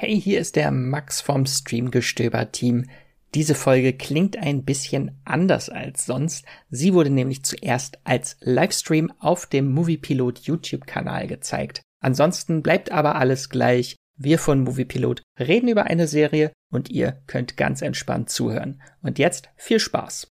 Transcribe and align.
Hey, 0.00 0.20
hier 0.20 0.38
ist 0.38 0.54
der 0.54 0.70
Max 0.70 1.20
vom 1.20 1.44
Streamgestöber-Team. 1.44 2.88
Diese 3.34 3.56
Folge 3.56 3.92
klingt 3.92 4.38
ein 4.38 4.64
bisschen 4.64 5.20
anders 5.24 5.70
als 5.70 6.06
sonst. 6.06 6.44
Sie 6.70 6.94
wurde 6.94 7.10
nämlich 7.10 7.44
zuerst 7.44 7.98
als 8.04 8.36
Livestream 8.40 9.12
auf 9.18 9.46
dem 9.46 9.72
Moviepilot 9.72 10.38
YouTube-Kanal 10.38 11.26
gezeigt. 11.26 11.82
Ansonsten 12.00 12.62
bleibt 12.62 12.92
aber 12.92 13.16
alles 13.16 13.50
gleich. 13.50 13.96
Wir 14.16 14.38
von 14.38 14.60
Moviepilot 14.60 15.22
reden 15.36 15.66
über 15.66 15.86
eine 15.86 16.06
Serie 16.06 16.52
und 16.70 16.90
ihr 16.90 17.20
könnt 17.26 17.56
ganz 17.56 17.82
entspannt 17.82 18.30
zuhören. 18.30 18.80
Und 19.02 19.18
jetzt 19.18 19.48
viel 19.56 19.80
Spaß. 19.80 20.28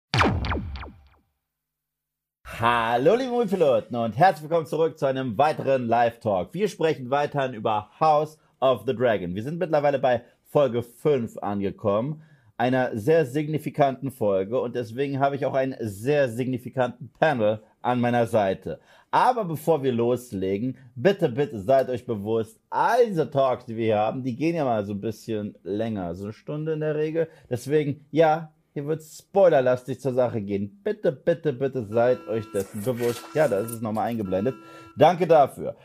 Hallo 2.60 3.16
liebe 3.16 3.32
Moviepiloten 3.32 3.96
und 3.96 4.16
herzlich 4.16 4.44
willkommen 4.44 4.66
zurück 4.66 4.96
zu 4.96 5.06
einem 5.06 5.36
weiteren 5.36 5.88
Live-Talk. 5.88 6.54
Wir 6.54 6.68
sprechen 6.68 7.10
weiterhin 7.10 7.52
über 7.52 7.90
House 7.98 8.38
of 8.72 8.84
the 8.86 8.94
Dragon. 8.94 9.34
Wir 9.34 9.42
sind 9.42 9.58
mittlerweile 9.58 9.98
bei 9.98 10.22
Folge 10.44 10.82
5 10.82 11.38
angekommen, 11.38 12.22
einer 12.56 12.96
sehr 12.96 13.26
signifikanten 13.26 14.10
Folge 14.10 14.60
und 14.60 14.74
deswegen 14.74 15.20
habe 15.20 15.36
ich 15.36 15.44
auch 15.44 15.54
einen 15.54 15.76
sehr 15.80 16.28
signifikanten 16.28 17.10
Panel 17.18 17.60
an 17.82 18.00
meiner 18.00 18.26
Seite. 18.26 18.80
Aber 19.10 19.44
bevor 19.44 19.82
wir 19.82 19.92
loslegen, 19.92 20.76
bitte, 20.94 21.28
bitte 21.28 21.60
seid 21.60 21.88
euch 21.88 22.04
bewusst, 22.04 22.60
all 22.70 23.06
diese 23.06 23.30
Talks, 23.30 23.66
die 23.66 23.76
wir 23.76 23.84
hier 23.84 23.98
haben, 23.98 24.22
die 24.22 24.36
gehen 24.36 24.56
ja 24.56 24.64
mal 24.64 24.84
so 24.84 24.92
ein 24.92 25.00
bisschen 25.00 25.54
länger, 25.62 26.14
so 26.14 26.24
eine 26.24 26.32
Stunde 26.32 26.72
in 26.72 26.80
der 26.80 26.96
Regel. 26.96 27.28
Deswegen, 27.48 28.04
ja, 28.10 28.52
hier 28.74 28.86
wird 28.86 29.02
spoilerlastig 29.02 30.00
zur 30.00 30.12
Sache 30.12 30.42
gehen. 30.42 30.80
Bitte, 30.84 31.10
bitte, 31.10 31.54
bitte 31.54 31.86
seid 31.86 32.26
euch 32.28 32.44
dessen 32.52 32.82
bewusst. 32.82 33.22
Ja, 33.32 33.48
da 33.48 33.60
ist 33.60 33.70
es 33.70 33.80
nochmal 33.80 34.08
eingeblendet. 34.08 34.54
Danke 34.98 35.26
dafür. 35.26 35.76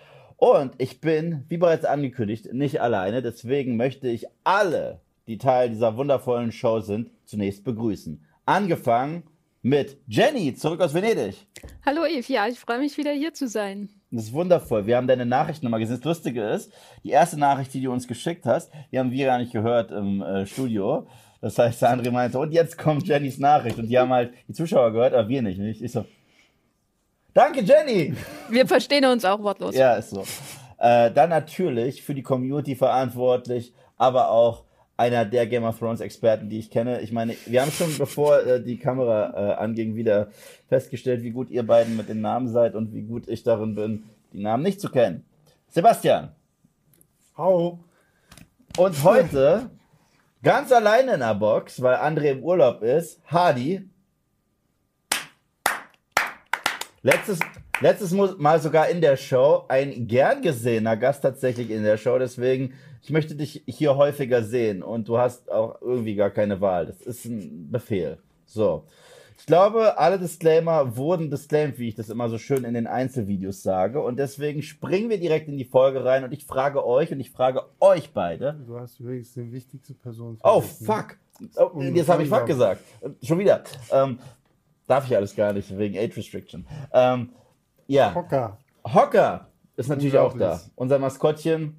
Und 0.44 0.74
ich 0.80 1.00
bin, 1.02 1.46
wie 1.50 1.58
bereits 1.58 1.86
angekündigt, 1.86 2.52
nicht 2.52 2.82
alleine. 2.82 3.22
Deswegen 3.22 3.78
möchte 3.78 4.08
ich 4.08 4.26
alle, 4.44 5.00
die 5.28 5.38
Teil 5.38 5.70
dieser 5.70 5.98
wundervollen 5.98 6.52
Show 6.52 6.80
sind, 6.80 7.12
zunächst 7.26 7.64
begrüßen. 7.64 8.26
Angefangen 8.48 9.22
mit 9.62 9.98
Jenny, 10.08 10.56
zurück 10.56 10.82
aus 10.82 10.96
Venedig. 10.96 11.36
Hallo 11.86 12.08
Eve, 12.08 12.34
ja, 12.34 12.48
ich 12.48 12.60
freue 12.60 12.80
mich 12.80 12.98
wieder 12.98 13.12
hier 13.12 13.36
zu 13.36 13.48
sein. 13.48 13.90
Das 14.10 14.24
ist 14.24 14.34
wundervoll. 14.34 14.88
Wir 14.88 14.98
haben 14.98 15.06
deine 15.06 15.28
Nachricht 15.28 15.62
nochmal 15.62 15.80
gesehen. 15.80 15.98
Das 15.98 16.06
Lustige 16.06 16.42
ist, 16.42 16.74
die 17.04 17.12
erste 17.12 17.38
Nachricht, 17.38 17.72
die 17.76 17.82
du 17.82 17.92
uns 17.92 18.08
geschickt 18.08 18.48
hast, 18.48 18.72
die 18.92 18.98
haben 18.98 19.12
wir 19.12 19.28
gar 19.28 19.38
nicht 19.38 19.54
gehört 19.54 19.92
im 19.92 20.24
äh, 20.24 20.48
Studio. 20.48 21.06
Das 21.40 21.60
heißt, 21.60 21.84
der 21.84 21.96
André 21.96 22.10
meinte, 22.10 22.40
und 22.40 22.52
jetzt 22.52 22.80
kommt 22.80 23.08
Jennys 23.08 23.38
Nachricht. 23.38 23.78
Und 23.78 23.90
die 23.90 24.00
haben 24.00 24.10
halt 24.10 24.34
die 24.48 24.54
Zuschauer 24.54 24.92
gehört, 24.92 25.14
aber 25.14 25.30
wir 25.30 25.44
nicht. 25.44 25.60
nicht? 25.60 25.84
Ich 25.84 25.92
so, 25.92 26.04
Danke, 27.34 27.62
Jenny! 27.62 28.14
Wir 28.50 28.68
verstehen 28.68 29.06
uns 29.06 29.24
auch 29.24 29.42
wortlos. 29.42 29.74
Ja, 29.74 29.96
ist 29.96 30.10
so. 30.10 30.26
Äh, 30.78 31.12
dann 31.12 31.30
natürlich 31.30 32.02
für 32.02 32.14
die 32.14 32.24
Community 32.24 32.76
verantwortlich, 32.76 33.74
aber 33.98 34.30
auch 34.32 34.66
einer 34.98 35.24
der 35.26 35.48
Game 35.48 35.64
of 35.64 35.80
Thrones 35.80 36.02
Experten, 36.02 36.50
die 36.50 36.60
ich 36.60 36.70
kenne. 36.70 37.02
Ich 37.02 37.12
meine, 37.12 37.36
wir 37.46 37.62
haben 37.62 37.72
schon 37.72 37.98
bevor 37.98 38.40
äh, 38.42 38.62
die 38.62 38.78
Kamera 38.78 39.34
äh, 39.34 39.54
anging 39.56 39.96
wieder 39.96 40.28
festgestellt, 40.68 41.24
wie 41.24 41.32
gut 41.32 41.50
ihr 41.50 41.66
beiden 41.66 41.96
mit 41.96 42.10
den 42.10 42.20
Namen 42.20 42.50
seid 42.50 42.76
und 42.76 42.94
wie 42.94 43.04
gut 43.04 43.28
ich 43.28 43.44
darin 43.44 43.76
bin, 43.76 44.04
die 44.34 44.42
Namen 44.42 44.64
nicht 44.64 44.82
zu 44.82 44.90
kennen. 44.90 45.26
Sebastian. 45.70 46.36
Hallo. 47.38 47.80
Und 48.78 49.04
heute 49.04 49.70
ganz 50.44 50.72
alleine 50.72 51.14
in 51.14 51.22
der 51.22 51.36
Box, 51.36 51.82
weil 51.82 51.96
André 51.96 52.32
im 52.32 52.44
Urlaub 52.44 52.84
ist, 52.84 53.22
Hardy. 53.26 53.90
Letztes, 57.04 57.40
letztes 57.80 58.12
Mal 58.12 58.62
sogar 58.62 58.88
in 58.90 59.02
der 59.02 59.18
Show, 59.18 59.66
ein 59.70 60.08
gern 60.08 60.44
gesehener 60.44 60.96
Gast 60.98 61.24
tatsächlich 61.24 61.72
in 61.72 61.84
der 61.84 61.98
Show, 61.98 62.20
deswegen, 62.20 62.74
ich 63.02 63.10
möchte 63.10 63.34
dich 63.34 63.64
hier 63.66 63.98
häufiger 63.98 64.44
sehen 64.44 64.84
und 64.84 65.08
du 65.08 65.18
hast 65.18 65.52
auch 65.52 65.82
irgendwie 65.82 66.14
gar 66.14 66.30
keine 66.30 66.62
Wahl. 66.62 66.86
Das 66.86 67.02
ist 67.02 67.26
ein 67.26 67.72
Befehl. 67.72 68.20
So. 68.46 68.86
Ich 69.40 69.48
glaube, 69.48 69.98
alle 69.98 70.20
Disclaimer 70.20 70.96
wurden 70.96 71.32
disclaimed, 71.32 71.80
wie 71.80 71.88
ich 71.88 71.96
das 71.96 72.10
immer 72.10 72.30
so 72.30 72.38
schön 72.38 72.64
in 72.64 72.76
den 72.76 72.86
Einzelvideos 72.86 73.64
sage. 73.64 74.00
Und 74.00 74.20
deswegen 74.20 74.62
springen 74.62 75.10
wir 75.10 75.20
direkt 75.20 75.48
in 75.48 75.58
die 75.58 75.66
Folge 75.66 76.06
rein 76.06 76.24
und 76.24 76.32
ich 76.32 76.46
frage 76.46 76.86
euch 76.86 77.12
und 77.12 77.20
ich 77.20 77.32
frage 77.32 77.64
euch 77.80 78.14
beide. 78.14 78.60
Du 78.68 78.78
hast 78.78 79.00
übrigens 79.00 79.34
die 79.34 79.52
wichtigste 79.52 79.96
Person. 79.96 80.38
Oh, 80.44 80.62
fuck. 80.62 81.18
Oh, 81.56 81.82
jetzt 81.82 82.10
habe 82.10 82.22
ich 82.22 82.30
fuck 82.30 82.46
gesagt. 82.46 82.82
Schon 83.24 83.40
wieder. 83.40 83.64
Ähm, 83.92 84.20
Darf 84.88 85.06
ich 85.06 85.16
alles 85.16 85.36
gar 85.36 85.54
nicht, 85.54 85.78
wegen 85.78 85.98
Age 85.98 86.18
Restriction. 86.18 86.66
Ähm, 86.92 87.30
ja. 87.88 88.14
Hocker. 88.14 88.58
Hocker 88.84 89.48
ist 89.76 89.90
natürlich 89.90 90.18
auch 90.18 90.38
da. 90.38 90.60
Unser 90.76 91.00
Maskottchen, 91.00 91.76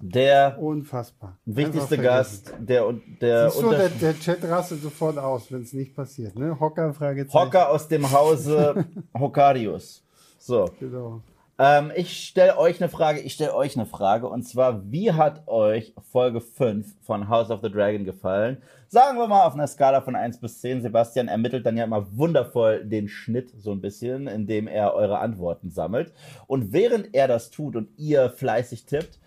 der 0.00 0.56
Unfassbar. 0.60 1.38
wichtigste 1.44 1.98
Gast, 1.98 2.54
der 2.58 2.92
der 3.20 3.50
Siehst 3.50 3.62
du, 3.62 3.70
der, 3.70 3.88
der 3.88 4.18
Chat 4.18 4.44
rastet 4.44 4.82
sofort 4.82 5.18
aus, 5.18 5.50
wenn 5.50 5.62
es 5.62 5.72
nicht 5.72 5.94
passiert. 5.94 6.38
Ne? 6.38 6.58
Hocker, 6.58 6.94
Fragezeichen. 6.94 7.46
Hocker 7.46 7.70
aus 7.70 7.88
dem 7.88 8.10
Hause 8.10 8.84
Hokkarius. 9.18 10.04
So. 10.38 10.70
Genau. 10.78 11.22
Ähm, 11.60 11.90
ich 11.96 12.24
stelle 12.28 12.56
euch 12.56 12.80
eine 12.80 12.88
Frage, 12.88 13.18
ich 13.18 13.32
stelle 13.32 13.54
euch 13.54 13.76
eine 13.76 13.86
Frage 13.86 14.28
und 14.28 14.44
zwar, 14.44 14.92
wie 14.92 15.12
hat 15.12 15.48
euch 15.48 15.92
Folge 16.12 16.40
5 16.40 16.86
von 17.02 17.28
House 17.28 17.50
of 17.50 17.60
the 17.62 17.70
Dragon 17.70 18.04
gefallen? 18.04 18.62
Sagen 18.86 19.18
wir 19.18 19.26
mal 19.26 19.44
auf 19.44 19.54
einer 19.54 19.66
Skala 19.66 20.00
von 20.00 20.14
1 20.14 20.38
bis 20.40 20.60
10. 20.60 20.82
Sebastian 20.82 21.26
ermittelt 21.26 21.66
dann 21.66 21.76
ja 21.76 21.82
immer 21.82 22.16
wundervoll 22.16 22.84
den 22.84 23.08
Schnitt 23.08 23.50
so 23.58 23.72
ein 23.72 23.80
bisschen, 23.80 24.28
indem 24.28 24.68
er 24.68 24.94
eure 24.94 25.18
Antworten 25.18 25.70
sammelt. 25.70 26.12
Und 26.46 26.72
während 26.72 27.12
er 27.12 27.26
das 27.26 27.50
tut 27.50 27.74
und 27.74 27.88
ihr 27.98 28.30
fleißig 28.30 28.86
tippt, 28.86 29.18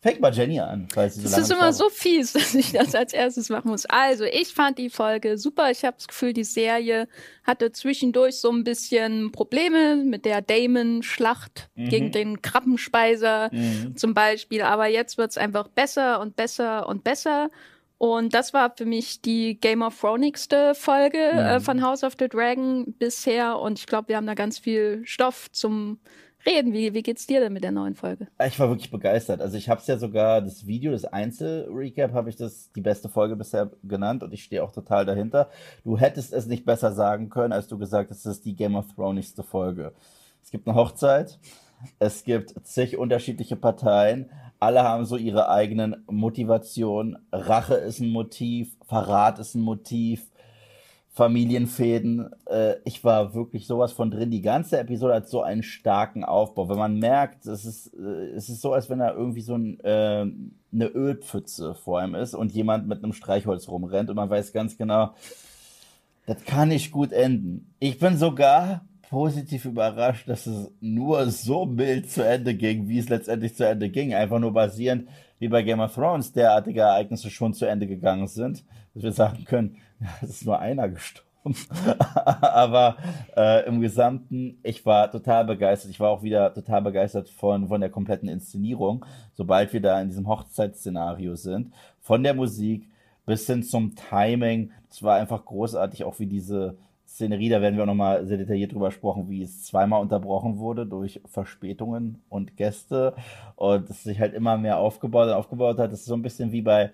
Fängt 0.00 0.20
mal 0.20 0.32
Jenny 0.32 0.60
an, 0.60 0.86
weil 0.94 1.10
sie 1.10 1.22
so 1.22 1.28
Das 1.28 1.38
ist 1.38 1.50
immer 1.50 1.72
so 1.72 1.88
fies, 1.88 2.32
dass 2.34 2.54
ich 2.54 2.70
das 2.70 2.94
als 2.94 3.12
erstes 3.12 3.48
machen 3.48 3.68
muss. 3.68 3.84
Also, 3.86 4.24
ich 4.24 4.54
fand 4.54 4.78
die 4.78 4.90
Folge 4.90 5.38
super. 5.38 5.72
Ich 5.72 5.84
habe 5.84 5.96
das 5.96 6.06
Gefühl, 6.06 6.32
die 6.32 6.44
Serie 6.44 7.08
hatte 7.42 7.72
zwischendurch 7.72 8.36
so 8.36 8.50
ein 8.50 8.62
bisschen 8.62 9.32
Probleme 9.32 9.96
mit 9.96 10.24
der 10.24 10.40
Damon-Schlacht 10.40 11.68
mhm. 11.74 11.88
gegen 11.88 12.12
den 12.12 12.42
Krabbenspeiser 12.42 13.50
mhm. 13.52 13.96
zum 13.96 14.14
Beispiel. 14.14 14.62
Aber 14.62 14.86
jetzt 14.86 15.18
wird's 15.18 15.36
einfach 15.36 15.66
besser 15.66 16.20
und 16.20 16.36
besser 16.36 16.88
und 16.88 17.02
besser. 17.02 17.50
Und 17.96 18.32
das 18.32 18.54
war 18.54 18.72
für 18.76 18.86
mich 18.86 19.20
die 19.22 19.58
Game 19.58 19.82
of 19.82 20.00
Thronesigste 20.00 20.76
Folge 20.76 21.18
äh, 21.18 21.32
mhm. 21.32 21.38
äh, 21.40 21.60
von 21.60 21.82
House 21.82 22.04
of 22.04 22.14
the 22.16 22.28
Dragon 22.28 22.94
bisher. 23.00 23.58
Und 23.58 23.80
ich 23.80 23.86
glaube, 23.86 24.08
wir 24.08 24.16
haben 24.16 24.28
da 24.28 24.34
ganz 24.34 24.60
viel 24.60 25.02
Stoff 25.04 25.50
zum 25.50 25.98
reden. 26.48 26.72
Wie, 26.72 26.94
wie 26.94 27.02
geht's 27.02 27.26
dir 27.26 27.40
denn 27.40 27.52
mit 27.52 27.64
der 27.64 27.72
neuen 27.72 27.94
Folge? 27.94 28.28
Ich 28.44 28.58
war 28.58 28.68
wirklich 28.68 28.90
begeistert. 28.90 29.40
Also 29.40 29.56
ich 29.56 29.68
habe 29.68 29.80
es 29.80 29.86
ja 29.86 29.98
sogar, 29.98 30.40
das 30.40 30.66
Video, 30.66 30.92
das 30.92 31.04
Einzel-Recap, 31.04 32.12
habe 32.12 32.30
ich 32.30 32.36
das 32.36 32.72
die 32.72 32.80
beste 32.80 33.08
Folge 33.08 33.36
bisher 33.36 33.70
genannt 33.82 34.22
und 34.22 34.32
ich 34.32 34.44
stehe 34.44 34.62
auch 34.62 34.72
total 34.72 35.04
dahinter. 35.04 35.50
Du 35.84 35.98
hättest 35.98 36.32
es 36.32 36.46
nicht 36.46 36.64
besser 36.64 36.92
sagen 36.92 37.28
können, 37.28 37.52
als 37.52 37.68
du 37.68 37.78
gesagt 37.78 38.10
hast, 38.10 38.24
das 38.24 38.36
ist 38.36 38.44
die 38.44 38.56
Game 38.56 38.76
of 38.76 38.86
Thronesigste 38.94 39.42
Folge. 39.42 39.92
Es 40.42 40.50
gibt 40.50 40.66
eine 40.66 40.76
Hochzeit, 40.76 41.38
es 41.98 42.24
gibt 42.24 42.54
zig 42.66 42.96
unterschiedliche 42.96 43.56
Parteien, 43.56 44.30
alle 44.60 44.82
haben 44.82 45.04
so 45.04 45.16
ihre 45.16 45.48
eigenen 45.50 46.02
Motivationen. 46.10 47.18
Rache 47.30 47.74
ist 47.74 48.00
ein 48.00 48.10
Motiv, 48.10 48.76
Verrat 48.86 49.38
ist 49.38 49.54
ein 49.54 49.60
Motiv, 49.60 50.26
Familienfäden. 51.18 52.30
Äh, 52.46 52.76
ich 52.84 53.02
war 53.02 53.34
wirklich 53.34 53.66
sowas 53.66 53.90
von 53.90 54.12
drin. 54.12 54.30
Die 54.30 54.40
ganze 54.40 54.78
Episode 54.78 55.14
hat 55.14 55.28
so 55.28 55.42
einen 55.42 55.64
starken 55.64 56.22
Aufbau. 56.22 56.68
Wenn 56.68 56.78
man 56.78 57.00
merkt, 57.00 57.44
es 57.44 57.64
ist, 57.64 57.92
äh, 57.94 58.36
es 58.36 58.48
ist 58.48 58.60
so, 58.60 58.72
als 58.72 58.88
wenn 58.88 59.00
da 59.00 59.12
irgendwie 59.12 59.40
so 59.40 59.56
ein, 59.56 59.80
äh, 59.80 60.24
eine 60.72 60.86
Ölpfütze 60.86 61.74
vor 61.74 61.98
einem 61.98 62.14
ist 62.14 62.34
und 62.34 62.52
jemand 62.52 62.86
mit 62.86 63.02
einem 63.02 63.12
Streichholz 63.12 63.68
rumrennt 63.68 64.10
und 64.10 64.14
man 64.14 64.30
weiß 64.30 64.52
ganz 64.52 64.78
genau, 64.78 65.10
das 66.26 66.44
kann 66.44 66.68
nicht 66.68 66.92
gut 66.92 67.10
enden. 67.10 67.74
Ich 67.80 67.98
bin 67.98 68.16
sogar 68.16 68.84
positiv 69.10 69.64
überrascht, 69.64 70.28
dass 70.28 70.46
es 70.46 70.70
nur 70.80 71.28
so 71.30 71.66
mild 71.66 72.08
zu 72.08 72.24
Ende 72.24 72.54
ging, 72.54 72.86
wie 72.86 72.98
es 72.98 73.08
letztendlich 73.08 73.56
zu 73.56 73.66
Ende 73.66 73.90
ging. 73.90 74.14
Einfach 74.14 74.38
nur 74.38 74.52
basierend, 74.52 75.08
wie 75.40 75.48
bei 75.48 75.62
Game 75.62 75.80
of 75.80 75.96
Thrones 75.96 76.32
derartige 76.32 76.82
Ereignisse 76.82 77.28
schon 77.28 77.54
zu 77.54 77.64
Ende 77.64 77.88
gegangen 77.88 78.28
sind, 78.28 78.64
dass 78.98 79.04
wir 79.04 79.12
sagen 79.12 79.44
können, 79.44 79.76
es 80.22 80.30
ist 80.30 80.46
nur 80.46 80.58
einer 80.58 80.88
gestorben. 80.88 81.26
Aber 82.40 82.96
äh, 83.36 83.66
im 83.66 83.80
Gesamten, 83.80 84.58
ich 84.62 84.84
war 84.84 85.10
total 85.10 85.44
begeistert. 85.44 85.90
Ich 85.90 86.00
war 86.00 86.10
auch 86.10 86.22
wieder 86.22 86.52
total 86.52 86.82
begeistert 86.82 87.30
von, 87.30 87.68
von 87.68 87.80
der 87.80 87.90
kompletten 87.90 88.28
Inszenierung, 88.28 89.04
sobald 89.34 89.72
wir 89.72 89.80
da 89.80 90.00
in 90.00 90.08
diesem 90.08 90.28
Hochzeitsszenario 90.28 91.36
sind. 91.36 91.72
Von 92.00 92.22
der 92.22 92.34
Musik 92.34 92.88
bis 93.24 93.46
hin 93.46 93.62
zum 93.62 93.94
Timing. 93.94 94.72
Es 94.90 95.02
war 95.02 95.16
einfach 95.16 95.44
großartig, 95.44 96.04
auch 96.04 96.18
wie 96.18 96.26
diese 96.26 96.76
Szenerie, 97.06 97.48
da 97.48 97.62
werden 97.62 97.76
wir 97.76 97.84
auch 97.84 97.88
nochmal 97.88 98.26
sehr 98.26 98.36
detailliert 98.36 98.72
drüber 98.72 98.90
sprechen, 98.90 99.30
wie 99.30 99.42
es 99.42 99.64
zweimal 99.64 100.02
unterbrochen 100.02 100.58
wurde 100.58 100.86
durch 100.86 101.22
Verspätungen 101.24 102.22
und 102.28 102.56
Gäste 102.56 103.14
und 103.56 103.88
es 103.88 104.02
sich 104.02 104.20
halt 104.20 104.34
immer 104.34 104.58
mehr 104.58 104.78
aufgebaut 104.78 105.28
und 105.28 105.32
aufgebaut 105.32 105.78
hat. 105.78 105.90
Das 105.90 106.00
ist 106.00 106.06
so 106.06 106.14
ein 106.14 106.22
bisschen 106.22 106.52
wie 106.52 106.62
bei 106.62 106.90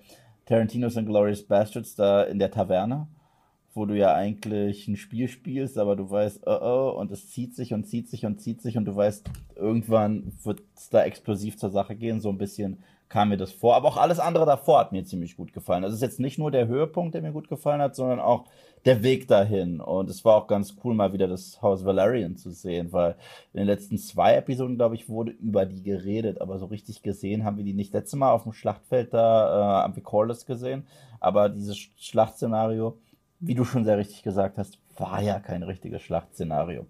Tarantinos 0.46 0.96
und 0.96 1.06
Glorious 1.06 1.43
Bastards 1.43 1.94
da 1.94 2.23
in 2.23 2.38
der 2.38 2.50
Taverne, 2.50 3.08
wo 3.75 3.87
du 3.87 3.96
ja 3.96 4.14
eigentlich 4.14 4.87
ein 4.88 4.96
Spiel 4.96 5.29
spielst, 5.29 5.79
aber 5.79 5.96
du 5.96 6.11
weißt, 6.11 6.46
oh 6.46 6.58
oh, 6.61 7.00
und 7.00 7.11
es 7.11 7.31
zieht 7.31 7.55
sich 7.55 7.73
und 7.73 7.85
zieht 7.85 8.08
sich 8.08 8.26
und 8.26 8.41
zieht 8.41 8.62
sich 8.62 8.76
und 8.76 8.85
du 8.85 8.94
weißt, 8.94 9.29
irgendwann 9.56 10.32
wird 10.43 10.62
es 10.76 10.91
da 10.91 11.02
explosiv 11.02 11.56
zur 11.56 11.70
Sache 11.70 11.96
gehen, 11.96 12.20
so 12.20 12.29
ein 12.29 12.38
bisschen 12.38 12.79
kam 13.08 13.29
mir 13.29 13.37
das 13.37 13.52
vor. 13.52 13.76
Aber 13.76 13.88
auch 13.88 13.96
alles 13.96 14.19
andere 14.19 14.46
davor 14.46 14.81
hat 14.81 14.93
mir 14.93 15.05
ziemlich 15.05 15.37
gut 15.37 15.52
gefallen. 15.52 15.82
Das 15.82 15.93
ist 15.93 16.02
jetzt 16.02 16.20
nicht 16.20 16.38
nur 16.38 16.50
der 16.50 16.67
Höhepunkt, 16.67 17.14
der 17.14 17.23
mir 17.23 17.32
gut 17.32 17.49
gefallen 17.49 17.81
hat, 17.81 17.94
sondern 17.94 18.20
auch 18.20 18.46
der 18.84 19.02
Weg 19.02 19.28
dahin. 19.28 19.81
Und 19.81 20.10
es 20.10 20.25
war 20.25 20.36
auch 20.36 20.46
ganz 20.46 20.76
cool, 20.82 20.94
mal 20.94 21.12
wieder 21.12 21.26
das 21.26 21.60
Haus 21.62 21.84
Valerian 21.84 22.36
zu 22.36 22.50
sehen, 22.50 22.92
weil 22.92 23.16
in 23.52 23.58
den 23.58 23.66
letzten 23.66 23.98
zwei 23.98 24.34
Episoden, 24.34 24.76
glaube 24.76 24.94
ich, 24.94 25.08
wurde 25.08 25.32
über 25.32 25.66
die 25.66 25.82
geredet, 25.82 26.40
aber 26.40 26.58
so 26.58 26.66
richtig 26.66 27.02
gesehen 27.02 27.44
haben 27.44 27.56
wir 27.56 27.64
die 27.64 27.75
nicht. 27.75 27.92
Letztes 27.92 28.19
Mal 28.19 28.32
auf 28.32 28.42
dem 28.42 28.52
Schlachtfeld 28.52 29.14
da 29.14 29.81
äh, 29.81 29.84
am 29.84 29.96
Vicordless 29.96 30.46
gesehen, 30.46 30.86
aber 31.20 31.48
dieses 31.48 31.76
Schlachtszenario, 31.76 32.98
wie 33.40 33.54
du 33.54 33.64
schon 33.64 33.84
sehr 33.84 33.98
richtig 33.98 34.22
gesagt 34.22 34.58
hast, 34.58 34.78
war 34.96 35.22
ja 35.22 35.40
kein 35.40 35.62
richtiges 35.62 36.02
Schlachtszenario. 36.02 36.86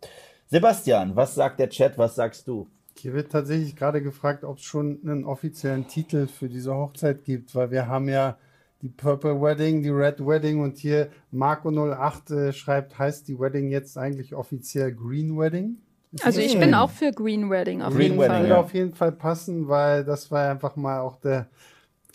Sebastian, 0.47 1.17
was 1.17 1.35
sagt 1.35 1.59
der 1.59 1.71
Chat, 1.71 1.97
was 1.97 2.17
sagst 2.17 2.47
du? 2.49 2.69
Hier 2.97 3.13
wird 3.13 3.33
tatsächlich 3.33 3.75
gerade 3.75 4.03
gefragt, 4.03 4.45
ob 4.45 4.59
es 4.59 4.65
schon 4.65 5.01
einen 5.03 5.25
offiziellen 5.25 5.89
Titel 5.89 6.27
für 6.27 6.49
diese 6.49 6.75
Hochzeit 6.75 7.25
gibt, 7.25 7.55
weil 7.55 7.71
wir 7.71 7.89
haben 7.89 8.09
ja 8.09 8.37
die 8.85 8.91
Purple 8.91 9.41
Wedding, 9.41 9.83
die 9.83 9.89
Red 9.89 10.21
Wedding 10.21 10.61
und 10.61 10.77
hier 10.77 11.09
Marco08 11.33 12.35
äh, 12.35 12.53
schreibt, 12.53 12.99
heißt 12.99 13.27
die 13.27 13.41
Wedding 13.41 13.71
jetzt 13.71 13.97
eigentlich 13.97 14.35
offiziell 14.35 14.93
Green 14.93 15.39
Wedding? 15.39 15.79
Also 16.23 16.41
ich 16.41 16.59
bin 16.59 16.75
auch 16.75 16.91
für 16.91 17.11
Green 17.11 17.49
Wedding 17.49 17.81
auf 17.81 17.95
Green 17.95 18.13
jeden 18.13 18.19
Wedding, 18.19 18.31
Fall. 18.31 18.41
Würde 18.43 18.55
ja. 18.55 18.61
auf 18.61 18.75
jeden 18.75 18.95
Fall 18.95 19.13
passen, 19.13 19.69
weil 19.69 20.05
das 20.05 20.31
war 20.31 20.51
einfach 20.51 20.77
mal 20.77 21.01
auch 21.01 21.17
der 21.17 21.49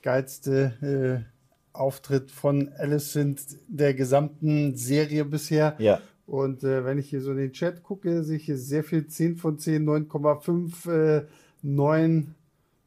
geilste 0.04 1.26
äh, 1.26 1.76
Auftritt 1.76 2.30
von 2.30 2.70
Alicent 2.78 3.42
der 3.68 3.96
gesamten 3.96 4.76
Serie 4.76 5.26
bisher. 5.26 5.76
Ja. 5.80 6.00
Und 6.28 6.64
äh, 6.64 6.86
wenn 6.86 7.00
ich 7.00 7.10
hier 7.10 7.22
so 7.22 7.32
in 7.32 7.38
den 7.38 7.52
Chat 7.52 7.82
gucke, 7.82 8.24
sehe 8.24 8.38
ich 8.38 8.46
hier 8.46 8.60
sehr 8.60 8.84
viel 8.84 9.08
10 9.08 9.38
von 9.38 9.58
10, 9.58 9.90
9,5, 9.90 10.92
äh, 10.92 11.26
9. 11.64 12.36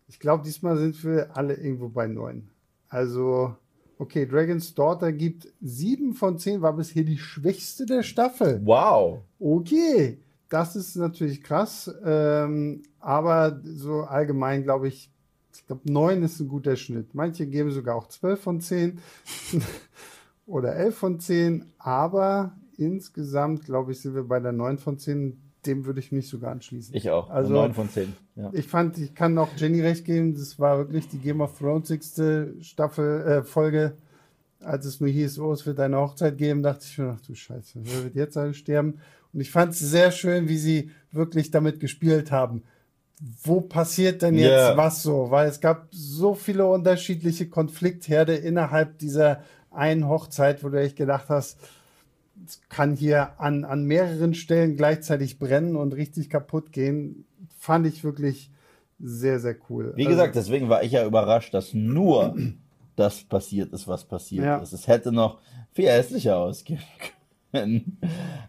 Ich 0.06 0.20
glaube, 0.20 0.44
diesmal 0.44 0.76
sind 0.76 1.02
wir 1.04 1.36
alle 1.36 1.54
irgendwo 1.54 1.88
bei 1.88 2.06
9. 2.06 2.48
Also, 2.88 3.56
okay, 4.02 4.26
Dragon's 4.26 4.74
Daughter 4.74 5.12
gibt 5.12 5.46
7 5.60 6.14
von 6.14 6.36
10, 6.36 6.60
war 6.60 6.72
bisher 6.72 7.04
die 7.04 7.18
schwächste 7.18 7.86
der 7.86 8.02
Staffel. 8.02 8.60
Wow. 8.64 9.20
Okay, 9.38 10.18
das 10.48 10.74
ist 10.74 10.96
natürlich 10.96 11.42
krass. 11.42 11.92
Ähm, 12.04 12.82
aber 12.98 13.60
so 13.64 14.02
allgemein 14.02 14.64
glaube 14.64 14.88
ich, 14.88 15.08
ich 15.54 15.66
glaube, 15.66 15.82
9 15.90 16.22
ist 16.24 16.40
ein 16.40 16.48
guter 16.48 16.76
Schnitt. 16.76 17.14
Manche 17.14 17.46
geben 17.46 17.70
sogar 17.70 17.94
auch 17.94 18.08
12 18.08 18.40
von 18.40 18.60
10 18.60 18.98
oder 20.46 20.74
11 20.74 20.96
von 20.96 21.20
10. 21.20 21.66
Aber 21.78 22.56
insgesamt, 22.76 23.64
glaube 23.64 23.92
ich, 23.92 24.00
sind 24.00 24.14
wir 24.14 24.24
bei 24.24 24.40
der 24.40 24.52
9 24.52 24.78
von 24.78 24.98
10. 24.98 25.40
Dem 25.66 25.84
würde 25.86 26.00
ich 26.00 26.10
mich 26.10 26.28
sogar 26.28 26.50
anschließen. 26.50 26.94
Ich 26.94 27.08
auch. 27.10 27.30
Also- 27.30 27.52
9 27.52 27.72
von 27.74 27.88
10. 27.88 28.12
Ja. 28.34 28.50
Ich 28.52 28.66
fand, 28.66 28.98
ich 28.98 29.14
kann 29.14 29.38
auch 29.38 29.48
Jenny 29.56 29.80
recht 29.80 30.04
geben, 30.04 30.34
das 30.34 30.58
war 30.58 30.78
wirklich 30.78 31.08
die 31.08 31.18
Game 31.18 31.40
of 31.40 31.56
Thrones 31.58 31.88
sechste 31.88 32.54
Staffel, 32.60 33.22
äh, 33.22 33.42
Folge. 33.42 33.92
Als 34.60 34.86
es 34.86 35.00
nur 35.00 35.10
hieß, 35.10 35.38
oh, 35.40 35.52
es 35.52 35.66
wird 35.66 35.80
eine 35.80 35.98
Hochzeit 35.98 36.38
geben, 36.38 36.62
dachte 36.62 36.84
ich 36.88 36.96
mir, 36.98 37.16
ach 37.16 37.26
du 37.26 37.34
Scheiße, 37.34 37.80
wer 37.82 38.04
wird 38.04 38.14
jetzt 38.14 38.36
alle 38.36 38.54
sterben? 38.54 38.98
Und 39.32 39.40
ich 39.40 39.50
fand 39.50 39.72
es 39.72 39.80
sehr 39.80 40.10
schön, 40.12 40.48
wie 40.48 40.58
sie 40.58 40.90
wirklich 41.10 41.50
damit 41.50 41.80
gespielt 41.80 42.30
haben. 42.30 42.62
Wo 43.44 43.60
passiert 43.60 44.22
denn 44.22 44.34
jetzt 44.34 44.50
Ja. 44.50 44.76
was 44.76 45.02
so? 45.02 45.30
Weil 45.30 45.48
es 45.48 45.60
gab 45.60 45.86
so 45.92 46.34
viele 46.34 46.66
unterschiedliche 46.66 47.48
Konfliktherde 47.48 48.34
innerhalb 48.34 48.98
dieser 48.98 49.42
einen 49.70 50.08
Hochzeit, 50.08 50.62
wo 50.64 50.68
du 50.68 50.80
echt 50.80 50.96
gedacht 50.96 51.28
hast, 51.28 51.58
kann 52.68 52.94
hier 52.96 53.38
an, 53.40 53.64
an 53.64 53.84
mehreren 53.84 54.34
Stellen 54.34 54.76
gleichzeitig 54.76 55.38
brennen 55.38 55.76
und 55.76 55.94
richtig 55.94 56.28
kaputt 56.30 56.72
gehen. 56.72 57.24
Fand 57.58 57.86
ich 57.86 58.02
wirklich 58.04 58.50
sehr, 58.98 59.38
sehr 59.40 59.56
cool. 59.68 59.92
Wie 59.96 60.06
Also, 60.06 60.16
gesagt, 60.16 60.36
deswegen 60.36 60.68
war 60.68 60.82
ich 60.82 60.92
ja 60.92 61.04
überrascht, 61.06 61.54
dass 61.54 61.74
nur 61.74 62.34
das 62.96 63.24
passiert 63.24 63.72
ist, 63.72 63.88
was 63.88 64.04
passiert 64.04 64.44
Ja. 64.44 64.58
ist. 64.58 64.72
Es 64.72 64.86
hätte 64.88 65.12
noch 65.12 65.38
viel 65.72 65.88
hässlicher 65.88 66.36
ausgehen 66.36 66.80
können. 67.52 67.98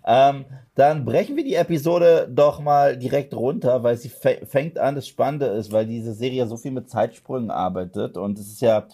ähm, 0.05 0.45
dann 0.75 1.05
brechen 1.05 1.35
wir 1.35 1.43
die 1.43 1.55
Episode 1.55 2.27
doch 2.33 2.59
mal 2.59 2.97
direkt 2.97 3.33
runter, 3.35 3.83
weil 3.83 3.97
sie 3.97 4.09
fä- 4.09 4.45
fängt 4.45 4.79
an, 4.79 4.95
das 4.95 5.07
Spannende 5.07 5.45
ist, 5.47 5.71
weil 5.71 5.85
diese 5.85 6.13
Serie 6.13 6.47
so 6.47 6.57
viel 6.57 6.71
mit 6.71 6.89
Zeitsprüngen 6.89 7.51
arbeitet 7.51 8.17
und 8.17 8.39
es 8.39 8.47
ist 8.47 8.61
ja 8.61 8.87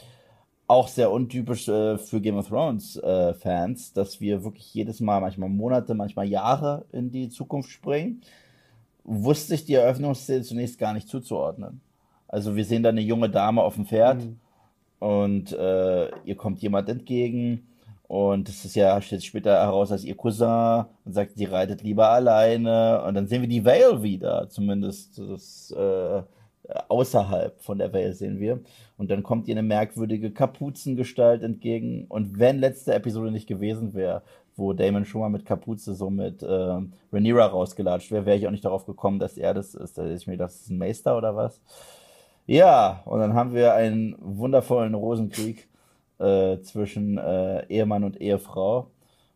auch 0.70 0.88
sehr 0.88 1.12
untypisch 1.12 1.68
äh, 1.68 1.98
für 1.98 2.22
Game 2.22 2.38
of 2.38 2.48
Thrones 2.50 2.96
äh, 2.98 3.34
Fans, 3.34 3.92
dass 3.94 4.22
wir 4.22 4.44
wirklich 4.44 4.74
jedes 4.74 5.00
Mal, 5.00 5.20
manchmal 5.20 5.50
Monate, 5.50 5.96
manchmal 5.96 6.28
Jahre 6.28 6.86
in 6.92 7.12
die 7.12 7.30
Zukunft 7.30 7.72
springen. 7.72 8.22
Wusste 9.04 9.56
ich 9.56 9.66
die 9.66 9.74
Eröffnungsszene 9.74 10.44
zunächst 10.44 10.78
gar 10.78 10.94
nicht 10.94 11.08
zuzuordnen. 11.10 11.82
Also 12.28 12.56
wir 12.56 12.66
sehen 12.66 12.84
da 12.84 12.90
eine 12.90 13.02
junge 13.02 13.30
Dame 13.30 13.64
auf 13.64 13.76
dem 13.76 13.86
Pferd 13.88 14.24
Mhm. 14.24 14.40
und 15.00 15.52
äh, 15.54 16.10
ihr 16.26 16.36
kommt 16.38 16.62
jemand 16.62 16.88
entgegen 16.90 17.68
und 18.08 18.48
das 18.48 18.66
ist 18.66 18.76
ja, 18.76 19.02
stellt 19.02 19.22
sich 19.22 19.30
später 19.30 19.54
heraus 19.54 19.92
als 19.92 20.04
ihr 20.04 20.16
Cousin 20.16 20.86
und 21.06 21.14
sagt, 21.14 21.38
sie 21.38 21.46
reitet 21.46 21.82
lieber 21.84 22.10
alleine 22.10 23.04
und 23.04 23.16
dann 23.16 23.28
sehen 23.28 23.42
wir 23.42 23.50
die 23.50 23.66
Vale 23.66 24.04
wieder, 24.04 24.50
zumindest 24.50 25.18
das, 25.20 25.72
äh, 25.72 26.22
außerhalb 26.88 27.62
von 27.62 27.78
der 27.78 27.94
Vale 27.94 28.14
sehen 28.14 28.40
wir 28.40 28.60
und 28.98 29.10
dann 29.12 29.24
kommt 29.24 29.48
ihr 29.48 29.54
eine 29.54 29.64
merkwürdige 29.64 30.32
Kapuzengestalt 30.32 31.44
entgegen 31.44 32.06
und 32.10 32.40
wenn 32.40 32.60
letzte 32.60 32.94
Episode 32.94 33.32
nicht 33.32 33.48
gewesen 33.48 33.94
wäre, 33.94 34.22
wo 34.56 34.74
Damon 34.74 35.06
schon 35.06 35.22
mal 35.22 35.30
mit 35.30 35.46
Kapuze 35.46 35.96
so 35.96 36.10
mit 36.10 36.44
äh, 36.44 36.82
Rhaenyra 37.14 37.48
rausgelatscht 37.48 38.12
wäre, 38.12 38.26
wäre 38.26 38.38
ich 38.38 38.46
auch 38.46 38.52
nicht 38.52 38.66
darauf 38.66 38.86
gekommen, 38.86 39.18
dass 39.18 39.38
er 39.38 39.54
das 39.54 39.74
ist. 39.74 39.98
Da 39.98 40.04
hätte 40.04 40.14
ich 40.14 40.28
mir 40.28 40.34
gedacht, 40.34 40.52
das 40.52 40.62
ist 40.62 40.70
ein 40.70 40.78
Meister 40.78 41.18
oder 41.18 41.36
was. 41.36 41.62
Ja, 42.46 43.02
und 43.06 43.20
dann 43.20 43.34
haben 43.34 43.54
wir 43.54 43.74
einen 43.74 44.16
wundervollen 44.20 44.94
Rosenkrieg 44.94 45.68
äh, 46.20 46.60
zwischen 46.60 47.18
äh, 47.18 47.66
Ehemann 47.68 48.04
und 48.04 48.20
Ehefrau. 48.20 48.88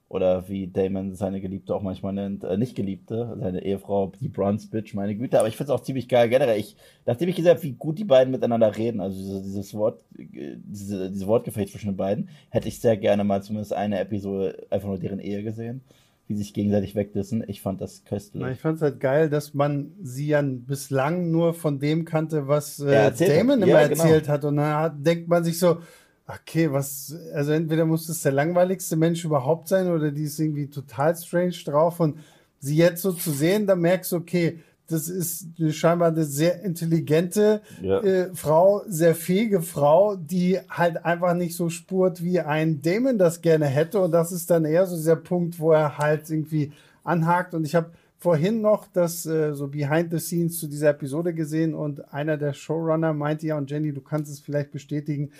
Oder 0.09 0.47
wie 0.47 0.67
Damon 0.67 1.15
seine 1.15 1.41
Geliebte 1.41 1.73
auch 1.73 1.81
manchmal 1.81 2.13
nennt, 2.13 2.43
äh, 2.43 2.55
nicht 2.55 2.75
Geliebte, 2.75 3.35
seine 3.39 3.63
Ehefrau, 3.63 4.11
die 4.21 4.29
Bronze 4.29 4.69
Bitch, 4.69 4.93
meine 4.93 5.15
Güte. 5.15 5.39
Aber 5.39 5.47
ich 5.47 5.57
finde 5.57 5.73
es 5.73 5.79
auch 5.79 5.83
ziemlich 5.83 6.07
geil. 6.07 6.29
Generell, 6.29 6.59
ich, 6.59 6.75
nachdem 7.07 7.29
ich 7.29 7.35
gesehen 7.35 7.55
habe, 7.55 7.63
wie 7.63 7.71
gut 7.71 7.97
die 7.97 8.03
beiden 8.03 8.29
miteinander 8.31 8.77
reden, 8.77 9.01
also 9.01 9.17
diese, 9.17 9.41
dieses 9.41 9.73
Wort, 9.73 10.01
diese, 10.11 11.09
diese 11.09 11.25
Wortgefecht 11.25 11.71
zwischen 11.71 11.91
den 11.91 11.97
beiden, 11.97 12.29
hätte 12.49 12.67
ich 12.67 12.79
sehr 12.79 12.95
gerne 12.95 13.23
mal 13.23 13.41
zumindest 13.41 13.73
eine 13.73 13.99
Episode 13.99 14.67
einfach 14.69 14.87
nur 14.87 14.99
deren 14.99 15.19
Ehe 15.19 15.41
gesehen, 15.41 15.81
wie 16.27 16.35
sich 16.35 16.53
gegenseitig 16.53 16.93
wegdissen. 16.93 17.43
Ich 17.47 17.61
fand 17.61 17.81
das 17.81 18.05
köstlich. 18.05 18.43
Na, 18.43 18.51
ich 18.51 18.59
fand 18.59 18.75
es 18.75 18.81
halt 18.83 18.99
geil, 18.99 19.31
dass 19.31 19.55
man 19.55 19.93
sie 20.03 20.27
ja 20.27 20.43
bislang 20.43 21.31
nur 21.31 21.55
von 21.55 21.79
dem 21.79 22.05
kannte, 22.05 22.47
was 22.47 22.79
äh. 22.79 23.11
Damon 23.11 23.63
immer 23.63 23.81
Ja, 23.81 23.87
genau. 23.87 24.03
erzählt 24.03 24.29
hat. 24.29 24.45
Und 24.45 24.57
dann 24.57 24.75
hat, 24.75 24.93
denkt 24.97 25.27
man 25.27 25.43
sich 25.43 25.57
so, 25.57 25.79
okay, 26.27 26.71
was, 26.71 27.15
also 27.33 27.51
entweder 27.51 27.85
muss 27.85 28.07
das 28.07 28.21
der 28.21 28.31
langweiligste 28.31 28.95
Mensch 28.95 29.25
überhaupt 29.25 29.67
sein 29.67 29.89
oder 29.91 30.11
die 30.11 30.23
ist 30.23 30.39
irgendwie 30.39 30.67
total 30.67 31.15
strange 31.15 31.55
drauf. 31.65 31.99
Und 31.99 32.17
sie 32.59 32.77
jetzt 32.77 33.01
so 33.01 33.11
zu 33.11 33.31
sehen, 33.31 33.67
da 33.67 33.75
merkst 33.75 34.11
du, 34.11 34.17
okay, 34.17 34.59
das 34.87 35.07
ist 35.07 35.47
scheinbar 35.71 36.09
eine 36.09 36.25
sehr 36.25 36.61
intelligente 36.61 37.61
Ja. 37.81 38.01
äh, 38.01 38.29
Frau, 38.33 38.83
sehr 38.87 39.15
fähige 39.15 39.61
Frau, 39.61 40.15
die 40.15 40.59
halt 40.69 41.05
einfach 41.05 41.33
nicht 41.33 41.55
so 41.55 41.69
spurt, 41.69 42.23
wie 42.23 42.39
ein 42.39 42.81
Damon 42.81 43.17
das 43.17 43.41
gerne 43.41 43.65
hätte. 43.65 43.99
Und 43.99 44.11
das 44.11 44.31
ist 44.31 44.49
dann 44.49 44.65
eher 44.65 44.85
so 44.85 44.95
dieser 44.95 45.15
Punkt, 45.15 45.59
wo 45.59 45.71
er 45.71 45.97
halt 45.97 46.29
irgendwie 46.29 46.73
anhakt. 47.03 47.53
Und 47.53 47.65
ich 47.65 47.75
habe 47.75 47.91
vorhin 48.17 48.61
noch 48.61 48.87
das 48.91 49.25
äh, 49.25 49.53
so 49.53 49.67
Behind 49.67 50.09
the 50.11 50.19
Scenes 50.19 50.59
zu 50.59 50.67
dieser 50.67 50.89
Episode 50.91 51.33
gesehen 51.33 51.73
und 51.73 52.13
einer 52.13 52.37
der 52.37 52.53
Showrunner 52.53 53.13
meinte 53.13 53.47
ja, 53.47 53.57
und 53.57 53.69
Jenny, 53.69 53.91
du 53.91 53.99
kannst 53.99 54.31
es 54.31 54.39
vielleicht 54.39 54.71
bestätigen, 54.71 55.31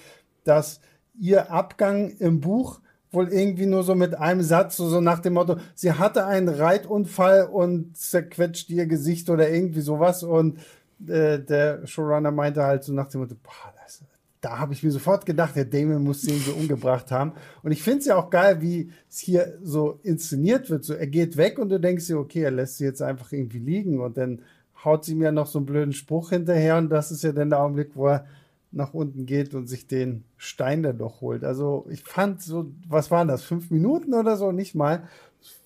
dass 0.43 0.79
ihr 1.19 1.51
Abgang 1.51 2.09
im 2.19 2.39
Buch 2.39 2.81
wohl 3.13 3.31
irgendwie 3.31 3.67
nur 3.67 3.83
so 3.83 3.95
mit 3.95 4.15
einem 4.15 4.41
Satz, 4.41 4.77
so, 4.77 4.99
nach 4.99 5.19
dem 5.19 5.33
Motto, 5.33 5.57
sie 5.75 5.93
hatte 5.93 6.25
einen 6.25 6.49
Reitunfall 6.49 7.45
und 7.45 7.95
zerquetscht 7.95 8.69
ihr 8.71 8.87
Gesicht 8.87 9.29
oder 9.29 9.49
irgendwie 9.49 9.81
sowas. 9.81 10.23
Und 10.23 10.57
äh, 11.07 11.39
der 11.39 11.85
Showrunner 11.85 12.31
meinte 12.31 12.63
halt 12.63 12.83
so 12.83 12.91
nach 12.91 13.09
dem 13.09 13.21
Motto, 13.21 13.35
boah, 13.35 13.73
das, 13.83 14.03
da 14.41 14.57
habe 14.57 14.73
ich 14.73 14.83
mir 14.83 14.91
sofort 14.91 15.25
gedacht, 15.25 15.55
der 15.55 15.65
Damon 15.65 16.03
muss 16.03 16.23
den 16.23 16.39
so 16.39 16.53
umgebracht 16.53 17.11
haben. 17.11 17.33
Und 17.61 17.71
ich 17.71 17.83
finde 17.83 17.99
es 17.99 18.05
ja 18.07 18.15
auch 18.15 18.31
geil, 18.31 18.61
wie 18.61 18.91
es 19.09 19.19
hier 19.19 19.59
so 19.61 19.99
inszeniert 20.01 20.69
wird. 20.71 20.83
So, 20.83 20.95
er 20.95 21.07
geht 21.07 21.37
weg 21.37 21.59
und 21.59 21.69
du 21.69 21.79
denkst 21.79 22.07
dir, 22.07 22.17
okay, 22.17 22.41
er 22.41 22.51
lässt 22.51 22.77
sie 22.77 22.85
jetzt 22.85 23.01
einfach 23.01 23.31
irgendwie 23.31 23.59
liegen 23.59 24.01
und 24.01 24.17
dann 24.17 24.41
haut 24.83 25.05
sie 25.05 25.15
mir 25.15 25.31
noch 25.31 25.47
so 25.47 25.59
einen 25.59 25.65
blöden 25.65 25.93
Spruch 25.93 26.31
hinterher 26.31 26.77
und 26.77 26.89
das 26.89 27.11
ist 27.11 27.23
ja 27.23 27.31
dann 27.31 27.51
der 27.51 27.61
Augenblick, 27.61 27.91
wo 27.93 28.07
er 28.07 28.25
nach 28.73 28.93
unten 28.93 29.25
geht 29.25 29.53
und 29.53 29.67
sich 29.67 29.87
den 29.87 30.23
Stein 30.37 30.83
da 30.83 30.93
doch 30.93 31.21
holt. 31.21 31.43
Also 31.43 31.85
ich 31.89 32.03
fand 32.03 32.41
so, 32.41 32.71
was 32.87 33.11
waren 33.11 33.27
das, 33.27 33.43
fünf 33.43 33.69
Minuten 33.71 34.13
oder 34.13 34.35
so, 34.35 34.51
nicht 34.51 34.75
mal, 34.75 35.07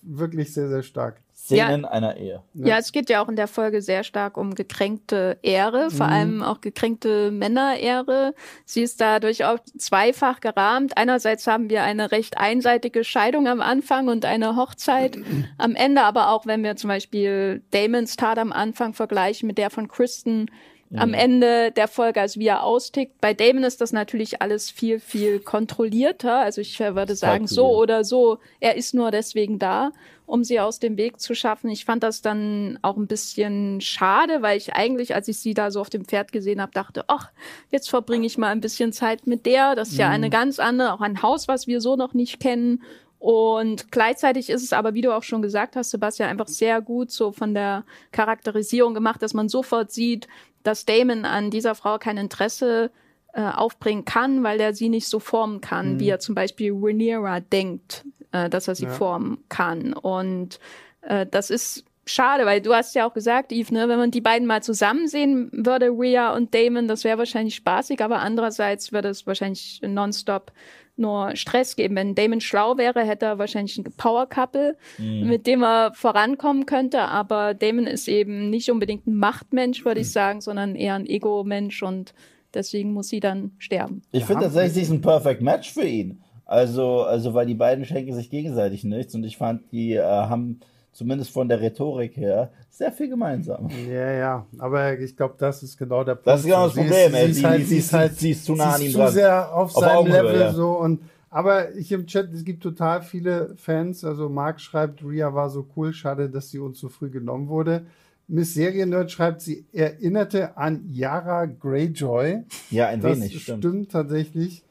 wirklich 0.02 0.52
sehr, 0.52 0.68
sehr 0.68 0.82
stark. 0.82 1.20
Szenen 1.34 1.84
einer 1.86 2.16
Ehe. 2.18 2.42
Ja, 2.52 2.76
es 2.78 2.92
geht 2.92 3.08
ja 3.08 3.22
auch 3.22 3.28
in 3.28 3.36
der 3.36 3.46
Folge 3.46 3.80
sehr 3.80 4.04
stark 4.04 4.36
um 4.36 4.54
gekränkte 4.54 5.38
Ehre, 5.42 5.90
vor 5.90 6.06
Mhm. 6.08 6.12
allem 6.12 6.42
auch 6.42 6.60
gekränkte 6.60 7.30
Männerehre. 7.30 8.34
Sie 8.66 8.82
ist 8.82 9.00
dadurch 9.00 9.44
auch 9.44 9.58
zweifach 9.78 10.40
gerahmt. 10.40 10.98
Einerseits 10.98 11.46
haben 11.46 11.70
wir 11.70 11.84
eine 11.84 12.10
recht 12.12 12.36
einseitige 12.36 13.02
Scheidung 13.04 13.46
am 13.46 13.60
Anfang 13.62 14.08
und 14.08 14.24
eine 14.26 14.56
Hochzeit 14.56 15.16
am 15.58 15.74
Ende, 15.74 16.02
aber 16.02 16.30
auch 16.32 16.44
wenn 16.44 16.62
wir 16.64 16.76
zum 16.76 16.88
Beispiel 16.88 17.62
Damons 17.70 18.16
Tat 18.16 18.36
am 18.38 18.52
Anfang 18.52 18.92
vergleichen 18.92 19.46
mit 19.46 19.56
der 19.56 19.70
von 19.70 19.88
Kristen, 19.88 20.50
mhm. 20.90 20.98
am 20.98 21.14
Ende 21.14 21.72
der 21.72 21.88
Folge, 21.88 22.20
also 22.20 22.40
wie 22.40 22.46
er 22.46 22.62
austickt. 22.62 23.20
Bei 23.20 23.34
Damon 23.34 23.64
ist 23.64 23.80
das 23.80 23.92
natürlich 23.92 24.42
alles 24.42 24.70
viel, 24.70 25.00
viel 25.00 25.40
kontrollierter. 25.40 26.38
Also 26.38 26.60
ich 26.60 26.78
würde 26.78 27.16
sagen, 27.16 27.46
so 27.46 27.76
oder 27.76 28.04
so, 28.04 28.38
er 28.60 28.76
ist 28.76 28.94
nur 28.94 29.10
deswegen 29.10 29.58
da, 29.58 29.92
um 30.26 30.44
sie 30.44 30.60
aus 30.60 30.78
dem 30.78 30.96
Weg 30.96 31.20
zu 31.20 31.34
schaffen. 31.34 31.70
Ich 31.70 31.84
fand 31.84 32.02
das 32.02 32.22
dann 32.22 32.78
auch 32.82 32.96
ein 32.96 33.06
bisschen 33.06 33.80
schade, 33.80 34.42
weil 34.42 34.58
ich 34.58 34.74
eigentlich, 34.74 35.14
als 35.14 35.28
ich 35.28 35.38
sie 35.38 35.54
da 35.54 35.70
so 35.70 35.80
auf 35.80 35.90
dem 35.90 36.04
Pferd 36.04 36.32
gesehen 36.32 36.60
habe, 36.60 36.72
dachte, 36.72 37.04
ach, 37.08 37.30
jetzt 37.70 37.88
verbringe 37.88 38.26
ich 38.26 38.38
mal 38.38 38.50
ein 38.50 38.60
bisschen 38.60 38.92
Zeit 38.92 39.26
mit 39.26 39.46
der. 39.46 39.74
Das 39.74 39.88
ist 39.88 39.94
mhm. 39.94 40.00
ja 40.00 40.08
eine 40.10 40.30
ganz 40.30 40.58
andere, 40.58 40.92
auch 40.92 41.00
ein 41.00 41.22
Haus, 41.22 41.48
was 41.48 41.66
wir 41.66 41.80
so 41.80 41.96
noch 41.96 42.14
nicht 42.14 42.40
kennen. 42.40 42.82
Und 43.18 43.90
gleichzeitig 43.90 44.48
ist 44.48 44.62
es 44.62 44.72
aber, 44.72 44.94
wie 44.94 45.00
du 45.00 45.12
auch 45.12 45.24
schon 45.24 45.42
gesagt 45.42 45.74
hast, 45.74 45.90
Sebastian, 45.90 46.30
einfach 46.30 46.46
sehr 46.46 46.80
gut 46.80 47.10
so 47.10 47.32
von 47.32 47.52
der 47.52 47.84
Charakterisierung 48.12 48.94
gemacht, 48.94 49.22
dass 49.22 49.34
man 49.34 49.48
sofort 49.48 49.90
sieht, 49.90 50.28
dass 50.62 50.84
Damon 50.84 51.24
an 51.24 51.50
dieser 51.50 51.74
Frau 51.74 51.98
kein 51.98 52.16
Interesse 52.16 52.90
äh, 53.32 53.42
aufbringen 53.42 54.04
kann, 54.04 54.42
weil 54.42 54.60
er 54.60 54.74
sie 54.74 54.88
nicht 54.88 55.08
so 55.08 55.20
formen 55.20 55.60
kann, 55.60 55.94
mhm. 55.94 56.00
wie 56.00 56.08
er 56.08 56.18
zum 56.18 56.34
Beispiel 56.34 56.72
Rhaenyra 56.72 57.40
denkt, 57.40 58.04
äh, 58.32 58.48
dass 58.48 58.68
er 58.68 58.74
sie 58.74 58.84
ja. 58.84 58.90
formen 58.90 59.44
kann. 59.48 59.92
Und 59.92 60.58
äh, 61.02 61.26
das 61.26 61.50
ist 61.50 61.84
schade, 62.06 62.46
weil 62.46 62.60
du 62.60 62.74
hast 62.74 62.94
ja 62.94 63.06
auch 63.06 63.14
gesagt, 63.14 63.52
Eve, 63.52 63.72
ne, 63.72 63.88
wenn 63.88 63.98
man 63.98 64.10
die 64.10 64.20
beiden 64.20 64.46
mal 64.46 64.62
zusammen 64.62 65.08
sehen 65.08 65.50
würde, 65.52 65.90
Rhea 65.90 66.34
und 66.34 66.54
Damon, 66.54 66.88
das 66.88 67.04
wäre 67.04 67.18
wahrscheinlich 67.18 67.54
spaßig, 67.54 68.02
aber 68.02 68.20
andererseits 68.20 68.92
würde 68.92 69.08
es 69.08 69.26
wahrscheinlich 69.26 69.80
nonstop 69.82 70.52
nur 70.98 71.36
Stress 71.36 71.76
geben. 71.76 71.96
Wenn 71.96 72.14
Damon 72.14 72.40
schlau 72.40 72.76
wäre, 72.76 73.04
hätte 73.04 73.26
er 73.26 73.38
wahrscheinlich 73.38 73.76
ein 73.78 73.84
Power-Couple, 73.96 74.76
mhm. 74.98 75.28
mit 75.28 75.46
dem 75.46 75.62
er 75.62 75.92
vorankommen 75.94 76.66
könnte. 76.66 77.00
Aber 77.02 77.54
Damon 77.54 77.86
ist 77.86 78.08
eben 78.08 78.50
nicht 78.50 78.70
unbedingt 78.70 79.06
ein 79.06 79.16
Machtmensch, 79.16 79.84
würde 79.84 80.00
ich 80.00 80.12
sagen, 80.12 80.40
sondern 80.40 80.74
eher 80.74 80.94
ein 80.94 81.06
Ego-Mensch 81.06 81.82
und 81.82 82.14
deswegen 82.54 82.92
muss 82.92 83.08
sie 83.08 83.20
dann 83.20 83.52
sterben. 83.58 84.02
Ich 84.12 84.24
finde 84.24 84.44
tatsächlich, 84.44 84.74
sie 84.74 84.82
ist 84.82 84.90
ein 84.90 85.00
Perfect 85.00 85.42
Match 85.42 85.72
für 85.72 85.86
ihn. 85.86 86.22
Also, 86.44 87.02
also, 87.02 87.34
weil 87.34 87.46
die 87.46 87.54
beiden 87.54 87.84
schenken 87.84 88.14
sich 88.14 88.30
gegenseitig 88.30 88.82
nichts 88.82 89.14
und 89.14 89.22
ich 89.24 89.36
fand, 89.36 89.70
die 89.70 89.92
äh, 89.92 90.02
haben 90.02 90.60
zumindest 90.98 91.30
von 91.30 91.48
der 91.48 91.60
Rhetorik 91.60 92.16
her, 92.16 92.50
sehr 92.68 92.90
viel 92.90 93.08
gemeinsam. 93.08 93.68
Ja, 93.88 94.10
ja, 94.10 94.46
aber 94.58 94.98
ich 94.98 95.16
glaube, 95.16 95.36
das 95.38 95.62
ist 95.62 95.78
genau 95.78 96.02
der 96.02 96.16
Punkt. 96.16 96.26
Das 96.26 96.40
ist 96.40 96.46
genau 96.46 96.64
das 96.64 96.74
Problem, 96.74 97.14
ey. 97.14 97.32
Sie, 97.32 97.46
halt, 97.46 97.66
sie, 97.66 97.78
ist 97.78 97.92
halt, 97.92 98.18
sie 98.18 98.30
ist 98.32 98.44
zu 98.44 98.56
nah 98.56 98.74
an 98.74 98.82
ihm 98.82 98.92
dran. 98.92 99.06
zu 99.06 99.12
sehr 99.14 99.54
auf, 99.54 99.76
auf 99.76 99.84
seinem 99.84 99.96
Augenhöhe, 99.96 100.22
Level 100.22 100.40
ja. 100.40 100.52
so 100.52 100.72
und 100.72 101.00
aber 101.30 101.74
ich 101.76 101.92
im 101.92 102.06
Chat, 102.06 102.32
es 102.32 102.42
gibt 102.42 102.62
total 102.62 103.02
viele 103.02 103.54
Fans. 103.56 104.02
Also 104.02 104.30
Marc 104.30 104.60
schreibt, 104.60 105.04
Ria 105.04 105.34
war 105.34 105.50
so 105.50 105.66
cool, 105.76 105.92
schade, 105.92 106.30
dass 106.30 106.50
sie 106.50 106.58
uns 106.58 106.80
so 106.80 106.88
früh 106.88 107.10
genommen 107.10 107.48
wurde. 107.48 107.84
Miss 108.28 108.54
Seriennerd 108.54 109.10
schreibt, 109.12 109.42
sie 109.42 109.66
erinnerte 109.72 110.56
an 110.56 110.84
Yara 110.88 111.44
Greyjoy. 111.44 112.44
Ja, 112.70 112.88
ein 112.88 113.02
das 113.02 113.18
wenig. 113.18 113.42
Stimmt, 113.42 113.58
stimmt 113.58 113.92
tatsächlich. 113.92 114.64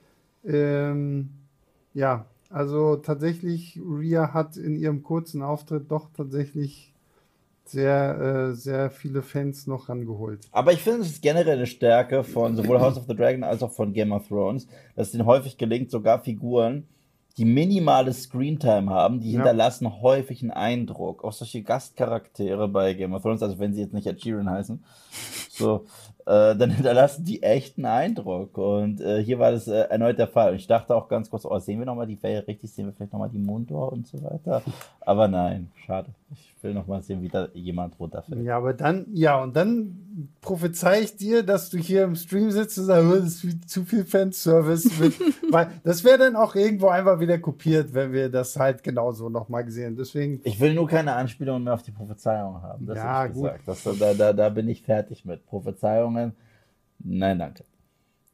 Ähm, 0.43 1.29
ja, 1.93 2.25
also 2.50 2.96
tatsächlich, 2.98 3.80
Ria 3.84 4.34
hat 4.34 4.58
in 4.58 4.75
ihrem 4.75 5.04
kurzen 5.04 5.42
Auftritt 5.42 5.92
doch 5.92 6.10
tatsächlich 6.16 6.94
sehr, 7.66 8.51
äh, 8.51 8.56
sehr 8.56 8.89
viele 8.89 9.22
Fans 9.22 9.68
noch 9.68 9.89
rangeholt. 9.89 10.39
Aber 10.51 10.72
ich 10.72 10.80
finde, 10.80 11.01
es 11.01 11.12
ist 11.12 11.22
generell 11.22 11.58
eine 11.58 11.68
Stärke 11.68 12.24
von 12.24 12.56
sowohl 12.56 12.80
House 12.80 12.98
of 12.98 13.06
the 13.08 13.16
Dragon 13.16 13.44
als 13.44 13.62
auch 13.62 13.72
von 13.72 13.94
Game 13.94 14.12
of 14.12 14.27
Thrones, 14.27 14.68
dass 14.96 15.10
es 15.10 15.13
ihnen 15.13 15.25
häufig 15.25 15.58
gelingt, 15.58 15.92
sogar 15.92 16.24
Figuren, 16.24 16.88
die 17.38 17.46
minimale 17.46 18.13
Screentime 18.13 18.89
haben, 18.89 19.20
die 19.20 19.32
ja. 19.32 19.38
hinterlassen 19.38 20.01
häufig 20.01 20.42
einen 20.42 20.51
Eindruck. 20.51 21.24
Auch 21.24 21.34
solche 21.34 21.62
Gastcharaktere 21.62 22.68
bei 22.68 22.94
Game 22.94 23.13
of 23.13 23.22
Thrones, 23.22 23.44
also 23.44 23.60
wenn 23.60 23.74
sie 23.74 23.82
jetzt 23.82 23.94
nicht 23.94 24.08
Ed 24.08 24.22
Sheeran 24.22 24.50
heißen, 24.50 24.84
so, 25.50 25.86
dann 26.27 26.69
hinterlassen 26.75 27.24
die 27.24 27.41
echten 27.41 27.86
Eindruck. 27.86 28.57
Und 28.57 29.01
äh, 29.01 29.24
hier 29.24 29.39
war 29.39 29.51
das 29.51 29.67
äh, 29.67 29.88
erneut 29.89 30.19
der 30.19 30.27
Fall. 30.27 30.51
Und 30.51 30.57
ich 30.57 30.67
dachte 30.67 30.96
auch 30.96 31.07
ganz 31.07 31.29
kurz, 31.29 31.46
oh, 31.46 31.57
sehen 31.60 31.79
wir 31.79 31.86
nochmal 31.86 32.07
die 32.07 32.17
Faye 32.17 32.46
richtig, 32.48 32.72
sehen 32.72 32.86
wir 32.86 32.93
vielleicht 32.93 33.13
nochmal 33.13 33.29
die 33.29 33.39
Mondor 33.39 33.91
und 33.91 34.07
so 34.07 34.22
weiter. 34.24 34.62
Aber 35.01 35.27
nein, 35.27 35.72
schade. 35.86 36.10
Ich 36.29 36.55
will 36.62 36.74
nochmal 36.74 37.01
sehen, 37.01 37.22
wie 37.22 37.29
da 37.29 37.48
jemand 37.53 37.98
runterfällt. 38.00 38.43
Ja, 38.43 38.57
aber 38.57 38.74
dann, 38.74 39.05
ja, 39.13 39.41
und 39.41 39.55
dann 39.55 40.29
prophezei 40.41 41.01
ich 41.01 41.15
dir, 41.15 41.43
dass 41.43 41.69
du 41.69 41.77
hier 41.77 42.03
im 42.03 42.15
Stream 42.15 42.51
sitzt 42.51 42.77
und 42.79 42.86
sagst, 42.86 43.05
oh, 43.05 43.15
das 43.15 43.43
ist 43.43 43.69
zu 43.69 43.86
viel 43.86 44.03
Fanservice. 44.03 44.89
Mit, 45.00 45.13
weil 45.51 45.69
das 45.84 46.03
wäre 46.03 46.17
dann 46.17 46.36
auch 46.36 46.55
irgendwo 46.55 46.89
einfach 46.89 47.19
wieder 47.22 47.38
kopiert, 47.38 47.93
wenn 47.93 48.12
wir 48.12 48.29
das 48.29 48.57
halt 48.57 48.84
genauso 48.84 49.29
nochmal 49.29 49.63
gesehen. 49.63 49.96
Deswegen. 49.96 50.41
Ich 50.43 50.60
will 50.60 50.74
nur 50.74 50.88
keine 50.88 51.13
Anspielungen 51.13 51.63
mehr 51.63 51.74
auf 51.74 51.84
die 51.84 51.91
Prophezeiung 51.91 52.62
haben. 52.62 52.86
Das 52.86 52.98
ja, 52.98 53.27
gut. 53.27 53.51
Das, 53.65 53.84
da, 53.84 54.13
da, 54.13 54.34
da 54.34 54.50
bin 54.50 54.67
ich 54.67 54.81
fertig 54.81 55.24
mit. 55.24 55.46
Prophezeiungen. 55.46 56.34
Nein, 57.00 57.39
danke. 57.39 57.63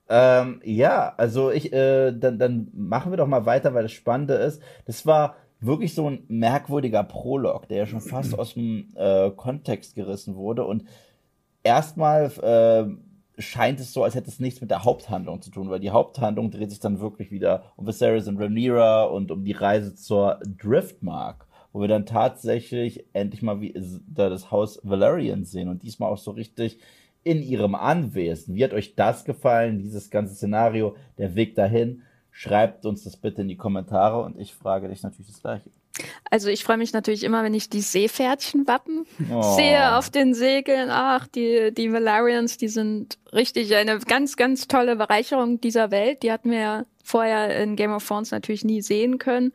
Ähm, 0.09 0.62
ja, 0.63 1.13
also 1.17 1.51
ich, 1.51 1.71
äh, 1.71 2.12
dann, 2.12 2.38
dann 2.38 2.67
machen 2.73 3.12
wir 3.12 3.17
doch 3.17 3.27
mal 3.27 3.45
weiter, 3.45 3.73
weil 3.73 3.83
das 3.83 3.93
Spannende 3.93 4.35
ist, 4.35 4.62
das 4.85 5.05
war 5.05 5.35
wirklich 5.65 5.93
so 5.93 6.10
ein 6.10 6.24
merkwürdiger 6.27 7.03
Prolog, 7.03 7.67
der 7.67 7.77
ja 7.77 7.86
schon 7.86 8.01
fast 8.01 8.38
aus 8.38 8.53
dem 8.53 8.89
äh, 8.96 9.32
Kontext 9.32 9.96
gerissen 9.96 10.36
wurde 10.36 10.65
und 10.65 10.84
erstmal 11.63 12.25
äh, 12.41 13.41
scheint 13.41 13.79
es 13.79 13.93
so, 13.93 14.03
als 14.03 14.15
hätte 14.15 14.29
es 14.29 14.39
nichts 14.39 14.62
mit 14.62 14.70
der 14.70 14.84
Haupthandlung 14.84 15.41
zu 15.41 15.50
tun, 15.50 15.70
weil 15.70 15.79
die 15.79 15.89
Haupthandlung 15.89 16.51
dreht 16.51 16.70
sich 16.70 16.79
dann 16.79 17.00
wirklich 17.00 17.32
wieder 17.32 17.63
um 17.75 17.88
Viserys 17.88 18.27
und 18.27 18.38
Rhaenyra 18.38 19.05
und 19.05 19.32
um 19.32 19.43
die 19.43 19.53
Reise 19.53 19.96
zur 19.96 20.39
Driftmark, 20.46 21.48
wo 21.72 21.82
wir 21.82 21.88
dann 21.88 22.05
tatsächlich 22.05 23.05
endlich 23.13 23.41
mal 23.41 23.60
wie, 23.62 23.74
da 24.08 24.29
das 24.29 24.51
Haus 24.51 24.79
Valerian 24.84 25.46
sehen 25.46 25.70
und 25.70 25.84
diesmal 25.84 26.12
auch 26.12 26.17
so 26.17 26.32
richtig 26.32 26.79
in 27.24 27.41
ihrem 27.41 27.74
Anwesen. 27.74 28.55
Wie 28.55 28.63
hat 28.63 28.74
euch 28.74 28.96
das 28.96 29.25
gefallen, 29.25 29.79
dieses 29.79 30.10
ganze 30.10 30.36
Szenario, 30.36 30.96
der 31.17 31.36
Weg 31.36 31.55
dahin? 31.55 32.03
Schreibt 32.35 32.85
uns 32.87 33.03
das 33.03 33.15
bitte 33.15 33.43
in 33.43 33.47
die 33.47 33.55
Kommentare 33.55 34.21
und 34.23 34.39
ich 34.39 34.55
frage 34.55 34.89
dich 34.89 35.03
natürlich 35.03 35.27
das 35.31 35.39
gleiche. 35.39 35.69
Also 36.31 36.49
ich 36.49 36.63
freue 36.63 36.77
mich 36.77 36.91
natürlich 36.91 37.23
immer, 37.23 37.43
wenn 37.43 37.53
ich 37.53 37.69
die 37.69 37.81
Seepferdchenwappen 37.81 39.05
oh. 39.31 39.55
sehe 39.55 39.95
auf 39.95 40.09
den 40.09 40.33
Segeln. 40.33 40.89
Ach, 40.89 41.27
die, 41.27 41.71
die 41.71 41.93
Valerians, 41.93 42.57
die 42.57 42.69
sind 42.69 43.19
richtig 43.31 43.75
eine 43.75 43.99
ganz, 43.99 44.35
ganz 44.35 44.67
tolle 44.67 44.95
Bereicherung 44.95 45.61
dieser 45.61 45.91
Welt. 45.91 46.23
Die 46.23 46.31
hatten 46.31 46.49
wir 46.49 46.59
ja 46.59 46.85
vorher 47.03 47.61
in 47.61 47.75
Game 47.75 47.93
of 47.93 48.07
Thrones 48.07 48.31
natürlich 48.31 48.65
nie 48.65 48.81
sehen 48.81 49.19
können. 49.19 49.53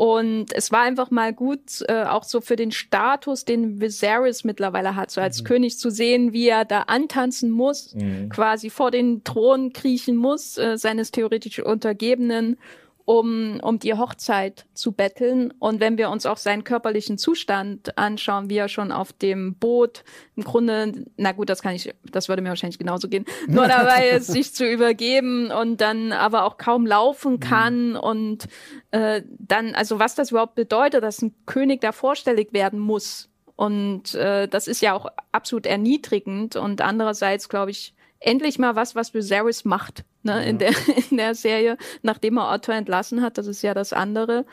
Und 0.00 0.54
es 0.54 0.72
war 0.72 0.80
einfach 0.80 1.10
mal 1.10 1.34
gut, 1.34 1.84
äh, 1.86 2.04
auch 2.04 2.24
so 2.24 2.40
für 2.40 2.56
den 2.56 2.72
Status, 2.72 3.44
den 3.44 3.82
Viserys 3.82 4.44
mittlerweile 4.44 4.96
hat, 4.96 5.10
so 5.10 5.20
als 5.20 5.42
mhm. 5.42 5.44
König 5.44 5.78
zu 5.78 5.90
sehen, 5.90 6.32
wie 6.32 6.48
er 6.48 6.64
da 6.64 6.84
antanzen 6.84 7.50
muss, 7.50 7.94
mhm. 7.94 8.30
quasi 8.30 8.70
vor 8.70 8.90
den 8.90 9.24
Thron 9.24 9.74
kriechen 9.74 10.16
muss, 10.16 10.56
äh, 10.56 10.78
seines 10.78 11.10
theoretisch 11.10 11.58
Untergebenen 11.58 12.56
um, 13.04 13.60
um 13.60 13.78
die 13.78 13.94
Hochzeit 13.94 14.66
zu 14.74 14.92
betteln. 14.92 15.52
Und 15.58 15.80
wenn 15.80 15.98
wir 15.98 16.10
uns 16.10 16.26
auch 16.26 16.36
seinen 16.36 16.64
körperlichen 16.64 17.18
Zustand 17.18 17.98
anschauen, 17.98 18.50
wie 18.50 18.56
er 18.56 18.68
schon 18.68 18.92
auf 18.92 19.12
dem 19.12 19.54
Boot 19.54 20.04
im 20.36 20.44
Grunde, 20.44 21.06
na 21.16 21.32
gut, 21.32 21.48
das 21.48 21.62
kann 21.62 21.74
ich, 21.74 21.92
das 22.10 22.28
würde 22.28 22.42
mir 22.42 22.50
wahrscheinlich 22.50 22.78
genauso 22.78 23.08
gehen, 23.08 23.24
nur 23.48 23.66
dabei 23.66 24.10
ist, 24.10 24.28
sich 24.28 24.54
zu 24.54 24.66
übergeben 24.66 25.50
und 25.50 25.80
dann 25.80 26.12
aber 26.12 26.44
auch 26.44 26.56
kaum 26.56 26.86
laufen 26.86 27.34
mhm. 27.34 27.40
kann 27.40 27.96
und 27.96 28.46
äh, 28.90 29.22
dann, 29.38 29.74
also 29.74 29.98
was 29.98 30.14
das 30.14 30.30
überhaupt 30.30 30.54
bedeutet, 30.54 31.02
dass 31.02 31.22
ein 31.22 31.34
König 31.46 31.80
da 31.80 31.92
vorstellig 31.92 32.52
werden 32.52 32.78
muss. 32.78 33.28
Und 33.56 34.14
äh, 34.14 34.48
das 34.48 34.68
ist 34.68 34.80
ja 34.80 34.94
auch 34.94 35.06
absolut 35.32 35.66
erniedrigend 35.66 36.56
und 36.56 36.80
andererseits, 36.80 37.48
glaube 37.48 37.72
ich, 37.72 37.94
endlich 38.18 38.58
mal 38.58 38.76
was, 38.76 38.94
was 38.94 39.12
Viserys 39.12 39.64
macht 39.64 40.04
ne, 40.22 40.44
in, 40.48 40.58
der, 40.58 40.72
in 41.10 41.16
der 41.16 41.34
Serie, 41.34 41.76
nachdem 42.02 42.38
er 42.38 42.52
Otto 42.52 42.72
entlassen 42.72 43.22
hat. 43.22 43.38
Das 43.38 43.46
ist 43.46 43.62
ja 43.62 43.74
das 43.74 43.92
andere. 43.92 44.44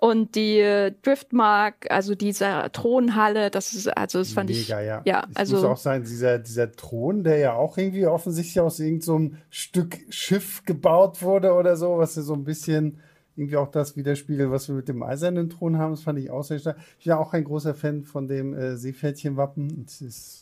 Und 0.00 0.34
die 0.34 0.58
äh, 0.58 0.92
Driftmark, 1.02 1.88
also 1.88 2.16
diese 2.16 2.70
Thronhalle, 2.72 3.52
das 3.52 3.72
ist, 3.72 3.86
also 3.86 4.18
das 4.18 4.32
fand 4.32 4.50
Mega, 4.50 4.80
ich. 4.80 4.86
Ja, 4.86 5.02
ja 5.04 5.26
es 5.30 5.36
also. 5.36 5.56
muss 5.58 5.64
auch 5.64 5.76
sein, 5.76 6.02
dieser, 6.02 6.40
dieser 6.40 6.72
Thron, 6.72 7.22
der 7.22 7.38
ja 7.38 7.52
auch 7.52 7.78
irgendwie 7.78 8.06
offensichtlich 8.06 8.58
aus 8.58 8.80
irgendeinem 8.80 9.30
so 9.30 9.36
Stück 9.50 10.00
Schiff 10.08 10.64
gebaut 10.64 11.22
wurde 11.22 11.52
oder 11.52 11.76
so, 11.76 11.98
was 11.98 12.16
ja 12.16 12.22
so 12.22 12.34
ein 12.34 12.42
bisschen 12.42 12.98
irgendwie 13.36 13.56
auch 13.56 13.70
das 13.70 13.96
widerspiegelt, 13.96 14.50
was 14.50 14.66
wir 14.66 14.74
mit 14.74 14.88
dem 14.88 15.04
eisernen 15.04 15.48
Thron 15.50 15.78
haben. 15.78 15.92
Das 15.92 16.02
fand 16.02 16.18
ich 16.18 16.30
auch 16.30 16.42
sehr 16.42 16.58
stark. 16.58 16.78
Ich 16.98 17.04
bin 17.04 17.10
ja 17.10 17.18
auch 17.18 17.32
ein 17.32 17.44
großer 17.44 17.74
Fan 17.74 18.02
von 18.02 18.26
dem 18.26 18.54
äh, 18.54 18.76
Seepferdchenwappen. 18.76 19.84
Es 19.86 20.00
ist 20.00 20.41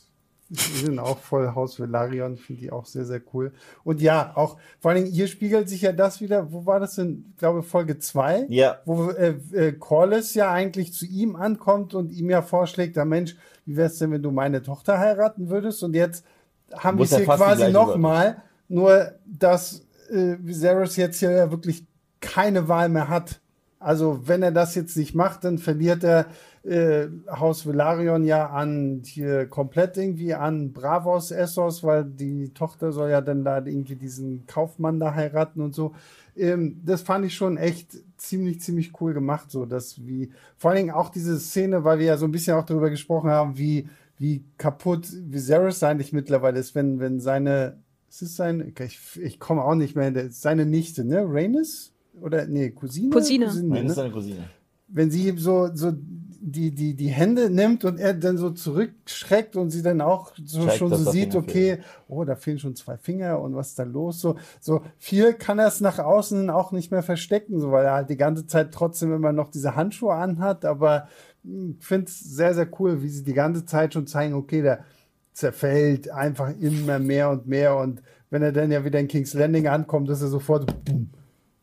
die 0.51 0.85
sind 0.85 0.99
auch 0.99 1.19
voll 1.19 1.55
Haus 1.55 1.79
Velarion, 1.79 2.37
finde 2.37 2.63
ich 2.63 2.73
auch 2.73 2.85
sehr, 2.85 3.05
sehr 3.05 3.21
cool. 3.33 3.53
Und 3.85 4.01
ja, 4.01 4.33
auch 4.35 4.59
vor 4.81 4.91
allen 4.91 5.05
Dingen, 5.05 5.15
hier 5.15 5.29
spiegelt 5.29 5.69
sich 5.69 5.83
ja 5.83 5.93
das 5.93 6.21
wieder, 6.21 6.53
wo 6.53 6.67
war 6.67 6.81
das 6.81 6.97
denn? 6.97 7.27
Ich 7.31 7.39
glaube, 7.39 7.63
Folge 7.63 8.01
2, 8.01 8.47
ja. 8.49 8.79
wo 8.85 9.11
äh, 9.11 9.37
äh, 9.53 9.73
Corliss 9.73 10.35
ja 10.35 10.51
eigentlich 10.51 10.93
zu 10.93 11.07
ihm 11.07 11.37
ankommt 11.37 11.95
und 11.95 12.11
ihm 12.11 12.29
ja 12.31 12.43
vorschlägt, 12.43 12.97
der 12.97 13.05
Mensch, 13.05 13.37
wie 13.65 13.77
wär's 13.77 13.99
denn, 13.99 14.11
wenn 14.11 14.23
du 14.23 14.33
meine 14.33 14.61
Tochter 14.61 14.99
heiraten 14.99 15.51
würdest? 15.51 15.85
Und 15.85 15.95
jetzt 15.95 16.25
haben 16.73 16.99
wir 16.99 17.05
es 17.05 17.15
hier 17.15 17.25
quasi 17.25 17.71
nochmal, 17.71 18.43
nur 18.69 19.13
dass 19.27 19.87
äh, 20.11 20.37
Viserys 20.41 20.97
jetzt 20.97 21.21
hier 21.21 21.31
ja 21.31 21.51
wirklich 21.53 21.87
keine 22.21 22.69
Wahl 22.69 22.89
mehr 22.89 23.09
hat 23.09 23.41
Also 23.79 24.21
wenn 24.27 24.43
er 24.43 24.53
das 24.53 24.75
jetzt 24.75 24.97
nicht 24.97 25.15
macht, 25.15 25.45
dann 25.45 25.59
verliert 25.59 26.05
er 26.05 26.27
äh, 26.63 27.09
Haus 27.31 27.67
Velarion 27.67 28.25
ja 28.25 28.51
an 28.51 29.03
hier 29.05 29.47
komplett 29.47 29.97
irgendwie 29.97 30.35
an 30.35 30.73
Bravos 30.73 31.31
Essos, 31.31 31.83
weil 31.83 32.05
die 32.05 32.53
Tochter 32.53 32.93
soll 32.93 33.11
ja 33.11 33.21
dann 33.21 33.45
da 33.45 33.65
irgendwie 33.65 33.97
diesen 33.97 34.47
Kaufmann 34.47 35.01
da 35.01 35.15
heiraten 35.15 35.63
und 35.63 35.75
so. 35.75 35.95
Ähm, 36.37 36.81
das 36.85 37.03
fand 37.03 37.25
ich 37.25 37.35
schon 37.35 37.57
echt 37.57 37.97
ziemlich, 38.19 38.61
ziemlich 38.61 39.01
cool 39.01 39.15
gemacht, 39.15 39.51
so 39.51 39.65
dass 39.65 40.05
wie, 40.07 40.31
vor 40.57 40.71
allen 40.71 40.79
Dingen 40.79 40.95
auch 40.95 41.09
diese 41.09 41.39
Szene, 41.41 41.85
weil 41.85 41.99
wir 41.99 42.07
ja 42.07 42.17
so 42.19 42.27
ein 42.27 42.33
bisschen 42.33 42.57
auch 42.57 42.67
darüber 42.67 42.91
gesprochen 42.91 43.31
haben, 43.31 43.57
wie, 43.57 43.89
wie 44.19 44.45
kaputt 44.59 45.09
Viserys 45.11 45.83
eigentlich 45.83 46.13
mittlerweile 46.13 46.59
ist, 46.59 46.75
wenn, 46.75 47.01
wenn 47.01 47.21
seine, 47.21 47.79
ist 48.09 48.23
es 48.23 48.37
sein, 48.37 48.75
ich, 48.79 48.99
ich 49.21 49.41
komme 49.41 49.65
auch 49.65 49.75
nicht 49.75 49.97
mehr 49.97 50.05
hinter, 50.05 50.31
seine 50.31 50.67
Nichte, 50.67 51.05
ne, 51.05 51.25
Rhaenys? 51.27 51.93
Oder, 52.21 52.47
nee, 52.47 52.71
Cousine? 52.71 53.11
Cousine. 53.11 53.47
Nein, 53.47 53.55
das 53.55 53.71
ne? 53.71 53.89
ist 53.89 53.95
seine 53.95 54.11
Cousine. 54.11 54.51
wenn 54.89 55.11
sie 55.11 55.33
so, 55.39 55.71
so 55.73 55.93
die, 56.43 56.71
die, 56.71 56.95
die 56.95 57.09
Hände 57.09 57.51
nimmt 57.51 57.85
und 57.85 58.01
er 58.01 58.15
dann 58.15 58.39
so 58.39 58.51
zurückschreckt 58.51 59.57
und 59.57 59.71
sie 59.71 59.83
dann 59.83 60.01
auch 60.01 60.33
so 60.43 60.65
Zeigt, 60.65 60.79
schon 60.79 60.91
dass 60.91 61.05
so 61.05 61.11
sieht, 61.11 61.37
okay, 61.37 61.81
oh, 62.09 62.25
da 62.25 62.35
fehlen 62.35 62.59
schon 62.59 62.75
zwei 62.75 62.97
Finger 62.97 63.41
und 63.41 63.55
was 63.55 63.69
ist 63.69 63.79
da 63.79 63.83
los? 63.83 64.21
So, 64.21 64.37
so 64.59 64.83
viel 64.99 65.35
kann 65.35 65.59
er 65.59 65.67
es 65.67 65.81
nach 65.81 65.99
außen 65.99 66.49
auch 66.49 66.73
nicht 66.73 66.91
mehr 66.91 67.03
verstecken, 67.03 67.61
so, 67.61 67.71
weil 67.73 67.85
er 67.85 67.93
halt 67.93 68.11
die 68.11 68.17
ganze 68.17 68.47
Zeit 68.47 68.73
trotzdem 68.73 69.13
immer 69.13 69.33
noch 69.33 69.51
diese 69.51 69.77
Handschuhe 69.77 70.15
anhat, 70.15 70.65
aber 70.65 71.09
hm, 71.45 71.77
ich 71.79 71.87
finde 71.87 72.07
es 72.07 72.19
sehr, 72.21 72.55
sehr 72.55 72.69
cool, 72.81 73.03
wie 73.03 73.11
sie 73.11 73.23
die 73.23 73.35
ganze 73.35 73.67
Zeit 73.67 73.93
schon 73.93 74.07
zeigen, 74.07 74.35
okay, 74.35 74.63
der 74.63 74.85
zerfällt 75.33 76.11
einfach 76.11 76.53
immer 76.59 76.99
mehr 76.99 77.31
und 77.31 77.47
mehr 77.47 77.77
und 77.77 78.03
wenn 78.31 78.43
er 78.43 78.53
dann 78.53 78.71
ja 78.71 78.85
wieder 78.85 78.99
in 78.99 79.09
King's 79.09 79.35
Landing 79.35 79.67
ankommt, 79.67 80.09
ist 80.09 80.23
er 80.23 80.29
sofort 80.29 80.85
boom, 80.85 81.11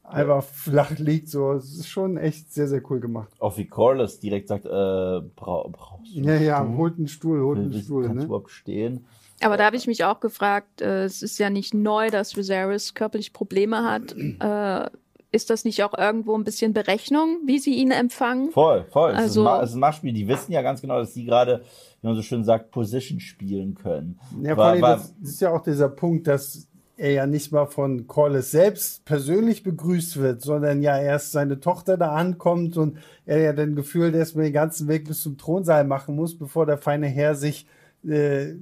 einfach 0.07 0.43
flach 0.43 0.97
liegt. 0.97 1.29
So, 1.29 1.53
es 1.53 1.75
ist 1.77 1.87
schon 1.89 2.17
echt 2.17 2.53
sehr, 2.53 2.67
sehr 2.67 2.81
cool 2.89 2.99
gemacht. 2.99 3.29
Auch 3.39 3.57
wie 3.57 3.67
Corliss 3.67 4.19
direkt 4.19 4.47
sagt, 4.47 4.65
äh, 4.65 4.69
brau, 4.69 5.69
brauchst 5.71 6.15
du 6.15 6.21
Ja, 6.21 6.35
ja, 6.35 6.63
Stuhl? 6.63 6.77
holt 6.77 6.97
einen 6.97 7.07
Stuhl, 7.07 7.41
holt 7.41 7.59
einen 7.59 7.73
Stuhl. 7.73 8.03
Kannst 8.03 8.15
du 8.15 8.19
Ne? 8.21 8.25
überhaupt 8.25 8.51
stehen? 8.51 9.05
Aber 9.41 9.55
da 9.57 9.65
habe 9.65 9.75
ich 9.75 9.85
mich 9.85 10.03
auch 10.03 10.19
gefragt, 10.19 10.81
äh, 10.81 11.03
es 11.03 11.21
ist 11.21 11.37
ja 11.37 11.49
nicht 11.51 11.73
neu, 11.73 12.09
dass 12.09 12.35
Viserys 12.35 12.93
körperlich 12.95 13.33
Probleme 13.33 13.83
hat. 13.83 14.15
Äh, 14.39 14.89
ist 15.29 15.49
das 15.49 15.65
nicht 15.65 15.83
auch 15.83 15.93
irgendwo 15.95 16.35
ein 16.37 16.45
bisschen 16.45 16.71
Berechnung, 16.71 17.39
wie 17.45 17.59
sie 17.59 17.75
ihn 17.75 17.91
empfangen? 17.91 18.49
Voll, 18.51 18.85
voll. 18.89 19.11
es, 19.11 19.17
ist 19.17 19.21
Also- 19.23 19.47
ein 19.47 19.63
es 19.63 19.69
ist 19.71 19.75
ein 19.75 19.79
Machtspiel. 19.81 20.13
Die 20.13 20.27
wissen 20.27 20.53
ja 20.53 20.61
ganz 20.61 20.79
genau, 20.81 20.97
dass 20.99 21.13
sie 21.13 21.25
gerade, 21.25 21.63
wie 22.01 22.07
man 22.07 22.15
so 22.15 22.21
schön 22.21 22.45
sagt, 22.45 22.71
Position 22.71 23.19
spielen 23.19 23.75
können. 23.75 24.19
Ja, 24.41 24.55
vor 24.55 24.63
War- 24.63 24.71
allem, 24.71 24.81
war- 24.81 24.95
das 24.95 25.13
ist 25.21 25.41
ja 25.41 25.51
auch 25.53 25.61
dieser 25.61 25.89
Punkt, 25.89 26.27
dass 26.27 26.66
er 26.97 27.11
ja 27.11 27.27
nicht 27.27 27.51
mal 27.51 27.67
von 27.67 28.07
Corliss 28.07 28.51
selbst 28.51 29.05
persönlich 29.05 29.63
begrüßt 29.63 30.17
wird, 30.17 30.41
sondern 30.41 30.81
ja 30.81 30.99
erst 30.99 31.31
seine 31.31 31.59
Tochter 31.59 31.95
da 31.95 32.13
ankommt 32.13 32.75
und 32.75 32.97
er 33.25 33.39
ja 33.39 33.53
dann 33.53 33.75
gefühlt 33.75 34.15
erstmal 34.15 34.45
den 34.45 34.53
ganzen 34.53 34.87
Weg 34.87 35.07
bis 35.07 35.21
zum 35.21 35.37
Thronsaal 35.37 35.85
machen 35.85 36.15
muss, 36.15 36.37
bevor 36.37 36.65
der 36.65 36.79
feine 36.79 37.07
Herr 37.07 37.35
sich 37.35 37.67
äh, 38.03 38.55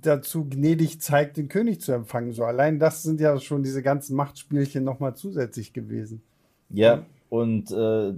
dazu 0.00 0.46
gnädig 0.48 1.00
zeigt, 1.00 1.36
den 1.36 1.48
König 1.48 1.80
zu 1.80 1.92
empfangen. 1.92 2.32
So 2.32 2.44
allein 2.44 2.78
das 2.78 3.02
sind 3.02 3.20
ja 3.20 3.38
schon 3.38 3.62
diese 3.62 3.82
ganzen 3.82 4.16
Machtspielchen 4.16 4.84
nochmal 4.84 5.14
zusätzlich 5.14 5.74
gewesen. 5.74 6.22
Ja, 6.70 7.04
und 7.28 7.70
äh, 7.72 8.14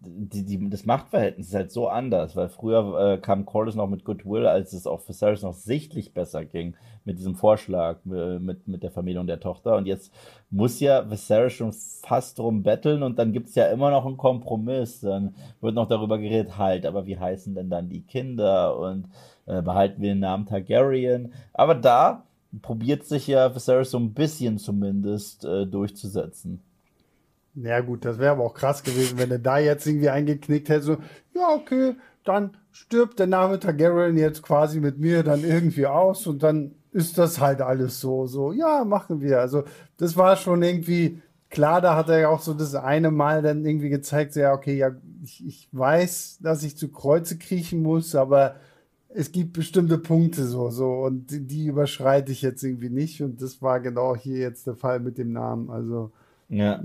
die, 0.00 0.44
die, 0.44 0.70
das 0.70 0.86
Machtverhältnis 0.86 1.48
ist 1.48 1.54
halt 1.54 1.70
so 1.70 1.88
anders, 1.88 2.34
weil 2.34 2.48
früher 2.48 3.14
äh, 3.14 3.18
kam 3.18 3.44
Corliss 3.44 3.74
noch 3.74 3.88
mit 3.88 4.04
Goodwill, 4.04 4.46
als 4.46 4.72
es 4.72 4.86
auch 4.86 5.00
für 5.00 5.08
Viserys 5.08 5.42
noch 5.42 5.54
sichtlich 5.54 6.14
besser 6.14 6.44
ging 6.44 6.74
mit 7.04 7.18
diesem 7.18 7.34
Vorschlag 7.34 7.98
äh, 8.06 8.38
mit, 8.38 8.66
mit 8.66 8.82
der 8.82 8.90
Vermählung 8.90 9.26
der 9.26 9.40
Tochter. 9.40 9.76
Und 9.76 9.86
jetzt 9.86 10.12
muss 10.50 10.80
ja 10.80 11.10
Viserys 11.10 11.52
schon 11.52 11.72
fast 11.72 12.38
drum 12.38 12.62
betteln 12.62 13.02
und 13.02 13.18
dann 13.18 13.32
gibt's 13.32 13.54
ja 13.54 13.66
immer 13.66 13.90
noch 13.90 14.06
einen 14.06 14.16
Kompromiss. 14.16 15.00
Dann 15.00 15.34
wird 15.60 15.74
noch 15.74 15.88
darüber 15.88 16.18
geredet, 16.18 16.58
halt, 16.58 16.86
aber 16.86 17.06
wie 17.06 17.18
heißen 17.18 17.54
denn 17.54 17.70
dann 17.70 17.88
die 17.88 18.02
Kinder 18.02 18.78
und 18.78 19.08
äh, 19.46 19.62
behalten 19.62 20.00
wir 20.00 20.10
den 20.10 20.20
Namen 20.20 20.46
Targaryen? 20.46 21.32
Aber 21.52 21.74
da 21.74 22.24
probiert 22.60 23.04
sich 23.04 23.26
ja 23.26 23.54
Viserys 23.54 23.90
so 23.90 23.98
ein 23.98 24.14
bisschen 24.14 24.58
zumindest 24.58 25.44
äh, 25.44 25.66
durchzusetzen. 27.54 27.64
Ja 27.64 27.80
gut, 27.80 28.04
das 28.04 28.18
wäre 28.18 28.32
aber 28.32 28.44
auch 28.44 28.54
krass 28.54 28.82
gewesen, 28.82 29.18
wenn 29.18 29.30
er 29.30 29.38
da 29.38 29.58
jetzt 29.58 29.86
irgendwie 29.86 30.10
eingeknickt 30.10 30.68
hätte, 30.68 30.82
so, 30.82 30.96
ja 31.34 31.50
okay, 31.54 31.94
dann 32.24 32.56
stirbt 32.70 33.18
der 33.18 33.26
Name 33.26 33.58
Targaryen 33.58 34.16
jetzt 34.16 34.42
quasi 34.42 34.80
mit 34.80 34.98
mir 34.98 35.22
dann 35.22 35.44
irgendwie 35.44 35.86
aus 35.86 36.26
und 36.26 36.42
dann 36.42 36.74
ist 36.92 37.18
das 37.18 37.40
halt 37.40 37.60
alles 37.60 38.00
so, 38.00 38.26
so, 38.26 38.52
ja, 38.52 38.84
machen 38.84 39.20
wir. 39.20 39.40
Also 39.40 39.64
das 39.96 40.16
war 40.16 40.36
schon 40.36 40.62
irgendwie 40.62 41.22
klar, 41.50 41.80
da 41.80 41.96
hat 41.96 42.08
er 42.08 42.20
ja 42.20 42.28
auch 42.28 42.40
so 42.40 42.54
das 42.54 42.74
eine 42.74 43.10
Mal 43.10 43.42
dann 43.42 43.64
irgendwie 43.64 43.88
gezeigt, 43.90 44.32
so, 44.34 44.40
ja, 44.40 44.52
okay, 44.54 44.76
ja, 44.76 44.92
ich, 45.22 45.46
ich 45.46 45.68
weiß, 45.72 46.38
dass 46.42 46.62
ich 46.62 46.76
zu 46.76 46.88
Kreuze 46.90 47.38
kriechen 47.38 47.82
muss, 47.82 48.14
aber 48.14 48.56
es 49.14 49.32
gibt 49.32 49.52
bestimmte 49.52 49.98
Punkte 49.98 50.46
so, 50.46 50.70
so 50.70 50.90
und 51.02 51.30
die, 51.30 51.46
die 51.46 51.66
überschreite 51.66 52.32
ich 52.32 52.40
jetzt 52.42 52.62
irgendwie 52.62 52.88
nicht 52.90 53.22
und 53.22 53.42
das 53.42 53.60
war 53.60 53.80
genau 53.80 54.16
hier 54.16 54.38
jetzt 54.38 54.66
der 54.66 54.74
Fall 54.76 55.00
mit 55.00 55.18
dem 55.18 55.32
Namen, 55.32 55.70
also 55.70 56.12
Ja. 56.48 56.82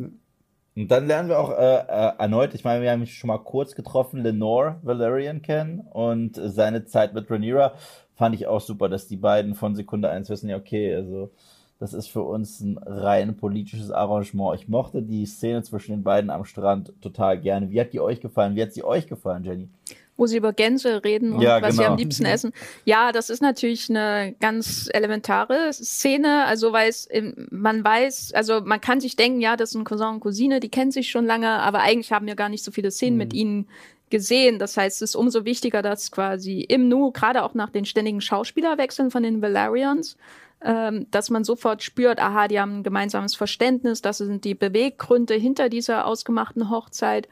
Und 0.78 0.92
dann 0.92 1.08
lernen 1.08 1.28
wir 1.28 1.40
auch 1.40 1.50
äh, 1.50 1.56
äh, 1.56 2.12
erneut, 2.20 2.54
ich 2.54 2.64
meine, 2.64 2.84
wir 2.84 2.92
haben 2.92 3.04
schon 3.08 3.30
mal 3.30 3.40
kurz 3.40 3.74
getroffen, 3.74 4.22
Lenore 4.22 4.76
Valerian 4.84 5.42
kennen 5.42 5.80
und 5.80 6.36
seine 6.36 6.86
Zeit 6.86 7.16
mit 7.16 7.32
Rhaenyra 7.32 7.74
fand 8.14 8.36
ich 8.36 8.46
auch 8.46 8.62
super, 8.62 8.88
dass 8.88 9.08
die 9.08 9.18
beiden 9.18 9.56
von 9.56 9.74
Sekunde 9.74 10.12
eins 10.12 10.30
wissen, 10.30 10.50
ja 10.50 10.56
okay, 10.56 10.94
also 10.94 11.32
das 11.80 11.96
ist 11.96 12.10
für 12.10 12.22
uns 12.22 12.62
ein 12.62 12.78
rein 12.78 13.38
politisches 13.38 13.90
Arrangement. 13.90 14.60
Ich 14.60 14.68
mochte 14.68 15.02
die 15.02 15.26
Szene 15.26 15.64
zwischen 15.64 15.94
den 15.94 16.04
beiden 16.04 16.30
am 16.30 16.46
Strand 16.46 16.94
total 17.02 17.40
gerne. 17.40 17.72
Wie 17.72 17.82
hat 17.82 17.94
die 17.94 18.00
euch 18.00 18.20
gefallen? 18.20 18.56
Wie 18.56 18.62
hat 18.62 18.74
sie 18.74 18.84
euch 18.84 19.08
gefallen, 19.08 19.44
Jenny? 19.44 19.70
Wo 20.18 20.28
sie 20.28 20.38
über 20.38 20.52
Gänse 20.52 21.04
reden 21.04 21.34
und 21.34 21.42
Ja, 21.42 21.62
was 21.62 21.76
sie 21.76 21.82
genau. 21.82 21.94
am 21.94 21.98
liebsten 21.98 22.26
essen. 22.26 22.52
Ja, 22.86 23.12
das 23.12 23.30
ist 23.30 23.42
natürlich 23.42 23.90
eine 23.90 24.36
ganz 24.40 24.90
elementare 24.92 25.72
Szene, 25.72 26.46
also 26.46 26.74
weil 26.74 26.90
es, 26.90 27.08
man 27.52 27.84
weiß, 27.84 28.34
also 28.34 28.62
man 28.62 28.82
kann 28.82 29.00
sich 29.00 29.16
denken, 29.16 29.40
ja, 29.40 29.56
das 29.56 29.72
sind 29.72 29.84
Cousin 29.84 30.16
und 30.16 30.20
Cousine, 30.20 30.60
die 30.60 30.70
kennen 30.70 30.92
sich 30.92 31.10
schon 31.10 31.26
lange, 31.26 31.50
aber 31.50 31.80
eigentlich 31.80 32.12
haben 32.12 32.26
wir 32.26 32.36
gar 32.36 32.50
nicht 32.50 32.64
so 32.64 32.72
viele 32.72 32.92
Szenen 32.92 33.18
mit 33.18 33.34
ihnen 33.34 33.68
gesehen. 34.10 34.60
Das 34.60 34.78
heißt, 34.78 35.02
es 35.02 35.12
ist 35.12 35.16
umso 35.16 35.46
wichtiger, 35.46 35.82
dass 35.82 36.12
quasi 36.12 36.62
im 36.62 36.88
Nu, 36.88 37.12
gerade 37.12 37.44
auch 37.44 37.54
nach 37.54 37.70
den 37.70 37.86
ständigen 37.86 38.22
Schauspielerwechseln 38.22 39.12
von 39.12 39.24
den 39.24 39.42
Valerians, 39.42 40.18
ähm, 40.62 41.06
dass 41.12 41.30
man 41.30 41.44
sofort 41.44 41.84
spürt, 41.84 42.20
aha, 42.20 42.48
die 42.48 42.60
haben 42.60 42.80
ein 42.80 42.84
gemeinsames 42.84 43.36
Verständnis, 43.36 44.02
das 44.02 44.18
sind 44.18 44.44
die 44.44 44.56
Beweggründe 44.56 45.36
hinter 45.36 45.70
dieser 45.70 46.08
ausgemachten 46.08 46.70
Hochzeit. 46.70 47.28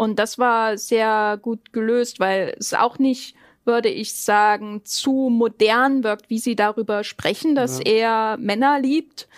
Und 0.00 0.18
das 0.18 0.38
war 0.38 0.78
sehr 0.78 1.38
gut 1.42 1.74
gelöst, 1.74 2.20
weil 2.20 2.56
es 2.58 2.72
auch 2.72 2.98
nicht, 2.98 3.36
würde 3.66 3.90
ich 3.90 4.14
sagen, 4.14 4.80
zu 4.82 5.28
modern 5.30 6.04
wirkt, 6.04 6.30
wie 6.30 6.38
sie 6.38 6.56
darüber 6.56 7.04
sprechen, 7.04 7.54
dass 7.54 7.80
er 7.80 8.38
Männer 8.38 8.80
liebt, 8.80 9.28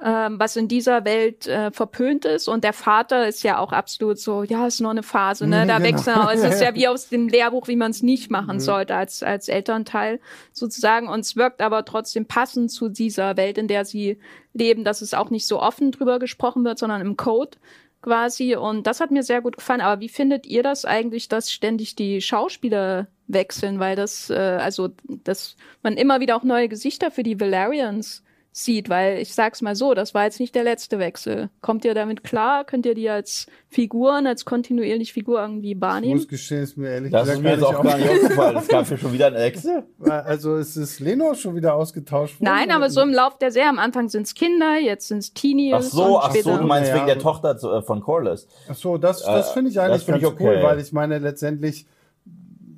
ähm, 0.00 0.38
was 0.38 0.54
in 0.54 0.68
dieser 0.68 1.04
Welt 1.04 1.48
äh, 1.48 1.72
verpönt 1.72 2.24
ist. 2.24 2.46
Und 2.46 2.62
der 2.62 2.72
Vater 2.72 3.26
ist 3.26 3.42
ja 3.42 3.58
auch 3.58 3.72
absolut 3.72 4.20
so, 4.20 4.44
ja, 4.44 4.68
ist 4.68 4.80
nur 4.80 4.92
eine 4.92 5.02
Phase, 5.02 5.48
ne? 5.48 5.64
Mhm, 5.64 5.68
Da 5.68 5.78
genau. 5.78 5.88
wechseln. 5.88 6.28
Es 6.34 6.44
ist 6.44 6.62
ja 6.62 6.72
wie 6.76 6.86
aus 6.86 7.08
dem 7.08 7.26
Lehrbuch, 7.26 7.66
wie 7.66 7.74
man 7.74 7.90
es 7.90 8.04
nicht 8.04 8.30
machen 8.30 8.60
sollte 8.60 8.94
als, 8.94 9.24
als 9.24 9.48
Elternteil 9.48 10.20
sozusagen. 10.52 11.08
Und 11.08 11.18
es 11.18 11.34
wirkt 11.34 11.60
aber 11.60 11.84
trotzdem 11.84 12.26
passend 12.26 12.70
zu 12.70 12.88
dieser 12.88 13.36
Welt, 13.36 13.58
in 13.58 13.66
der 13.66 13.84
sie 13.84 14.18
leben, 14.54 14.84
dass 14.84 15.02
es 15.02 15.14
auch 15.14 15.30
nicht 15.30 15.48
so 15.48 15.60
offen 15.60 15.90
drüber 15.90 16.20
gesprochen 16.20 16.64
wird, 16.64 16.78
sondern 16.78 17.00
im 17.00 17.16
Code 17.16 17.58
quasi. 18.02 18.56
Und 18.56 18.86
das 18.86 19.00
hat 19.00 19.10
mir 19.10 19.22
sehr 19.22 19.40
gut 19.40 19.56
gefallen. 19.56 19.80
Aber 19.80 20.00
wie 20.00 20.08
findet 20.08 20.46
ihr 20.46 20.62
das 20.62 20.84
eigentlich, 20.84 21.28
dass 21.28 21.50
ständig 21.50 21.96
die 21.96 22.20
Schauspieler 22.20 23.06
wechseln? 23.28 23.78
Weil 23.78 23.96
das, 23.96 24.28
äh, 24.28 24.34
also, 24.34 24.90
dass 25.24 25.56
man 25.82 25.96
immer 25.96 26.20
wieder 26.20 26.36
auch 26.36 26.42
neue 26.42 26.68
Gesichter 26.68 27.10
für 27.10 27.22
die 27.22 27.40
Valerians 27.40 28.22
sieht, 28.54 28.90
weil 28.90 29.18
ich 29.18 29.34
sag's 29.34 29.62
mal 29.62 29.74
so, 29.74 29.94
das 29.94 30.12
war 30.12 30.24
jetzt 30.24 30.38
nicht 30.38 30.54
der 30.54 30.62
letzte 30.62 30.98
Wechsel. 30.98 31.48
Kommt 31.62 31.86
ihr 31.86 31.94
damit 31.94 32.22
klar? 32.22 32.64
Könnt 32.64 32.84
ihr 32.84 32.94
die 32.94 33.08
als 33.08 33.46
Figuren, 33.68 34.26
als 34.26 34.44
kontinuierlich 34.44 35.14
Figur 35.14 35.40
irgendwie 35.40 35.72
Ich 35.72 35.80
wahrnehmen? 35.80 36.16
muss 36.16 36.28
gestehen, 36.28 36.62
ist 36.62 36.76
mir 36.76 36.90
ehrlich 36.90 37.10
Das 37.12 37.28
ist 37.28 37.42
gesagt 37.42 37.44
mir 37.44 37.50
jetzt 37.54 37.64
auch 37.64 37.82
gar 37.82 37.96
nicht 37.96 38.10
aufgefallen. 38.10 38.56
Es 38.58 38.68
gab 38.68 38.86
hier 38.86 38.98
schon 38.98 39.12
wieder 39.14 39.28
ein 39.28 39.34
Excel. 39.36 39.84
Also 40.06 40.56
ist 40.56 40.76
es 40.76 41.00
Leno 41.00 41.32
schon 41.34 41.56
wieder 41.56 41.74
ausgetauscht 41.74 42.40
worden? 42.40 42.44
Nein, 42.54 42.70
aber 42.70 42.90
so 42.90 43.00
im 43.00 43.12
Lauf 43.12 43.38
der 43.38 43.50
Serie, 43.52 43.70
am 43.70 43.78
Anfang 43.78 44.10
sind's 44.10 44.34
Kinder, 44.34 44.78
jetzt 44.78 45.08
sind's 45.08 45.32
Teenies. 45.32 45.74
Ach 45.74 45.82
so, 45.82 46.04
und 46.18 46.22
ach 46.22 46.34
so, 46.34 46.56
du 46.58 46.64
meinst 46.64 46.90
Ja, 46.90 46.96
wegen 46.96 47.06
der 47.06 47.18
Tochter 47.18 47.56
zu- 47.56 47.70
äh, 47.70 47.80
von 47.82 48.00
Corliss. 48.00 48.46
Ach 48.68 48.74
so, 48.74 48.98
das, 48.98 49.22
das 49.22 49.50
Äh, 49.50 49.54
finde 49.54 49.70
ich 49.70 49.76
das 49.76 49.84
eigentlich 49.86 50.04
find 50.04 50.20
ganz 50.20 50.34
ich 50.34 50.40
cool, 50.40 50.50
okay. 50.56 50.62
weil 50.62 50.78
ich 50.78 50.92
meine, 50.92 51.18
letztendlich 51.18 51.86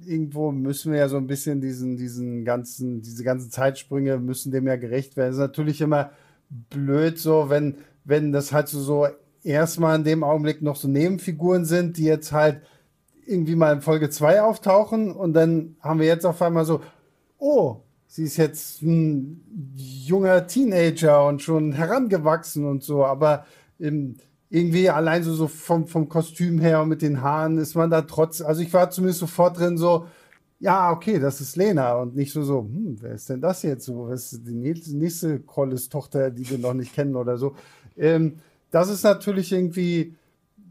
irgendwo 0.06 0.52
müssen 0.52 0.92
wir 0.92 1.00
ja 1.00 1.08
so 1.08 1.16
ein 1.16 1.26
bisschen 1.26 1.60
diesen, 1.60 1.96
diesen 1.96 2.44
ganzen, 2.44 3.02
diese 3.02 3.24
ganzen 3.24 3.50
Zeitsprünge 3.50 4.18
müssen 4.18 4.52
dem 4.52 4.66
ja 4.66 4.76
gerecht 4.76 5.16
werden. 5.16 5.30
Es 5.30 5.36
ist 5.36 5.40
natürlich 5.40 5.80
immer 5.80 6.10
blöd 6.70 7.18
so, 7.18 7.50
wenn, 7.50 7.76
wenn 8.04 8.32
das 8.32 8.52
halt 8.52 8.68
so, 8.68 8.80
so 8.80 9.06
erstmal 9.42 9.96
in 9.96 10.04
dem 10.04 10.24
Augenblick 10.24 10.62
noch 10.62 10.76
so 10.76 10.88
Nebenfiguren 10.88 11.64
sind, 11.64 11.96
die 11.96 12.04
jetzt 12.04 12.32
halt 12.32 12.62
irgendwie 13.26 13.56
mal 13.56 13.72
in 13.72 13.80
Folge 13.80 14.10
2 14.10 14.42
auftauchen 14.42 15.12
und 15.12 15.32
dann 15.32 15.76
haben 15.80 16.00
wir 16.00 16.06
jetzt 16.06 16.26
auf 16.26 16.40
einmal 16.42 16.64
so, 16.64 16.80
oh, 17.38 17.76
sie 18.06 18.24
ist 18.24 18.36
jetzt 18.36 18.82
ein 18.82 19.42
junger 19.74 20.46
Teenager 20.46 21.26
und 21.26 21.42
schon 21.42 21.72
herangewachsen 21.72 22.64
und 22.64 22.82
so, 22.82 23.04
aber 23.04 23.46
ähm, 23.80 24.16
irgendwie 24.50 24.88
allein 24.90 25.22
so, 25.22 25.34
so 25.34 25.48
vom, 25.48 25.86
vom 25.86 26.08
Kostüm 26.08 26.60
her 26.60 26.82
und 26.82 26.88
mit 26.88 27.02
den 27.02 27.22
Haaren 27.22 27.58
ist 27.58 27.74
man 27.74 27.90
da 27.90 28.02
trotz, 28.02 28.40
also 28.40 28.62
ich 28.62 28.72
war 28.72 28.90
zumindest 28.90 29.20
sofort 29.20 29.58
drin 29.58 29.78
so, 29.78 30.06
ja, 30.60 30.90
okay, 30.92 31.18
das 31.18 31.40
ist 31.40 31.56
Lena 31.56 31.94
und 31.96 32.16
nicht 32.16 32.32
so 32.32 32.42
so, 32.42 32.60
hm, 32.60 32.96
wer 33.00 33.12
ist 33.12 33.28
denn 33.28 33.40
das 33.40 33.62
jetzt 33.62 33.84
so? 33.84 34.08
Was 34.08 34.32
ist 34.32 34.46
die 34.46 34.54
nächste 34.54 35.40
Collis-Tochter, 35.40 36.30
die 36.30 36.48
wir 36.48 36.58
noch 36.58 36.74
nicht 36.74 36.94
kennen 36.94 37.16
oder 37.16 37.36
so? 37.36 37.54
Ähm, 37.96 38.36
das 38.70 38.88
ist 38.88 39.02
natürlich 39.02 39.52
irgendwie, 39.52 40.16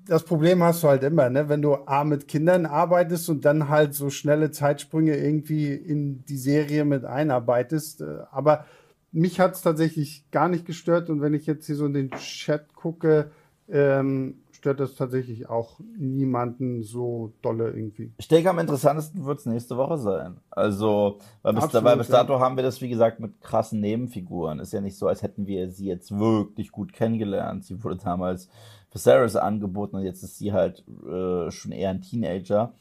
das 0.06 0.24
Problem 0.24 0.64
hast 0.64 0.84
du 0.84 0.88
halt 0.88 1.04
immer, 1.04 1.30
ne? 1.30 1.48
wenn 1.48 1.62
du 1.62 1.76
A 1.76 2.04
mit 2.04 2.28
Kindern 2.28 2.66
arbeitest 2.66 3.30
und 3.30 3.46
dann 3.46 3.70
halt 3.70 3.94
so 3.94 4.10
schnelle 4.10 4.52
Zeitsprünge 4.52 5.16
irgendwie 5.16 5.74
in 5.74 6.26
die 6.26 6.38
Serie 6.38 6.86
mit 6.86 7.06
einarbeitest. 7.06 8.02
Äh, 8.02 8.20
aber 8.32 8.66
mich 9.12 9.40
hat 9.40 9.56
es 9.56 9.62
tatsächlich 9.62 10.26
gar 10.32 10.50
nicht 10.50 10.66
gestört 10.66 11.10
und 11.10 11.22
wenn 11.22 11.34
ich 11.34 11.46
jetzt 11.46 11.68
hier 11.68 11.76
so 11.76 11.86
in 11.86 11.94
den 11.94 12.12
Chat 12.12 12.74
gucke, 12.74 13.32
ähm, 13.69 14.43
stört 14.52 14.80
das 14.80 14.95
tatsächlich 14.95 15.49
auch 15.49 15.80
niemanden 15.97 16.84
so 16.84 17.34
dolle 17.41 17.71
irgendwie. 17.71 18.13
Ich 18.17 18.28
denke, 18.28 18.49
am 18.49 18.60
interessantesten 18.60 19.26
wird 19.26 19.39
es 19.39 19.45
nächste 19.45 19.78
Woche 19.78 19.97
sein. 19.97 20.38
Also, 20.52 21.19
weil 21.41 21.54
bis, 21.54 21.63
Absolut, 21.65 21.86
weil 21.86 21.97
bis 21.97 22.08
dato 22.08 22.34
ja. 22.34 22.39
haben 22.39 22.56
wir 22.56 22.63
das, 22.63 22.82
wie 22.82 22.89
gesagt, 22.89 23.19
mit 23.19 23.41
krassen 23.41 23.80
Nebenfiguren. 23.80 24.60
Ist 24.60 24.73
ja 24.73 24.82
nicht 24.82 24.97
so, 24.97 25.08
als 25.08 25.21
hätten 25.21 25.47
wir 25.47 25.69
sie 25.69 25.88
jetzt 25.88 26.17
wirklich 26.17 26.71
gut 26.71 26.93
kennengelernt. 26.93 27.65
Sie 27.65 27.84
wurde 27.84 27.97
damals 27.97 28.45
für 28.89 28.99
Viserys 28.99 29.36
angeboten 29.36 29.97
und 29.97 30.04
jetzt 30.04 30.23
ist 30.23 30.38
sie 30.38 30.54
halt 30.54 30.86
äh, 31.06 31.52
schon 31.52 31.71
eher 31.71 31.89
ein 31.89 32.02
Teenager. 32.02 32.73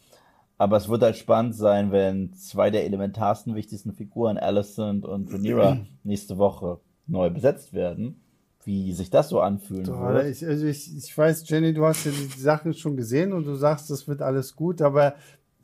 Aber 0.59 0.77
es 0.77 0.89
wird 0.89 1.03
halt 1.03 1.17
spannend 1.17 1.57
sein, 1.57 1.91
wenn 1.91 2.33
zwei 2.35 2.71
der 2.71 2.85
elementarsten, 2.85 3.57
wichtigsten 3.57 3.93
Figuren, 3.93 4.39
Alicent 4.39 5.05
und 5.05 5.33
Rhaenyra, 5.33 5.79
nächste 6.05 6.39
Woche 6.39 6.81
neu 7.07 7.31
besetzt 7.31 7.73
werden 7.73 8.23
wie 8.65 8.93
sich 8.93 9.11
das 9.11 9.29
so 9.29 9.41
anfühlen 9.41 9.85
Doch, 9.85 10.01
würde. 10.01 10.29
Ich, 10.29 10.47
also 10.47 10.67
ich, 10.67 10.97
ich 10.97 11.17
weiß, 11.17 11.49
Jenny, 11.49 11.73
du 11.73 11.85
hast 11.85 12.07
ja 12.07 12.13
die 12.13 12.41
Sachen 12.41 12.75
schon 12.75 12.97
gesehen 12.97 13.33
und 13.33 13.45
du 13.45 13.55
sagst, 13.55 13.91
das 13.91 14.07
wird 14.09 14.23
alles 14.23 14.55
gut, 14.55 14.83
aber 14.83 15.15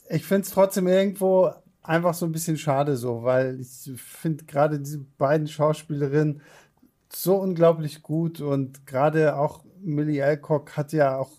ich 0.08 0.24
finde 0.24 0.42
es 0.42 0.50
trotzdem 0.50 0.88
irgendwo 0.88 1.50
einfach 1.82 2.14
so 2.14 2.26
ein 2.26 2.32
bisschen 2.32 2.56
schade 2.56 2.96
so, 2.96 3.22
weil 3.22 3.60
ich 3.60 3.90
finde 3.96 4.44
gerade 4.44 4.78
diese 4.78 4.98
beiden 5.16 5.46
Schauspielerinnen 5.46 6.40
so 7.10 7.36
unglaublich 7.36 8.02
gut 8.02 8.40
und 8.40 8.86
gerade 8.86 9.36
auch 9.36 9.64
Millie 9.82 10.24
Alcock 10.24 10.76
hat 10.76 10.92
ja 10.92 11.18
auch 11.18 11.30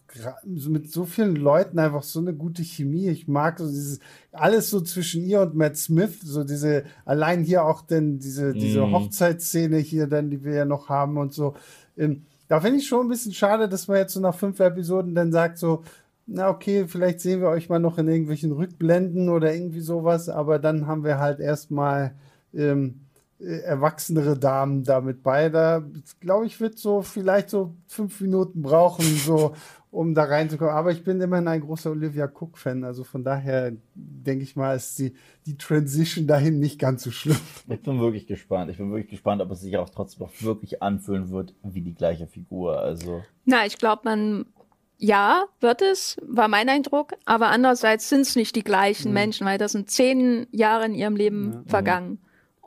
mit 0.46 0.92
so 0.92 1.06
vielen 1.06 1.36
Leuten 1.36 1.80
einfach 1.80 2.04
so 2.04 2.20
eine 2.20 2.34
gute 2.34 2.64
Chemie. 2.64 3.10
Ich 3.10 3.28
mag 3.28 3.60
so 3.60 3.68
dieses 3.68 4.00
alles 4.32 4.70
so 4.70 4.82
zwischen 4.82 5.24
ihr 5.24 5.42
und 5.42 5.56
Matt 5.56 5.78
Smith, 5.78 6.20
so 6.22 6.44
diese 6.44 6.84
allein 7.06 7.44
hier 7.44 7.66
auch 7.66 7.82
denn 7.82 8.20
diese 8.20 8.54
diese 8.54 8.86
mm. 8.86 8.94
Hochzeitsszene 8.94 9.78
hier 9.78 10.08
dann, 10.08 10.30
die 10.30 10.44
wir 10.44 10.54
ja 10.54 10.66
noch 10.66 10.90
haben 10.90 11.18
und 11.18 11.34
so. 11.34 11.56
Ähm, 11.98 12.24
da 12.48 12.60
finde 12.62 12.80
ich 12.80 12.88
schon 12.88 13.06
ein 13.06 13.10
bisschen 13.10 13.34
schade, 13.34 13.70
dass 13.70 13.88
man 13.88 13.98
jetzt 13.98 14.14
so 14.14 14.20
nach 14.20 14.36
fünf 14.36 14.60
Episoden 14.60 15.14
dann 15.16 15.32
sagt 15.32 15.58
so, 15.58 15.84
na 16.26 16.50
okay, 16.50 16.86
vielleicht 16.88 17.20
sehen 17.22 17.42
wir 17.42 17.50
euch 17.50 17.70
mal 17.70 17.80
noch 17.80 17.98
in 17.98 18.08
irgendwelchen 18.08 18.52
Rückblenden 18.52 19.30
oder 19.30 19.54
irgendwie 19.54 19.82
sowas, 19.82 20.30
aber 20.30 20.60
dann 20.60 20.88
haben 20.88 21.04
wir 21.04 21.20
halt 21.20 21.40
erstmal 21.40 22.16
ähm, 22.54 23.02
äh, 23.40 23.60
erwachsenere 23.60 24.38
Damen 24.38 24.84
damit 24.84 25.24
bei. 25.24 25.50
Da 25.50 25.84
glaube 26.20 26.46
ich, 26.46 26.60
wird 26.60 26.78
so 26.78 27.02
vielleicht 27.02 27.50
so 27.50 27.76
fünf 27.88 28.20
Minuten 28.22 28.62
brauchen, 28.62 29.06
so 29.06 29.54
um 29.92 30.14
da 30.14 30.26
reinzukommen. 30.26 30.74
Aber 30.74 30.92
ich 30.92 31.04
bin 31.04 31.20
immerhin 31.22 31.48
ein 31.48 31.62
großer 31.62 31.92
Olivia 31.92 32.26
Cook-Fan. 32.26 32.84
Also 32.84 33.04
von 33.04 33.24
daher 33.24 33.72
denke 33.96 34.44
ich 34.44 34.56
mal, 34.56 34.76
ist 34.76 35.00
die, 35.00 35.14
die 35.46 35.58
Transition 35.58 36.28
dahin 36.28 36.60
nicht 36.60 36.80
ganz 36.80 37.04
so 37.04 37.12
schlimm. 37.12 37.40
Ich 37.68 37.82
bin 37.82 38.00
wirklich 38.00 38.28
gespannt. 38.28 38.70
Ich 38.72 38.78
bin 38.78 38.92
wirklich 38.92 39.10
gespannt, 39.10 39.42
ob 39.42 39.52
es 39.52 39.62
sich 39.62 39.78
auch 39.78 39.90
trotzdem 39.90 40.28
noch 40.28 40.42
wirklich 40.42 40.84
anfühlen 40.84 41.32
wird 41.32 41.54
wie 41.64 41.82
die 41.82 41.96
gleiche 41.96 42.28
Figur. 42.28 42.80
Also. 42.80 43.24
Na, 43.46 43.66
ich 43.66 43.78
glaube, 43.78 44.02
man 44.06 44.46
ja, 44.98 45.46
wird 45.62 45.82
es, 45.82 46.18
war 46.28 46.50
mein 46.50 46.68
Eindruck, 46.68 47.14
aber 47.24 47.48
andererseits 47.48 48.10
sind 48.10 48.22
es 48.22 48.36
nicht 48.36 48.56
die 48.58 48.66
gleichen 48.66 49.10
mhm. 49.10 49.14
Menschen, 49.14 49.48
weil 49.48 49.58
das 49.58 49.72
sind 49.72 49.90
zehn 49.90 50.46
Jahre 50.52 50.86
in 50.86 50.94
ihrem 50.94 51.16
Leben 51.16 51.54
ja. 51.54 51.64
vergangen. 51.68 52.20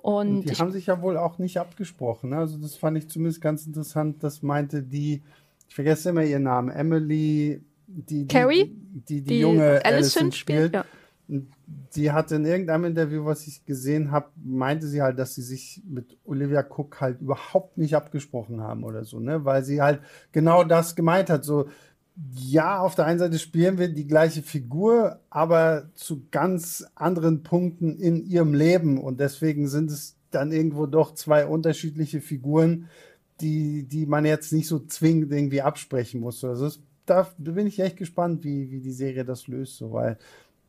Und, 0.02 0.28
und 0.28 0.50
die 0.50 0.54
haben 0.56 0.72
sich 0.72 0.86
ja 0.86 1.00
wohl 1.00 1.16
auch 1.16 1.38
nicht 1.38 1.58
abgesprochen. 1.58 2.30
Ne? 2.30 2.38
Also 2.38 2.58
das 2.58 2.74
fand 2.74 2.98
ich 2.98 3.08
zumindest 3.08 3.40
ganz 3.40 3.66
interessant. 3.66 4.22
Das 4.24 4.42
meinte 4.42 4.82
die, 4.82 5.22
ich 5.68 5.74
vergesse 5.74 6.10
immer 6.10 6.24
ihren 6.24 6.42
Namen, 6.42 6.70
Emily, 6.70 7.62
die, 7.86 8.26
Carrie, 8.26 8.64
die, 8.64 9.00
die, 9.00 9.22
die, 9.22 9.22
die 9.22 9.40
junge 9.40 9.84
Allison 9.84 10.32
spielt. 10.32 10.74
Ja. 10.74 10.84
Die 11.94 12.10
hatte 12.10 12.34
in 12.34 12.44
irgendeinem 12.44 12.86
Interview, 12.86 13.24
was 13.24 13.46
ich 13.46 13.64
gesehen 13.64 14.10
habe, 14.10 14.26
meinte 14.42 14.88
sie 14.88 15.00
halt, 15.00 15.18
dass 15.18 15.36
sie 15.36 15.42
sich 15.42 15.80
mit 15.88 16.18
Olivia 16.24 16.66
Cook 16.68 17.00
halt 17.00 17.20
überhaupt 17.20 17.78
nicht 17.78 17.94
abgesprochen 17.94 18.60
haben 18.60 18.82
oder 18.82 19.04
so, 19.04 19.20
ne? 19.20 19.44
Weil 19.44 19.62
sie 19.64 19.80
halt 19.80 20.00
genau 20.32 20.64
das 20.64 20.96
gemeint 20.96 21.30
hat. 21.30 21.44
So, 21.44 21.68
ja, 22.34 22.78
auf 22.80 22.94
der 22.94 23.06
einen 23.06 23.18
Seite 23.18 23.38
spielen 23.38 23.78
wir 23.78 23.88
die 23.88 24.06
gleiche 24.06 24.42
Figur, 24.42 25.20
aber 25.30 25.90
zu 25.94 26.26
ganz 26.30 26.86
anderen 26.94 27.42
Punkten 27.42 27.98
in 27.98 28.24
ihrem 28.26 28.54
Leben. 28.54 28.98
Und 28.98 29.20
deswegen 29.20 29.68
sind 29.68 29.90
es 29.90 30.16
dann 30.30 30.52
irgendwo 30.52 30.86
doch 30.86 31.14
zwei 31.14 31.46
unterschiedliche 31.46 32.20
Figuren, 32.20 32.88
die, 33.40 33.84
die 33.84 34.06
man 34.06 34.24
jetzt 34.24 34.52
nicht 34.52 34.68
so 34.68 34.78
zwingend 34.78 35.32
irgendwie 35.32 35.62
absprechen 35.62 36.20
muss. 36.20 36.44
Also 36.44 36.64
das, 36.64 36.80
da 37.06 37.28
bin 37.38 37.66
ich 37.66 37.80
echt 37.80 37.96
gespannt, 37.96 38.44
wie, 38.44 38.70
wie 38.70 38.80
die 38.80 38.92
Serie 38.92 39.24
das 39.24 39.48
löst, 39.48 39.76
so, 39.76 39.92
weil 39.92 40.18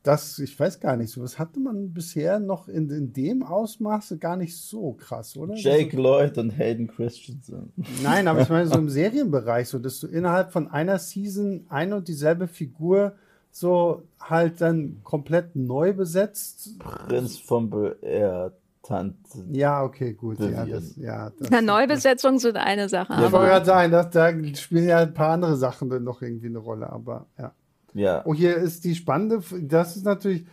das, 0.04 0.38
ich 0.40 0.60
weiß 0.60 0.82
gar 0.82 0.98
nicht, 0.98 1.12
so 1.12 1.24
was 1.24 1.40
hatte 1.40 1.62
man 1.62 1.94
bisher 1.94 2.40
noch 2.40 2.68
in, 2.68 2.90
in 2.90 3.14
dem 3.14 3.42
Ausmaße 3.42 4.18
gar 4.18 4.36
nicht 4.36 4.58
so 4.58 4.94
krass, 4.94 5.38
oder? 5.38 5.56
Jake 5.56 5.98
also, 5.98 6.02
Lloyd 6.02 6.38
und 6.38 6.50
Hayden 6.52 6.88
Christensen. 6.88 7.72
Nein, 8.04 8.28
aber 8.28 8.42
ich 8.42 8.50
meine 8.50 8.68
so 8.68 8.78
im 8.78 8.90
Serienbereich, 8.90 9.70
so 9.70 9.80
dass 9.80 10.02
du 10.02 10.08
innerhalb 10.08 10.52
von 10.52 10.70
einer 10.70 11.00
Season 11.00 11.66
eine 11.70 11.96
und 11.96 12.10
dieselbe 12.10 12.48
Figur 12.48 13.14
so 13.50 14.04
halt 14.20 14.60
dann 14.60 15.00
komplett 15.04 15.56
neu 15.56 15.94
besetzt. 15.94 16.78
Prinz 16.80 17.38
von 17.38 17.70
Beer, 17.70 18.52
Tante. 18.82 19.18
Ja, 19.52 19.84
okay, 19.84 20.14
gut. 20.14 20.40
Ja, 20.40 20.66
das, 20.66 20.98
ja, 20.98 21.30
das, 21.30 21.50
Na, 21.50 21.62
Neubesetzungen 21.62 22.40
sind 22.40 22.58
eine 22.58 22.90
Sache. 22.90 23.14
Ja, 23.14 23.28
ich 23.28 23.32
wollte 23.32 23.48
gerade 23.48 23.66
sagen, 23.66 23.92
dass, 23.92 24.10
da 24.10 24.32
spielen 24.56 24.90
ja 24.90 24.98
ein 25.00 25.14
paar 25.14 25.30
andere 25.30 25.56
Sachen 25.56 25.90
dann 25.90 26.04
noch 26.04 26.22
irgendwie 26.22 26.48
eine 26.48 26.60
Rolle, 26.60 26.90
aber 26.90 27.28
ja. 27.40 27.54
Ja. 27.94 28.24
Oh, 28.26 28.34
hier 28.34 28.56
ist 28.58 28.84
die 28.86 28.96
spannende, 28.96 29.42
das 29.62 29.96
ist 29.96 30.06
natürlich, 30.06 30.46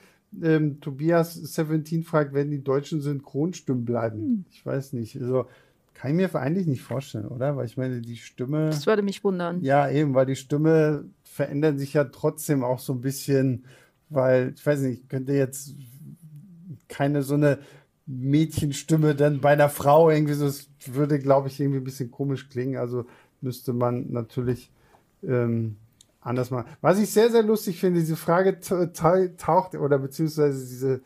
ähm, 0.43 0.81
Tobias 0.81 1.35
17 1.35 2.05
fragt, 2.05 2.35
werden 2.35 2.51
die 2.51 2.63
deutschen 2.63 3.01
Synchronstimmen 3.01 3.85
bleiben? 3.85 4.19
Hm. 4.19 4.45
Ich 4.51 4.65
weiß 4.65 4.93
nicht. 4.93 5.21
Also, 5.21 5.47
kann 5.95 6.13
ich 6.13 6.17
mir 6.17 6.35
eigentlich 6.35 6.67
nicht 6.67 6.83
vorstellen, 6.83 7.27
oder? 7.27 7.57
Weil 7.57 7.67
ich 7.67 7.77
meine, 7.77 8.01
die 8.01 8.17
Stimme. 8.17 8.67
Das 8.67 8.87
würde 8.87 9.03
mich 9.03 9.23
wundern. 9.23 9.63
Ja, 9.63 9.91
eben, 9.91 10.15
weil 10.15 10.27
die 10.27 10.37
Stimme 10.37 11.05
verändert 11.25 11.79
sich 11.79 11.93
ja 11.93 12.05
trotzdem 12.05 12.65
auch 12.65 12.79
so 12.79 12.95
ein 12.95 13.03
bisschen, 13.03 13.65
weil, 14.09 14.55
ich 14.57 14.65
weiß 14.65 14.81
nicht, 14.81 15.03
ich 15.03 15.09
könnte 15.09 15.33
jetzt 15.33 15.75
keine 16.89 17.23
so 17.23 17.35
eine 17.35 17.59
Mädchenstimme 18.07 19.15
dann 19.15 19.41
bei 19.41 19.51
einer 19.51 19.69
Frau 19.69 20.11
irgendwie 20.11 20.35
so, 20.35 20.47
das 20.47 20.69
würde, 20.87 21.19
glaube 21.19 21.49
ich, 21.49 21.61
irgendwie 21.61 21.79
ein 21.79 21.85
bisschen 21.85 22.11
komisch 22.11 22.49
klingen. 22.49 22.77
Also 22.77 23.05
müsste 23.41 23.73
man 23.73 24.11
natürlich 24.11 24.73
ähm, 25.23 25.77
anders 26.21 26.51
machen. 26.51 26.69
Was 26.81 26.99
ich 26.99 27.11
sehr, 27.11 27.31
sehr 27.31 27.43
lustig 27.43 27.81
finde, 27.81 28.01
diese 28.01 28.17
Frage 28.17 28.61
taucht, 28.61 29.75
oder 29.75 29.99
beziehungsweise 29.99 30.61
dieses 30.61 31.01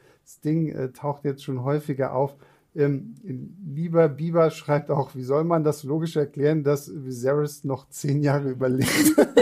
Ding 0.44 0.68
äh, 0.68 0.90
taucht 0.92 1.24
jetzt 1.24 1.44
schon 1.44 1.62
häufiger 1.62 2.14
auf. 2.14 2.36
Ähm, 2.76 3.14
lieber 3.22 4.08
Biber 4.08 4.50
schreibt 4.50 4.90
auch, 4.90 5.14
wie 5.14 5.22
soll 5.22 5.44
man 5.44 5.62
das 5.62 5.84
logisch 5.84 6.16
erklären, 6.16 6.64
dass 6.64 6.90
Viserys 6.92 7.62
noch 7.62 7.88
zehn 7.88 8.20
Jahre 8.20 8.50
überlebt? 8.50 8.90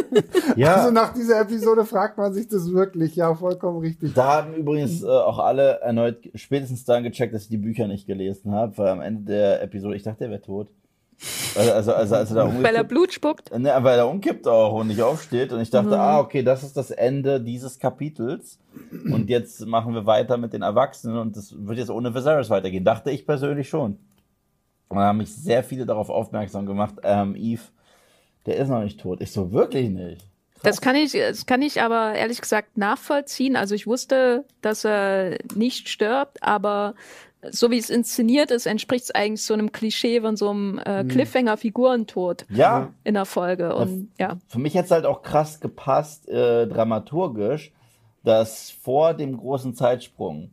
ja. 0.56 0.74
Also 0.74 0.90
nach 0.90 1.14
dieser 1.14 1.40
Episode 1.40 1.86
fragt 1.86 2.18
man 2.18 2.34
sich 2.34 2.48
das 2.48 2.70
wirklich. 2.70 3.16
Ja, 3.16 3.34
vollkommen 3.34 3.78
richtig. 3.78 4.12
Da 4.12 4.42
haben 4.42 4.54
übrigens 4.54 5.02
äh, 5.02 5.06
auch 5.06 5.38
alle 5.38 5.80
erneut 5.80 6.18
spätestens 6.34 6.84
dann 6.84 7.04
gecheckt, 7.04 7.32
dass 7.32 7.44
ich 7.44 7.48
die 7.48 7.56
Bücher 7.56 7.88
nicht 7.88 8.06
gelesen 8.06 8.52
habe, 8.52 8.76
weil 8.76 8.88
am 8.88 9.00
Ende 9.00 9.32
der 9.32 9.62
Episode, 9.62 9.96
ich 9.96 10.02
dachte, 10.02 10.24
er 10.24 10.30
wäre 10.30 10.42
tot. 10.42 10.68
Also, 11.54 11.72
also, 11.72 11.92
also, 11.92 12.14
also 12.16 12.34
da 12.34 12.62
weil 12.62 12.74
er 12.74 12.84
Blut 12.84 13.12
spuckt? 13.12 13.56
Ne, 13.56 13.72
weil 13.80 13.98
er 13.98 14.08
umkippt 14.08 14.48
auch 14.48 14.72
und 14.72 14.88
nicht 14.88 15.02
aufsteht. 15.02 15.52
Und 15.52 15.60
ich 15.60 15.70
dachte, 15.70 15.88
mhm. 15.88 15.94
ah, 15.94 16.18
okay, 16.18 16.42
das 16.42 16.62
ist 16.62 16.76
das 16.76 16.90
Ende 16.90 17.40
dieses 17.40 17.78
Kapitels. 17.78 18.58
Und 18.90 19.28
jetzt 19.28 19.64
machen 19.66 19.94
wir 19.94 20.06
weiter 20.06 20.36
mit 20.36 20.52
den 20.52 20.62
Erwachsenen 20.62 21.18
und 21.18 21.36
das 21.36 21.54
wird 21.56 21.78
jetzt 21.78 21.90
ohne 21.90 22.14
Viserys 22.14 22.50
weitergehen. 22.50 22.84
Dachte 22.84 23.10
ich 23.10 23.26
persönlich 23.26 23.68
schon. 23.68 23.98
Und 24.88 24.98
da 24.98 25.04
haben 25.04 25.18
mich 25.18 25.34
sehr 25.34 25.62
viele 25.62 25.86
darauf 25.86 26.10
aufmerksam 26.10 26.66
gemacht, 26.66 26.96
ähm, 27.02 27.36
Eve, 27.36 27.62
der 28.46 28.56
ist 28.56 28.68
noch 28.68 28.82
nicht 28.82 29.00
tot. 29.00 29.20
Ich 29.20 29.32
so, 29.32 29.52
wirklich 29.52 29.88
nicht. 29.88 30.26
Das 30.62 30.80
kann 30.80 30.94
ich, 30.94 31.12
das 31.12 31.46
kann 31.46 31.62
ich 31.62 31.82
aber 31.82 32.14
ehrlich 32.14 32.40
gesagt 32.40 32.76
nachvollziehen. 32.76 33.56
Also 33.56 33.74
ich 33.74 33.86
wusste, 33.86 34.44
dass 34.60 34.84
er 34.84 35.38
nicht 35.54 35.88
stirbt, 35.88 36.42
aber 36.42 36.94
so 37.50 37.70
wie 37.70 37.78
es 37.78 37.90
inszeniert 37.90 38.50
ist, 38.50 38.66
entspricht 38.66 39.04
es 39.04 39.10
eigentlich 39.10 39.42
so 39.42 39.54
einem 39.54 39.72
Klischee 39.72 40.20
von 40.20 40.36
so 40.36 40.50
einem 40.50 40.78
äh, 40.78 41.02
mhm. 41.02 41.08
Cliffhanger-Figurentod 41.08 42.46
ja. 42.48 42.92
in 43.04 43.14
der 43.14 43.24
Folge. 43.24 43.74
Und, 43.74 44.10
ja. 44.18 44.38
Für 44.46 44.58
mich 44.58 44.76
hat 44.76 44.84
es 44.86 44.90
halt 44.90 45.06
auch 45.06 45.22
krass 45.22 45.60
gepasst, 45.60 46.28
äh, 46.28 46.66
dramaturgisch, 46.66 47.72
dass 48.22 48.70
vor 48.70 49.14
dem 49.14 49.36
großen 49.36 49.74
Zeitsprung, 49.74 50.50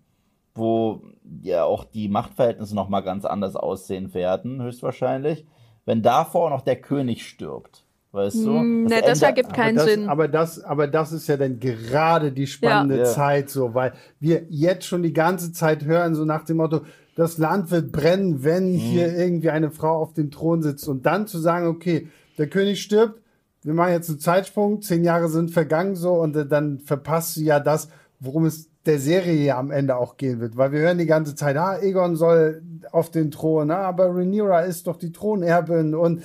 wo 0.56 1.02
ja 1.41 1.63
auch 1.63 1.84
die 1.84 2.10
Machtverhältnisse 2.10 2.75
nochmal 2.75 3.04
ganz 3.04 3.25
anders 3.25 3.56
aussehen 3.56 4.13
werden, 4.13 4.62
höchstwahrscheinlich, 4.62 5.45
wenn 5.86 6.02
davor 6.02 6.49
noch 6.49 6.62
der 6.62 6.82
König 6.82 7.28
stirbt 7.28 7.84
Weißt 8.12 8.38
du? 8.38 8.50
Mm, 8.50 8.88
Das 8.88 9.02
ne, 9.02 9.08
das 9.08 9.22
ergibt 9.22 9.54
keinen 9.54 9.76
das, 9.76 9.86
Sinn. 9.86 10.10
Aber 10.10 10.28
das, 10.28 10.60
aber 10.63 10.88
das 10.88 11.12
ist 11.12 11.28
ja 11.28 11.38
dann 11.38 11.60
gerade 11.60 12.32
die 12.32 12.48
spannende 12.48 12.98
Ja. 13.00 13.04
Zeit, 13.06 13.50
so, 13.50 13.74
weil 13.76 13.93
wir 14.19 14.43
jetzt 14.50 14.86
schon 14.86 15.04
die 15.04 15.13
ganze 15.13 15.52
Zeit 15.52 15.86
hören, 15.86 16.15
so 16.15 16.26
nach 16.26 16.43
dem 16.43 16.58
Motto, 16.58 16.82
das 17.15 17.38
Land 17.38 17.69
wird 17.69 17.91
brennen, 17.91 18.43
wenn 18.43 18.72
Mhm. 18.72 18.78
hier 18.78 19.15
irgendwie 19.15 19.50
eine 19.52 19.69
Frau 19.72 20.02
auf 20.02 20.13
dem 20.13 20.32
Thron 20.32 20.63
sitzt. 20.63 20.88
Und 20.88 21.06
dann 21.06 21.28
zu 21.28 21.38
sagen, 21.38 21.67
okay, 21.67 22.08
der 22.38 22.48
König 22.48 22.82
stirbt, 22.82 23.22
wir 23.63 23.74
machen 23.74 23.91
jetzt 23.91 24.10
einen 24.10 24.19
Zeitsprung, 24.19 24.82
zehn 24.82 25.04
Jahre 25.04 25.28
sind 25.30 25.52
vergangen, 25.52 25.95
so, 25.95 26.13
und 26.13 26.34
dann 26.50 26.80
verpasst 26.80 27.36
du 27.38 27.41
ja 27.41 27.60
das, 27.60 27.89
worum 28.19 28.45
es 28.45 28.69
der 28.86 29.00
Serie 29.00 29.36
ja 29.43 29.60
am 29.60 29.69
Ende 29.69 29.98
auch 29.98 30.15
gehen 30.17 30.39
wird. 30.39 30.56
Weil 30.58 30.72
wir 30.72 30.80
hören 30.80 30.98
die 30.98 31.06
ganze 31.06 31.36
Zeit, 31.36 31.58
ah, 31.58 31.78
Egon 31.80 32.15
soll 32.15 32.63
auf 32.91 33.12
den 33.12 33.30
Thron, 33.30 33.69
ah, 33.69 33.82
aber 33.82 34.15
Rhaenyra 34.15 34.62
ist 34.62 34.88
doch 34.88 34.95
die 34.95 35.12
Thronerbin 35.12 35.93
und 35.93 36.24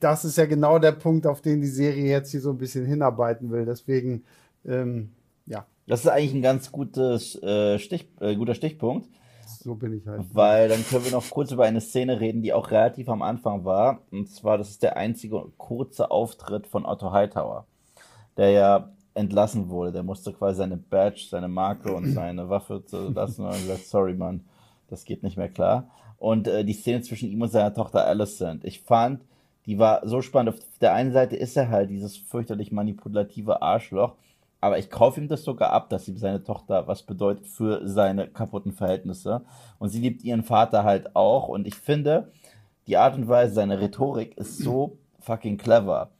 das 0.00 0.24
ist 0.24 0.36
ja 0.38 0.46
genau 0.46 0.78
der 0.78 0.92
Punkt, 0.92 1.26
auf 1.26 1.40
den 1.40 1.60
die 1.60 1.66
Serie 1.66 2.06
jetzt 2.10 2.30
hier 2.30 2.40
so 2.40 2.50
ein 2.50 2.58
bisschen 2.58 2.86
hinarbeiten 2.86 3.50
will. 3.50 3.64
Deswegen, 3.64 4.24
ähm, 4.64 5.12
ja, 5.46 5.66
Das 5.86 6.00
ist 6.00 6.08
eigentlich 6.08 6.34
ein 6.34 6.42
ganz 6.42 6.72
gutes, 6.72 7.40
äh, 7.42 7.78
Stich, 7.78 8.08
äh, 8.20 8.34
guter 8.36 8.54
Stichpunkt, 8.54 9.08
so 9.62 9.74
bin 9.76 9.92
ich 9.92 10.06
halt. 10.06 10.22
weil 10.32 10.68
dann 10.68 10.84
können 10.84 11.04
wir 11.04 11.12
noch 11.12 11.28
kurz 11.30 11.52
über 11.52 11.64
eine 11.64 11.80
Szene 11.80 12.18
reden, 12.20 12.42
die 12.42 12.52
auch 12.52 12.70
relativ 12.70 13.08
am 13.08 13.22
Anfang 13.22 13.64
war. 13.64 14.02
Und 14.10 14.28
zwar, 14.28 14.58
das 14.58 14.70
ist 14.70 14.82
der 14.82 14.96
einzige 14.96 15.44
kurze 15.56 16.10
Auftritt 16.10 16.66
von 16.66 16.84
Otto 16.84 17.12
Hightower, 17.12 17.66
der 18.36 18.50
ja 18.50 18.92
entlassen 19.14 19.68
wurde. 19.70 19.92
Der 19.92 20.02
musste 20.02 20.32
quasi 20.32 20.58
seine 20.58 20.76
Badge, 20.76 21.26
seine 21.30 21.48
Marke 21.48 21.92
und 21.94 22.12
seine 22.12 22.48
Waffe 22.48 22.84
zu 22.84 23.08
lassen 23.10 23.44
und 23.44 23.52
gesagt, 23.52 23.86
sorry, 23.86 24.14
Mann, 24.14 24.44
das 24.88 25.04
geht 25.04 25.22
nicht 25.22 25.36
mehr 25.36 25.48
klar. 25.48 25.88
Und 26.18 26.48
äh, 26.48 26.64
die 26.64 26.72
Szene 26.72 27.02
zwischen 27.02 27.30
ihm 27.30 27.42
und 27.42 27.48
seiner 27.50 27.72
Tochter 27.74 28.04
Alicent, 28.06 28.64
ich 28.64 28.80
fand, 28.82 29.22
die 29.66 29.78
war 29.78 30.06
so 30.06 30.22
spannend. 30.22 30.54
Auf 30.54 30.60
der 30.80 30.94
einen 30.94 31.12
Seite 31.12 31.36
ist 31.36 31.56
er 31.56 31.68
halt 31.68 31.90
dieses 31.90 32.16
fürchterlich 32.16 32.72
manipulative 32.72 33.62
Arschloch, 33.62 34.14
aber 34.60 34.78
ich 34.78 34.90
kaufe 34.90 35.20
ihm 35.20 35.28
das 35.28 35.44
sogar 35.44 35.70
ab, 35.70 35.90
dass 35.90 36.08
ihm 36.08 36.16
seine 36.16 36.42
Tochter 36.42 36.88
was 36.88 37.02
bedeutet 37.02 37.46
für 37.46 37.86
seine 37.86 38.28
kaputten 38.28 38.72
Verhältnisse. 38.72 39.42
Und 39.78 39.90
sie 39.90 40.00
liebt 40.00 40.24
ihren 40.24 40.42
Vater 40.42 40.84
halt 40.84 41.14
auch. 41.14 41.48
Und 41.48 41.66
ich 41.66 41.74
finde, 41.74 42.32
die 42.86 42.96
Art 42.96 43.16
und 43.16 43.28
Weise, 43.28 43.54
seine 43.54 43.80
Rhetorik 43.80 44.36
ist 44.38 44.58
so 44.58 44.98
fucking 45.20 45.58
clever. 45.58 46.10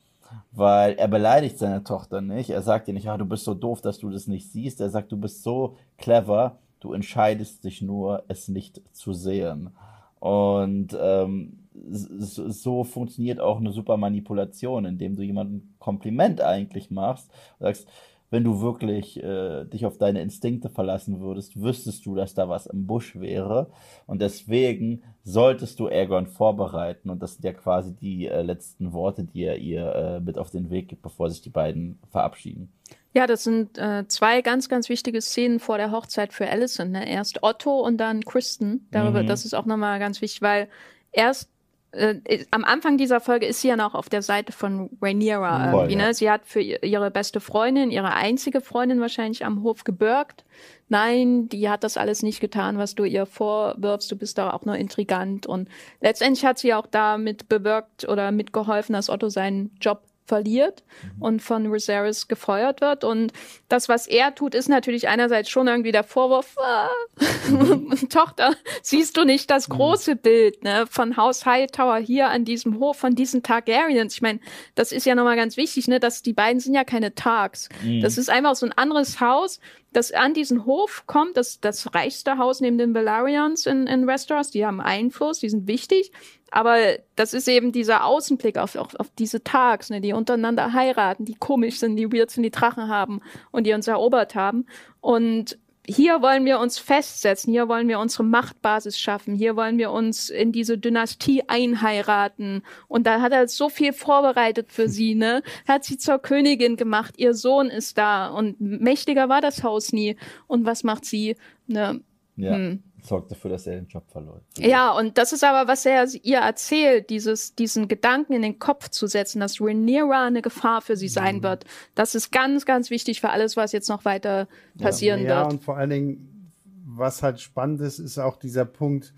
Weil 0.53 0.95
er 0.95 1.09
beleidigt 1.09 1.59
seine 1.59 1.85
Tochter 1.85 2.21
nicht. 2.21 2.51
Er 2.51 2.63
sagt 2.63 2.89
ihr 2.89 2.95
nicht, 2.95 3.09
ah, 3.09 3.17
du 3.17 3.25
bist 3.25 3.45
so 3.45 3.55
doof, 3.55 3.81
dass 3.81 3.99
du 3.99 4.11
das 4.11 4.27
nicht 4.27 4.51
siehst. 4.51 4.81
Er 4.81 4.91
sagt, 4.91 5.13
du 5.13 5.17
bist 5.17 5.43
so 5.43 5.77
clever, 5.97 6.59
du 6.81 6.93
entscheidest 6.93 7.65
dich 7.65 7.81
nur, 7.81 8.25
es 8.29 8.49
nicht 8.49 8.83
zu 8.93 9.13
sehen. 9.13 9.71
Und 10.19 10.97
ähm, 11.01 11.66
so, 11.89 12.85
funktioniert 12.85 13.41
auch 13.41 13.59
eine 13.59 13.73
super 13.73 13.97
Manipulation, 13.97 14.85
indem 14.85 15.17
du 15.17 15.23
jemandem 15.23 15.57
ein 15.57 15.75
Kompliment 15.79 16.41
eigentlich 16.41 16.91
machst. 16.91 17.31
Und 17.59 17.67
sagst, 17.67 17.89
wenn 18.31 18.45
du 18.45 18.61
wirklich 18.61 19.23
äh, 19.23 19.65
dich 19.65 19.87
auf 19.87 19.99
deine 19.99 20.21
Instinkte 20.21 20.69
verlassen 20.69 21.21
würdest, 21.21 21.61
wüsstest 21.61 22.05
du, 22.07 22.15
dass 22.15 22.35
da 22.35 22.49
was 22.49 22.67
im 22.67 22.87
Busch 22.87 23.19
wäre. 23.21 23.71
Und 24.07 24.21
deswegen 24.21 25.03
solltest 25.23 25.79
du 25.79 25.87
Aegon 25.87 26.27
vorbereiten. 26.27 27.11
Und 27.11 27.23
das 27.23 27.35
sind 27.35 27.45
ja 27.45 27.53
quasi 27.53 27.95
die 27.95 28.27
äh, 28.27 28.43
letzten 28.43 28.93
Worte, 28.93 29.25
die 29.25 29.45
er 29.45 29.59
ihr 29.59 29.95
äh, 29.95 30.21
mit 30.21 30.39
auf 30.39 30.51
den 30.51 30.71
Weg 30.71 30.89
gibt, 30.89 31.03
bevor 31.03 31.31
sich 31.31 31.41
die 31.41 31.51
beiden 31.51 31.99
verabschieden. 32.11 32.73
Ja, 33.13 33.27
das 33.27 33.45
sind 33.45 33.79
äh, 33.79 34.07
zwei 34.09 34.43
ganz, 34.43 34.69
ganz 34.69 34.89
wichtige 34.89 35.23
Szenen 35.23 35.59
vor 35.59 35.79
der 35.79 35.91
Hochzeit 35.91 36.35
für 36.35 36.49
Alison. 36.49 36.91
Ne? 36.91 37.09
Erst 37.09 37.43
Otto 37.43 37.81
und 37.81 37.97
dann 37.97 38.23
Kristen. 38.23 38.89
Darüber, 38.91 39.23
Mhm. 39.23 39.27
Das 39.29 39.45
ist 39.45 39.55
auch 39.55 39.67
nochmal 39.67 39.99
ganz 40.01 40.21
wichtig, 40.21 40.43
weil 40.43 40.69
erst 41.13 41.49
äh, 41.93 42.45
am 42.51 42.65
Anfang 42.65 42.99
dieser 42.99 43.21
Folge 43.21 43.47
ist 43.47 43.61
sie 43.63 43.69
ja 43.69 43.77
noch 43.77 43.95
auf 43.95 44.09
der 44.09 44.23
Seite 44.23 44.53
von 44.53 44.91
Rhaenyra 45.01 45.71
Voll, 45.71 45.81
irgendwie. 45.85 45.99
ja. 45.99 46.07
Ne? 46.09 46.15
Sie 46.15 46.31
hat 46.31 46.43
für 46.45 46.61
ihr- 46.61 46.83
ihre 46.83 47.11
beste 47.11 47.41
Freundin, 47.41 47.91
ihre 47.91 48.13
einzige 48.15 48.61
Freundin 48.61 49.01
wahrscheinlich 49.01 49.45
am 49.45 49.63
Hof 49.63 49.85
gebürgt. 49.85 50.45
Nein, 50.89 51.49
die 51.49 51.69
hat 51.69 51.83
das 51.85 51.97
alles 51.97 52.23
nicht 52.23 52.41
getan, 52.41 52.79
was 52.79 52.95
du 52.95 53.05
ihr 53.05 53.27
vorwirfst. 53.27 54.11
Du 54.11 54.17
bist 54.17 54.39
da 54.39 54.53
auch 54.53 54.65
nur 54.65 54.77
intrigant. 54.77 55.47
Und 55.47 55.69
letztendlich 56.01 56.45
hat 56.45 56.59
sie 56.59 56.75
auch 56.75 56.87
damit 56.87 57.49
bewirkt 57.49 58.09
oder 58.09 58.31
mitgeholfen, 58.31 58.93
dass 58.93 59.11
Otto 59.11 59.29
seinen 59.29 59.75
Job 59.81 60.03
verliert 60.27 60.83
und 61.21 61.41
von 61.41 61.73
Viserys 61.73 62.29
gefeuert 62.29 62.81
wird. 62.81 63.05
Und 63.05 63.33
das, 63.69 63.89
was 63.89 64.07
er 64.07 64.35
tut, 64.35 64.55
ist 64.55 64.69
natürlich 64.69 65.09
einerseits 65.09 65.49
schon 65.49 65.69
irgendwie 65.69 65.93
der 65.93 66.05
Vorwurf, 66.05 66.57
ah, 66.59 66.89
Tochter, 68.11 68.55
siehst 68.83 69.17
du 69.17 69.25
nicht 69.25 69.51
das 69.51 69.69
große 69.69 70.17
Bild 70.17 70.65
ne, 70.65 70.87
von 70.89 71.17
Haus 71.17 71.47
Hightower 71.47 71.99
hier 71.99 72.29
an 72.29 72.45
diesem 72.45 72.79
Hof, 72.79 72.99
von 72.99 73.15
diesen 73.15 73.43
Targaryens? 73.43 74.15
Ich 74.15 74.23
meine, 74.23 74.41
das 74.75 74.93
ist 74.93 75.07
ja 75.07 75.15
nochmal 75.15 75.37
ganz 75.37 75.57
wichtig, 75.57 75.89
ne, 75.89 76.01
dass 76.01 76.23
die 76.23 76.33
beiden 76.33 76.61
sind 76.61 76.75
ja 76.75 76.85
keine 76.85 77.15
Targs. 77.15 77.69
Das 78.03 78.19
ist 78.19 78.31
einfach 78.31 78.57
so 78.57 78.67
ein 78.67 78.73
anderes 78.73 79.21
Haus, 79.21 79.61
das 79.97 80.13
an 80.13 80.35
diesen 80.35 80.67
Hof 80.67 81.05
kommt, 81.07 81.39
das, 81.39 81.59
das 81.59 81.95
reichste 81.95 82.37
Haus 82.37 82.61
neben 82.61 82.77
den 82.77 82.95
Valerians 82.95 83.65
in, 83.65 83.87
in 83.87 84.07
Westeros. 84.07 84.51
Die 84.51 84.67
haben 84.67 84.83
Einfluss, 84.83 85.39
die 85.39 85.49
sind 85.49 85.67
wichtig. 85.67 86.13
Aber 86.51 86.77
das 87.17 87.33
ist 87.33 87.49
eben 87.49 87.73
dieser 87.73 88.05
Außenblick 88.05 88.59
auf, 88.59 88.77
auf, 88.77 88.95
auf 88.97 89.11
diese 89.19 89.43
Tags, 89.43 89.89
ne, 89.89 90.03
die 90.03 90.13
untereinander 90.13 90.75
heiraten, 90.75 91.25
die 91.25 91.35
komisch 91.35 91.79
sind, 91.79 91.97
die 91.97 92.13
weird 92.13 92.31
sind, 92.31 92.43
die 92.43 92.51
Drachen 92.51 92.89
haben 92.89 93.23
und 93.53 93.67
die 93.67 93.73
uns 93.73 93.89
erobert 93.89 94.35
haben. 94.35 94.67
Und 95.01 95.59
hier 95.89 96.23
wollen 96.23 96.45
wir 96.45 96.59
uns 96.59 96.79
festsetzen, 96.79 97.53
hier 97.53 97.69
wollen 97.69 97.89
wir 97.89 97.99
unsere 97.99 98.25
Machtbasis 98.25 98.99
schaffen, 98.99 99.35
hier 99.35 99.57
wollen 99.57 99.79
wir 99.79 99.91
uns 99.91 100.31
in 100.31 100.53
diese 100.53 100.79
Dynastie 100.79 101.45
einheiraten. 101.49 102.63
Und 102.89 103.07
da 103.07 103.21
hat 103.21 103.33
er 103.33 103.47
so 103.49 103.69
viel 103.69 103.93
vorbereitet 103.93 104.73
für 104.73 104.89
sie, 104.89 105.15
ne? 105.15 105.43
Hat 105.67 105.85
sie 105.85 105.99
zur 105.99 106.19
Königin 106.19 106.77
gemacht, 106.77 107.15
ihr 107.17 107.35
Sohn 107.35 107.69
ist 107.69 107.99
da 107.99 108.29
und 108.29 108.61
mächtiger 108.61 109.29
war 109.29 109.41
das 109.41 109.63
Haus 109.63 109.93
nie. 109.93 110.17
Und 110.47 110.65
was 110.65 110.85
macht 110.85 111.05
sie? 111.05 111.37
Ne? 111.67 112.01
Ja, 112.37 112.55
Hm. 112.55 112.83
Sorgt 113.07 113.31
dafür, 113.31 113.51
dass 113.51 113.67
er 113.67 113.77
den 113.77 113.87
Job 113.87 114.05
verlor. 114.11 114.41
Ja, 114.59 114.93
und 114.93 115.17
das 115.19 115.33
ist 115.33 115.45
aber, 115.45 115.69
was 115.69 115.87
er 115.87 116.07
ihr 116.23 116.39
erzählt, 116.39 117.11
dieses, 117.11 117.55
diesen 117.55 117.89
Gedanken 117.89 118.33
in 118.35 118.43
den 118.43 118.59
Kopf 118.59 118.89
zu 118.89 119.07
setzen, 119.07 119.41
dass 119.41 119.61
Rhaenyra 119.61 120.27
eine 120.27 120.43
Gefahr 120.43 120.83
für 120.83 120.97
sie 120.97 121.07
Mhm. 121.07 121.11
sein 121.11 121.43
wird. 121.43 121.65
Das 121.95 122.15
ist 122.15 122.31
ganz, 122.33 122.67
ganz 122.67 122.91
wichtig 122.91 123.21
für 123.21 123.31
alles, 123.31 123.57
was 123.57 123.73
jetzt 123.73 123.89
noch 123.89 124.05
weiter 124.05 124.49
passieren 124.79 125.23
ja, 125.23 125.43
wird. 125.43 125.53
und 125.53 125.65
vor 125.65 125.77
allen 125.77 125.91
Dingen, 125.91 126.53
was 126.85 127.23
halt 127.23 127.41
spannend 127.41 127.81
ist, 127.81 127.99
ist 127.99 128.19
auch 128.19 128.37
dieser 128.37 128.65
Punkt, 128.65 129.15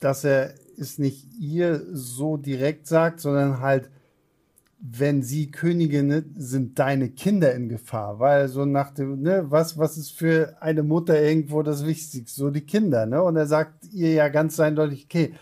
dass 0.00 0.24
er 0.24 0.54
es 0.78 0.98
nicht 0.98 1.26
ihr 1.38 1.82
so 1.92 2.36
direkt 2.36 2.86
sagt, 2.86 3.20
sondern 3.20 3.60
halt, 3.60 3.90
wenn 4.82 5.22
sie 5.22 5.50
Königin 5.50 6.34
sind 6.36 6.78
deine 6.78 7.10
Kinder 7.10 7.54
in 7.54 7.68
Gefahr. 7.68 8.18
Weil 8.18 8.48
so 8.48 8.64
nach 8.64 8.90
dem, 8.92 9.20
ne, 9.20 9.44
was, 9.50 9.76
was 9.78 9.98
ist 9.98 10.12
für 10.12 10.56
eine 10.60 10.82
Mutter 10.82 11.20
irgendwo 11.20 11.62
das 11.62 11.84
Wichtigste? 11.84 12.40
So 12.40 12.50
die 12.50 12.62
Kinder, 12.62 13.06
ne? 13.06 13.22
Und 13.22 13.36
er 13.36 13.46
sagt 13.46 13.92
ihr 13.92 14.12
ja 14.12 14.28
ganz 14.28 14.58
eindeutig, 14.58 15.04
okay, 15.04 15.34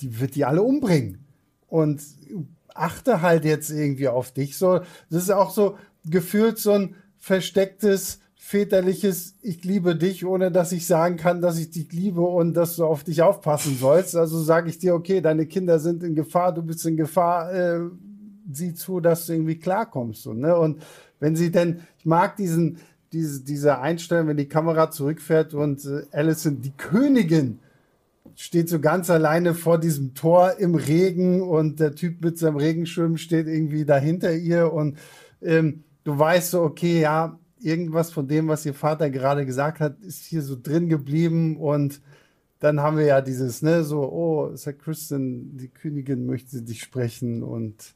die 0.00 0.20
wird 0.20 0.36
die 0.36 0.44
alle 0.44 0.62
umbringen. 0.62 1.26
Und 1.66 2.00
achte 2.74 3.22
halt 3.22 3.44
jetzt 3.44 3.70
irgendwie 3.70 4.08
auf 4.08 4.32
dich. 4.32 4.56
So, 4.56 4.80
das 5.10 5.24
ist 5.24 5.30
auch 5.30 5.50
so 5.50 5.76
gefühlt 6.04 6.58
so 6.58 6.72
ein 6.72 6.94
verstecktes 7.18 8.20
väterliches 8.36 9.36
Ich 9.40 9.64
liebe 9.64 9.96
dich, 9.96 10.26
ohne 10.26 10.52
dass 10.52 10.70
ich 10.72 10.86
sagen 10.86 11.16
kann, 11.16 11.40
dass 11.40 11.58
ich 11.58 11.70
dich 11.70 11.90
liebe 11.92 12.20
und 12.20 12.52
dass 12.52 12.76
du 12.76 12.84
auf 12.84 13.02
dich 13.02 13.22
aufpassen 13.22 13.78
sollst. 13.78 14.14
Also 14.16 14.38
sage 14.38 14.68
ich 14.68 14.78
dir, 14.78 14.94
okay, 14.94 15.22
deine 15.22 15.46
Kinder 15.46 15.78
sind 15.78 16.02
in 16.02 16.14
Gefahr, 16.14 16.52
du 16.52 16.62
bist 16.62 16.84
in 16.84 16.98
Gefahr, 16.98 17.54
äh, 17.54 17.80
sieh 18.50 18.74
zu, 18.74 19.00
dass 19.00 19.26
du 19.26 19.32
irgendwie 19.32 19.58
klarkommst. 19.58 20.22
So, 20.22 20.32
ne? 20.32 20.56
Und 20.56 20.82
wenn 21.20 21.36
sie 21.36 21.50
denn, 21.50 21.80
ich 21.98 22.06
mag 22.06 22.36
diesen, 22.36 22.78
diese, 23.12 23.44
diese 23.44 23.78
Einstellung, 23.78 24.28
wenn 24.28 24.36
die 24.36 24.48
Kamera 24.48 24.90
zurückfährt 24.90 25.54
und 25.54 25.84
äh, 25.84 26.02
Alison, 26.12 26.60
die 26.60 26.72
Königin, 26.76 27.60
steht 28.36 28.68
so 28.68 28.80
ganz 28.80 29.10
alleine 29.10 29.54
vor 29.54 29.78
diesem 29.78 30.14
Tor 30.14 30.54
im 30.58 30.74
Regen 30.74 31.42
und 31.42 31.80
der 31.80 31.94
Typ 31.94 32.22
mit 32.22 32.38
seinem 32.38 32.56
Regenschirm 32.56 33.16
steht 33.16 33.46
irgendwie 33.46 33.84
dahinter 33.84 34.34
ihr 34.34 34.72
und 34.72 34.98
ähm, 35.40 35.84
du 36.04 36.18
weißt 36.18 36.50
so, 36.52 36.62
okay, 36.62 37.00
ja, 37.00 37.38
irgendwas 37.60 38.10
von 38.12 38.28
dem, 38.28 38.48
was 38.48 38.66
ihr 38.66 38.74
Vater 38.74 39.08
gerade 39.10 39.46
gesagt 39.46 39.80
hat, 39.80 40.00
ist 40.00 40.24
hier 40.24 40.42
so 40.42 40.56
drin 40.60 40.88
geblieben 40.88 41.56
und 41.56 42.00
dann 42.58 42.80
haben 42.80 42.96
wir 42.96 43.06
ja 43.06 43.20
dieses, 43.20 43.62
ne, 43.62 43.84
so, 43.84 44.00
oh, 44.10 44.56
Sir 44.56 44.72
Kristen, 44.72 45.56
die 45.56 45.68
Königin 45.68 46.26
möchte 46.26 46.62
dich 46.62 46.82
sprechen 46.82 47.42
und 47.42 47.94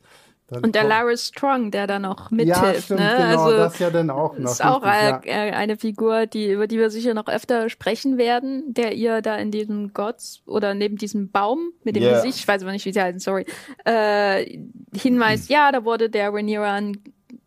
dann 0.48 0.64
Und 0.64 0.74
der 0.74 0.84
Laris 0.84 1.28
Strong, 1.28 1.70
der 1.70 1.86
da 1.86 1.98
noch 1.98 2.30
ja, 2.30 2.36
mithilft. 2.36 2.84
stimmt, 2.84 3.00
ne? 3.00 3.14
genau, 3.18 3.44
also, 3.44 3.56
das 3.56 3.78
ja 3.78 3.90
dann 3.90 4.10
auch 4.10 4.36
noch. 4.38 4.50
ist 4.50 4.64
auch 4.64 4.82
richtig, 4.82 5.30
eine, 5.32 5.50
ja. 5.50 5.56
eine 5.56 5.76
Figur, 5.76 6.26
die, 6.26 6.50
über 6.52 6.66
die 6.66 6.78
wir 6.78 6.90
sicher 6.90 7.12
noch 7.14 7.28
öfter 7.28 7.68
sprechen 7.68 8.16
werden, 8.18 8.64
der 8.72 8.94
ihr 8.94 9.20
da 9.22 9.36
in 9.36 9.50
diesem 9.50 9.92
Gott 9.92 10.16
oder 10.46 10.74
neben 10.74 10.96
diesem 10.96 11.30
Baum 11.30 11.70
mit 11.84 11.96
dem 11.96 12.02
Ja. 12.02 12.14
Gesicht, 12.14 12.38
ich 12.38 12.48
weiß 12.48 12.62
aber 12.62 12.72
nicht, 12.72 12.84
wie 12.86 12.92
sie 12.92 13.00
heißen, 13.02 13.20
sorry, 13.20 13.44
äh, 13.84 14.58
hinweist, 14.94 15.50
ja, 15.50 15.70
da 15.72 15.84
wurde 15.84 16.10
der 16.10 16.30
Rhaenyra 16.32 16.74
ein 16.74 16.98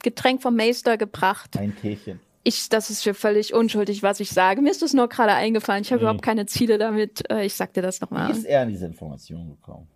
Getränk 0.04 0.42
vom 0.42 0.56
Meister 0.56 0.98
gebracht. 0.98 1.58
Ein 1.58 1.76
Teechen. 1.76 2.20
Ich, 2.44 2.70
das 2.70 2.90
ist 2.90 3.04
für 3.04 3.14
völlig 3.14 3.54
unschuldig, 3.54 4.02
was 4.02 4.20
ich 4.20 4.32
sage. 4.32 4.62
Mir 4.64 4.72
ist 4.72 4.82
das 4.82 4.94
nur 4.94 5.08
gerade 5.10 5.34
eingefallen. 5.34 5.84
Ich 5.84 5.92
habe 5.92 6.00
Mhm. 6.00 6.06
überhaupt 6.06 6.24
keine 6.24 6.48
Ziele 6.48 6.80
damit. 6.80 7.30
Äh, 7.32 7.46
ich 7.46 7.54
sag 7.54 7.74
dir 7.74 7.84
das 7.84 8.02
Wie 8.02 8.06
nochmal. 8.06 8.32
ist 8.32 8.46
er 8.46 8.62
an 8.62 8.70
diese 8.70 8.88
Information 8.88 9.48
gekommen? 9.50 9.88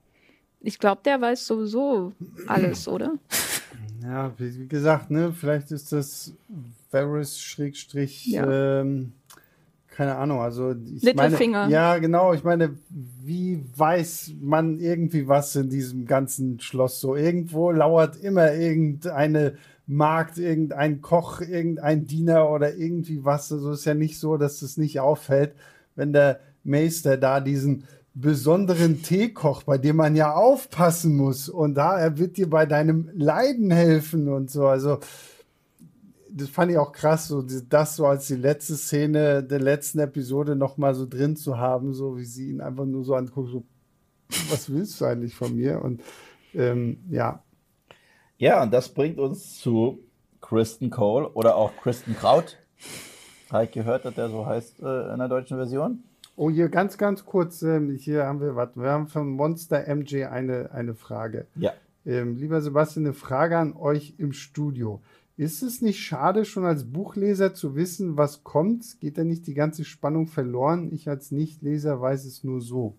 Ich 0.65 0.79
glaube, 0.79 1.01
der 1.05 1.21
weiß 1.21 1.45
sowieso 1.45 2.13
alles, 2.47 2.87
oder? 2.87 3.13
Ja, 4.03 4.33
wie, 4.37 4.67
gesagt, 4.67 5.09
ne, 5.11 5.31
vielleicht 5.31 5.71
ist 5.71 5.91
das 5.91 6.33
Varys 6.91 7.39
Schrägstrich, 7.39 8.25
Ja. 8.27 8.81
ähm, 8.81 9.13
keine 9.87 10.15
Ahnung, 10.15 10.41
also 10.41 10.71
ich 10.93 11.03
Littlefinger. 11.03 11.61
meine, 11.61 11.71
ja, 11.71 11.97
genau, 11.99 12.33
ich 12.33 12.43
meine, 12.43 12.77
wie 12.89 13.63
weiß 13.77 14.33
man 14.41 14.77
irgendwie 14.79 15.27
was 15.27 15.55
in 15.55 15.69
diesem 15.69 16.05
ganzen 16.05 16.59
Schloss 16.59 16.99
so? 16.99 17.15
Irgendwo 17.15 17.71
lauert 17.71 18.17
immer 18.17 18.53
irgendeine 18.53 19.55
Magd, 19.87 20.37
irgendein 20.37 21.01
Koch, 21.01 21.39
irgendein 21.39 22.05
Diener 22.07 22.49
oder 22.49 22.75
irgendwie 22.75 23.23
was. 23.23 23.51
Also 23.53 23.71
ist 23.71 23.85
ja 23.85 23.93
nicht 23.93 24.19
so, 24.19 24.35
dass 24.35 24.61
es 24.63 24.75
nicht 24.75 24.99
auffällt, 24.99 25.55
wenn 25.95 26.11
der 26.11 26.41
Meister 26.65 27.15
da 27.15 27.39
diesen 27.39 27.85
besonderen 28.15 29.03
Tee 29.03 29.29
kocht, 29.33 29.65
bei 29.65 29.77
dem 29.77 29.97
man 29.97 30.15
ja 30.15 30.33
aufpassen 30.33 31.15
muss. 31.17 31.49
Und 31.49 31.75
da 31.75 31.99
er 31.99 32.17
wird 32.17 32.37
dir 32.37 32.49
bei 32.49 32.65
deinem 32.65 33.09
Leiden 33.13 33.71
helfen 33.71 34.29
und 34.29 34.49
so. 34.49 34.67
Also 34.67 34.99
das 36.29 36.49
fand 36.49 36.71
ich 36.71 36.77
auch 36.77 36.91
krass, 36.91 37.27
so 37.27 37.41
das 37.41 37.95
so 37.95 38.07
als 38.07 38.27
die 38.27 38.35
letzte 38.35 38.75
Szene 38.75 39.43
der 39.43 39.59
letzten 39.59 39.99
Episode 39.99 40.55
noch 40.55 40.77
mal 40.77 40.95
so 40.95 41.05
drin 41.05 41.35
zu 41.35 41.57
haben, 41.57 41.93
so 41.93 42.17
wie 42.17 42.25
sie 42.25 42.49
ihn 42.49 42.61
einfach 42.61 42.85
nur 42.85 43.03
so 43.03 43.15
anguckt, 43.15 43.51
so 43.51 43.63
was 44.49 44.69
willst 44.69 44.99
du 44.99 45.05
eigentlich 45.05 45.35
von 45.35 45.55
mir? 45.55 45.81
Und 45.81 46.01
ähm, 46.53 46.99
ja, 47.09 47.43
Ja, 48.37 48.63
und 48.63 48.73
das 48.73 48.89
bringt 48.89 49.17
uns 49.19 49.59
zu 49.59 49.99
Kristen 50.41 50.89
Cole 50.89 51.29
oder 51.29 51.55
auch 51.55 51.71
Kristen 51.77 52.15
Kraut. 52.15 52.57
Habe 53.49 53.65
ich 53.65 53.71
gehört, 53.71 54.05
dass 54.05 54.15
der 54.15 54.29
so 54.29 54.45
heißt 54.45 54.81
äh, 54.81 55.13
in 55.13 55.19
der 55.19 55.29
deutschen 55.29 55.57
Version. 55.57 56.03
Oh, 56.37 56.49
hier 56.49 56.69
ganz, 56.69 56.97
ganz 56.97 57.25
kurz, 57.25 57.61
ähm, 57.61 57.91
hier 57.91 58.25
haben 58.25 58.41
wir, 58.41 58.55
warte, 58.55 58.79
wir 58.79 58.89
haben 58.89 59.07
von 59.07 59.29
Monster 59.29 59.85
MJ 59.93 60.25
eine, 60.25 60.71
eine 60.71 60.93
Frage. 60.93 61.47
Ja. 61.55 61.73
Ähm, 62.05 62.35
lieber 62.35 62.61
Sebastian, 62.61 63.05
eine 63.05 63.13
Frage 63.13 63.57
an 63.57 63.73
euch 63.73 64.15
im 64.17 64.33
Studio. 64.33 65.01
Ist 65.37 65.63
es 65.63 65.81
nicht 65.81 65.99
schade, 65.99 66.45
schon 66.45 66.65
als 66.65 66.85
Buchleser 66.85 67.53
zu 67.53 67.75
wissen, 67.75 68.17
was 68.17 68.43
kommt? 68.43 68.99
Geht 68.99 69.17
da 69.17 69.23
nicht 69.23 69.47
die 69.47 69.53
ganze 69.53 69.83
Spannung 69.83 70.27
verloren? 70.27 70.91
Ich 70.93 71.09
als 71.09 71.31
Nichtleser 71.31 71.99
weiß 71.99 72.25
es 72.25 72.43
nur 72.43 72.61
so. 72.61 72.95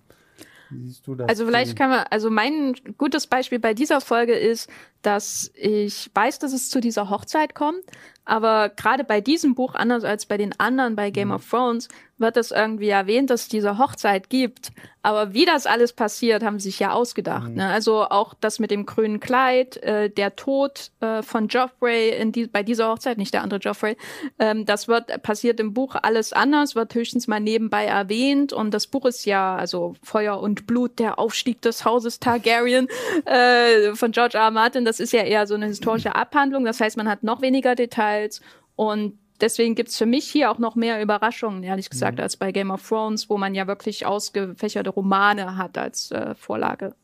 Wie 0.70 0.80
siehst 0.80 1.06
du 1.06 1.14
das? 1.14 1.28
Also 1.28 1.46
vielleicht 1.46 1.76
kann 1.76 1.90
man, 1.90 2.04
also 2.10 2.30
mein 2.30 2.74
gutes 2.98 3.26
Beispiel 3.26 3.58
bei 3.58 3.72
dieser 3.72 4.00
Folge 4.00 4.34
ist, 4.34 4.68
dass 5.06 5.52
ich 5.54 6.10
weiß, 6.12 6.40
dass 6.40 6.52
es 6.52 6.68
zu 6.68 6.80
dieser 6.80 7.08
Hochzeit 7.08 7.54
kommt, 7.54 7.84
aber 8.26 8.70
gerade 8.70 9.04
bei 9.04 9.20
diesem 9.20 9.54
Buch, 9.54 9.74
anders 9.74 10.02
als 10.02 10.26
bei 10.26 10.36
den 10.36 10.58
anderen 10.58 10.96
bei 10.96 11.10
Game 11.10 11.30
of 11.30 11.48
Thrones, 11.48 11.88
wird 12.18 12.36
es 12.36 12.50
irgendwie 12.50 12.88
erwähnt, 12.88 13.30
dass 13.30 13.42
es 13.42 13.48
diese 13.48 13.78
Hochzeit 13.78 14.30
gibt. 14.30 14.72
Aber 15.02 15.34
wie 15.34 15.44
das 15.44 15.66
alles 15.66 15.92
passiert, 15.92 16.42
haben 16.42 16.58
sie 16.58 16.70
sich 16.70 16.80
ja 16.80 16.90
ausgedacht. 16.90 17.50
Ne? 17.50 17.68
Also 17.68 18.04
auch 18.04 18.34
das 18.34 18.58
mit 18.58 18.72
dem 18.72 18.86
grünen 18.86 19.20
Kleid, 19.20 19.76
äh, 19.76 20.10
der 20.10 20.34
Tod 20.34 20.90
äh, 21.00 21.22
von 21.22 21.46
Joffrey 21.46 22.10
in 22.10 22.32
die, 22.32 22.46
bei 22.46 22.64
dieser 22.64 22.88
Hochzeit, 22.88 23.18
nicht 23.18 23.32
der 23.32 23.42
andere 23.42 23.60
Joffrey, 23.60 23.96
ähm, 24.40 24.64
das 24.64 24.88
wird 24.88 25.22
passiert 25.22 25.60
im 25.60 25.74
Buch 25.74 25.94
alles 26.02 26.32
anders, 26.32 26.74
wird 26.74 26.94
höchstens 26.94 27.28
mal 27.28 27.38
nebenbei 27.38 27.84
erwähnt. 27.84 28.52
Und 28.52 28.72
das 28.72 28.88
Buch 28.88 29.04
ist 29.04 29.26
ja, 29.26 29.54
also 29.54 29.94
Feuer 30.02 30.40
und 30.40 30.66
Blut, 30.66 30.98
der 30.98 31.20
Aufstieg 31.20 31.60
des 31.62 31.84
Hauses 31.84 32.18
Targaryen 32.18 32.88
äh, 33.26 33.94
von 33.94 34.10
George 34.10 34.38
R. 34.38 34.44
R. 34.44 34.50
Martin, 34.50 34.84
das 34.84 34.95
ist 35.00 35.12
ja 35.12 35.22
eher 35.22 35.46
so 35.46 35.54
eine 35.54 35.66
historische 35.66 36.14
Abhandlung. 36.14 36.64
Das 36.64 36.80
heißt, 36.80 36.96
man 36.96 37.08
hat 37.08 37.22
noch 37.22 37.42
weniger 37.42 37.74
Details 37.74 38.40
und 38.74 39.18
deswegen 39.40 39.74
gibt's 39.74 39.96
für 39.96 40.06
mich 40.06 40.26
hier 40.30 40.50
auch 40.50 40.58
noch 40.58 40.74
mehr 40.76 41.02
Überraschungen, 41.02 41.62
ehrlich 41.62 41.90
gesagt, 41.90 42.20
als 42.20 42.36
bei 42.36 42.52
Game 42.52 42.70
of 42.70 42.86
Thrones, 42.86 43.28
wo 43.28 43.38
man 43.38 43.54
ja 43.54 43.66
wirklich 43.66 44.06
ausgefächerte 44.06 44.90
Romane 44.90 45.56
hat 45.56 45.78
als 45.78 46.10
äh, 46.10 46.34
Vorlage. 46.34 46.94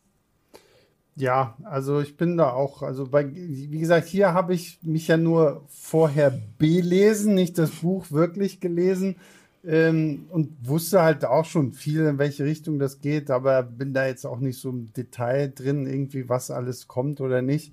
Ja, 1.15 1.59
also 1.65 2.01
ich 2.01 2.17
bin 2.17 2.39
da 2.39 2.53
auch, 2.53 2.83
also 2.83 3.07
bei, 3.07 3.29
wie 3.31 3.79
gesagt, 3.79 4.07
hier 4.07 4.33
habe 4.33 4.55
ich 4.55 4.79
mich 4.83 5.09
ja 5.09 5.19
nur 5.19 5.67
vorher 5.69 6.33
belesen, 6.59 7.35
nicht 7.35 7.59
das 7.59 7.71
Buch 7.71 8.11
wirklich 8.11 8.61
gelesen 8.61 9.17
ähm, 9.65 10.27
und 10.31 10.51
wusste 10.69 11.03
halt 11.03 11.25
auch 11.25 11.45
schon 11.45 11.73
viel, 11.73 12.05
in 12.07 12.19
welche 12.19 12.45
Richtung 12.45 12.79
das 12.79 13.01
geht, 13.01 13.31
aber 13.31 13.63
bin 13.63 13.95
da 13.95 14.07
jetzt 14.07 14.27
auch 14.27 14.41
nicht 14.41 14.59
so 14.59 14.71
im 14.71 14.93
Detail 14.93 15.53
drin, 15.55 15.87
irgendwie, 15.87 16.29
was 16.29 16.51
alles 16.51 16.89
kommt 16.89 17.21
oder 17.21 17.43
nicht. 17.43 17.73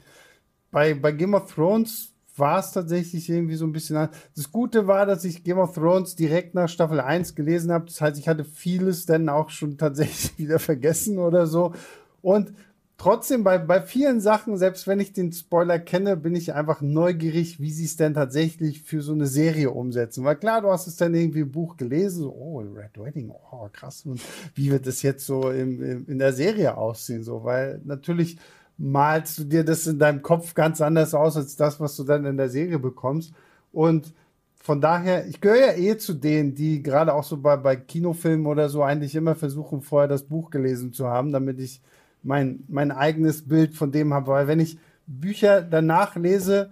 Bei, 0.71 0.93
bei 0.93 1.11
Game 1.11 1.33
of 1.33 1.51
Thrones 1.53 2.13
war 2.37 2.59
es 2.59 2.71
tatsächlich 2.71 3.29
irgendwie 3.29 3.55
so 3.55 3.65
ein 3.65 3.71
bisschen. 3.71 3.97
an- 3.97 4.09
Das 4.35 4.51
Gute 4.51 4.87
war, 4.87 5.05
dass 5.05 5.25
ich 5.25 5.43
Game 5.43 5.57
of 5.57 5.73
Thrones 5.73 6.15
direkt 6.15 6.55
nach 6.55 6.69
Staffel 6.69 6.99
1 6.99 7.35
gelesen 7.35 7.71
habe. 7.71 7.85
Das 7.85 7.99
heißt, 8.01 8.19
ich 8.19 8.27
hatte 8.29 8.45
vieles 8.45 9.05
dann 9.05 9.29
auch 9.29 9.49
schon 9.49 9.77
tatsächlich 9.77 10.37
wieder 10.37 10.59
vergessen 10.59 11.17
oder 11.19 11.47
so. 11.47 11.73
Und 12.21 12.53
trotzdem 12.99 13.43
bei, 13.43 13.57
bei 13.57 13.81
vielen 13.81 14.21
Sachen, 14.21 14.57
selbst 14.57 14.85
wenn 14.85 14.99
ich 14.99 15.13
den 15.13 15.31
Spoiler 15.31 15.79
kenne, 15.79 16.15
bin 16.15 16.35
ich 16.35 16.53
einfach 16.53 16.81
neugierig, 16.81 17.59
wie 17.59 17.71
sie 17.71 17.85
es 17.85 17.95
denn 17.95 18.13
tatsächlich 18.13 18.83
für 18.83 19.01
so 19.01 19.13
eine 19.13 19.25
Serie 19.25 19.71
umsetzen. 19.71 20.23
Weil 20.23 20.35
klar, 20.35 20.61
du 20.61 20.69
hast 20.69 20.85
es 20.85 20.97
dann 20.97 21.15
irgendwie 21.15 21.39
im 21.39 21.51
Buch 21.51 21.77
gelesen, 21.77 22.23
so, 22.23 22.31
oh, 22.31 22.59
Red 22.59 22.99
Wedding, 22.99 23.31
oh, 23.31 23.67
krass. 23.71 24.05
Und 24.05 24.21
wie 24.53 24.69
wird 24.69 24.85
das 24.85 25.01
jetzt 25.01 25.25
so 25.25 25.49
im, 25.49 25.81
im, 25.81 26.05
in 26.07 26.19
der 26.19 26.33
Serie 26.33 26.77
aussehen? 26.77 27.23
So, 27.23 27.43
weil 27.43 27.81
natürlich 27.85 28.37
malst 28.77 29.39
du 29.39 29.43
dir 29.45 29.63
das 29.63 29.87
in 29.87 29.97
deinem 29.97 30.21
Kopf 30.21 30.53
ganz 30.53 30.79
anders 30.79 31.13
aus 31.13 31.35
als 31.37 31.55
das, 31.55 31.79
was 31.79 31.95
du 31.95 32.03
dann 32.03 32.25
in 32.25 32.37
der 32.37 32.49
Serie 32.49 32.79
bekommst. 32.79 33.33
Und 33.71 34.13
von 34.61 34.81
daher, 34.81 35.25
ich 35.25 35.39
gehöre 35.39 35.73
ja 35.73 35.77
eh 35.77 35.97
zu 35.97 36.13
denen, 36.13 36.53
die 36.53 36.83
gerade 36.83 37.13
auch 37.13 37.23
so 37.23 37.37
bei, 37.37 37.55
bei 37.55 37.77
Kinofilmen 37.77 38.45
oder 38.45 38.67
so 38.67 38.83
eigentlich 38.83 39.15
immer 39.15 39.35
versuchen, 39.35 39.81
vorher 39.81 40.09
das 40.09 40.23
Buch 40.23 40.49
gelesen 40.49 40.91
zu 40.91 41.07
haben, 41.07 41.31
damit 41.31 41.59
ich 41.59 41.81
mein, 42.23 42.63
mein 42.67 42.91
eigenes 42.91 43.47
Bild 43.47 43.73
von 43.75 43.91
dem 43.91 44.13
habe. 44.13 44.27
Weil 44.27 44.47
wenn 44.47 44.59
ich 44.59 44.77
Bücher 45.07 45.61
danach 45.61 46.15
lese, 46.15 46.71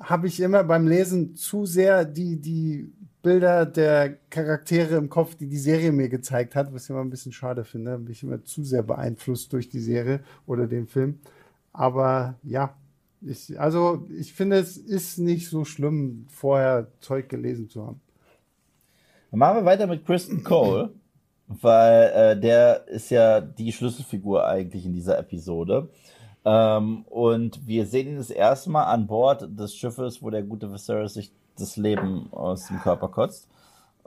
habe 0.00 0.26
ich 0.26 0.40
immer 0.40 0.64
beim 0.64 0.86
Lesen 0.86 1.36
zu 1.36 1.66
sehr 1.66 2.04
die, 2.04 2.40
die 2.40 2.92
Bilder 3.22 3.66
der 3.66 4.18
Charaktere 4.30 4.96
im 4.96 5.08
Kopf, 5.08 5.34
die 5.34 5.48
die 5.48 5.58
Serie 5.58 5.92
mir 5.92 6.08
gezeigt 6.08 6.54
hat, 6.54 6.72
was 6.72 6.84
ich 6.84 6.90
immer 6.90 7.00
ein 7.00 7.10
bisschen 7.10 7.32
schade 7.32 7.64
finde. 7.64 7.98
Bin 7.98 8.12
ich 8.12 8.22
immer 8.22 8.44
zu 8.44 8.62
sehr 8.62 8.82
beeinflusst 8.82 9.52
durch 9.52 9.68
die 9.68 9.80
Serie 9.80 10.20
oder 10.46 10.66
den 10.66 10.86
Film. 10.86 11.18
Aber 11.72 12.36
ja, 12.42 12.76
ich, 13.22 13.58
also 13.58 14.06
ich 14.16 14.32
finde, 14.32 14.58
es 14.58 14.76
ist 14.76 15.18
nicht 15.18 15.48
so 15.48 15.64
schlimm, 15.64 16.26
vorher 16.28 16.88
Zeug 17.00 17.28
gelesen 17.28 17.68
zu 17.68 17.86
haben. 17.86 18.00
Dann 19.30 19.40
machen 19.40 19.58
wir 19.58 19.64
weiter 19.64 19.86
mit 19.86 20.06
Kristen 20.06 20.44
Cole, 20.44 20.92
weil 21.48 22.12
äh, 22.14 22.40
der 22.40 22.86
ist 22.88 23.10
ja 23.10 23.40
die 23.40 23.72
Schlüsselfigur 23.72 24.46
eigentlich 24.46 24.84
in 24.84 24.92
dieser 24.92 25.18
Episode. 25.18 25.88
Ähm, 26.44 27.04
und 27.08 27.66
wir 27.66 27.86
sehen 27.86 28.08
ihn 28.08 28.16
das 28.16 28.30
erste 28.30 28.70
Mal 28.70 28.84
an 28.84 29.06
Bord 29.06 29.48
des 29.58 29.74
Schiffes, 29.74 30.22
wo 30.22 30.30
der 30.30 30.42
gute 30.42 30.72
Viserys 30.72 31.14
sich 31.14 31.32
das 31.58 31.76
Leben 31.76 32.28
aus 32.32 32.68
dem 32.68 32.80
Körper 32.80 33.08
kotzt. 33.08 33.48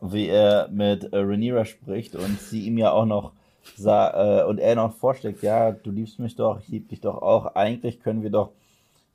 Wie 0.01 0.27
er 0.27 0.69
mit 0.69 1.11
äh, 1.11 1.17
Rhaenyra 1.17 1.65
spricht 1.65 2.15
und 2.15 2.39
sie 2.39 2.65
ihm 2.65 2.77
ja 2.77 2.91
auch 2.91 3.05
noch 3.05 3.33
sa 3.75 4.41
äh, 4.41 4.45
und 4.45 4.57
er 4.59 4.75
noch 4.75 4.93
vorschlägt, 4.93 5.43
ja, 5.43 5.71
du 5.71 5.91
liebst 5.91 6.19
mich 6.19 6.35
doch, 6.35 6.59
ich 6.59 6.69
lieb 6.69 6.87
dich 6.89 7.01
doch 7.01 7.21
auch. 7.21 7.55
Eigentlich 7.55 7.99
können 7.99 8.23
wir 8.23 8.29
doch 8.29 8.51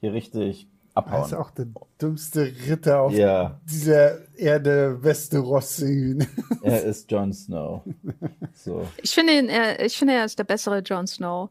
hier 0.00 0.12
richtig 0.12 0.68
Er 0.94 0.98
abhauen. 0.98 1.24
ist 1.24 1.34
auch 1.34 1.50
der 1.50 1.66
dümmste 2.00 2.52
Ritter 2.68 3.00
auf 3.02 3.12
Ja. 3.12 3.58
dieser 3.68 4.18
Erde 4.36 5.02
Westeros. 5.02 5.82
Er 6.62 6.82
ist 6.84 7.10
Jon 7.10 7.32
Snow. 7.32 7.82
So. 8.54 8.86
Ich 9.02 9.10
finde, 9.14 9.32
ihn, 9.38 9.48
er, 9.48 9.84
ich 9.84 9.98
finde, 9.98 10.14
er 10.14 10.24
ist 10.24 10.38
der 10.38 10.44
bessere 10.44 10.78
Jon 10.80 11.06
Snow. 11.06 11.50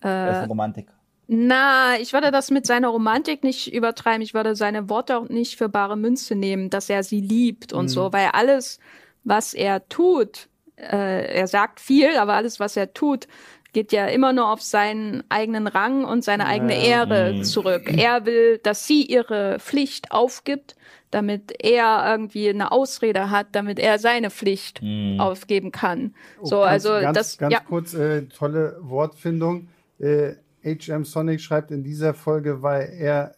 Er 0.00 0.30
ist 0.30 0.36
ein 0.38 0.48
Romantiker. 0.48 0.92
Na, 1.26 1.96
ich 2.00 2.14
würde 2.14 2.30
das 2.30 2.50
mit 2.50 2.64
seiner 2.64 2.88
Romantik 2.88 3.44
nicht 3.44 3.72
übertreiben. 3.72 4.22
Ich 4.22 4.32
würde 4.32 4.56
seine 4.56 4.88
Worte 4.88 5.18
auch 5.18 5.28
nicht 5.28 5.56
für 5.58 5.68
bare 5.68 5.96
Münze 5.96 6.34
nehmen, 6.34 6.70
dass 6.70 6.88
er 6.88 7.02
sie 7.02 7.20
liebt 7.20 7.74
und 7.74 7.88
so, 7.88 8.12
weil 8.14 8.28
alles, 8.32 8.78
was 9.24 9.52
er 9.52 9.86
tut, 9.90 10.48
äh, 10.76 11.34
er 11.36 11.46
sagt 11.46 11.80
viel, 11.80 12.16
aber 12.16 12.32
alles, 12.34 12.58
was 12.60 12.76
er 12.78 12.94
tut, 12.94 13.28
geht 13.78 13.92
ja 13.92 14.06
immer 14.06 14.32
nur 14.32 14.50
auf 14.50 14.60
seinen 14.60 15.22
eigenen 15.28 15.68
Rang 15.68 16.04
und 16.04 16.24
seine 16.24 16.46
eigene 16.46 16.84
Ehre 16.84 17.42
zurück. 17.42 17.88
Er 17.96 18.26
will, 18.26 18.58
dass 18.58 18.88
sie 18.88 19.04
ihre 19.04 19.60
Pflicht 19.60 20.10
aufgibt, 20.10 20.74
damit 21.12 21.54
er 21.62 22.04
irgendwie 22.10 22.48
eine 22.48 22.72
Ausrede 22.72 23.30
hat, 23.30 23.46
damit 23.52 23.78
er 23.78 24.00
seine 24.00 24.30
Pflicht 24.30 24.82
aufgeben 25.18 25.70
kann. 25.70 26.12
so, 26.42 26.56
Oh, 26.56 26.60
ganz, 26.62 26.72
also 26.72 26.88
ganz, 26.88 27.18
das, 27.18 27.38
ganz 27.38 27.54
ja. 27.54 27.60
kurz, 27.60 27.94
äh, 27.94 28.22
tolle 28.22 28.78
Wortfindung. 28.80 29.68
Äh, 30.00 30.32
HM 30.64 31.04
Sonic 31.04 31.40
schreibt 31.40 31.70
in 31.70 31.84
dieser 31.84 32.14
Folge, 32.14 32.62
war 32.62 32.80
er 32.80 33.36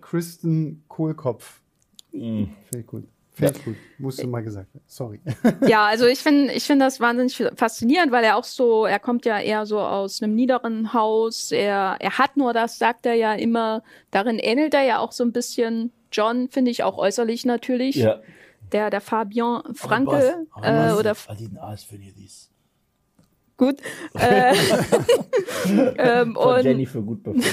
Kristen 0.00 0.82
Kohlkopf. 0.88 1.60
Finde 2.10 2.50
ich 2.76 2.86
gut. 2.86 3.04
Finde 3.36 3.52
ich 3.54 3.64
gut. 3.66 3.76
Musste 3.98 4.26
mal 4.26 4.42
gesagt 4.42 4.72
werden. 4.72 4.84
Sorry. 4.86 5.20
Ja, 5.68 5.84
also 5.84 6.06
ich 6.06 6.20
finde 6.20 6.54
ich 6.54 6.64
finde 6.64 6.86
das 6.86 7.00
wahnsinnig 7.00 7.36
faszinierend, 7.54 8.10
weil 8.10 8.24
er 8.24 8.36
auch 8.36 8.44
so, 8.44 8.86
er 8.86 8.98
kommt 8.98 9.26
ja 9.26 9.38
eher 9.38 9.66
so 9.66 9.78
aus 9.78 10.22
einem 10.22 10.34
niederen 10.34 10.94
Haus. 10.94 11.52
Er, 11.52 11.96
er 12.00 12.16
hat 12.16 12.38
nur 12.38 12.54
das, 12.54 12.78
sagt 12.78 13.04
er 13.04 13.12
ja 13.12 13.34
immer. 13.34 13.82
Darin 14.10 14.38
ähnelt 14.38 14.72
er 14.72 14.84
ja 14.84 14.98
auch 15.00 15.12
so 15.12 15.22
ein 15.22 15.32
bisschen 15.32 15.92
John, 16.10 16.48
finde 16.48 16.70
ich 16.70 16.82
auch 16.82 16.96
äußerlich 16.96 17.44
natürlich. 17.44 17.96
Ja. 17.96 18.20
Der, 18.72 18.88
der 18.88 19.02
Fabian 19.02 19.62
Franke 19.74 20.46
äh, 20.62 20.92
oder 20.92 21.12
I 21.12 21.34
didn't 21.34 21.60
ask 21.60 21.86
for 21.86 21.98
this. 21.98 22.50
gut. 23.58 23.76
Äh, 24.18 24.54
ähm, 25.98 26.36
und, 26.36 26.64
Jenny 26.64 26.86
für 26.86 27.02
gut 27.02 27.22
befunden. 27.22 27.44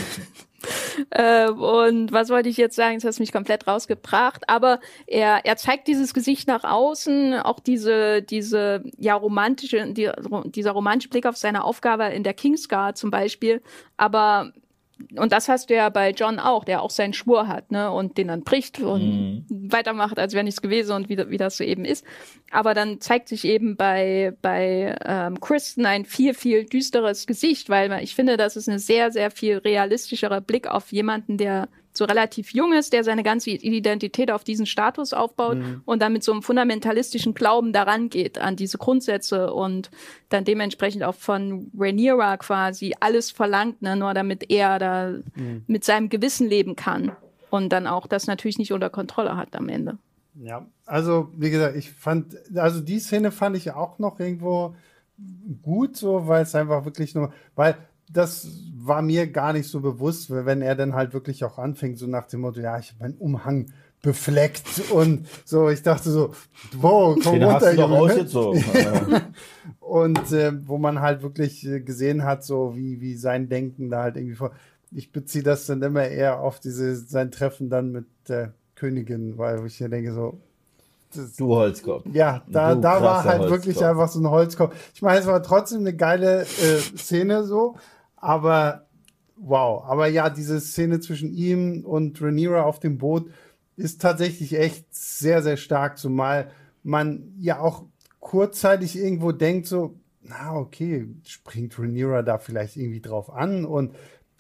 Ähm, 1.11 1.61
und 1.61 2.11
was 2.11 2.29
wollte 2.29 2.49
ich 2.49 2.57
jetzt 2.57 2.75
sagen? 2.75 2.95
Das 2.95 3.03
hat 3.05 3.19
mich 3.19 3.31
komplett 3.31 3.67
rausgebracht. 3.67 4.49
Aber 4.49 4.79
er, 5.07 5.45
er 5.45 5.57
zeigt 5.57 5.87
dieses 5.87 6.13
Gesicht 6.13 6.47
nach 6.47 6.63
außen, 6.63 7.35
auch 7.35 7.59
diese, 7.59 8.21
diese, 8.21 8.83
ja, 8.97 9.15
romantische, 9.15 9.93
die, 9.93 10.09
dieser 10.45 10.71
romantische 10.71 11.09
Blick 11.09 11.25
auf 11.25 11.37
seine 11.37 11.63
Aufgabe 11.63 12.05
in 12.05 12.23
der 12.23 12.33
Kingsguard 12.33 12.97
zum 12.97 13.11
Beispiel. 13.11 13.61
Aber 13.97 14.51
und 15.15 15.31
das 15.31 15.49
hast 15.49 15.69
du 15.69 15.75
ja 15.75 15.89
bei 15.89 16.11
John 16.11 16.39
auch, 16.39 16.63
der 16.63 16.81
auch 16.81 16.89
seinen 16.89 17.13
Schwur 17.13 17.47
hat, 17.47 17.71
ne, 17.71 17.91
und 17.91 18.17
den 18.17 18.27
dann 18.27 18.43
bricht 18.43 18.79
und 18.79 19.45
mhm. 19.49 19.71
weitermacht, 19.71 20.19
als 20.19 20.33
wäre 20.33 20.43
nichts 20.43 20.61
gewesen 20.61 20.95
und 20.95 21.09
wie, 21.09 21.17
wie 21.29 21.37
das 21.37 21.57
so 21.57 21.63
eben 21.63 21.83
ist. 21.83 22.05
Aber 22.51 22.73
dann 22.73 23.01
zeigt 23.01 23.27
sich 23.27 23.45
eben 23.45 23.75
bei, 23.75 24.33
bei 24.41 24.95
ähm, 25.05 25.39
Kristen 25.39 25.85
ein 25.85 26.05
viel, 26.05 26.33
viel 26.33 26.65
düsteres 26.65 27.25
Gesicht, 27.25 27.69
weil 27.69 27.91
ich 28.03 28.15
finde, 28.15 28.37
das 28.37 28.55
ist 28.55 28.69
eine 28.69 28.79
sehr, 28.79 29.11
sehr 29.11 29.31
viel 29.31 29.57
realistischere 29.57 30.41
Blick 30.41 30.67
auf 30.67 30.91
jemanden, 30.91 31.37
der 31.37 31.67
so 31.97 32.05
relativ 32.05 32.53
jung 32.53 32.73
ist, 32.73 32.93
der 32.93 33.03
seine 33.03 33.23
ganze 33.23 33.51
Identität 33.51 34.31
auf 34.31 34.43
diesen 34.43 34.65
Status 34.65 35.13
aufbaut 35.13 35.57
mhm. 35.57 35.81
und 35.85 36.01
dann 36.01 36.13
mit 36.13 36.23
so 36.23 36.31
einem 36.31 36.41
fundamentalistischen 36.41 37.33
Glauben 37.33 37.73
daran 37.73 38.09
geht, 38.09 38.37
an 38.39 38.55
diese 38.55 38.77
Grundsätze 38.77 39.53
und 39.53 39.91
dann 40.29 40.45
dementsprechend 40.45 41.03
auch 41.03 41.15
von 41.15 41.71
Rhaenyra 41.77 42.37
quasi 42.37 42.93
alles 42.99 43.31
verlangt, 43.31 43.81
ne, 43.81 43.95
nur 43.95 44.13
damit 44.13 44.49
er 44.49 44.79
da 44.79 45.09
mhm. 45.35 45.63
mit 45.67 45.83
seinem 45.83 46.09
Gewissen 46.09 46.47
leben 46.47 46.75
kann 46.75 47.11
und 47.49 47.69
dann 47.69 47.87
auch 47.87 48.07
das 48.07 48.27
natürlich 48.27 48.57
nicht 48.57 48.73
unter 48.73 48.89
Kontrolle 48.89 49.37
hat 49.37 49.55
am 49.55 49.69
Ende. 49.69 49.97
Ja, 50.35 50.65
also 50.85 51.29
wie 51.37 51.51
gesagt, 51.51 51.75
ich 51.75 51.91
fand, 51.91 52.35
also 52.55 52.81
die 52.81 52.99
Szene 52.99 53.31
fand 53.31 53.55
ich 53.55 53.71
auch 53.71 53.99
noch 53.99 54.19
irgendwo 54.19 54.75
gut, 55.61 55.95
so, 55.95 56.27
weil 56.27 56.43
es 56.43 56.55
einfach 56.55 56.85
wirklich 56.85 57.13
nur, 57.13 57.31
weil 57.55 57.77
das 58.13 58.47
war 58.75 59.01
mir 59.01 59.27
gar 59.27 59.53
nicht 59.53 59.69
so 59.69 59.79
bewusst, 59.79 60.29
wenn 60.29 60.61
er 60.61 60.75
dann 60.75 60.93
halt 60.93 61.13
wirklich 61.13 61.43
auch 61.43 61.57
anfängt, 61.57 61.97
so 61.97 62.07
nach 62.07 62.27
dem 62.27 62.41
Motto, 62.41 62.59
ja, 62.59 62.77
ich 62.77 62.91
habe 62.91 63.03
meinen 63.03 63.17
Umhang 63.17 63.67
befleckt 64.01 64.91
und 64.91 65.27
so, 65.45 65.69
ich 65.69 65.81
dachte 65.81 66.11
so, 66.11 66.33
wow, 66.75 67.17
komm 67.23 67.39
Den 67.39 67.43
runter, 67.43 67.73
Junge. 67.73 69.21
und 69.79 70.31
äh, 70.33 70.51
wo 70.67 70.77
man 70.77 70.99
halt 70.99 71.23
wirklich 71.23 71.65
äh, 71.65 71.79
gesehen 71.79 72.25
hat, 72.25 72.43
so 72.43 72.75
wie, 72.75 72.99
wie 72.99 73.15
sein 73.15 73.47
Denken 73.47 73.89
da 73.89 74.03
halt 74.03 74.17
irgendwie 74.17 74.35
vor. 74.35 74.51
Ich 74.91 75.11
beziehe 75.11 75.43
das 75.43 75.65
dann 75.65 75.81
immer 75.81 76.05
eher 76.05 76.41
auf 76.41 76.59
diese, 76.59 76.95
sein 76.97 77.31
Treffen 77.31 77.69
dann 77.69 77.91
mit 77.91 78.05
der 78.27 78.53
Königin, 78.75 79.37
weil 79.37 79.65
ich 79.65 79.79
mir 79.79 79.89
denke 79.89 80.13
so, 80.13 80.37
das, 81.15 81.35
du 81.35 81.47
Holzkopf. 81.55 82.05
Ja, 82.11 82.43
da, 82.47 82.75
da 82.75 83.01
war 83.01 83.23
halt 83.23 83.41
Holzkopf. 83.41 83.65
wirklich 83.65 83.85
einfach 83.85 84.09
so 84.09 84.19
ein 84.19 84.29
Holzkopf. 84.29 84.75
Ich 84.93 85.01
meine, 85.01 85.19
es 85.19 85.27
war 85.27 85.41
trotzdem 85.41 85.79
eine 85.79 85.95
geile 85.95 86.41
äh, 86.41 86.79
Szene 86.97 87.43
so, 87.45 87.75
aber 88.23 88.87
wow. 89.35 89.83
Aber 89.85 90.07
ja, 90.07 90.29
diese 90.29 90.61
Szene 90.61 91.01
zwischen 91.01 91.33
ihm 91.33 91.83
und 91.85 92.21
Rhaenyra 92.21 92.63
auf 92.63 92.79
dem 92.79 92.97
Boot 92.97 93.29
ist 93.75 94.01
tatsächlich 94.01 94.57
echt 94.57 94.85
sehr, 94.95 95.41
sehr 95.43 95.57
stark, 95.57 95.97
zumal 95.97 96.49
man 96.83 97.33
ja 97.39 97.59
auch 97.59 97.83
kurzzeitig 98.19 98.97
irgendwo 98.97 99.31
denkt 99.33 99.67
so, 99.67 99.99
na 100.21 100.55
okay, 100.55 101.07
springt 101.25 101.77
Rhaenyra 101.77 102.21
da 102.21 102.37
vielleicht 102.37 102.77
irgendwie 102.77 103.01
drauf 103.01 103.29
an 103.29 103.65
und 103.65 103.93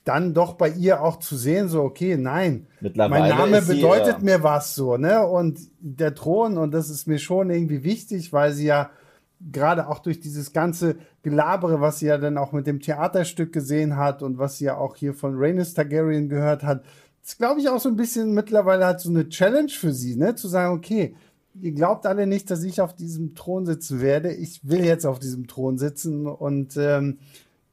dann 0.05 0.33
doch 0.33 0.53
bei 0.53 0.69
ihr 0.69 1.01
auch 1.01 1.17
zu 1.17 1.35
sehen, 1.35 1.67
so, 1.69 1.81
okay, 1.81 2.17
nein, 2.17 2.67
mein 2.81 3.29
Name 3.29 3.61
bedeutet 3.61 4.19
sie, 4.19 4.27
ja. 4.27 4.37
mir 4.37 4.43
was 4.43 4.75
so, 4.75 4.97
ne? 4.97 5.25
Und 5.25 5.59
der 5.79 6.13
Thron, 6.13 6.57
und 6.57 6.71
das 6.71 6.89
ist 6.89 7.07
mir 7.07 7.19
schon 7.19 7.49
irgendwie 7.49 7.83
wichtig, 7.83 8.33
weil 8.33 8.51
sie 8.51 8.65
ja 8.65 8.89
gerade 9.51 9.87
auch 9.87 9.99
durch 9.99 10.19
dieses 10.19 10.53
ganze 10.53 10.95
Gelabere, 11.21 11.81
was 11.81 11.99
sie 11.99 12.07
ja 12.07 12.17
dann 12.17 12.37
auch 12.37 12.51
mit 12.51 12.67
dem 12.67 12.79
Theaterstück 12.79 13.51
gesehen 13.51 13.97
hat 13.97 14.21
und 14.21 14.37
was 14.37 14.57
sie 14.57 14.65
ja 14.65 14.77
auch 14.77 14.95
hier 14.95 15.13
von 15.13 15.35
Rhaenys 15.35 15.73
Targaryen 15.73 16.29
gehört 16.29 16.63
hat, 16.63 16.83
ist, 17.23 17.37
glaube 17.37 17.59
ich, 17.59 17.69
auch 17.69 17.79
so 17.79 17.89
ein 17.89 17.95
bisschen 17.95 18.33
mittlerweile 18.33 18.85
halt 18.85 18.99
so 18.99 19.09
eine 19.09 19.29
Challenge 19.29 19.69
für 19.69 19.93
sie, 19.93 20.15
ne? 20.15 20.35
Zu 20.35 20.47
sagen, 20.47 20.75
okay, 20.75 21.15
ihr 21.61 21.71
glaubt 21.71 22.05
alle 22.05 22.27
nicht, 22.27 22.49
dass 22.51 22.63
ich 22.63 22.81
auf 22.81 22.95
diesem 22.95 23.35
Thron 23.35 23.65
sitzen 23.65 24.01
werde. 24.01 24.33
Ich 24.33 24.67
will 24.67 24.83
jetzt 24.83 25.05
auf 25.05 25.19
diesem 25.19 25.47
Thron 25.47 25.77
sitzen 25.77 26.27
und 26.27 26.75
ähm, 26.77 27.19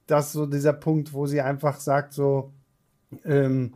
das 0.06 0.26
ist 0.26 0.32
so 0.32 0.46
dieser 0.46 0.72
Punkt, 0.72 1.12
wo 1.12 1.26
sie 1.26 1.40
einfach 1.40 1.80
sagt, 1.80 2.12
so, 2.12 2.52
ähm, 3.24 3.74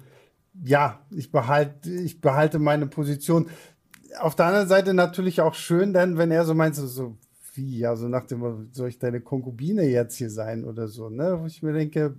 ja, 0.64 1.00
ich 1.10 1.32
behalte, 1.32 1.90
ich 1.90 2.20
behalte 2.20 2.58
meine 2.58 2.86
Position. 2.86 3.48
Auf 4.20 4.36
der 4.36 4.46
anderen 4.46 4.68
Seite 4.68 4.94
natürlich 4.94 5.40
auch 5.40 5.54
schön, 5.54 5.92
denn 5.92 6.18
wenn 6.18 6.30
er 6.30 6.44
so 6.44 6.54
meint, 6.54 6.76
so, 6.76 6.86
so 6.86 7.16
wie, 7.56 7.86
also 7.86 8.08
nach 8.08 8.26
dem, 8.26 8.68
soll 8.72 8.88
ich 8.88 8.98
deine 8.98 9.20
Konkubine 9.20 9.84
jetzt 9.84 10.16
hier 10.16 10.30
sein 10.30 10.64
oder 10.64 10.88
so, 10.88 11.08
ne? 11.08 11.38
Wo 11.40 11.46
ich 11.46 11.62
mir 11.62 11.72
denke, 11.72 12.14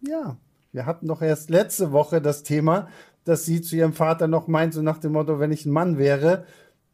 ja, 0.00 0.36
wir 0.72 0.86
hatten 0.86 1.08
doch 1.08 1.22
erst 1.22 1.50
letzte 1.50 1.92
Woche 1.92 2.20
das 2.20 2.42
Thema, 2.42 2.88
dass 3.24 3.44
sie 3.44 3.60
zu 3.60 3.76
ihrem 3.76 3.92
Vater 3.92 4.28
noch 4.28 4.46
meint, 4.46 4.74
so 4.74 4.82
nach 4.82 4.98
dem 4.98 5.12
Motto, 5.12 5.40
wenn 5.40 5.52
ich 5.52 5.66
ein 5.66 5.72
Mann 5.72 5.98
wäre, 5.98 6.44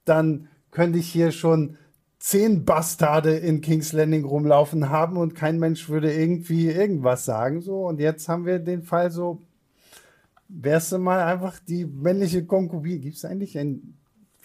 dann 0.04 0.48
könnte 0.70 0.98
ich 0.98 1.08
hier 1.08 1.32
schon 1.32 1.76
zehn 2.18 2.64
Bastarde 2.64 3.36
in 3.36 3.60
King's 3.60 3.92
Landing 3.92 4.24
rumlaufen 4.24 4.88
haben 4.88 5.16
und 5.16 5.34
kein 5.34 5.58
Mensch 5.58 5.88
würde 5.88 6.12
irgendwie 6.12 6.68
irgendwas 6.68 7.24
sagen, 7.24 7.60
so. 7.60 7.86
Und 7.86 8.00
jetzt 8.00 8.28
haben 8.28 8.46
wir 8.46 8.60
den 8.60 8.82
Fall 8.82 9.10
so, 9.10 9.40
wärst 10.48 10.92
du 10.92 10.98
mal 10.98 11.20
einfach 11.24 11.58
die 11.58 11.84
männliche 11.84 12.44
Konkubine, 12.44 13.00
gibt 13.00 13.16
es 13.16 13.24
eigentlich 13.24 13.58
ein 13.58 13.98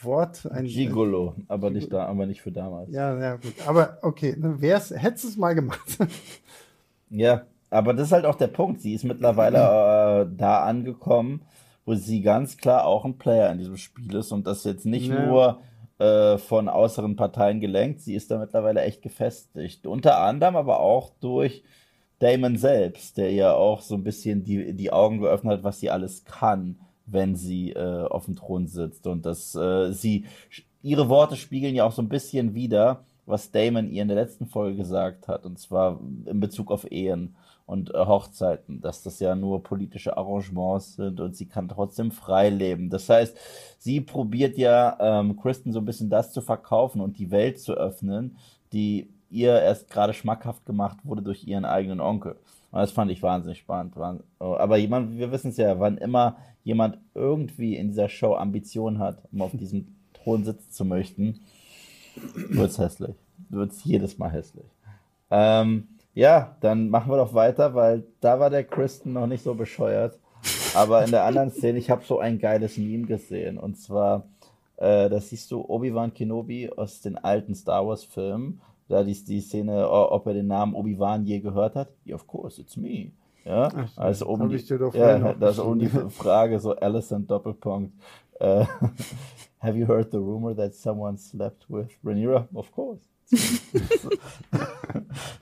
Wort. 0.04 0.50
Ein, 0.52 0.66
Gigolo, 0.66 1.36
aber 1.48 1.70
nicht 1.70 1.92
da, 1.92 2.06
aber 2.06 2.26
nicht 2.26 2.42
für 2.42 2.52
damals. 2.52 2.92
Ja, 2.92 3.18
ja, 3.20 3.36
gut. 3.36 3.54
Aber 3.66 3.98
okay, 4.02 4.36
ne, 4.38 4.62
wär's, 4.62 4.92
hättest 4.92 5.24
du 5.24 5.28
es 5.30 5.38
mal 5.38 5.56
gemacht. 5.56 5.98
ja, 7.10 7.44
aber 7.70 7.94
das 7.94 8.08
ist 8.08 8.14
halt 8.14 8.26
auch 8.26 8.36
der 8.36 8.48
Punkt. 8.48 8.82
Sie 8.82 8.94
ist 8.94 9.04
mittlerweile 9.04 9.58
äh, 9.58 10.28
da 10.38 10.64
angekommen, 10.64 11.42
wo 11.86 11.96
sie 11.96 12.22
ganz 12.22 12.58
klar 12.58 12.86
auch 12.86 13.06
ein 13.06 13.18
Player 13.18 13.52
in 13.52 13.58
diesem 13.58 13.78
Spiel 13.78 14.16
ist 14.16 14.32
und 14.32 14.48
das 14.48 14.64
jetzt 14.64 14.86
nicht 14.86 15.08
ja. 15.08 15.26
nur 15.26 15.62
äh, 16.00 16.38
von 16.38 16.70
äußeren 16.70 17.16
Parteien 17.16 17.60
gelenkt. 17.60 18.02
Sie 18.02 18.16
ist 18.16 18.30
da 18.30 18.38
mittlerweile 18.38 18.82
echt 18.82 19.02
gefestigt. 19.02 19.88
Unter 19.88 20.22
anderem 20.22 20.56
aber 20.56 20.80
auch 20.80 21.12
durch 21.20 21.64
Damon 22.20 22.58
selbst, 22.58 23.18
der 23.18 23.32
ja 23.32 23.54
auch 23.54 23.82
so 23.82 23.96
ein 23.96 24.04
bisschen 24.04 24.44
die, 24.44 24.74
die 24.74 24.92
Augen 24.92 25.20
geöffnet 25.20 25.58
hat, 25.58 25.64
was 25.64 25.80
sie 25.80 25.90
alles 25.90 26.24
kann 26.26 26.80
wenn 27.08 27.36
sie 27.36 27.72
äh, 27.72 28.04
auf 28.04 28.26
dem 28.26 28.36
Thron 28.36 28.68
sitzt. 28.68 29.08
Und 29.08 29.26
dass 29.26 29.56
äh, 29.56 29.92
sie, 29.92 30.26
ihre 30.84 31.10
Worte 31.10 31.36
spiegeln 31.36 31.76
ja 31.76 31.86
auch 31.86 31.92
so 31.92 32.02
ein 32.02 32.10
bisschen 32.10 32.54
wider, 32.54 33.04
was 33.26 33.52
Damon 33.52 33.90
ihr 33.90 34.02
in 34.02 34.08
der 34.08 34.18
letzten 34.18 34.46
Folge 34.46 34.78
gesagt 34.78 35.28
hat. 35.28 35.46
Und 35.46 35.60
zwar 35.60 36.00
in 36.26 36.40
Bezug 36.40 36.72
auf 36.72 36.90
Ehen 36.92 37.36
und 37.66 37.94
äh, 37.94 37.98
Hochzeiten, 37.98 38.82
dass 38.82 39.04
das 39.04 39.20
ja 39.20 39.36
nur 39.36 39.62
politische 39.62 40.16
Arrangements 40.18 40.96
sind 40.96 41.20
und 41.20 41.36
sie 41.36 41.48
kann 41.48 41.68
trotzdem 41.68 42.12
frei 42.12 42.50
leben. 42.50 42.90
Das 42.90 43.10
heißt, 43.10 43.38
sie 43.78 44.00
probiert 44.02 44.58
ja 44.58 44.98
ähm, 45.00 45.38
Kristen 45.38 45.74
so 45.74 45.80
ein 45.80 45.86
bisschen 45.86 46.10
das 46.10 46.32
zu 46.32 46.42
verkaufen 46.42 47.02
und 47.02 47.20
die 47.20 47.30
Welt 47.30 47.60
zu 47.60 47.74
öffnen, 47.74 48.38
die 48.72 49.10
ihr 49.30 49.62
erst 49.62 49.90
gerade 49.90 50.14
schmackhaft 50.14 50.66
gemacht 50.66 51.00
wurde 51.04 51.22
durch 51.22 51.46
ihren 51.46 51.66
eigenen 51.66 52.00
Onkel. 52.00 52.38
Und 52.72 52.80
das 52.80 52.92
fand 52.92 53.12
ich 53.12 53.22
wahnsinnig 53.22 53.60
spannend. 53.60 53.96
Aber 54.40 54.78
jemand, 54.78 55.18
wir 55.18 55.32
wissen 55.32 55.50
es 55.50 55.58
ja, 55.58 55.80
wann 55.80 55.98
immer 55.98 56.38
jemand 56.68 56.98
irgendwie 57.16 57.78
in 57.78 57.88
dieser 57.88 58.10
Show 58.10 58.36
Ambitionen 58.36 59.00
hat, 59.00 59.24
um 59.32 59.42
auf 59.42 59.52
diesem 59.54 59.96
Thron 60.12 60.44
sitzen 60.44 60.70
zu 60.70 60.84
möchten, 60.84 61.40
wird 62.50 62.72
es 62.72 62.78
hässlich. 62.78 63.16
Wird 63.48 63.72
es 63.72 63.86
jedes 63.86 64.18
Mal 64.18 64.32
hässlich. 64.34 64.66
Ähm, 65.32 65.88
ja, 66.14 66.58
dann 66.60 66.90
machen 66.90 67.10
wir 67.10 67.16
doch 67.16 67.34
weiter, 67.34 67.74
weil 67.74 68.04
da 68.20 68.42
war 68.42 68.50
der 68.50 68.66
Kristen 68.66 69.14
noch 69.14 69.28
nicht 69.28 69.44
so 69.44 69.54
bescheuert. 69.56 70.20
Aber 70.76 71.06
in 71.06 71.12
der 71.12 71.24
anderen 71.24 71.52
Szene, 71.52 71.80
ich 71.80 71.90
habe 71.90 72.04
so 72.04 72.20
ein 72.20 72.38
geiles 72.38 72.78
Meme 72.78 73.06
gesehen. 73.06 73.58
Und 73.58 73.78
zwar, 73.78 74.28
äh, 74.76 75.10
das 75.10 75.30
siehst 75.30 75.50
du 75.52 75.62
Obi-Wan 75.62 76.14
Kenobi 76.14 76.70
aus 76.70 77.00
den 77.00 77.18
alten 77.18 77.56
Star 77.56 77.88
Wars-Filmen. 77.88 78.60
Da 78.90 79.04
die, 79.04 79.14
die 79.24 79.40
Szene, 79.40 79.90
ob 79.90 80.26
er 80.28 80.34
den 80.34 80.48
Namen 80.48 80.74
Obi-Wan 80.76 81.26
je 81.26 81.40
gehört 81.40 81.76
hat. 81.76 81.90
Yeah, 82.06 82.16
of 82.16 82.28
course, 82.28 82.60
it's 82.60 82.76
me. 82.76 83.12
Ja, 83.48 83.70
Ach, 83.74 83.98
also 83.98 84.28
um 84.28 84.50
die, 84.50 84.58
ja, 84.94 85.34
das 85.40 85.58
um 85.58 85.80
die 85.80 85.88
Frage 85.88 86.60
so 86.60 86.76
Alison 86.76 87.26
Doppelpunkt. 87.26 87.94
Uh, 88.42 88.66
have 89.60 89.78
you 89.78 89.88
heard 89.88 90.12
the 90.12 90.18
rumor 90.18 90.54
that 90.54 90.76
someone 90.76 91.18
slept 91.18 91.66
with 91.70 91.88
Rhaenyra? 92.04 92.48
Of 92.54 92.72
course. 92.72 93.00
so, 93.30 94.10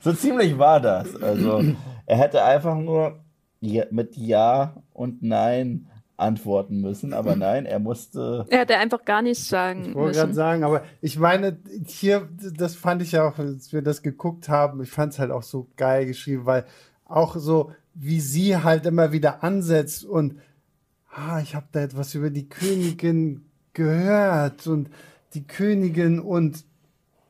so 0.00 0.12
ziemlich 0.12 0.56
war 0.56 0.80
das. 0.80 1.20
Also 1.20 1.62
er 2.06 2.16
hätte 2.16 2.44
einfach 2.44 2.76
nur 2.78 3.18
mit 3.60 4.16
Ja 4.16 4.74
und 4.92 5.22
Nein 5.22 5.88
antworten 6.16 6.80
müssen, 6.80 7.12
aber 7.12 7.36
nein, 7.36 7.66
er 7.66 7.78
musste. 7.78 8.46
Er 8.48 8.60
hätte 8.60 8.78
einfach 8.78 9.04
gar 9.04 9.20
nichts 9.20 9.48
sagen. 9.48 9.90
Ich 9.90 9.94
wollte 9.94 10.18
gerade 10.18 10.34
sagen, 10.34 10.64
aber 10.64 10.82
ich 11.02 11.18
meine, 11.18 11.58
hier, 11.84 12.28
das 12.56 12.74
fand 12.76 13.02
ich 13.02 13.12
ja 13.12 13.28
auch, 13.28 13.38
als 13.38 13.72
wir 13.72 13.82
das 13.82 14.00
geguckt 14.00 14.48
haben, 14.48 14.80
ich 14.82 14.90
fand 14.90 15.12
es 15.12 15.18
halt 15.18 15.30
auch 15.30 15.42
so 15.42 15.68
geil 15.76 16.06
geschrieben, 16.06 16.46
weil 16.46 16.64
auch 17.04 17.36
so, 17.36 17.72
wie 17.98 18.20
sie 18.20 18.56
halt 18.56 18.86
immer 18.86 19.12
wieder 19.12 19.42
ansetzt 19.42 20.04
und 20.04 20.36
ah, 21.10 21.40
ich 21.40 21.54
habe 21.54 21.66
da 21.72 21.80
etwas 21.80 22.14
über 22.14 22.30
die 22.30 22.48
Königin 22.48 23.46
gehört 23.72 24.66
und 24.66 24.90
die 25.34 25.46
Königin 25.46 26.20
und 26.20 26.64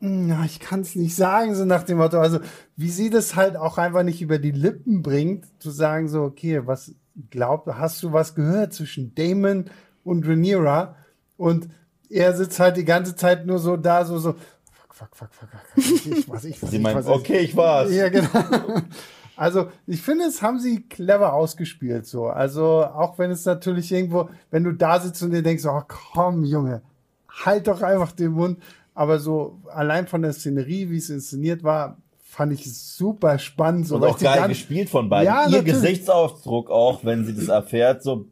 hm, 0.01 0.37
ich 0.45 0.61
kann 0.61 0.81
es 0.81 0.97
nicht 0.97 1.15
sagen, 1.15 1.55
so 1.55 1.65
nach 1.65 1.85
dem 1.85 1.99
Motto, 1.99 2.19
also 2.19 2.41
wie 2.77 2.91
sie 2.91 3.11
das 3.11 3.37
halt 3.37 3.57
auch 3.57 3.79
einfach 3.79 4.03
nicht 4.03 4.21
über 4.21 4.39
die 4.39 4.51
Lippen 4.51 5.03
bringt, 5.03 5.47
zu 5.61 5.71
sagen 5.71 6.09
so, 6.09 6.23
okay, 6.23 6.67
was 6.67 6.95
glaubt, 7.31 7.67
hast 7.69 8.03
du 8.03 8.13
was 8.13 8.35
gehört 8.35 8.75
zwischen 8.75 9.15
Damon 9.15 9.67
und 10.05 10.27
Rhaenyra? 10.27 10.97
Und 11.37 11.69
er 12.11 12.37
sitzt 12.37 12.61
halt 12.61 12.77
die 12.77 12.85
ganze 12.85 13.17
Zeit 13.17 13.47
nur 13.47 13.59
so 13.59 13.77
da, 13.77 14.05
so, 14.05 14.19
so, 14.19 14.35
fuck, 14.91 15.17
fuck, 15.17 15.35
fuck, 15.35 15.35
fuck, 15.35 15.49
fuck 15.51 15.77
ich, 15.77 16.29
was, 16.29 16.45
ich, 16.45 16.63
was, 16.63 16.71
Sie 16.71 16.77
ich, 16.77 16.83
meint, 16.83 16.97
was, 16.97 17.07
okay, 17.07 17.39
ich 17.39 17.57
war's. 17.57 17.93
Ja, 17.93 18.09
genau. 18.09 18.29
Also, 19.37 19.69
ich 19.87 20.01
finde, 20.01 20.25
es 20.25 20.41
haben 20.41 20.59
sie 20.59 20.83
clever 20.83 21.35
ausgespielt, 21.35 22.07
so. 22.07 22.27
Also, 22.27 22.85
auch 22.85 23.19
wenn 23.19 23.31
es 23.31 23.45
natürlich 23.45 23.93
irgendwo, 23.93 24.31
wenn 24.51 24.65
du 24.65 24.73
da 24.73 24.99
sitzt 24.99 25.23
und 25.23 25.31
dir 25.31 25.43
denkst, 25.43 25.65
oh 25.67 25.83
komm, 25.87 26.45
Junge, 26.45 26.83
halt 27.45 27.69
doch 27.69 27.83
einfach 27.83 28.13
den 28.13 28.33
Mund. 28.33 28.59
Aber 28.95 29.19
so, 29.19 29.61
allein 29.67 30.07
von 30.07 30.23
der 30.23 30.33
Szenerie, 30.33 30.91
wie 30.91 30.97
es 30.97 31.11
inszeniert 31.11 31.63
war, 31.63 31.99
fand 32.23 32.53
ich 32.53 32.75
super 32.75 33.39
spannend. 33.39 33.87
So, 33.87 33.97
Und 33.97 34.05
auch 34.05 34.19
geil 34.19 34.49
gespielt 34.49 34.89
von 34.89 35.09
beiden. 35.09 35.27
Ja, 35.27 35.43
Ihr 35.43 35.59
natürlich. 35.59 35.75
Gesichtsausdruck 35.75 36.71
auch, 36.71 37.05
wenn 37.05 37.27
sie 37.27 37.35
das 37.35 37.49
erfährt, 37.49 38.03
so 38.03 38.27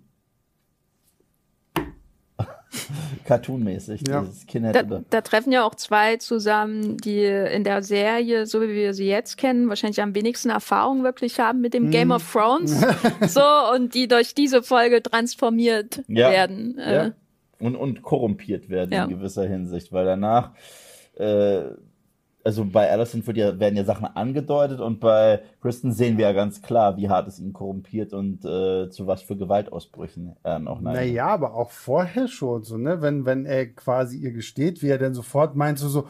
cartoonmäßig. 3.24 4.02
Ja. 4.08 4.22
Dieses 4.22 4.46
Kind 4.46 4.74
Da, 4.74 4.82
da 5.08 5.20
treffen 5.20 5.52
ja 5.52 5.64
auch 5.64 5.74
zwei 5.74 6.16
zusammen, 6.16 6.96
die 6.98 7.24
in 7.24 7.64
der 7.64 7.82
Serie, 7.82 8.46
so 8.46 8.60
wie 8.62 8.68
wir 8.74 8.94
sie 8.94 9.06
jetzt 9.06 9.36
kennen, 9.36 9.68
wahrscheinlich 9.68 10.00
am 10.02 10.14
wenigsten 10.14 10.50
Erfahrung 10.50 11.02
wirklich 11.02 11.40
haben 11.40 11.60
mit 11.60 11.74
dem 11.74 11.90
Game 11.90 12.10
of 12.10 12.30
Thrones. 12.32 12.80
so, 13.28 13.42
und 13.74 13.94
die 13.94 14.08
durch 14.08 14.34
diese 14.34 14.62
Folge 14.62 15.02
transformiert 15.02 16.02
Ja. 16.08 16.30
werden. 16.30 16.78
Äh, 16.78 16.94
ja. 16.94 17.10
und, 17.58 17.76
und 17.76 18.02
korrumpiert 18.02 18.68
werden 18.68 18.92
Ja. 18.92 19.04
in 19.04 19.10
gewisser 19.10 19.44
Hinsicht, 19.46 19.92
weil 19.92 20.04
danach, 20.04 20.50
äh, 21.16 21.62
also 22.44 22.64
bei 22.66 22.90
Allison 22.90 23.26
wird 23.26 23.38
ja, 23.38 23.58
werden 23.58 23.76
ja 23.76 23.84
Sachen 23.84 24.04
angedeutet 24.04 24.80
und 24.80 25.00
bei 25.00 25.40
Kristen 25.62 25.92
sehen 25.92 26.18
wir 26.18 26.26
ja 26.26 26.32
ganz 26.32 26.60
klar, 26.60 26.96
wie 26.98 27.08
hart 27.08 27.26
es 27.26 27.38
ihn 27.38 27.54
korrumpiert 27.54 28.12
und 28.12 28.44
äh, 28.44 28.90
zu 28.90 29.06
was 29.06 29.22
für 29.22 29.36
Gewaltausbrüchen 29.36 30.36
er 30.42 30.58
noch 30.58 30.80
neigt. 30.82 30.96
Naja, 30.96 31.26
aber 31.26 31.54
auch 31.54 31.70
vorher 31.70 32.28
schon 32.28 32.62
so, 32.62 32.76
ne? 32.76 33.00
Wenn, 33.00 33.24
wenn 33.24 33.46
er 33.46 33.66
quasi 33.66 34.18
ihr 34.18 34.32
gesteht, 34.32 34.82
wie 34.82 34.88
er 34.88 34.98
dann 34.98 35.14
sofort 35.14 35.56
meint, 35.56 35.78
so, 35.78 35.88
so, 35.88 36.06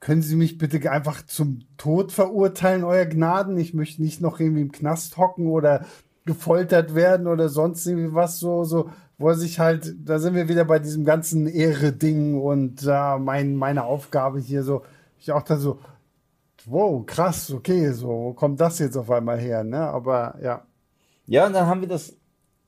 können 0.00 0.22
Sie 0.22 0.36
mich 0.36 0.56
bitte 0.56 0.90
einfach 0.90 1.24
zum 1.26 1.60
Tod 1.76 2.12
verurteilen, 2.12 2.84
Euer 2.84 3.04
Gnaden? 3.04 3.58
Ich 3.58 3.74
möchte 3.74 4.02
nicht 4.02 4.22
noch 4.22 4.40
irgendwie 4.40 4.62
im 4.62 4.72
Knast 4.72 5.18
hocken 5.18 5.48
oder 5.48 5.84
gefoltert 6.24 6.94
werden 6.94 7.26
oder 7.26 7.50
sonst 7.50 7.86
irgendwie 7.86 8.14
was 8.14 8.38
so, 8.38 8.64
so, 8.64 8.90
wo 9.18 9.28
er 9.28 9.34
sich 9.34 9.60
halt, 9.60 9.94
da 10.02 10.18
sind 10.18 10.34
wir 10.34 10.48
wieder 10.48 10.64
bei 10.64 10.78
diesem 10.78 11.04
ganzen 11.04 11.46
Ehre-Ding 11.46 12.40
und 12.40 12.86
äh, 12.86 13.18
mein, 13.18 13.56
meine 13.56 13.84
Aufgabe 13.84 14.38
hier 14.38 14.62
so, 14.62 14.82
ich 15.20 15.32
auch 15.32 15.42
da 15.42 15.56
so, 15.56 15.78
wow, 16.66 17.04
krass, 17.04 17.52
okay, 17.52 17.92
so, 17.92 18.08
wo 18.08 18.32
kommt 18.32 18.60
das 18.60 18.78
jetzt 18.78 18.96
auf 18.96 19.10
einmal 19.10 19.38
her, 19.38 19.64
ne? 19.64 19.80
Aber 19.80 20.36
ja. 20.42 20.62
Ja, 21.26 21.46
und 21.46 21.52
dann 21.52 21.66
haben 21.66 21.80
wir 21.80 21.88
das, 21.88 22.16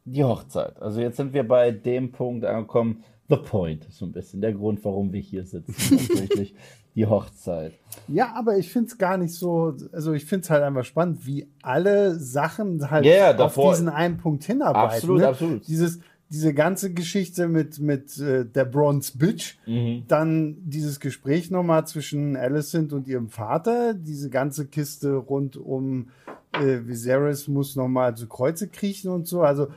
die 0.04 0.22
Hochzeit. 0.22 0.80
Also 0.80 1.00
jetzt 1.00 1.16
sind 1.16 1.32
wir 1.32 1.46
bei 1.46 1.70
dem 1.70 2.12
Punkt 2.12 2.44
angekommen, 2.44 3.04
the 3.28 3.36
point, 3.36 3.86
so 3.90 4.04
ein 4.04 4.12
bisschen, 4.12 4.40
der 4.40 4.52
Grund, 4.52 4.84
warum 4.84 5.12
wir 5.12 5.20
hier 5.20 5.44
sitzen. 5.44 5.74
Tatsächlich 6.08 6.54
die 6.94 7.06
Hochzeit. 7.06 7.72
Ja, 8.06 8.34
aber 8.34 8.58
ich 8.58 8.70
finde 8.70 8.88
es 8.88 8.98
gar 8.98 9.16
nicht 9.16 9.34
so, 9.34 9.74
also 9.92 10.12
ich 10.12 10.26
finde 10.26 10.44
es 10.44 10.50
halt 10.50 10.62
einfach 10.62 10.84
spannend, 10.84 11.26
wie 11.26 11.48
alle 11.62 12.18
Sachen 12.18 12.90
halt 12.90 13.06
ja, 13.06 13.34
auf 13.38 13.54
diesen 13.54 13.88
einen 13.88 14.18
Punkt 14.18 14.44
hinarbeiten. 14.44 14.96
Absolut, 14.96 15.20
ne? 15.20 15.28
absolut. 15.28 15.66
Dieses, 15.66 16.00
diese 16.32 16.54
ganze 16.54 16.92
Geschichte 16.92 17.46
mit, 17.48 17.78
mit 17.78 18.18
äh, 18.18 18.44
der 18.46 18.64
Bronze 18.64 19.16
Bitch, 19.18 19.56
Mhm. 19.66 20.04
dann 20.08 20.56
dieses 20.64 20.98
Gespräch 20.98 21.50
nochmal 21.50 21.86
zwischen 21.86 22.36
Alicent 22.36 22.92
und 22.92 23.06
ihrem 23.06 23.28
Vater, 23.28 23.94
diese 23.94 24.30
ganze 24.30 24.66
Kiste 24.66 25.14
rund 25.14 25.56
um 25.56 26.08
äh, 26.54 26.80
Viserys 26.86 27.48
muss 27.48 27.76
nochmal 27.76 28.16
zu 28.16 28.26
Kreuze 28.28 28.68
kriechen 28.68 29.10
und 29.10 29.26
so. 29.26 29.42
Also 29.42 29.68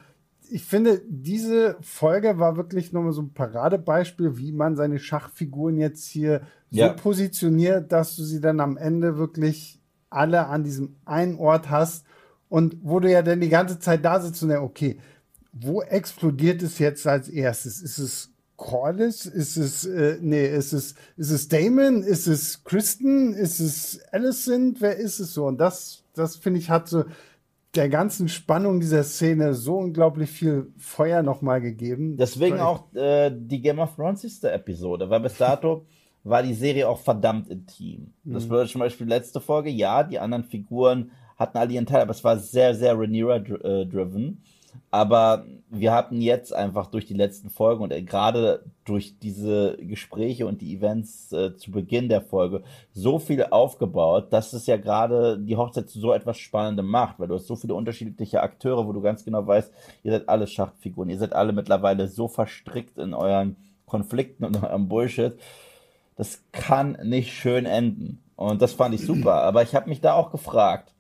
ich 0.50 0.64
finde, 0.64 1.02
diese 1.08 1.76
Folge 1.82 2.38
war 2.38 2.56
wirklich 2.58 2.94
nochmal 2.94 3.14
so 3.14 3.22
ein 3.22 3.34
Paradebeispiel, 3.34 4.38
wie 4.38 4.52
man 4.52 4.76
seine 4.76 5.00
Schachfiguren 5.00 5.78
jetzt 5.78 6.06
hier 6.08 6.42
so 6.72 6.82
Ja. 6.82 6.90
positioniert, 6.94 7.92
dass 7.92 8.16
du 8.16 8.24
sie 8.24 8.40
dann 8.42 8.60
am 8.60 8.78
Ende 8.78 9.18
wirklich 9.18 9.80
alle 10.10 10.48
an 10.48 10.64
diesem 10.64 10.96
einen 11.06 11.38
Ort 11.38 11.70
hast 11.70 12.06
und 12.50 12.78
wo 12.84 13.00
du 13.00 13.12
ja 13.12 13.22
dann 13.22 13.42
die 13.42 13.50
ganze 13.50 13.80
Zeit 13.80 14.06
da 14.06 14.20
sitzt 14.22 14.42
und 14.44 14.50
denkst, 14.50 14.64
okay, 14.64 14.98
wo 15.58 15.82
explodiert 15.82 16.62
es 16.62 16.80
jetzt 16.80 17.08
als 17.08 17.30
erstes? 17.30 17.82
Ist 17.82 17.98
es 17.98 18.32
Corliss? 18.58 19.26
Ist 19.26 19.56
es, 19.56 19.86
äh, 19.86 20.18
nee, 20.22 20.46
ist 20.48 20.74
es, 20.74 20.96
ist 21.16 21.32
es 21.32 21.48
Damon? 21.48 22.04
Ist 22.04 22.28
es 22.28 22.64
Kristen? 22.64 23.34
Ist 23.34 23.62
es 23.62 24.02
Alicent? 24.12 24.82
Wer 24.82 24.98
ist 24.98 25.20
es 25.20 25.34
so? 25.34 25.46
Und 25.46 25.58
das, 25.58 26.04
das 26.14 26.36
finde 26.36 26.60
ich, 26.60 26.70
hat 26.70 26.90
so 26.90 27.06
der 27.74 27.90
ganzen 27.90 28.28
Spannung 28.28 28.82
dieser 28.82 29.04
Szene 29.04 29.54
so 29.54 29.78
unglaublich 29.78 30.30
viel 30.30 30.72
Feuer 30.78 31.24
nochmal 31.24 31.62
gegeben. 31.62 32.18
Deswegen 32.18 32.60
auch 32.60 32.94
äh, 32.94 33.32
die 33.34 33.62
Game 33.62 33.80
of 33.80 33.96
Thrones 33.96 34.44
Episode, 34.44 35.10
weil 35.10 35.22
bis 35.22 35.38
dato 35.38 35.86
war 36.24 36.44
die 36.44 36.54
Serie 36.54 36.88
auch 36.90 37.00
verdammt 37.00 37.50
intim. 37.50 38.14
Das 38.24 38.46
bedeutet 38.46 38.72
zum 38.72 38.80
Beispiel 38.80 39.08
letzte 39.08 39.40
Folge, 39.40 39.70
ja, 39.70 40.04
die 40.04 40.20
anderen 40.20 40.44
Figuren 40.44 41.12
hatten 41.38 41.58
alle 41.58 41.74
ihren 41.74 41.86
Teil, 41.86 42.02
aber 42.02 42.12
es 42.12 42.24
war 42.24 42.38
sehr, 42.38 42.74
sehr 42.74 42.98
Rhaenyra-driven. 42.98 44.42
Aber 44.92 45.46
wir 45.70 45.94
hatten 45.94 46.22
jetzt 46.22 46.54
einfach 46.54 46.88
durch 46.88 47.06
die 47.06 47.14
letzten 47.14 47.50
Folgen 47.50 47.84
und 47.84 47.92
äh, 47.92 48.02
gerade 48.02 48.64
durch 48.86 49.20
diese 49.20 49.78
Gespräche 49.80 50.46
und 50.46 50.62
die 50.62 50.76
Events 50.76 51.32
äh, 51.32 51.56
zu 51.56 51.72
Beginn 51.72 52.10
der 52.10 52.22
Folge 52.22 52.64
so 52.94 53.20
viel 53.20 53.44
aufgebaut, 53.44 54.32
dass 54.32 54.54
es 54.54 54.68
ja 54.68 54.78
gerade 54.78 55.38
die 55.40 55.58
Hochzeit 55.58 55.90
zu 55.90 56.00
so 56.00 56.14
etwas 56.14 56.38
Spannendem 56.38 56.88
macht, 56.88 57.20
weil 57.20 57.28
du 57.28 57.36
hast 57.36 57.48
so 57.48 57.56
viele 57.56 57.74
unterschiedliche 57.74 58.42
Akteure, 58.42 58.88
wo 58.88 58.94
du 58.94 59.02
ganz 59.02 59.26
genau 59.26 59.46
weißt, 59.46 59.72
ihr 60.04 60.12
seid 60.12 60.30
alle 60.30 60.48
Schachtfiguren, 60.48 61.10
ihr 61.10 61.18
seid 61.18 61.34
alle 61.34 61.54
mittlerweile 61.54 62.08
so 62.08 62.28
verstrickt 62.28 62.98
in 62.98 63.14
euren 63.14 63.58
Konflikten 63.86 64.46
und 64.46 64.64
eurem 64.64 64.88
Bullshit. 64.88 65.34
Das 66.16 66.44
kann 66.52 66.98
nicht 67.04 67.34
schön 67.34 67.66
enden. 67.66 68.22
Und 68.36 68.62
das 68.62 68.74
fand 68.74 68.96
ich 68.96 69.06
super. 69.06 69.42
Aber 69.44 69.64
ich 69.64 69.76
habe 69.76 69.90
mich 69.90 70.02
da 70.02 70.14
auch 70.14 70.32
gefragt. 70.32 70.95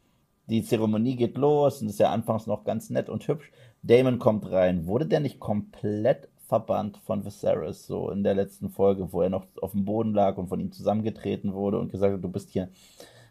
Die 0.47 0.63
Zeremonie 0.63 1.15
geht 1.15 1.37
los 1.37 1.81
und 1.81 1.89
ist 1.89 1.99
ja 1.99 2.11
anfangs 2.11 2.45
noch 2.47 2.63
ganz 2.63 2.89
nett 2.89 3.09
und 3.09 3.27
hübsch. 3.27 3.51
Damon 3.81 4.19
kommt 4.19 4.49
rein. 4.51 4.85
Wurde 4.87 5.05
der 5.05 5.19
nicht 5.19 5.39
komplett 5.39 6.27
verbannt 6.47 6.99
von 7.03 7.25
Viserys, 7.25 7.87
so 7.87 8.11
in 8.11 8.23
der 8.23 8.35
letzten 8.35 8.69
Folge, 8.69 9.11
wo 9.11 9.21
er 9.21 9.29
noch 9.29 9.47
auf 9.61 9.71
dem 9.71 9.85
Boden 9.85 10.13
lag 10.13 10.37
und 10.37 10.47
von 10.47 10.59
ihm 10.59 10.71
zusammengetreten 10.71 11.53
wurde 11.53 11.79
und 11.79 11.91
gesagt 11.91 12.13
hat, 12.13 12.23
du 12.23 12.29
bist 12.29 12.51
hier 12.51 12.69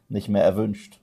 nicht 0.08 0.28
mehr 0.28 0.42
erwünscht? 0.42 1.00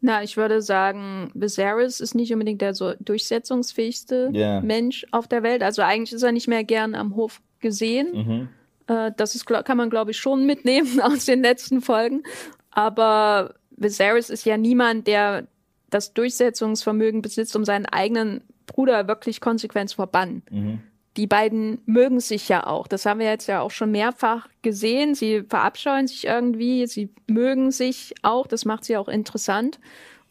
Na, 0.00 0.22
ich 0.22 0.38
würde 0.38 0.62
sagen, 0.62 1.30
Viserys 1.34 2.00
ist 2.00 2.14
nicht 2.14 2.32
unbedingt 2.32 2.62
der 2.62 2.74
so 2.74 2.94
durchsetzungsfähigste 3.00 4.30
Ja. 4.32 4.62
Mensch 4.62 5.06
auf 5.10 5.28
der 5.28 5.42
Welt. 5.42 5.62
Also 5.62 5.82
eigentlich 5.82 6.14
ist 6.14 6.22
er 6.22 6.32
nicht 6.32 6.48
mehr 6.48 6.64
gern 6.64 6.94
am 6.94 7.16
Hof 7.16 7.42
gesehen. 7.60 8.08
Mhm. 8.14 8.48
Äh, 8.86 9.12
das 9.16 9.34
ist, 9.34 9.44
kann 9.44 9.76
man, 9.76 9.90
glaube 9.90 10.12
ich, 10.12 10.16
schon 10.16 10.46
mitnehmen 10.46 11.00
aus 11.02 11.26
den 11.26 11.42
letzten 11.42 11.82
Folgen. 11.82 12.22
Aber 12.70 13.54
Viserys 13.80 14.30
ist 14.30 14.44
ja 14.44 14.56
niemand, 14.56 15.06
der 15.06 15.48
das 15.88 16.14
Durchsetzungsvermögen 16.14 17.22
besitzt, 17.22 17.56
um 17.56 17.64
seinen 17.64 17.86
eigenen 17.86 18.42
Bruder 18.66 19.08
wirklich 19.08 19.40
konsequent 19.40 19.90
zu 19.90 19.96
verbannen. 19.96 20.42
Mhm. 20.50 20.80
Die 21.16 21.26
beiden 21.26 21.80
mögen 21.86 22.20
sich 22.20 22.48
ja 22.48 22.66
auch. 22.66 22.86
Das 22.86 23.04
haben 23.04 23.18
wir 23.18 23.26
jetzt 23.26 23.48
ja 23.48 23.60
auch 23.60 23.72
schon 23.72 23.90
mehrfach 23.90 24.48
gesehen. 24.62 25.16
Sie 25.16 25.42
verabscheuen 25.42 26.06
sich 26.06 26.26
irgendwie, 26.26 26.86
sie 26.86 27.10
mögen 27.26 27.72
sich 27.72 28.14
auch. 28.22 28.46
Das 28.46 28.64
macht 28.64 28.84
sie 28.84 28.96
auch 28.96 29.08
interessant. 29.08 29.80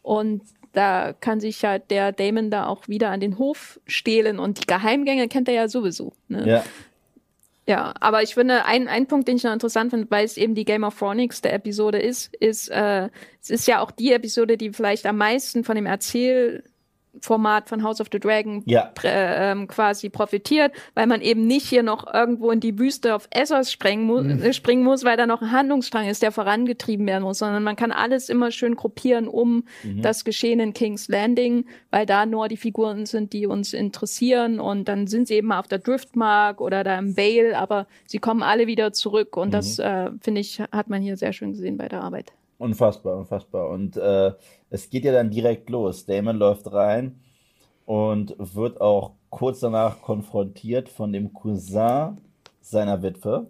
Und 0.00 0.42
da 0.72 1.12
kann 1.12 1.40
sich 1.40 1.60
ja 1.60 1.78
der 1.78 2.12
Damon 2.12 2.50
da 2.50 2.66
auch 2.66 2.88
wieder 2.88 3.10
an 3.10 3.20
den 3.20 3.36
Hof 3.36 3.78
stehlen. 3.86 4.38
Und 4.38 4.62
die 4.62 4.66
Geheimgänge 4.66 5.28
kennt 5.28 5.48
er 5.48 5.54
ja 5.54 5.68
sowieso. 5.68 6.14
Ne? 6.28 6.48
Ja. 6.48 6.64
Ja, 7.70 7.94
aber 8.00 8.24
ich 8.24 8.34
finde, 8.34 8.64
ein, 8.64 8.88
ein 8.88 9.06
Punkt, 9.06 9.28
den 9.28 9.36
ich 9.36 9.44
noch 9.44 9.52
interessant 9.52 9.90
finde, 9.90 10.10
weil 10.10 10.24
es 10.24 10.36
eben 10.36 10.56
die 10.56 10.64
Game 10.64 10.82
of 10.82 10.98
Thrones 10.98 11.40
der 11.40 11.52
Episode 11.52 12.00
ist, 12.00 12.34
ist, 12.34 12.68
äh, 12.68 13.10
es 13.40 13.48
ist 13.48 13.68
ja 13.68 13.78
auch 13.78 13.92
die 13.92 14.12
Episode, 14.12 14.56
die 14.56 14.72
vielleicht 14.72 15.06
am 15.06 15.18
meisten 15.18 15.62
von 15.62 15.76
dem 15.76 15.86
Erzählformat 17.14 17.68
von 17.68 17.82
House 17.82 18.00
of 18.00 18.08
the 18.12 18.18
Dragon 18.18 18.62
Ja. 18.66 18.92
äh, 19.02 19.52
ähm, 19.52 19.66
quasi 19.66 20.08
profitiert, 20.08 20.72
weil 20.94 21.06
man 21.06 21.20
eben 21.20 21.46
nicht 21.46 21.66
hier 21.66 21.82
noch 21.82 22.12
irgendwo 22.12 22.50
in 22.50 22.60
die 22.60 22.78
Wüste 22.78 23.14
auf 23.14 23.28
Essos 23.30 23.70
sprengen 23.72 24.04
mu 24.06 24.18
äh, 24.18 24.52
springen 24.52 24.84
muss, 24.84 25.04
weil 25.04 25.16
da 25.16 25.26
noch 25.26 25.42
ein 25.42 25.52
Handlungsstrang 25.52 26.08
ist, 26.08 26.22
der 26.22 26.32
vorangetrieben 26.32 27.06
werden 27.06 27.24
muss, 27.24 27.38
sondern 27.38 27.62
man 27.62 27.76
kann 27.76 27.92
alles 27.92 28.28
immer 28.28 28.50
schön 28.50 28.74
gruppieren 28.76 29.28
um 29.28 29.64
das 30.02 30.24
Geschehen 30.24 30.60
in 30.60 30.72
King's 30.72 31.08
Landing, 31.08 31.66
weil 31.90 32.06
da 32.06 32.26
nur 32.26 32.48
die 32.48 32.56
Figuren 32.56 33.06
sind, 33.06 33.32
die 33.32 33.46
uns 33.46 33.72
interessieren 33.72 34.60
und 34.60 34.88
dann 34.88 35.06
sind 35.06 35.28
sie 35.28 35.34
eben 35.34 35.48
mal 35.48 35.58
auf 35.60 35.68
der 35.68 35.78
Driftmark 35.78 36.60
oder 36.60 36.84
da 36.84 36.98
im 36.98 37.16
Vale, 37.16 37.56
aber 37.58 37.86
sie 38.06 38.18
kommen 38.18 38.42
alle 38.42 38.66
wieder 38.66 38.92
zurück 38.92 39.36
und 39.36 39.52
das, 39.52 39.78
äh, 39.78 40.10
finde 40.20 40.40
ich, 40.40 40.60
hat 40.72 40.88
man 40.88 41.02
hier 41.02 41.16
sehr 41.16 41.32
schön 41.32 41.52
gesehen 41.52 41.76
bei 41.76 41.88
der 41.88 42.02
Arbeit. 42.02 42.32
Unfassbar, 42.60 43.16
unfassbar. 43.16 43.70
Und 43.70 43.96
äh, 43.96 44.32
es 44.68 44.90
geht 44.90 45.06
ja 45.06 45.12
dann 45.12 45.30
direkt 45.30 45.70
los. 45.70 46.04
Damon 46.04 46.36
läuft 46.36 46.70
rein 46.70 47.18
und 47.86 48.36
wird 48.38 48.82
auch 48.82 49.12
kurz 49.30 49.60
danach 49.60 50.02
konfrontiert 50.02 50.90
von 50.90 51.10
dem 51.10 51.32
Cousin 51.32 52.18
seiner 52.60 53.02
Witwe. 53.02 53.46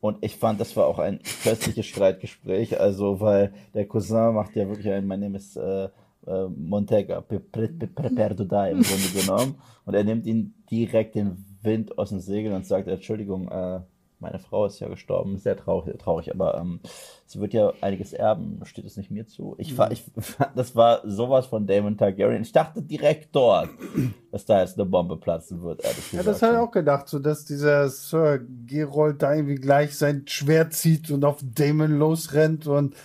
Und 0.00 0.24
ich 0.24 0.36
fand, 0.36 0.58
das 0.58 0.74
war 0.74 0.86
auch 0.86 0.98
ein 1.00 1.20
köstliches 1.42 1.84
Streitgespräch, 1.84 2.80
also 2.80 3.20
weil 3.20 3.52
der 3.74 3.86
Cousin 3.86 4.32
macht 4.34 4.56
ja 4.56 4.66
wirklich 4.68 4.90
ein, 4.90 5.06
mein 5.06 5.20
Name 5.20 5.36
ist 5.36 5.58
äh, 5.58 5.90
äh, 6.26 6.48
Montega, 6.48 7.20
Perduda 7.20 8.68
im 8.68 8.82
Grunde 8.82 9.20
genommen. 9.20 9.56
Und 9.84 9.92
er 9.92 10.04
nimmt 10.04 10.24
ihn 10.24 10.54
direkt 10.70 11.14
den 11.14 11.44
Wind 11.60 11.98
aus 11.98 12.08
den 12.08 12.20
Segeln 12.20 12.54
und 12.54 12.64
sagt, 12.64 12.88
Entschuldigung, 12.88 13.48
äh, 13.48 13.80
meine 14.24 14.38
Frau 14.38 14.64
ist 14.64 14.80
ja 14.80 14.88
gestorben, 14.88 15.36
sehr 15.36 15.56
traurig, 15.56 15.98
traurig 15.98 16.32
aber 16.32 16.56
ähm, 16.56 16.80
sie 17.26 17.40
wird 17.40 17.52
ja 17.52 17.72
einiges 17.82 18.14
erben, 18.14 18.58
steht 18.64 18.86
es 18.86 18.96
nicht 18.96 19.10
mir 19.10 19.26
zu. 19.26 19.54
Ich, 19.58 19.76
mhm. 19.76 19.86
ich 19.90 20.04
das 20.56 20.74
war 20.74 21.02
sowas 21.04 21.46
von 21.46 21.66
Damon 21.66 21.98
Targaryen. 21.98 22.42
Ich 22.42 22.52
dachte 22.52 22.82
direkt 22.82 23.36
dort, 23.36 23.68
dass 24.32 24.46
da 24.46 24.60
jetzt 24.60 24.78
eine 24.78 24.86
Bombe 24.86 25.18
platzen 25.18 25.62
wird. 25.62 25.82
Ja, 26.12 26.22
das 26.22 26.40
habe 26.42 26.54
ich 26.54 26.58
auch 26.58 26.70
gedacht, 26.70 27.08
so 27.08 27.18
dass 27.18 27.44
dieser 27.44 27.88
Sir 27.90 28.40
Gerold 28.66 29.22
da 29.22 29.34
irgendwie 29.34 29.56
gleich 29.56 29.96
sein 29.96 30.24
Schwert 30.26 30.72
zieht 30.72 31.10
und 31.10 31.24
auf 31.24 31.40
Damon 31.42 31.98
losrennt 31.98 32.66
und 32.66 32.96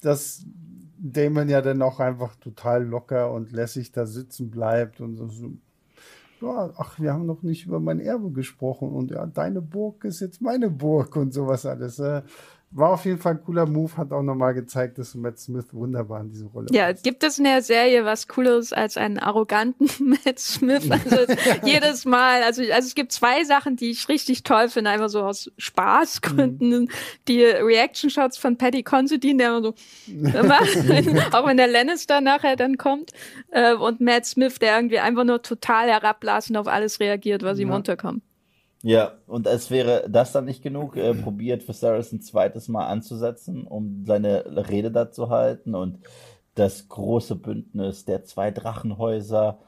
dass 0.00 0.44
Damon 0.98 1.50
ja 1.50 1.60
dann 1.60 1.82
auch 1.82 2.00
einfach 2.00 2.34
total 2.36 2.84
locker 2.84 3.30
und 3.32 3.52
lässig 3.52 3.92
da 3.92 4.06
sitzen 4.06 4.50
bleibt 4.50 5.00
und 5.00 5.16
so 5.16 5.52
ja, 6.42 6.70
ach, 6.76 6.98
wir 7.00 7.12
haben 7.12 7.26
noch 7.26 7.42
nicht 7.42 7.66
über 7.66 7.80
mein 7.80 8.00
Erbe 8.00 8.30
gesprochen 8.30 8.90
und 8.90 9.10
ja, 9.10 9.24
deine 9.26 9.62
Burg 9.62 10.04
ist 10.04 10.20
jetzt 10.20 10.42
meine 10.42 10.70
Burg 10.70 11.16
und 11.16 11.32
sowas 11.32 11.64
alles. 11.66 11.98
War 12.74 12.90
auf 12.90 13.04
jeden 13.04 13.18
Fall 13.18 13.34
ein 13.34 13.44
cooler 13.44 13.66
Move, 13.66 13.98
hat 13.98 14.12
auch 14.12 14.22
nochmal 14.22 14.54
gezeigt, 14.54 14.96
dass 14.96 15.14
Matt 15.14 15.38
Smith 15.38 15.66
wunderbar 15.72 16.22
in 16.22 16.30
diese 16.30 16.46
Rolle 16.46 16.68
Ja, 16.70 16.86
passt. 16.86 17.04
gibt 17.04 17.22
es 17.22 17.36
in 17.36 17.44
der 17.44 17.60
Serie 17.60 18.06
was 18.06 18.28
Cooles 18.28 18.72
als 18.72 18.96
einen 18.96 19.18
arroganten 19.18 19.88
Matt 20.24 20.38
Smith? 20.38 20.90
Also 20.90 21.32
jedes 21.66 22.06
Mal, 22.06 22.42
also, 22.42 22.62
also 22.62 22.86
es 22.86 22.94
gibt 22.94 23.12
zwei 23.12 23.44
Sachen, 23.44 23.76
die 23.76 23.90
ich 23.90 24.08
richtig 24.08 24.42
toll 24.42 24.70
finde, 24.70 24.90
einfach 24.90 25.10
so 25.10 25.22
aus 25.22 25.50
Spaßgründen. 25.58 26.84
Mhm. 26.84 26.88
Die 27.28 27.44
Reaction-Shots 27.44 28.38
von 28.38 28.56
Paddy 28.56 28.82
Considine, 28.82 29.36
der 29.38 29.48
immer 29.50 29.62
so, 29.62 29.74
immer, 30.06 30.60
auch 31.34 31.46
wenn 31.46 31.58
der 31.58 31.68
Lannister 31.68 32.22
nachher 32.22 32.56
dann 32.56 32.78
kommt, 32.78 33.10
äh, 33.50 33.74
und 33.74 34.00
Matt 34.00 34.24
Smith, 34.24 34.58
der 34.58 34.76
irgendwie 34.76 34.98
einfach 34.98 35.24
nur 35.24 35.42
total 35.42 35.88
herablassend 35.88 36.56
auf 36.56 36.68
alles 36.68 37.00
reagiert, 37.00 37.42
was 37.42 37.58
ja. 37.58 37.66
ihm 37.66 37.70
unterkommt. 37.70 38.22
Ja, 38.82 39.12
und 39.28 39.46
als 39.46 39.70
wäre 39.70 40.08
das 40.10 40.32
dann 40.32 40.44
nicht 40.44 40.62
genug, 40.62 40.96
äh, 40.96 41.14
probiert 41.22 41.66
Viserys 41.66 42.12
ein 42.12 42.20
zweites 42.20 42.68
Mal 42.68 42.86
anzusetzen, 42.86 43.66
um 43.66 44.04
seine 44.06 44.44
Rede 44.68 44.90
da 44.90 45.10
zu 45.10 45.30
halten 45.30 45.74
und 45.74 46.00
das 46.54 46.88
große 46.88 47.36
Bündnis 47.36 48.04
der 48.04 48.24
zwei 48.24 48.50
Drachenhäuser. 48.50 49.58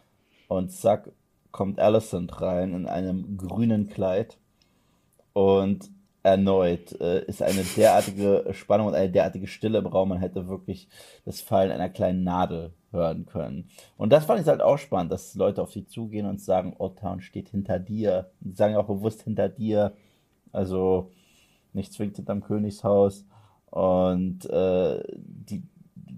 Und 0.49 0.71
zack 0.73 1.11
kommt 1.53 1.81
Alicent 1.81 2.41
rein 2.41 2.75
in 2.75 2.87
einem 2.87 3.37
grünen 3.37 3.89
Kleid 3.89 4.37
und 5.33 5.91
erneut 6.23 6.99
äh, 7.01 7.25
ist 7.27 7.43
eine 7.43 7.62
derartige 7.77 8.47
Spannung 8.53 8.89
und 8.89 8.95
eine 8.95 9.11
derartige 9.11 9.47
Stille 9.47 9.79
im 9.79 9.87
Raum, 9.87 10.09
man 10.09 10.19
hätte 10.19 10.49
wirklich 10.49 10.89
das 11.25 11.41
Fallen 11.41 11.71
einer 11.71 11.91
kleinen 11.91 12.25
Nadel 12.25 12.73
hören 12.95 13.26
können. 13.26 13.68
Und 13.99 14.11
das 14.11 14.24
fand 14.24 14.40
ich 14.40 14.47
halt 14.47 14.62
auch 14.62 14.78
spannend, 14.78 15.12
dass 15.12 15.34
Leute 15.34 15.61
auf 15.61 15.72
sie 15.72 15.86
zugehen 15.86 16.26
und 16.26 16.40
sagen, 16.40 16.74
Otown 16.78 17.20
steht 17.20 17.51
hinter 17.51 17.78
dir. 17.78 18.30
Die 18.40 18.53
sagen 18.53 18.76
auch 18.76 18.86
bewusst 18.86 19.22
hinter 19.22 19.51
dir. 19.51 19.92
Also 20.53 21.11
nicht 21.74 21.92
zwingend 21.92 22.16
hinterm 22.16 22.42
Königshaus. 22.42 23.26
Und 23.70 24.47
äh, 24.47 25.03
die, 25.16 25.64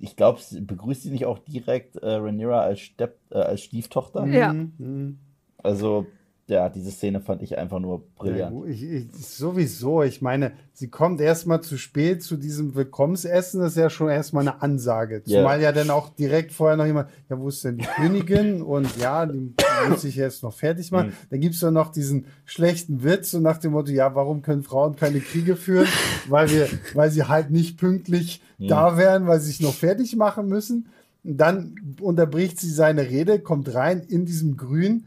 ich 0.00 0.14
glaube, 0.14 0.40
begrüßt 0.60 1.02
sie 1.02 1.10
nicht 1.10 1.26
auch 1.26 1.38
direkt 1.38 1.96
äh, 1.96 2.12
Rhaenyra 2.12 2.60
als, 2.60 2.80
Stepp, 2.80 3.18
äh, 3.30 3.38
als 3.38 3.62
Stieftochter? 3.62 4.26
Ja. 4.26 4.52
Mhm. 4.52 5.18
Also 5.62 6.06
ja, 6.49 6.68
diese 6.68 6.92
Szene 6.92 7.20
fand 7.20 7.42
ich 7.42 7.59
einfach 7.59 7.80
nur 7.80 8.07
brillant. 8.14 8.66
Ja, 8.66 8.70
ich, 8.70 8.82
ich, 8.84 9.26
sowieso, 9.26 10.05
ich 10.05 10.22
meine, 10.22 10.53
sie 10.72 10.88
kommt 10.88 11.20
erstmal 11.20 11.61
zu 11.61 11.76
spät 11.76 12.22
zu 12.22 12.36
diesem 12.36 12.76
Willkommensessen, 12.76 13.61
das 13.61 13.72
ist 13.72 13.78
ja 13.78 13.90
schon 13.90 14.11
erstmal 14.11 14.47
eine 14.47 14.62
Ansage. 14.62 15.24
Zumal 15.24 15.59
yeah. 15.59 15.70
ja 15.70 15.72
dann 15.72 15.90
auch 15.90 16.11
direkt 16.11 16.53
vorher 16.53 16.76
noch 16.76 16.86
jemand, 16.86 17.09
ja, 17.28 17.38
wo 17.38 17.49
ist 17.49 17.64
denn 17.64 17.78
die 17.78 17.84
Königin? 17.84 18.62
Und 18.62 18.97
ja, 18.97 19.26
die 19.26 19.55
muss 19.88 20.05
ich 20.05 20.14
jetzt 20.14 20.44
noch 20.44 20.53
fertig 20.53 20.92
machen. 20.92 21.09
Mhm. 21.09 21.30
Dann 21.30 21.40
gibt's 21.40 21.61
ja 21.61 21.72
noch 21.72 21.90
diesen 21.90 22.26
schlechten 22.44 23.03
Witz 23.03 23.34
und 23.34 23.42
nach 23.42 23.59
dem 23.59 23.72
Motto, 23.72 23.90
ja, 23.90 24.14
warum 24.14 24.42
können 24.42 24.62
Frauen 24.62 24.94
keine 24.94 25.20
Kriege 25.20 25.57
führen? 25.57 25.88
weil 26.28 26.51
wir, 26.51 26.68
weil 26.94 27.11
sie 27.11 27.24
halt 27.24 27.51
nicht 27.51 27.78
pünktlich 27.78 28.40
mhm. 28.59 28.68
da 28.68 28.97
wären, 28.97 29.26
weil 29.26 29.40
sie 29.40 29.49
sich 29.49 29.61
noch 29.61 29.74
fertig 29.74 30.16
machen 30.16 30.49
müssen. 30.49 30.86
Und 31.24 31.38
dann 31.38 31.74
unterbricht 32.01 32.61
sie 32.61 32.70
seine 32.70 33.03
Rede, 33.03 33.40
kommt 33.40 33.74
rein 33.74 34.03
in 34.07 34.26
diesem 34.26 34.57
Grün 34.57 35.07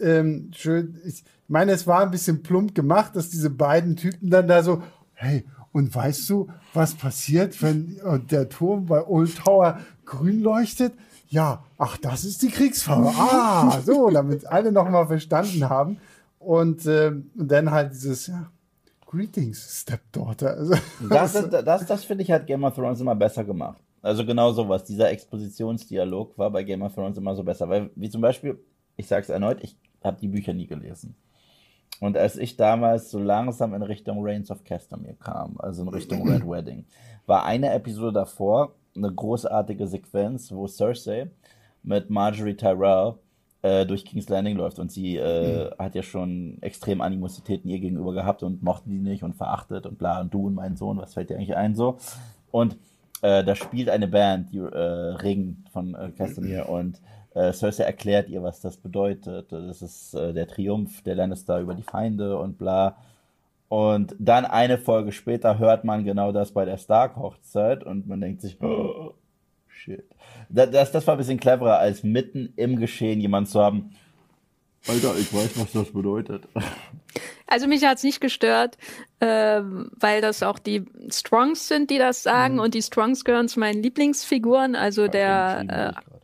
ähm, 0.00 0.50
schön, 0.54 1.00
ich 1.04 1.24
meine, 1.48 1.72
es 1.72 1.86
war 1.86 2.00
ein 2.00 2.10
bisschen 2.10 2.42
plump 2.42 2.74
gemacht, 2.74 3.14
dass 3.14 3.30
diese 3.30 3.50
beiden 3.50 3.96
Typen 3.96 4.30
dann 4.30 4.48
da 4.48 4.62
so, 4.62 4.82
hey, 5.14 5.44
und 5.72 5.94
weißt 5.94 6.28
du, 6.30 6.48
was 6.72 6.94
passiert, 6.94 7.60
wenn 7.62 8.00
der 8.30 8.48
Turm 8.48 8.86
bei 8.86 9.06
Old 9.06 9.36
Tower 9.36 9.80
grün 10.06 10.40
leuchtet? 10.40 10.94
Ja, 11.28 11.64
ach, 11.76 11.98
das 11.98 12.24
ist 12.24 12.42
die 12.42 12.48
Kriegsfarbe. 12.48 13.12
Ah, 13.14 13.80
so, 13.84 14.08
damit 14.10 14.46
alle 14.46 14.72
nochmal 14.72 15.06
verstanden 15.06 15.68
haben. 15.68 15.98
Und, 16.38 16.86
äh, 16.86 17.08
und 17.08 17.50
dann 17.50 17.70
halt 17.72 17.92
dieses, 17.92 18.28
ja, 18.28 18.50
Greetings, 19.06 19.82
Stepdaughter. 19.82 20.56
Also, 20.56 20.74
das, 21.10 21.32
das, 21.50 21.86
das 21.86 22.04
finde 22.04 22.22
ich 22.22 22.30
hat 22.30 22.46
Game 22.46 22.64
of 22.64 22.74
Thrones 22.74 23.00
immer 23.00 23.14
besser 23.14 23.44
gemacht. 23.44 23.80
Also 24.02 24.24
genau 24.24 24.52
sowas. 24.52 24.84
Dieser 24.84 25.10
Expositionsdialog 25.10 26.38
war 26.38 26.50
bei 26.50 26.62
Game 26.62 26.82
of 26.82 26.94
Thrones 26.94 27.18
immer 27.18 27.34
so 27.34 27.42
besser. 27.42 27.68
Weil, 27.68 27.90
wie 27.96 28.08
zum 28.08 28.20
Beispiel, 28.20 28.58
ich 28.96 29.06
sage 29.06 29.22
es 29.22 29.28
erneut, 29.28 29.58
ich 29.62 29.76
habe 30.02 30.18
die 30.20 30.28
Bücher 30.28 30.54
nie 30.54 30.66
gelesen. 30.66 31.16
Und 32.00 32.16
als 32.16 32.36
ich 32.36 32.56
damals 32.56 33.10
so 33.10 33.18
langsam 33.18 33.74
in 33.74 33.82
Richtung 33.82 34.18
Reigns 34.20 34.50
of 34.50 34.64
Castamere 34.64 35.14
kam, 35.14 35.56
also 35.58 35.82
in 35.82 35.88
Richtung 35.88 36.28
Red 36.28 36.46
Wedding, 36.48 36.84
war 37.26 37.44
eine 37.44 37.72
Episode 37.72 38.12
davor 38.12 38.74
eine 38.96 39.12
großartige 39.12 39.86
Sequenz, 39.86 40.52
wo 40.52 40.66
Cersei 40.66 41.30
mit 41.82 42.10
Marjorie 42.10 42.54
Tyrell 42.54 43.14
äh, 43.62 43.86
durch 43.86 44.04
King's 44.04 44.28
Landing 44.28 44.56
läuft 44.56 44.78
und 44.78 44.90
sie 44.90 45.16
äh, 45.16 45.66
mhm. 45.66 45.78
hat 45.78 45.94
ja 45.94 46.02
schon 46.02 46.58
extrem 46.62 47.00
Animositäten 47.00 47.70
ihr 47.70 47.78
gegenüber 47.78 48.12
gehabt 48.12 48.42
und 48.42 48.62
mochte 48.62 48.88
die 48.88 48.98
nicht 48.98 49.22
und 49.22 49.34
verachtet 49.34 49.86
und 49.86 49.98
bla 49.98 50.20
und 50.20 50.32
du 50.32 50.46
und 50.46 50.54
mein 50.54 50.76
Sohn, 50.76 50.98
was 50.98 51.14
fällt 51.14 51.30
dir 51.30 51.36
eigentlich 51.36 51.56
ein 51.56 51.74
so? 51.74 51.98
Und 52.50 52.76
äh, 53.22 53.44
da 53.44 53.54
spielt 53.54 53.88
eine 53.88 54.08
Band, 54.08 54.52
die 54.52 54.58
äh, 54.58 54.78
Ring 55.22 55.64
von 55.72 55.94
äh, 55.94 56.10
Castamere 56.16 56.64
und 56.68 57.00
äh, 57.36 57.52
Cersei 57.52 57.84
erklärt 57.84 58.28
ihr, 58.30 58.42
was 58.42 58.60
das 58.60 58.78
bedeutet. 58.78 59.52
Das 59.52 59.82
ist 59.82 60.14
äh, 60.14 60.32
der 60.32 60.48
Triumph 60.48 61.02
der 61.02 61.14
Lannister 61.14 61.60
über 61.60 61.74
die 61.74 61.82
Feinde 61.82 62.38
und 62.38 62.56
bla. 62.56 62.96
Und 63.68 64.16
dann 64.18 64.44
eine 64.44 64.78
Folge 64.78 65.12
später 65.12 65.58
hört 65.58 65.84
man 65.84 66.04
genau 66.04 66.32
das 66.32 66.52
bei 66.52 66.64
der 66.64 66.78
Stark-Hochzeit 66.78 67.84
und 67.84 68.06
man 68.06 68.20
denkt 68.20 68.40
sich, 68.40 68.60
oh, 68.62 69.12
shit. 69.68 70.04
Das, 70.48 70.70
das, 70.70 70.92
das 70.92 71.06
war 71.06 71.14
ein 71.14 71.18
bisschen 71.18 71.40
cleverer, 71.40 71.78
als 71.78 72.02
mitten 72.02 72.52
im 72.56 72.76
Geschehen 72.76 73.20
jemand 73.20 73.48
zu 73.48 73.60
haben, 73.60 73.90
Alter, 74.88 75.16
ich 75.18 75.34
weiß, 75.34 75.58
was 75.58 75.72
das 75.72 75.92
bedeutet. 75.92 76.44
Also 77.48 77.66
mich 77.66 77.84
hat's 77.84 78.02
nicht 78.02 78.20
gestört, 78.20 78.76
äh, 79.20 79.60
weil 79.62 80.20
das 80.20 80.42
auch 80.42 80.58
die 80.58 80.84
Strongs 81.10 81.68
sind, 81.68 81.90
die 81.90 81.98
das 81.98 82.22
sagen. 82.22 82.54
Mhm. 82.54 82.60
Und 82.60 82.74
die 82.74 82.82
Strongs 82.82 83.24
gehören 83.24 83.48
zu 83.48 83.58
meinen 83.58 83.82
Lieblingsfiguren. 83.82 84.76
Also 84.76 85.08
der 85.08 85.94
äh, 85.96 86.15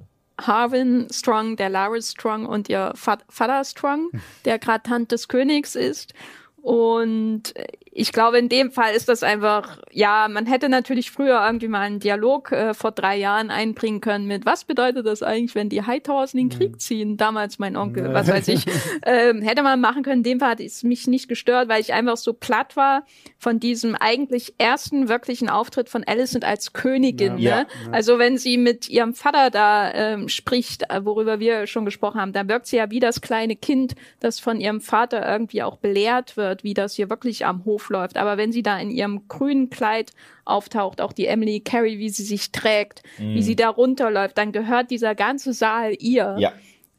Harwin 0.47 1.09
Strong, 1.11 1.57
der 1.57 1.71
Laris 1.71 2.13
Strong 2.13 2.47
und 2.47 2.69
ihr 2.69 2.93
Vater 2.95 3.65
Strong, 3.65 4.11
der 4.45 4.59
gerade 4.59 4.91
Hand 4.91 5.13
des 5.13 5.29
Königs 5.29 5.75
ist. 5.75 6.15
Und 6.61 7.55
ich 7.95 8.11
glaube, 8.11 8.39
in 8.39 8.49
dem 8.49 8.71
Fall 8.71 8.95
ist 8.95 9.11
das 9.11 9.23
einfach, 9.23 9.79
ja, 9.91 10.27
man 10.31 10.47
hätte 10.47 10.71
natürlich 10.71 11.11
früher 11.11 11.45
irgendwie 11.45 11.69
mal 11.69 11.83
einen 11.83 12.01
Dialog 12.01 12.51
äh, 12.51 12.73
vor 12.73 12.91
drei 12.91 13.19
Jahren 13.19 13.51
einbringen 13.51 14.01
können 14.01 14.27
mit, 14.27 14.47
was 14.47 14.65
bedeutet 14.65 15.07
das 15.07 15.23
eigentlich, 15.23 15.55
wenn 15.55 15.69
die 15.69 15.83
Hightowers 15.83 16.33
in 16.33 16.49
den 16.49 16.59
Krieg 16.59 16.73
mhm. 16.73 16.79
ziehen? 16.79 17.17
Damals 17.19 17.59
mein 17.59 17.77
Onkel, 17.77 18.15
was 18.15 18.29
weiß 18.29 18.49
ich. 18.49 18.65
Ähm, 19.05 19.43
hätte 19.43 19.63
man 19.63 19.81
machen 19.81 20.03
können. 20.03 20.19
In 20.19 20.23
dem 20.23 20.41
Fall 20.41 20.51
hat 20.51 20.61
es 20.61 20.83
mich 20.83 21.07
nicht 21.07 21.29
gestört, 21.29 21.69
weil 21.69 21.81
ich 21.81 21.93
einfach 21.93 22.17
so 22.17 22.33
platt 22.33 22.77
war 22.77 23.05
von 23.39 23.59
diesem 23.59 23.95
eigentlich 23.97 24.55
ersten 24.59 25.09
wirklichen 25.09 25.49
Auftritt 25.49 25.89
von 25.89 26.05
Alicent 26.05 26.45
als 26.45 26.73
Königin. 26.73 27.39
Ja. 27.39 27.63
Ne? 27.63 27.67
Ja, 27.87 27.93
Also 27.93 28.19
wenn 28.19 28.39
sie 28.39 28.59
mit 28.59 28.89
ihrem 28.89 29.15
Vater 29.15 29.51
da 29.51 29.93
ähm, 29.93 30.29
spricht, 30.29 30.89
äh, 30.91 31.05
worüber 31.05 31.41
wir 31.41 31.67
schon 31.67 31.85
gesprochen 31.85 32.21
haben, 32.21 32.33
da 32.33 32.47
wirkt 32.49 32.67
sie 32.67 32.77
ja 32.77 32.91
wie 32.91 33.01
das 33.01 33.21
kleine 33.21 33.57
Kind, 33.57 33.95
das 34.21 34.39
von 34.39 34.61
ihrem 34.61 34.81
Vater 34.81 35.27
irgendwie 35.29 35.63
auch 35.63 35.77
belehrt 35.77 36.37
wird, 36.37 36.63
wie 36.65 36.75
das 36.75 36.95
hier 36.95 37.11
wirklich 37.11 37.45
am 37.45 37.65
Hof 37.65 37.82
läuft. 37.89 38.17
Aber 38.17 38.37
wenn 38.37 38.53
sie 38.53 38.63
da 38.63 38.79
in 38.79 38.91
ihrem 38.91 39.29
grünen 39.29 39.71
Kleid 39.71 40.13
auftaucht, 40.45 41.01
auch 41.01 41.13
die 41.13 41.27
Emily 41.27 41.61
Carey, 41.61 41.99
wie 41.99 42.11
sie 42.11 42.25
sich 42.25 42.53
trägt, 42.53 43.03
mm. 43.19 43.23
wie 43.23 43.37
mhm. 43.37 43.43
sie 43.43 43.57
da 43.57 43.69
runterläuft, 43.69 44.37
dann 44.39 44.53
gehört 44.53 44.91
dieser 44.91 45.15
ganze 45.15 45.53
Saal 45.53 45.95
ihr. 45.99 46.37
Ja. 46.39 46.53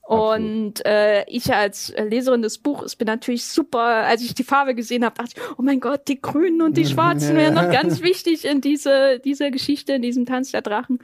Und 0.05 0.86
äh, 0.86 1.23
ich 1.29 1.53
als 1.53 1.93
Leserin 1.97 2.41
des 2.41 2.57
Buches 2.57 2.97
bin 2.97 3.05
natürlich 3.05 3.45
super, 3.45 3.79
als 3.79 4.21
ich 4.21 4.34
die 4.36 4.43
Farbe 4.43 4.75
gesehen 4.75 5.05
habe, 5.05 5.15
dachte 5.15 5.36
ich, 5.38 5.57
oh 5.57 5.61
mein 5.61 5.79
Gott, 5.79 6.09
die 6.09 6.21
Grünen 6.21 6.61
und 6.61 6.75
die 6.75 6.86
Schwarzen 6.86 7.38
wären 7.38 7.53
noch 7.53 7.69
ganz 7.71 8.01
wichtig 8.01 8.43
in 8.43 8.59
diese, 8.59 9.19
dieser 9.23 9.49
Geschichte, 9.49 9.93
in 9.93 10.01
diesem 10.01 10.25
Tanz 10.25 10.51
der 10.51 10.61
Drachen. 10.61 10.99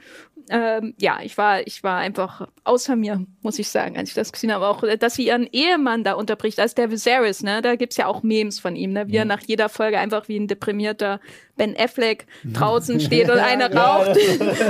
Ähm, 0.48 0.94
ja, 0.98 1.18
ich 1.22 1.36
war, 1.36 1.66
ich 1.66 1.82
war 1.82 1.98
einfach 1.98 2.48
außer 2.64 2.96
mir, 2.96 3.24
muss 3.42 3.58
ich 3.58 3.68
sagen, 3.68 3.96
als 3.96 4.10
ich 4.10 4.14
das 4.14 4.32
gesehen 4.32 4.52
habe. 4.52 4.66
Auch, 4.66 4.82
dass 4.98 5.14
sie 5.14 5.26
ihren 5.26 5.48
Ehemann 5.50 6.04
da 6.04 6.14
unterbricht, 6.14 6.60
als 6.60 6.74
der 6.74 6.90
Viserys, 6.90 7.42
ne? 7.42 7.62
Da 7.62 7.76
gibt's 7.76 7.96
ja 7.96 8.06
auch 8.06 8.22
Memes 8.22 8.60
von 8.60 8.76
ihm, 8.76 8.92
ne? 8.92 9.08
Wie 9.08 9.16
er 9.16 9.24
nach 9.24 9.42
jeder 9.46 9.68
Folge 9.68 9.98
einfach 9.98 10.28
wie 10.28 10.38
ein 10.38 10.48
deprimierter 10.48 11.20
Ben 11.56 11.76
Affleck 11.76 12.26
draußen 12.44 13.00
steht 13.00 13.28
und 13.30 13.38
einer 13.38 13.74
raucht. 13.74 14.18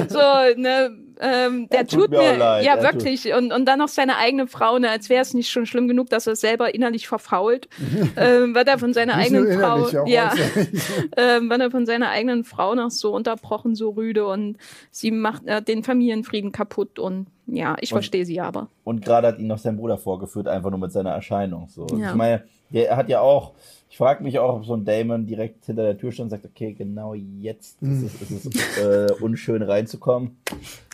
so, 0.08 0.60
ne? 0.60 0.96
Ähm, 1.20 1.68
der 1.68 1.86
tut 1.86 2.00
tut, 2.00 2.10
mir 2.10 2.18
mir, 2.18 2.36
leid, 2.36 2.64
ja 2.64 2.82
wirklich. 2.82 3.32
Und, 3.34 3.52
und 3.52 3.66
dann 3.66 3.78
noch 3.78 3.88
seine 3.88 4.16
eigene 4.16 4.46
Frau, 4.46 4.78
ne? 4.78 4.88
als 4.88 5.10
wäre 5.10 5.20
es 5.20 5.34
nicht 5.34 5.50
schon 5.50 5.66
schlimm 5.66 5.86
genug, 5.86 6.08
dass 6.08 6.26
er 6.26 6.34
selber 6.34 6.74
innerlich 6.74 7.08
verfault. 7.08 7.68
ähm, 8.16 8.54
wird 8.54 8.68
er 8.68 8.78
von 8.78 8.94
seiner 8.94 9.14
eigenen 9.14 9.58
Frau, 9.58 10.06
ja, 10.06 10.32
ähm, 11.16 11.50
wird 11.50 11.60
er 11.60 11.70
von 11.70 11.84
seiner 11.84 12.08
eigenen 12.08 12.44
Frau 12.44 12.74
noch 12.74 12.90
so 12.90 13.14
unterbrochen, 13.14 13.74
so 13.74 13.90
rüde 13.90 14.26
und 14.26 14.56
sie 14.90 15.10
macht 15.10 15.46
äh, 15.46 15.60
den 15.60 15.84
Familienfrieden 15.84 16.52
kaputt 16.52 16.98
und 16.98 17.26
ja, 17.54 17.76
ich 17.80 17.90
verstehe 17.90 18.24
sie 18.24 18.40
aber. 18.40 18.68
Und 18.84 19.04
gerade 19.04 19.28
hat 19.28 19.38
ihn 19.38 19.46
noch 19.46 19.58
sein 19.58 19.76
Bruder 19.76 19.98
vorgeführt, 19.98 20.48
einfach 20.48 20.70
nur 20.70 20.78
mit 20.78 20.92
seiner 20.92 21.10
Erscheinung. 21.10 21.68
So. 21.68 21.86
Ja. 21.96 22.10
Ich 22.10 22.14
meine, 22.16 22.42
der 22.70 22.96
hat 22.96 23.08
ja 23.08 23.20
auch, 23.20 23.52
ich 23.88 23.96
frage 23.96 24.22
mich 24.22 24.38
auch, 24.38 24.54
ob 24.56 24.64
so 24.64 24.74
ein 24.74 24.84
Damon 24.84 25.26
direkt 25.26 25.66
hinter 25.66 25.82
der 25.82 25.98
Tür 25.98 26.12
stand 26.12 26.26
und 26.26 26.30
sagt, 26.30 26.44
okay, 26.44 26.72
genau 26.72 27.14
jetzt 27.14 27.82
ist 27.82 28.02
es, 28.20 28.30
ist 28.30 28.54
es 28.54 28.78
äh, 28.78 29.12
unschön 29.20 29.62
reinzukommen. 29.62 30.38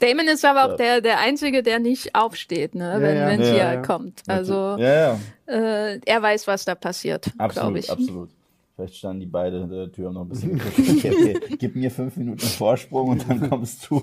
Damon 0.00 0.26
ist 0.28 0.44
aber 0.44 0.64
auch 0.64 0.70
Ja. 0.70 0.76
der, 0.76 1.00
der 1.02 1.20
Einzige, 1.20 1.62
der 1.62 1.78
nicht 1.78 2.14
aufsteht, 2.14 2.74
ne, 2.74 2.96
wenn, 3.00 3.16
ja. 3.16 3.26
wenn 3.28 3.40
Ja, 3.40 3.46
sie 3.46 3.56
ja. 3.56 3.76
kommt. 3.82 4.22
Also 4.26 4.76
ja, 4.78 4.94
ja, 4.94 5.18
äh, 5.46 6.00
er 6.06 6.22
weiß, 6.22 6.46
was 6.46 6.64
da 6.64 6.74
passiert, 6.74 7.24
glaube 7.36 7.44
absolut, 7.44 7.78
ich. 7.78 7.90
absolut. 7.90 8.30
Vielleicht 8.76 8.96
standen 8.96 9.20
die 9.20 9.26
beide 9.26 9.60
hinter 9.60 9.86
der 9.86 9.92
Tür 9.92 10.08
und 10.08 10.14
noch 10.14 10.22
ein 10.22 10.28
bisschen 10.28 10.60
okay, 10.78 11.40
gib 11.58 11.76
mir 11.76 11.90
fünf 11.90 12.14
Minuten 12.18 12.40
Vorsprung 12.40 13.08
und 13.08 13.26
dann 13.26 13.48
kommst 13.48 13.88
du. 13.88 14.02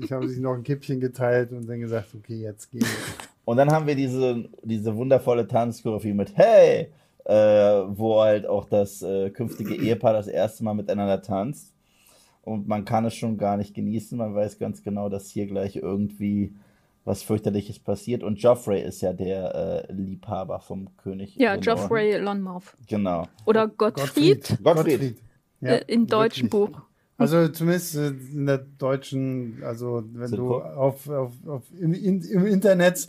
Ich 0.00 0.12
habe 0.12 0.28
sich 0.28 0.38
noch 0.38 0.54
ein 0.54 0.62
Kippchen 0.62 1.00
geteilt 1.00 1.50
und 1.50 1.68
dann 1.68 1.80
gesagt, 1.80 2.14
okay, 2.14 2.36
jetzt 2.36 2.70
gehen 2.70 2.82
wir. 2.82 2.88
Und 3.44 3.56
dann 3.56 3.72
haben 3.72 3.88
wir 3.88 3.96
diese, 3.96 4.48
diese 4.62 4.94
wundervolle 4.94 5.48
Tanzchoreografie 5.48 6.12
mit 6.12 6.36
Hey, 6.36 6.92
äh, 7.24 7.34
wo 7.34 8.20
halt 8.20 8.46
auch 8.46 8.66
das 8.66 9.02
äh, 9.02 9.30
künftige 9.30 9.74
Ehepaar 9.74 10.12
das 10.12 10.28
erste 10.28 10.62
Mal 10.62 10.74
miteinander 10.74 11.20
tanzt. 11.20 11.74
Und 12.42 12.68
man 12.68 12.84
kann 12.84 13.04
es 13.06 13.14
schon 13.14 13.36
gar 13.36 13.56
nicht 13.56 13.74
genießen. 13.74 14.16
Man 14.16 14.34
weiß 14.34 14.60
ganz 14.60 14.84
genau, 14.84 15.08
dass 15.08 15.28
hier 15.28 15.46
gleich 15.46 15.74
irgendwie 15.74 16.54
was 17.04 17.22
fürchterliches 17.22 17.78
passiert. 17.78 18.22
Und 18.22 18.40
Joffrey 18.40 18.82
ist 18.82 19.00
ja 19.02 19.12
der 19.12 19.86
äh, 19.88 19.92
Liebhaber 19.92 20.60
vom 20.60 20.96
König. 20.96 21.36
Ja, 21.36 21.54
im 21.54 21.60
Joffrey 21.60 22.16
Lonmouth. 22.18 22.76
Genau. 22.88 23.28
Oder 23.44 23.68
Gottfried, 23.68 24.58
Gottfried. 24.62 25.16
Ja, 25.60 25.72
äh, 25.72 25.84
im 25.86 26.06
deutschen. 26.06 26.48
Buch. 26.48 26.80
Also 27.16 27.48
zumindest 27.48 27.94
äh, 27.96 28.08
in 28.08 28.46
der 28.46 28.58
deutschen, 28.58 29.62
also 29.62 30.02
wenn 30.12 30.30
du 30.30 30.36
Synchro. 30.36 30.62
auf, 30.62 31.08
auf, 31.08 31.32
auf 31.46 31.62
im, 31.78 31.94
in, 31.94 32.22
im 32.22 32.46
Internet 32.46 33.08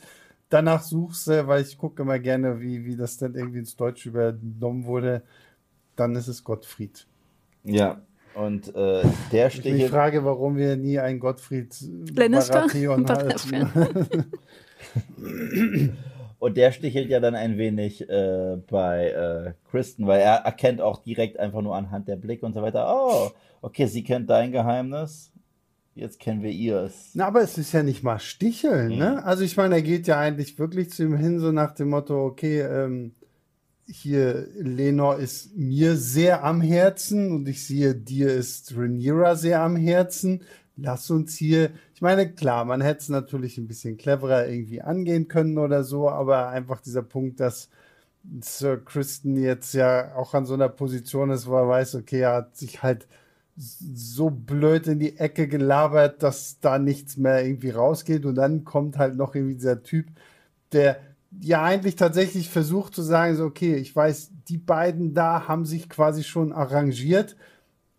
danach 0.50 0.84
suchst, 0.84 1.28
äh, 1.30 1.48
weil 1.48 1.64
ich 1.64 1.78
gucke 1.78 2.04
immer 2.04 2.20
gerne, 2.20 2.62
wie, 2.62 2.86
wie 2.86 2.96
das 2.96 3.18
dann 3.18 3.36
irgendwie 3.36 3.60
ins 3.60 3.76
Deutsche 3.76 4.10
übernommen 4.10 4.86
wurde, 4.86 5.24
dann 5.96 6.16
ist 6.16 6.28
es 6.28 6.44
Gottfried. 6.44 7.08
Ja. 7.64 8.02
Und 8.36 8.76
äh, 8.76 9.02
der 9.32 9.48
Ich 9.48 9.56
mich 9.56 9.62
stichelt. 9.62 9.92
frage, 9.92 10.26
warum 10.26 10.58
wir 10.58 10.76
nie 10.76 11.00
einen 11.00 11.20
Gottfried 11.20 11.74
Lannister? 12.16 12.68
Halten. 12.68 14.26
Und 16.40 16.58
der 16.58 16.72
stichelt 16.72 17.10
ja 17.10 17.20
dann 17.20 17.34
ein 17.34 17.58
wenig 17.58 18.08
äh, 18.10 18.58
bei 18.70 19.08
äh, 19.10 19.54
Kristen, 19.72 20.06
weil 20.06 20.20
er 20.22 20.36
erkennt 20.40 20.82
auch 20.82 21.02
direkt 21.02 21.40
einfach 21.40 21.62
nur 21.62 21.76
anhand 21.76 22.08
der 22.08 22.18
Blicke 22.18 22.46
und 22.46 22.54
so 22.54 22.62
weiter, 22.62 22.86
oh, 22.94 23.32
okay, 23.62 23.88
sie 23.88 24.04
kennt 24.04 24.30
dein 24.30 24.52
Geheimnis, 24.52 25.32
jetzt 25.96 26.20
kennen 26.20 26.44
wir 26.44 26.52
ihrs. 26.52 27.12
Na, 27.14 27.28
aber 27.28 27.42
es 27.42 27.58
ist 27.58 27.72
ja 27.72 27.84
nicht 27.84 28.04
mal 28.04 28.20
Sticheln, 28.20 28.90
Mhm. 28.92 28.98
ne? 28.98 29.24
Also 29.26 29.44
ich 29.44 29.56
meine, 29.58 29.76
er 29.76 29.82
geht 29.82 30.08
ja 30.08 30.20
eigentlich 30.20 30.60
wirklich 30.60 30.92
zu 30.92 31.04
ihm 31.04 31.16
hin, 31.18 31.40
so 31.40 31.52
nach 31.52 31.72
dem 31.74 31.90
Motto, 31.90 32.26
okay, 32.26 32.60
ähm, 32.62 33.14
hier, 33.88 34.48
Lenor 34.58 35.18
ist 35.18 35.56
mir 35.56 35.96
sehr 35.96 36.44
am 36.44 36.62
Herzen 36.62 37.32
und 37.32 37.48
ich 37.48 37.66
sehe, 37.66 37.96
dir 37.96 38.34
ist 38.34 38.76
Rhaenyra 38.76 39.36
sehr 39.36 39.62
am 39.62 39.76
Herzen. 39.76 40.44
Lass 40.78 41.10
uns 41.10 41.36
hier, 41.36 41.72
ich 41.94 42.02
meine, 42.02 42.32
klar, 42.32 42.66
man 42.66 42.82
hätte 42.82 43.00
es 43.00 43.10
natürlich 43.10 43.58
ein 43.58 43.68
bisschen 43.68 43.98
cleverer 43.98 44.48
irgendwie 44.48 44.82
angehen 44.82 45.28
können 45.28 45.58
oder 45.58 45.84
so, 45.84 46.10
aber 46.10 46.50
einfach 46.50 46.82
dieser 46.82 47.04
Punkt, 47.04 47.40
dass 47.40 47.70
Sir 48.42 48.84
Kristen 48.84 49.38
jetzt 49.38 49.74
ja 49.74 50.16
auch 50.16 50.34
an 50.34 50.46
so 50.46 50.56
einer 50.56 50.70
Position 50.70 51.30
ist, 51.30 51.48
wo 51.48 51.56
er 51.56 51.68
weiß, 51.68 51.96
okay, 51.96 52.22
er 52.22 52.34
hat 52.34 52.58
sich 52.58 52.84
halt 52.84 53.08
so 53.58 54.30
blöd 54.30 54.88
in 54.88 55.00
die 55.00 55.18
Ecke 55.18 55.48
gelabert, 55.48 56.24
dass 56.24 56.60
da 56.60 56.78
nichts 56.80 57.18
mehr 57.18 57.46
irgendwie 57.46 57.70
rausgeht. 57.70 58.26
Und 58.26 58.36
dann 58.36 58.66
kommt 58.66 58.98
halt 58.98 59.16
noch 59.16 59.36
irgendwie 59.36 59.56
dieser 59.56 59.84
Typ, 59.84 60.08
der 60.74 60.98
ja 61.42 61.64
eigentlich 61.64 61.96
tatsächlich 61.96 62.50
versucht 62.50 62.94
zu 62.96 63.02
sagen, 63.02 63.36
so, 63.36 63.46
okay, 63.46 63.76
ich 63.76 63.96
weiß, 63.96 64.32
die 64.48 64.58
beiden 64.58 65.14
da 65.14 65.48
haben 65.48 65.66
sich 65.66 65.90
quasi 65.90 66.24
schon 66.24 66.52
arrangiert. 66.54 67.36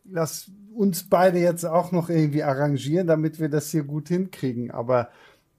Lass 0.04 0.50
uns 0.74 1.08
beide 1.08 1.38
jetzt 1.38 1.64
auch 1.64 1.92
noch 1.92 2.08
irgendwie 2.10 2.42
arrangieren, 2.42 3.06
damit 3.06 3.40
wir 3.40 3.48
das 3.48 3.70
hier 3.70 3.84
gut 3.84 4.08
hinkriegen. 4.08 4.70
Aber 4.70 5.08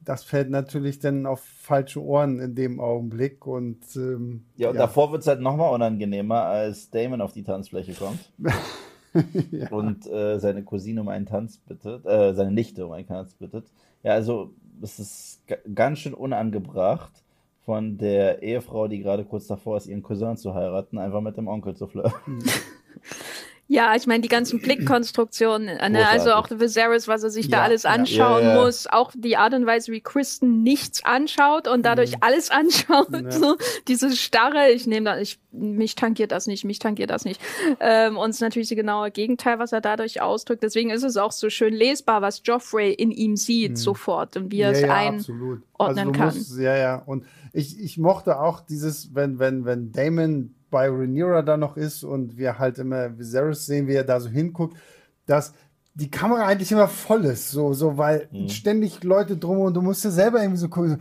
das 0.03 0.23
fällt 0.23 0.49
natürlich 0.49 0.99
dann 0.99 1.25
auf 1.25 1.41
falsche 1.41 2.01
Ohren 2.01 2.39
in 2.39 2.55
dem 2.55 2.79
Augenblick. 2.79 3.45
Und 3.45 3.79
ähm, 3.95 4.45
Ja, 4.55 4.69
und 4.69 4.77
davor 4.77 5.11
wird 5.11 5.21
es 5.23 5.27
halt 5.27 5.41
nochmal 5.41 5.73
unangenehmer, 5.73 6.43
als 6.43 6.89
Damon 6.91 7.19
auf 7.21 7.33
die 7.33 7.43
Tanzfläche 7.43 7.93
kommt 7.93 8.19
und 9.71 10.05
äh, 10.07 10.39
seine 10.39 10.63
Cousine 10.63 11.01
um 11.01 11.07
einen 11.09 11.25
Tanz 11.25 11.57
bittet, 11.57 12.05
äh, 12.05 12.33
seine 12.33 12.51
Nichte 12.51 12.85
um 12.85 12.91
einen 12.93 13.07
Tanz 13.07 13.33
bittet. 13.33 13.65
Ja, 14.03 14.13
also 14.13 14.53
es 14.81 14.99
ist 14.99 15.41
ga- 15.47 15.57
ganz 15.73 15.99
schön 15.99 16.13
unangebracht 16.13 17.23
von 17.67 17.97
der 17.97 18.41
Ehefrau, 18.43 18.87
die 18.87 18.99
gerade 18.99 19.25
kurz 19.25 19.45
davor 19.45 19.75
ist, 19.75 19.87
ihren 19.87 20.01
Cousin 20.01 20.37
zu 20.37 20.53
heiraten, 20.53 20.97
einfach 20.97 21.19
mit 21.19 21.35
dem 21.35 21.49
Onkel 21.49 21.75
zu 21.75 21.85
flirten. 21.85 22.39
Ja, 23.69 23.95
ich 23.95 24.07
meine, 24.07 24.21
die 24.21 24.29
ganzen 24.29 24.61
Blickkonstruktionen, 24.61 25.67
äh, 25.67 25.89
ne, 25.89 26.07
also 26.07 26.31
auch 26.31 26.49
Viserys, 26.49 27.09
was 27.09 27.23
er 27.23 27.29
sich 27.29 27.49
da 27.49 27.57
Ja, 27.57 27.63
alles 27.63 27.83
ja. 27.83 27.89
anschauen 27.89 28.43
Ja, 28.43 28.55
ja. 28.55 28.63
muss, 28.63 28.87
auch 28.87 29.11
die 29.13 29.35
Art 29.35 29.53
und 29.53 29.65
Weise, 29.65 29.91
wie 29.91 29.99
Kristen 29.99 30.63
nichts 30.63 31.03
anschaut 31.03 31.67
und 31.67 31.85
dadurch 31.85 32.23
alles 32.23 32.49
anschaut, 32.49 33.07
so 33.29 33.57
diese 33.87 34.15
Starre, 34.15 34.71
ich 34.71 34.87
nehme 34.87 35.05
da, 35.05 35.19
ich, 35.19 35.39
mich 35.51 35.95
tankiert 35.95 36.31
das 36.31 36.47
nicht, 36.47 36.63
mich 36.63 36.79
tankiert 36.79 37.09
das 37.09 37.25
nicht. 37.25 37.41
Ähm, 37.81 38.17
und 38.17 38.29
es 38.29 38.37
ist 38.37 38.41
natürlich 38.41 38.69
das 38.69 38.77
genaue 38.77 39.11
Gegenteil, 39.11 39.59
was 39.59 39.73
er 39.73 39.81
dadurch 39.81 40.21
ausdrückt. 40.21 40.63
Deswegen 40.63 40.89
ist 40.89 41.03
es 41.03 41.17
auch 41.17 41.33
so 41.33 41.49
schön 41.49 41.73
lesbar, 41.73 42.21
was 42.21 42.41
Joffrey 42.45 42.93
in 42.93 43.11
ihm 43.11 43.35
sieht 43.35 43.77
sofort 43.77 44.37
und 44.37 44.51
wie 44.51 44.61
er 44.61 44.71
es 44.71 44.81
ja, 44.81 44.87
ja, 44.87 44.93
ein. 44.93 45.15
absolut. 45.15 45.61
ordnen 45.77 45.99
also 45.99 46.11
kann. 46.13 46.35
Musst, 46.35 46.57
ja, 46.57 46.77
ja. 46.77 46.95
Und 47.05 47.25
ich, 47.51 47.79
ich 47.79 47.97
mochte 47.97 48.39
auch 48.39 48.61
dieses, 48.61 49.13
wenn, 49.13 49.39
wenn, 49.39 49.65
wenn 49.65 49.91
Damon 49.91 50.55
bei 50.69 50.87
Rhaenyra 50.89 51.41
da 51.41 51.57
noch 51.57 51.77
ist 51.77 52.03
und 52.03 52.37
wir 52.37 52.59
halt 52.59 52.79
immer 52.79 53.17
Viserys 53.17 53.65
sehen, 53.65 53.87
wie 53.87 53.93
er 53.95 54.03
da 54.03 54.19
so 54.19 54.29
hinguckt, 54.29 54.77
dass 55.25 55.53
die 55.93 56.11
Kamera 56.11 56.45
eigentlich 56.45 56.71
immer 56.71 56.87
voll 56.87 57.25
ist, 57.25 57.49
so, 57.49 57.73
so, 57.73 57.97
weil 57.97 58.27
Mhm. 58.31 58.49
ständig 58.49 59.03
Leute 59.03 59.35
drum 59.37 59.59
und 59.59 59.73
du 59.73 59.81
musst 59.81 60.03
ja 60.03 60.11
selber 60.11 60.39
irgendwie 60.41 60.59
so 60.59 60.69
gucken, 60.69 60.91
so, 60.91 60.97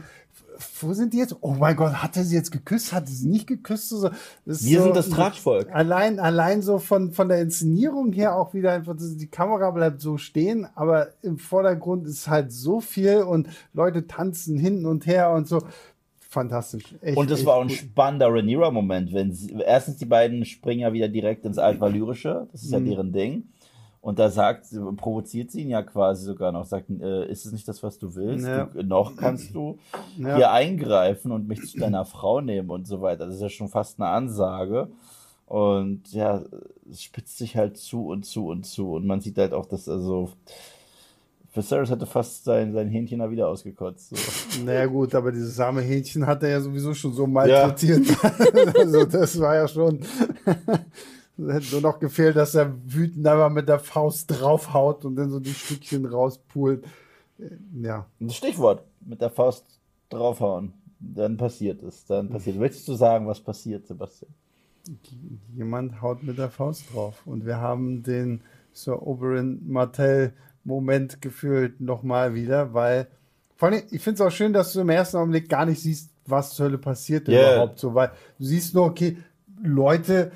wo 0.81 0.95
sind 0.95 1.13
die 1.13 1.19
jetzt? 1.19 1.37
Oh 1.43 1.53
mein 1.53 1.77
Gott, 1.77 1.93
hat 2.03 2.17
er 2.17 2.25
sie 2.25 2.35
jetzt 2.35 2.51
geküsst? 2.51 2.95
Hat 2.95 3.05
er 3.05 3.11
sie 3.11 3.29
nicht 3.29 3.47
geküsst? 3.47 3.91
So, 3.91 4.11
Wir 4.47 4.55
so, 4.55 4.85
sind 4.85 4.97
das 4.97 5.11
Tratschvolk. 5.11 5.69
Allein, 5.71 6.19
allein 6.19 6.63
so 6.63 6.79
von, 6.79 7.13
von 7.13 7.29
der 7.29 7.43
Inszenierung 7.43 8.11
her 8.13 8.37
auch 8.37 8.55
wieder 8.55 8.73
einfach, 8.73 8.95
die 8.99 9.27
Kamera 9.27 9.71
bleibt 9.71 10.01
so 10.01 10.17
stehen, 10.17 10.67
aber 10.75 11.09
im 11.21 11.37
Vordergrund 11.37 12.07
ist 12.07 12.29
halt 12.29 12.53
so 12.53 12.81
viel 12.81 13.19
und 13.19 13.49
Leute 13.75 14.07
tanzen 14.07 14.57
hin 14.59 14.87
und 14.87 15.07
her 15.07 15.31
und 15.33 15.47
so. 15.47 15.61
Fantastisch. 16.37 16.95
Echt, 17.01 17.17
Und 17.17 17.31
echt 17.31 17.47
war 17.47 17.55
auch 17.57 17.63
ein 17.63 17.71
spannender 17.71 18.29
Rhaenyra-Moment, 18.29 19.15
wenn 19.15 19.33
sie, 19.33 19.57
erstens 19.65 19.97
die 19.97 20.05
beiden 20.05 20.45
springen 20.45 20.81
ja 20.81 20.93
wieder 20.93 21.09
direkt 21.09 21.47
ins 21.47 21.57
Altvalyrische, 21.57 22.47
das 22.53 22.63
ist 22.63 22.73
ja 22.73 22.79
Mhm. 22.79 22.85
deren 22.91 23.13
Ding. 23.13 23.45
Und 24.03 24.19
da 24.19 24.29
sagt, 24.31 24.67
provoziert 24.99 25.51
sie 25.51 25.63
ihn 25.63 25.71
ja 25.71 25.83
quasi 25.83 26.27
sogar 26.27 26.53
noch, 26.53 26.65
sagt, 26.67 26.91
äh, 26.91 27.27
ist 27.31 27.47
es 27.47 27.53
nicht 27.53 27.67
das, 27.67 27.83
was 27.83 27.99
du 27.99 28.15
willst? 28.15 28.47
Ja. 28.47 28.67
Du, 28.67 28.83
noch 28.85 29.17
kannst 29.17 29.55
du 29.55 29.79
Ja. 30.19 30.37
hier 30.37 30.51
eingreifen 30.53 31.33
und 31.33 31.49
mich 31.49 31.63
zu 31.67 31.79
deiner 31.79 32.05
Frau 32.05 32.41
nehmen 32.43 32.69
und 32.71 32.87
so 32.87 33.01
weiter. 33.01 33.25
Das 33.27 33.35
ist 33.37 33.41
ja 33.41 33.49
schon 33.49 33.69
fast 33.69 33.99
eine 33.99 34.11
Ansage. 34.11 34.89
Und 35.47 36.13
ja, 36.13 36.43
es 36.91 37.03
spitzt 37.03 37.39
sich 37.39 37.57
halt 37.57 37.79
zu 37.79 38.07
und 38.09 38.25
zu 38.27 38.49
und 38.49 38.67
zu. 38.67 38.93
Und 38.93 39.07
man 39.07 39.21
sieht 39.23 39.39
halt 39.39 39.53
auch, 39.55 39.67
dass 39.67 39.89
also 39.89 40.31
Viserys 41.57 41.91
hätte 41.91 42.07
fast 42.07 42.45
sein, 42.45 42.73
sein 42.73 42.89
Hähnchen 42.89 43.21
da 43.21 43.31
wieder 43.31 43.49
ausgekotzt. 43.49 44.11
So. 44.11 44.17
Naja 44.65 44.87
gut, 44.87 45.15
aber 45.15 45.33
dieses 45.33 45.59
arme 45.61 45.83
Hähnchen 45.83 46.27
hat 46.27 46.43
er 46.43 46.51
ja 46.51 46.61
sowieso 46.61 46.95
schon 46.95 47.13
so 47.13 47.27
malträtiert. 47.27 48.07
also 48.79 49.05
das 49.05 49.39
war 49.41 49.55
ja 49.55 49.69
schon. 49.69 50.01
Es 51.39 51.53
hätte 51.53 51.73
nur 51.73 51.93
noch 51.93 51.99
gefehlt, 51.99 52.35
dass 52.37 52.55
er 52.55 52.75
wütend 52.87 53.27
einfach 53.27 53.51
mit 53.51 53.69
der 53.69 53.79
Faust 53.79 54.31
draufhaut 54.31 55.05
und 55.05 55.17
dann 55.17 55.31
so 55.31 55.39
die 55.39 55.53
Stückchen 55.53 56.07
rauspult. 56.07 56.83
Ja. 57.75 58.07
Das 58.21 58.37
Stichwort, 58.37 58.83
mit 59.01 59.21
der 59.21 59.29
Faust 59.29 59.67
draufhauen. 60.09 60.73
Dann 60.99 61.37
passiert 61.37 61.83
es. 61.83 62.07
Dann 62.07 62.31
passiert. 62.31 62.57
Möchtest 62.57 62.89
du 62.89 62.95
sagen, 62.95 63.27
was 63.27 63.41
passiert, 63.41 63.87
Sebastian? 63.87 64.33
Jemand 65.55 66.01
haut 66.01 66.23
mit 66.23 66.39
der 66.39 66.49
Faust 66.49 66.85
drauf. 66.95 67.27
Und 67.27 67.45
wir 67.45 67.59
haben 67.59 68.03
den 68.03 68.41
Sir 68.73 69.07
Oberyn 69.07 69.61
Martell 69.67 70.33
Moment 70.67 71.23
gefühlt 71.23 71.81
nochmal 71.81 72.35
wieder, 72.35 72.75
weil 72.75 73.07
vor 73.57 73.69
allem, 73.69 73.83
ich 73.91 74.03
finde 74.03 74.23
es 74.23 74.27
auch 74.27 74.35
schön, 74.35 74.53
dass 74.53 74.73
du 74.73 74.81
im 74.81 74.91
ersten 74.91 75.17
Augenblick 75.17 75.49
gar 75.49 75.65
nicht 75.65 75.81
siehst, 75.81 76.11
was 76.27 76.55
zur 76.55 76.67
Hölle 76.67 76.79
passiert 76.79 77.29
Yeah. 77.29 77.55
überhaupt 77.55 77.79
so, 77.79 77.95
weil 77.95 78.11
du 78.39 78.45
siehst 78.45 78.75
nur, 78.75 78.85
okay, 78.85 79.17
Leute, 79.63 80.33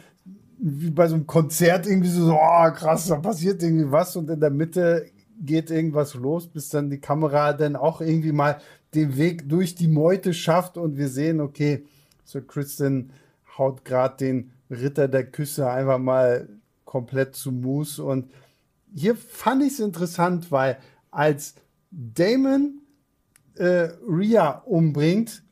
wie 0.58 0.90
bei 0.90 1.08
so 1.08 1.16
einem 1.16 1.26
Konzert 1.26 1.86
irgendwie 1.86 2.08
so, 2.08 2.32
oh, 2.32 2.70
krass, 2.72 3.08
da 3.08 3.16
passiert 3.16 3.62
irgendwie 3.62 3.90
was 3.90 4.16
und 4.16 4.30
in 4.30 4.40
der 4.40 4.50
Mitte 4.50 5.06
geht 5.42 5.70
irgendwas 5.70 6.14
los, 6.14 6.46
bis 6.46 6.68
dann 6.68 6.90
die 6.90 6.98
Kamera 7.00 7.52
dann 7.52 7.76
auch 7.76 8.00
irgendwie 8.00 8.32
mal 8.32 8.58
den 8.94 9.16
Weg 9.16 9.48
durch 9.48 9.74
die 9.74 9.88
Meute 9.88 10.34
schafft 10.34 10.76
und 10.76 10.96
wir 10.96 11.08
sehen, 11.08 11.40
okay, 11.40 11.84
so 12.24 12.40
Kristen 12.40 13.10
haut 13.58 13.84
gerade 13.84 14.16
den 14.18 14.50
Ritter 14.70 15.08
der 15.08 15.24
Küsse 15.24 15.68
einfach 15.68 15.98
mal 15.98 16.48
komplett 16.84 17.36
zu 17.36 17.52
Mus 17.52 17.98
und 17.98 18.30
hier 18.94 19.14
fand 19.16 19.62
ich 19.62 19.72
es 19.74 19.80
interessant, 19.80 20.50
weil 20.50 20.78
als 21.10 21.54
Damon 21.90 22.80
äh, 23.56 23.88
Rhea 24.08 24.62
umbringt, 24.66 25.42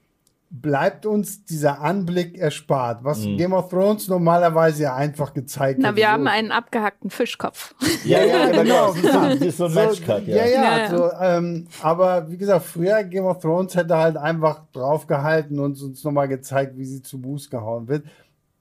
bleibt 0.50 1.04
uns 1.04 1.44
dieser 1.44 1.82
Anblick 1.82 2.38
erspart, 2.38 3.04
was 3.04 3.20
Game 3.22 3.52
of 3.52 3.68
Thrones 3.68 4.08
normalerweise 4.08 4.84
ja 4.84 4.96
einfach 4.96 5.34
gezeigt 5.34 5.78
Na, 5.78 5.88
wird. 5.88 5.96
wir 5.98 6.04
So- 6.04 6.10
haben 6.12 6.26
einen 6.26 6.52
abgehackten 6.52 7.10
Fischkopf. 7.10 7.74
Ja, 8.06 8.24
ja, 8.24 8.48
genau. 8.62 8.92
genau. 8.94 9.28
Das 9.28 9.40
ist 9.42 9.58
so 9.58 9.66
ein 9.66 9.74
Matchcut, 9.74 10.26
ja. 10.26 10.36
ja. 10.36 10.46
Ja, 10.46 10.62
Ja, 10.62 10.78
ja. 10.78 10.90
So, 10.96 11.10
ähm, 11.20 11.66
aber 11.82 12.30
wie 12.30 12.38
gesagt, 12.38 12.64
früher 12.64 13.04
Game 13.04 13.26
of 13.26 13.40
Thrones 13.40 13.76
hätte 13.76 13.94
halt 13.98 14.16
einfach 14.16 14.62
draufgehalten 14.72 15.58
und 15.60 15.82
uns 15.82 16.02
nochmal 16.02 16.28
gezeigt, 16.28 16.78
wie 16.78 16.86
sie 16.86 17.02
zu 17.02 17.20
Buß 17.20 17.50
gehauen 17.50 17.86
wird. 17.86 18.06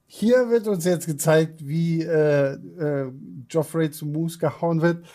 Hier 0.07 0.49
wird 0.49 0.67
uns 0.67 0.85
jetzt 0.85 1.05
gezeigt, 1.05 1.67
wie 1.67 2.01
äh, 2.01 2.53
äh, 2.53 3.11
Joffrey 3.49 3.91
zu 3.91 4.05
Moose 4.05 4.39
gehauen 4.39 4.81
wird, 4.81 5.05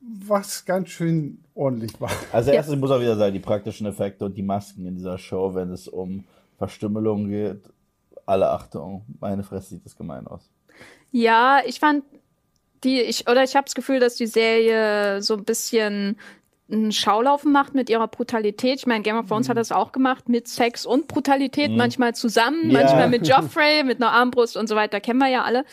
was 0.00 0.64
ganz 0.64 0.88
schön 0.90 1.38
ordentlich 1.54 1.98
war. 2.00 2.10
Also 2.32 2.50
Ja. 2.50 2.56
erstens 2.56 2.76
muss 2.76 2.90
auch 2.90 3.00
wieder 3.00 3.16
sagen, 3.16 3.32
die 3.32 3.40
praktischen 3.40 3.86
Effekte 3.86 4.24
und 4.24 4.36
die 4.36 4.42
Masken 4.42 4.86
in 4.86 4.96
dieser 4.96 5.18
Show, 5.18 5.54
wenn 5.54 5.70
es 5.70 5.86
um 5.88 6.24
Verstümmelung 6.58 7.28
geht, 7.28 7.62
alle 8.26 8.50
Achtung, 8.50 9.04
meine 9.20 9.44
Fresse 9.44 9.70
sieht 9.74 9.84
das 9.84 9.96
gemein 9.96 10.26
aus. 10.26 10.50
Ja, 11.12 11.60
ich 11.64 11.78
fand 11.78 12.04
die, 12.82 13.00
ich, 13.00 13.28
oder 13.28 13.44
ich 13.44 13.54
habe 13.54 13.64
das 13.66 13.74
Gefühl, 13.74 14.00
dass 14.00 14.16
die 14.16 14.26
Serie 14.26 15.22
so 15.22 15.34
ein 15.34 15.44
bisschen 15.44 16.16
ein 16.70 16.92
Schaulaufen 16.92 17.52
macht 17.52 17.74
mit 17.74 17.90
ihrer 17.90 18.08
Brutalität. 18.08 18.78
Ich 18.78 18.86
meine, 18.86 19.02
Game 19.02 19.18
of 19.18 19.26
Thrones 19.28 19.48
hat 19.50 19.56
das 19.58 19.70
auch 19.70 19.92
gemacht 19.92 20.28
mit 20.30 20.48
Sex 20.48 20.86
und 20.86 21.08
Brutalität, 21.08 21.70
manchmal 21.70 22.14
zusammen, 22.14 22.70
Ja. 22.70 22.80
manchmal 22.80 23.08
mit 23.10 23.28
Joffrey, 23.28 23.84
mit 23.84 24.00
einer 24.02 24.12
Armbrust 24.12 24.56
und 24.56 24.66
so 24.68 24.74
weiter, 24.74 25.00
kennen 25.00 25.18
wir 25.18 25.28
ja 25.28 25.42
alle. 25.42 25.64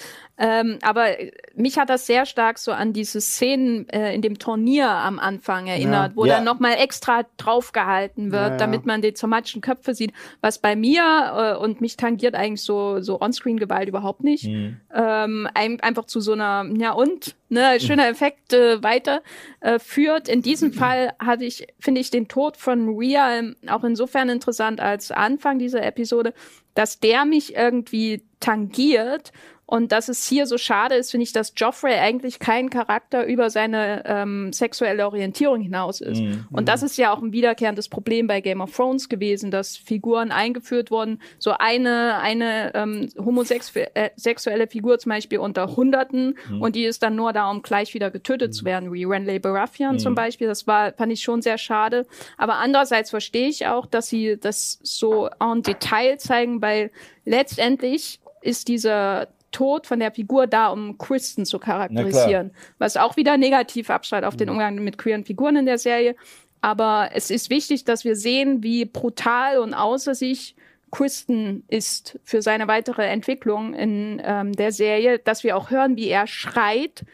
Ähm, 0.44 0.80
aber 0.82 1.06
mich 1.54 1.78
hat 1.78 1.92
das 1.92 2.08
sehr 2.08 2.26
stark 2.26 2.58
so 2.58 2.72
an 2.72 2.94
diese 2.94 3.22
Szenen 3.22 3.88
äh, 3.90 4.16
in 4.16 4.24
dem 4.24 4.40
Turnier 4.40 4.90
am 4.90 5.20
Anfang 5.20 5.68
erinnert, 5.68 6.12
Ja. 6.14 6.16
wo 6.16 6.26
Ja. 6.26 6.36
dann 6.36 6.46
nochmal 6.46 6.78
extra 6.80 7.26
draufgehalten 7.38 8.32
wird, 8.32 8.52
Ja, 8.54 8.58
damit 8.58 8.88
man 8.88 9.04
die 9.04 9.14
zermatschen 9.14 9.62
Köpfe 9.62 9.94
sieht, 9.94 10.14
was 10.42 10.58
bei 10.58 10.76
mir 10.76 11.54
äh, 11.60 11.62
und 11.64 11.80
mich 11.80 11.96
tangiert 11.96 12.34
eigentlich 12.34 12.64
so, 12.64 13.02
so 13.02 13.22
On-Screen-Gewalt 13.22 13.88
überhaupt 13.88 14.24
nicht 14.24 14.46
Mhm. 14.48 14.78
ähm, 14.96 15.48
ein, 15.54 15.80
einfach 15.82 16.06
zu 16.06 16.20
so 16.20 16.32
einer, 16.34 16.66
ja 16.76 16.94
und, 16.94 17.36
ne, 17.50 17.80
schöner 17.80 18.08
Effekt 18.08 18.52
äh, 18.54 18.82
weiter 18.82 19.22
äh, 19.60 19.78
führt. 19.78 20.28
In 20.28 20.42
diesem 20.42 20.74
Fall 20.82 21.14
hatte 21.20 21.46
ich, 21.46 21.68
finde 21.80 22.02
ich, 22.02 22.10
den 22.10 22.28
Tod 22.28 22.58
von 22.58 22.98
Rhea 22.98 23.44
auch 23.68 23.84
insofern 23.84 24.28
interessant 24.30 24.80
als 24.80 25.12
Anfang 25.12 25.60
dieser 25.60 25.84
Episode, 25.84 26.34
dass 26.74 27.00
der 27.00 27.26
mich 27.26 27.54
irgendwie 27.56 28.24
tangiert. 28.40 29.32
Und 29.72 29.94
dass 29.94 30.10
es 30.10 30.28
hier 30.28 30.48
so 30.48 30.58
schade 30.58 30.96
ist, 30.96 31.12
finde 31.12 31.24
ich, 31.24 31.32
dass 31.32 31.54
Joffrey 31.56 31.94
eigentlich 31.94 32.40
kein 32.40 32.70
Charakter 32.70 33.26
über 33.26 33.50
seine 33.50 34.04
ähm, 34.06 34.52
sexuelle 34.52 35.06
Orientierung 35.06 35.62
hinaus 35.62 36.02
ist. 36.02 36.20
Mhm. 36.20 36.46
Und 36.52 36.68
das 36.68 36.84
ist 36.84 36.98
ja 36.98 37.14
auch 37.14 37.22
ein 37.22 37.32
wiederkehrendes 37.32 37.88
Problem 37.88 38.28
bei 38.28 38.42
Game 38.42 38.60
of 38.60 38.76
Thrones 38.76 39.08
gewesen, 39.08 39.50
dass 39.50 39.78
Figuren 39.78 40.34
eingeführt 40.34 40.92
wurden, 40.92 41.22
so 41.40 41.52
eine, 41.58 42.18
eine 42.20 42.76
ähm, 42.76 43.08
homosexuelle 43.18 44.68
Figur 44.68 45.00
zum 45.00 45.12
Beispiel 45.12 45.40
unter 45.40 45.74
Hunderten 45.78 46.36
und 46.60 46.76
die 46.76 46.84
ist 46.84 47.02
dann 47.02 47.16
nur 47.16 47.32
da, 47.32 47.50
um 47.50 47.62
gleich 47.62 47.94
wieder 47.94 48.12
getötet 48.12 48.54
zu 48.54 48.66
werden, 48.66 48.92
wie 48.92 49.06
Renly 49.06 49.40
Baratheon 49.40 50.00
zum 50.00 50.16
Beispiel. 50.16 50.48
Das 50.48 50.68
war, 50.68 50.92
fand 50.92 51.14
ich 51.14 51.22
schon 51.22 51.42
sehr 51.42 51.58
schade. 51.58 52.06
Aber 52.38 52.56
andererseits 52.56 53.10
verstehe 53.10 53.48
ich 53.48 53.68
auch, 53.68 53.86
dass 53.86 54.10
sie 54.10 54.38
das 54.38 54.80
so 54.84 55.30
en 55.40 55.62
Detail 55.62 56.18
zeigen, 56.18 56.62
weil 56.62 56.92
letztendlich 57.24 58.20
ist 58.42 58.68
dieser 58.68 59.30
Tod 59.52 59.88
von 59.88 60.00
der 60.00 60.12
Figur 60.12 60.48
da, 60.48 60.68
um 60.68 60.98
Kristen 60.98 61.46
zu 61.46 61.60
charakterisieren. 61.60 62.52
Was 62.78 62.98
auch 62.98 63.18
wieder 63.18 63.38
negativ 63.38 63.90
abstrahlt 63.90 64.26
auf 64.26 64.38
den 64.38 64.50
Umgang 64.50 64.76
mit 64.76 64.98
queeren 64.98 65.26
Figuren 65.26 65.56
in 65.58 65.66
der 65.66 65.78
Serie. 65.78 66.16
Aber 66.62 67.10
es 67.14 67.32
ist 67.32 67.50
wichtig, 67.50 67.86
dass 67.86 68.06
wir 68.06 68.16
sehen, 68.16 68.64
wie 68.64 68.86
brutal 68.86 69.60
und 69.60 69.74
außer 69.74 70.16
sich 70.16 70.56
Kristen 70.92 71.64
ist 71.70 72.20
für 72.24 72.42
seine 72.42 72.68
weitere 72.68 73.08
Entwicklung 73.08 73.74
in 73.74 74.22
ähm, 74.24 74.54
der 74.54 74.72
Serie, 74.72 75.20
dass 75.20 75.44
wir 75.44 75.56
auch 75.56 75.72
hören, 75.72 75.96
wie 75.96 76.08
er 76.08 76.28
schreit. 76.28 77.06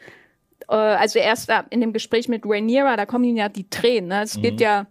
Äh, 0.68 0.74
also 0.74 1.18
erst 1.18 1.50
in 1.70 1.80
dem 1.80 1.92
Gespräch 1.92 2.28
mit 2.28 2.44
Rhaenyra, 2.44 2.96
da 2.96 3.06
kommen 3.06 3.24
ihm 3.24 3.36
ja 3.36 3.48
die 3.48 3.70
Tränen. 3.70 4.08
Ne? 4.08 4.22
Es 4.22 4.40
geht 4.40 4.60
ja 4.60 4.86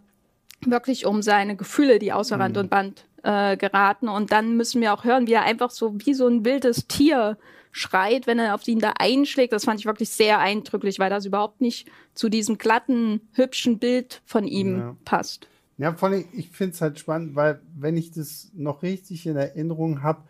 wirklich 0.61 1.05
um 1.05 1.21
seine 1.21 1.55
Gefühle, 1.55 1.99
die 1.99 2.13
außer 2.13 2.39
Rand 2.39 2.57
und 2.57 2.69
Band 2.69 3.05
äh, 3.23 3.57
geraten. 3.57 4.07
Und 4.09 4.31
dann 4.31 4.57
müssen 4.57 4.81
wir 4.81 4.93
auch 4.93 5.03
hören, 5.03 5.27
wie 5.27 5.33
er 5.33 5.43
einfach 5.43 5.71
so 5.71 5.95
wie 6.05 6.13
so 6.13 6.27
ein 6.27 6.45
wildes 6.45 6.87
Tier 6.87 7.37
schreit, 7.71 8.25
wenn 8.27 8.39
er 8.39 8.55
auf 8.55 8.67
ihn 8.67 8.79
da 8.79 8.93
einschlägt. 8.97 9.53
Das 9.53 9.65
fand 9.65 9.79
ich 9.79 9.85
wirklich 9.85 10.09
sehr 10.09 10.39
eindrücklich, 10.39 10.99
weil 10.99 11.09
das 11.09 11.25
überhaupt 11.25 11.61
nicht 11.61 11.87
zu 12.13 12.29
diesem 12.29 12.57
glatten, 12.57 13.21
hübschen 13.33 13.77
Bild 13.79 14.21
von 14.25 14.47
ihm 14.47 14.77
Ja. 14.79 14.97
passt. 15.05 15.47
Ja, 15.77 15.93
vor 15.93 16.09
allem, 16.09 16.25
ich 16.33 16.49
finde 16.49 16.73
es 16.73 16.81
halt 16.81 16.97
spannend, 16.97 17.35
weil 17.35 17.61
wenn 17.77 17.97
ich 17.97 18.09
das 18.11 18.49
noch 18.55 18.81
richtig 18.81 19.27
in 19.27 19.35
Erinnerung 19.35 20.01
habe, 20.01 20.23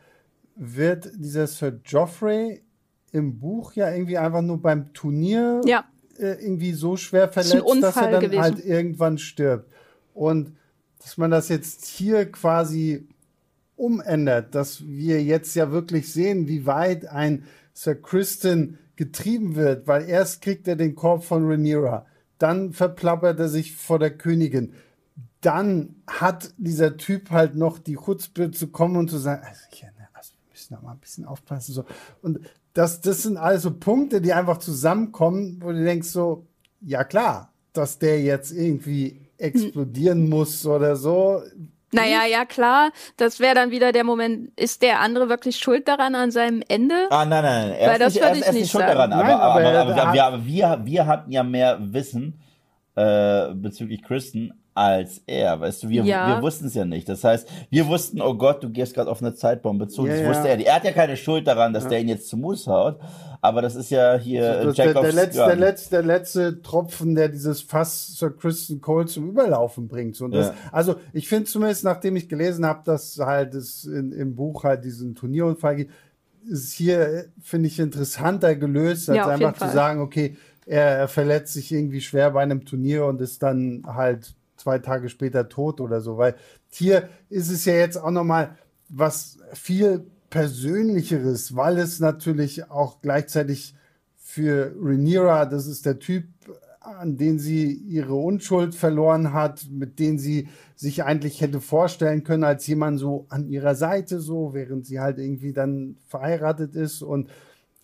wird 0.56 1.10
dieser 1.16 1.48
Sir 1.48 1.80
Joffrey 1.86 2.62
im 3.14 3.40
Buch 3.40 3.74
ja 3.74 3.90
irgendwie 3.92 4.18
einfach 4.18 4.42
nur 4.42 4.62
beim 4.62 4.92
Turnier 4.94 5.62
Ja. 5.66 5.86
äh, 6.18 6.34
irgendwie 6.44 6.74
so 6.74 6.98
schwer 6.98 7.30
verletzt, 7.30 7.54
dass 7.82 7.96
er 7.96 8.12
dann 8.12 8.22
gewesen. 8.22 8.42
halt 8.42 8.66
irgendwann 8.66 9.18
stirbt. 9.18 9.72
Und 10.14 10.58
dass 11.02 11.18
man 11.18 11.32
das 11.32 11.50
jetzt 11.50 11.86
hier 11.86 12.32
quasi 12.32 13.08
umändert, 13.76 14.56
dass 14.56 14.86
wir 14.86 15.24
jetzt 15.24 15.56
ja 15.56 15.72
wirklich 15.72 16.12
sehen, 16.12 16.48
wie 16.48 16.66
weit 16.66 17.06
ein 17.06 17.44
Sir 17.74 17.96
Kristen 17.96 18.80
getrieben 18.96 19.56
wird, 19.56 19.88
weil 19.88 20.10
erst 20.10 20.42
kriegt 20.42 20.68
er 20.68 20.76
den 20.76 20.96
Korb 20.96 21.24
von 21.24 21.46
Rhaenyra, 21.46 22.06
dann 22.40 22.74
verplappert 22.74 23.40
er 23.40 23.50
sich 23.50 23.76
vor 23.76 24.00
der 24.00 24.18
Königin, 24.18 24.74
dann 25.42 25.96
hat 26.08 26.54
dieser 26.58 26.98
Typ 26.98 27.30
halt 27.30 27.56
noch 27.56 27.78
die 27.78 27.96
Chutzpe 27.96 28.52
zu 28.52 28.68
kommen 28.68 28.98
und 28.98 29.10
zu 29.10 29.18
sagen, 29.18 29.44
also, 29.46 29.62
hier, 29.70 29.90
ne, 29.90 30.08
also 30.14 30.34
wir 30.34 30.52
müssen 30.52 30.74
da 30.74 30.82
mal 30.82 30.94
ein 30.94 31.00
bisschen 31.00 31.26
aufpassen. 31.26 31.74
So. 31.74 31.86
Und 32.22 32.40
das, 32.74 33.02
das 33.02 33.24
sind 33.24 33.38
also 33.38 33.72
Punkte, 33.72 34.20
die 34.22 34.34
einfach 34.34 34.58
zusammenkommen, 34.58 35.58
wo 35.62 35.72
du 35.72 35.84
denkst 35.84 36.10
so, 36.10 36.48
ja 36.82 37.04
klar, 37.04 37.54
dass 37.74 38.00
der 38.00 38.22
jetzt 38.22 38.52
irgendwie 38.52 39.27
explodieren 39.38 40.30
muss 40.30 40.66
oder 40.66 40.96
so. 40.96 41.42
Naja, 41.94 42.26
ja 42.30 42.44
klar, 42.46 42.92
das 43.16 43.40
wäre 43.40 43.56
dann 43.56 43.72
wieder 43.72 43.92
der 43.94 44.04
Moment, 44.04 44.52
ist 44.60 44.82
der 44.82 45.00
andere 45.00 45.30
wirklich 45.30 45.58
schuld 45.58 45.88
daran 45.88 46.16
an 46.16 46.32
seinem 46.32 46.62
Ende? 46.68 47.08
Ah, 47.10 47.24
nein, 47.26 47.44
nein, 47.44 47.70
nein. 47.70 47.80
Er 47.80 47.88
Weil 47.88 48.02
ist 48.02 48.02
das 48.02 48.14
nicht, 48.14 48.24
er 48.24 48.32
ist, 48.32 48.38
ich 48.40 48.44
er 48.44 48.50
ist 48.50 48.60
nicht 48.60 48.72
schuld 48.72 48.84
sagen. 48.84 48.98
daran, 48.98 49.14
aber, 49.14 49.24
Nein, 49.24 49.34
aber 49.34 49.52
aber, 49.54 49.62
er 49.62 49.82
aber, 49.82 50.14
wir, 50.14 50.26
aber 50.26 50.46
wir, 50.46 50.82
wir 50.84 51.06
hatten 51.08 51.32
ja 51.32 51.44
mehr 51.44 51.78
Wissen 51.80 52.42
äh, 52.96 53.54
bezüglich 53.54 54.04
Kristen 54.04 54.54
als 54.78 55.24
er, 55.26 55.60
weißt 55.60 55.82
du, 55.82 55.90
wir, 55.90 56.04
Ja. 56.04 56.36
wir 56.36 56.44
wussten 56.44 56.68
es 56.68 56.76
ja 56.76 56.86
nicht. 56.86 57.10
Das 57.10 57.24
heißt, 57.24 57.50
wir 57.72 57.88
wussten, 57.88 58.22
oh 58.22 58.36
Gott, 58.36 58.62
du 58.64 58.70
gehst 58.70 58.94
gerade 58.94 59.10
auf 59.10 59.24
eine 59.24 59.34
Zeitbombe 59.34 59.88
zu. 59.88 60.06
Ja, 60.06 60.14
das 60.14 60.22
ja. 60.22 60.30
wusste 60.30 60.50
er. 60.50 60.60
Er 60.64 60.76
hat 60.76 60.84
ja 60.84 60.92
keine 60.92 61.18
Schuld 61.18 61.48
daran, 61.48 61.74
dass 61.74 61.88
der 61.88 62.00
ihn 62.00 62.08
jetzt 62.08 62.30
zu 62.30 62.38
Mus 62.38 62.68
haut, 62.68 63.00
aber 63.42 63.64
das 63.64 63.76
ist 63.76 63.90
ja 63.90 64.18
hier 64.18 64.62
ist 64.62 64.78
der, 64.78 64.94
der, 64.94 65.12
letzte, 65.14 65.46
der, 65.46 65.56
letzte, 65.56 65.90
der 65.90 66.04
letzte 66.04 66.62
Tropfen, 66.62 67.16
der 67.16 67.30
dieses 67.30 67.62
Fass 67.62 68.20
Sir 68.20 68.30
Kristen 68.38 68.80
Cole 68.80 69.08
zum 69.08 69.30
Überlaufen 69.30 69.88
bringt. 69.88 70.22
Und 70.22 70.32
das, 70.32 70.50
Ja. 70.50 70.54
Also 70.72 70.98
ich 71.12 71.28
finde 71.28 71.46
zumindest, 71.46 71.84
nachdem 71.84 72.16
ich 72.16 72.30
gelesen 72.30 72.64
habe, 72.64 72.82
dass 72.86 73.18
halt 73.18 73.56
es 73.56 73.84
in, 73.86 74.12
im 74.12 74.36
Buch 74.36 74.64
halt 74.64 74.86
diesen 74.86 75.16
Turnierunfall 75.16 75.76
gibt, 75.76 75.92
ist 76.48 76.74
hier, 76.74 77.26
finde 77.42 77.68
ich, 77.68 77.80
interessanter 77.80 78.56
gelöst, 78.56 79.10
als 79.10 79.28
einfach 79.28 79.58
zu 79.58 79.74
sagen, 79.74 80.02
okay, 80.02 80.38
er, 80.68 81.00
er 81.00 81.08
verletzt 81.08 81.54
sich 81.54 81.72
irgendwie 81.72 82.02
schwer 82.02 82.30
bei 82.30 82.44
einem 82.44 82.64
Turnier 82.64 83.06
und 83.06 83.22
ist 83.22 83.42
dann 83.42 83.84
halt 83.88 84.36
zwei 84.58 84.80
Tage 84.80 85.10
später 85.10 85.50
tot 85.50 85.82
oder 85.82 86.02
so. 86.02 86.18
Weil 86.18 86.36
hier 86.70 87.10
ist 87.30 87.50
es 87.50 87.66
ja 87.66 87.74
jetzt 87.74 87.98
auch 87.98 88.12
nochmal 88.12 88.58
was 88.90 89.40
viel 89.54 90.06
Persönlicheres, 90.30 91.56
weil 91.56 91.78
es 91.78 92.00
natürlich 92.00 92.70
auch 92.70 93.02
gleichzeitig 93.02 93.76
für 94.18 94.74
Rhaenyra, 94.80 95.46
das 95.46 95.68
ist 95.68 95.86
der 95.86 96.00
Typ, 96.00 96.26
an 96.82 97.18
den 97.18 97.40
sie 97.40 97.72
ihre 97.72 98.16
Unschuld 98.16 98.76
verloren 98.76 99.34
hat, 99.34 99.68
mit 99.70 100.00
dem 100.00 100.18
sie 100.18 100.48
sich 100.76 101.04
eigentlich 101.04 101.42
hätte 101.42 101.60
vorstellen 101.60 102.24
können 102.24 102.44
als 102.44 102.66
jemand 102.68 103.00
so 103.00 103.26
an 103.30 103.48
ihrer 103.48 103.76
Seite 103.76 104.20
so, 104.20 104.54
während 104.54 104.86
sie 104.86 105.00
halt 105.00 105.18
irgendwie 105.18 105.54
dann 105.54 105.98
verheiratet 106.08 106.76
ist 106.76 107.02
und 107.02 107.30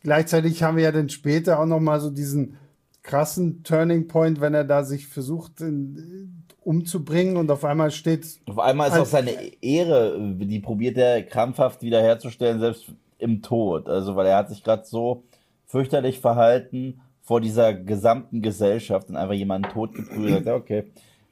gleichzeitig 0.03 0.63
haben 0.63 0.78
wir 0.78 0.84
ja 0.86 0.91
dann 0.91 1.09
später 1.09 1.59
auch 1.59 1.65
noch 1.65 1.82
mal 1.82 1.99
so 1.99 2.09
diesen 2.09 2.57
krassen 3.03 3.63
Turning 3.63 4.07
Point, 4.07 4.39
wenn 4.39 4.53
er 4.53 4.63
da 4.63 4.84
sich 4.84 5.07
versucht 5.07 5.59
in, 5.59 6.42
umzubringen 6.66 7.38
und 7.38 7.49
auf 7.51 7.64
einmal 7.66 7.91
steht. 7.91 8.26
Auf 8.47 8.59
einmal 8.59 8.89
ist 8.89 8.97
auch 8.97 9.05
seine 9.05 9.32
Ehre, 9.61 10.18
die 10.20 10.59
probiert 10.59 10.97
er 10.97 11.24
krampfhaft 11.24 11.82
wiederherzustellen, 11.82 12.59
selbst 12.59 12.91
im 13.18 13.41
Tod. 13.41 13.88
Also, 13.88 14.16
weil 14.16 14.28
er 14.28 14.38
hat 14.38 14.49
sich 14.49 14.64
gerade 14.64 14.84
so 14.86 15.24
fürchterlich 15.66 16.20
verhalten 16.20 17.01
vor 17.22 17.39
dieser 17.41 17.74
gesamten 17.74 18.41
Gesellschaft 18.41 19.09
und 19.09 19.16
einfach 19.16 19.34
jemanden 19.34 19.70
totgeprügelt 19.70 20.38
und 20.39 20.43
sagt, 20.43 20.61
okay, 20.61 20.84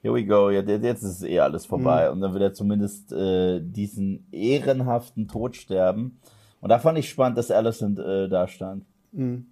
here 0.01 0.13
we 0.13 0.25
go, 0.25 0.49
jetzt 0.49 1.03
ist 1.03 1.23
eh 1.23 1.39
alles 1.39 1.65
vorbei. 1.65 2.07
Mhm. 2.07 2.13
Und 2.13 2.21
dann 2.21 2.33
wird 2.33 2.43
er 2.43 2.53
zumindest 2.53 3.11
äh, 3.11 3.59
diesen 3.61 4.25
ehrenhaften 4.31 5.27
Tod 5.27 5.55
sterben. 5.55 6.19
Und 6.61 6.69
da 6.69 6.79
fand 6.79 6.97
ich 6.97 7.09
spannend, 7.09 7.37
dass 7.37 7.51
Allison 7.51 7.97
äh, 7.97 8.29
da 8.29 8.47
stand. 8.47 8.85
Mhm. 9.11 9.47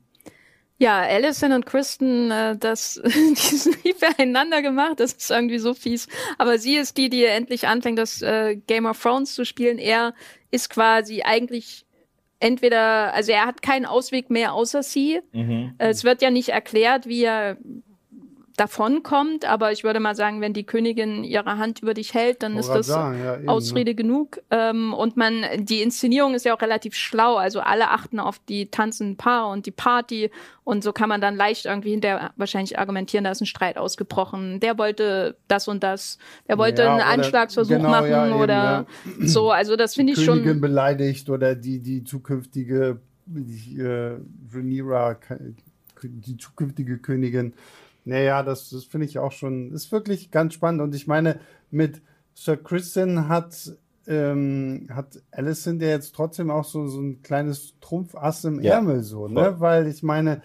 Ja, 0.82 1.02
Allison 1.02 1.52
und 1.52 1.66
Kristen, 1.66 2.32
äh, 2.32 2.58
das, 2.58 3.02
die 3.06 3.36
sind 3.36 3.84
nie 3.84 3.94
füreinander 3.94 4.62
gemacht, 4.62 5.00
das 5.02 5.12
ist 5.14 5.30
irgendwie 5.30 5.60
so 5.60 5.74
fies. 5.74 6.08
Aber 6.38 6.58
sie 6.58 6.78
ist 6.78 6.98
die, 6.98 7.10
die 7.10 7.26
endlich 7.26 7.68
anfängt, 7.68 8.00
das 8.00 8.22
äh, 8.22 8.56
Game 8.56 8.86
of 8.86 9.02
Thrones 9.02 9.36
zu 9.36 9.46
spielen. 9.46 9.78
Er 9.78 10.14
ist 10.52 10.70
quasi 10.70 11.22
eigentlich 11.22 11.86
entweder, 12.40 13.14
also 13.14 13.34
er 13.34 13.46
hat 13.46 13.62
keinen 13.62 13.86
Ausweg 13.86 14.30
mehr 14.30 14.54
außer 14.54 14.82
sie. 14.82 15.20
Mhm. 15.34 15.76
Es 15.78 16.06
wird 16.06 16.22
ja 16.22 16.32
nicht 16.32 16.50
erklärt, 16.50 17.08
wie 17.08 17.24
er 17.24 17.58
davonkommt, 18.60 19.46
aber 19.46 19.72
ich 19.72 19.84
würde 19.84 20.00
mal 20.00 20.16
sagen, 20.16 20.42
wenn 20.42 20.54
die 20.54 20.66
Königin 20.66 21.24
ihre 21.24 21.58
Hand 21.58 21.82
über 21.82 21.94
dich 21.94 22.14
hält, 22.14 22.44
dann 22.44 22.58
ist 22.58 22.68
das 22.70 22.88
sagen, 22.88 23.24
ja, 23.24 23.36
eben, 23.36 23.46
ne? 23.46 23.52
Ausrede 23.52 23.92
ne? 23.92 23.96
genug. 23.96 24.42
Ähm, 24.52 24.94
und 24.94 25.16
man, 25.16 25.46
die 25.58 25.82
Inszenierung 25.82 26.34
ist 26.34 26.46
ja 26.46 26.54
auch 26.56 26.62
relativ 26.62 26.94
schlau, 26.96 27.38
also 27.38 27.62
alle 27.62 27.90
achten 27.90 28.20
auf 28.20 28.40
die 28.50 28.68
tanzenden 28.68 29.16
Paare 29.16 29.52
und 29.52 29.66
die 29.66 29.72
Party 29.72 30.30
und 30.66 30.84
so 30.84 30.92
kann 30.92 31.10
man 31.10 31.22
dann 31.22 31.36
leicht 31.36 31.66
irgendwie 31.66 31.92
hinterher 31.92 32.32
wahrscheinlich 32.36 32.78
argumentieren, 32.78 33.24
da 33.24 33.32
ist 33.32 33.42
ein 33.42 33.46
Streit 33.46 33.78
ausgebrochen, 33.78 34.60
der 34.60 34.78
wollte 34.78 35.38
das 35.48 35.68
und 35.68 35.82
das, 35.82 36.18
der 36.48 36.58
wollte 36.58 36.84
ja, 36.84 36.92
einen 36.92 37.02
Anschlagsversuch 37.02 37.78
genau, 37.78 37.90
machen 37.90 38.12
ja, 38.12 38.28
eben, 38.28 38.36
oder 38.36 38.86
so, 39.22 39.52
also 39.52 39.78
das 39.78 39.96
finde 39.96 40.14
ich 40.14 40.26
Königin 40.26 40.52
schon. 40.52 40.62
beleidigt 40.62 41.30
oder 41.30 41.56
die, 41.56 41.80
die 41.80 42.04
zukünftige 42.04 43.00
die, 43.26 43.80
äh, 43.80 44.18
Rhaenyra, 44.54 45.18
die 46.04 46.38
zukünftige 46.38 46.98
Königin 46.98 47.54
naja, 48.10 48.44
das, 48.44 48.70
das 48.70 48.84
finde 48.84 49.06
ich 49.08 49.20
auch 49.20 49.32
schon, 49.32 49.72
ist 49.72 49.92
wirklich 49.92 50.32
ganz 50.32 50.54
spannend. 50.54 50.82
Und 50.82 50.94
ich 50.96 51.08
meine, 51.08 51.40
mit 51.72 52.02
Sir 52.34 52.58
Christian 52.58 53.30
hat, 53.30 53.74
ähm, 54.08 54.88
hat 54.92 55.22
Allison 55.32 55.80
der 55.80 55.90
jetzt 55.90 56.16
trotzdem 56.16 56.52
auch 56.52 56.66
so, 56.66 56.88
so 56.88 57.02
ein 57.02 57.22
kleines 57.22 57.76
Trumpfass 57.80 58.44
im 58.44 58.62
ja, 58.62 58.76
Ärmel, 58.76 59.04
so, 59.04 59.28
ne? 59.28 59.56
Weil 59.60 59.88
ich 59.88 60.04
meine, 60.04 60.42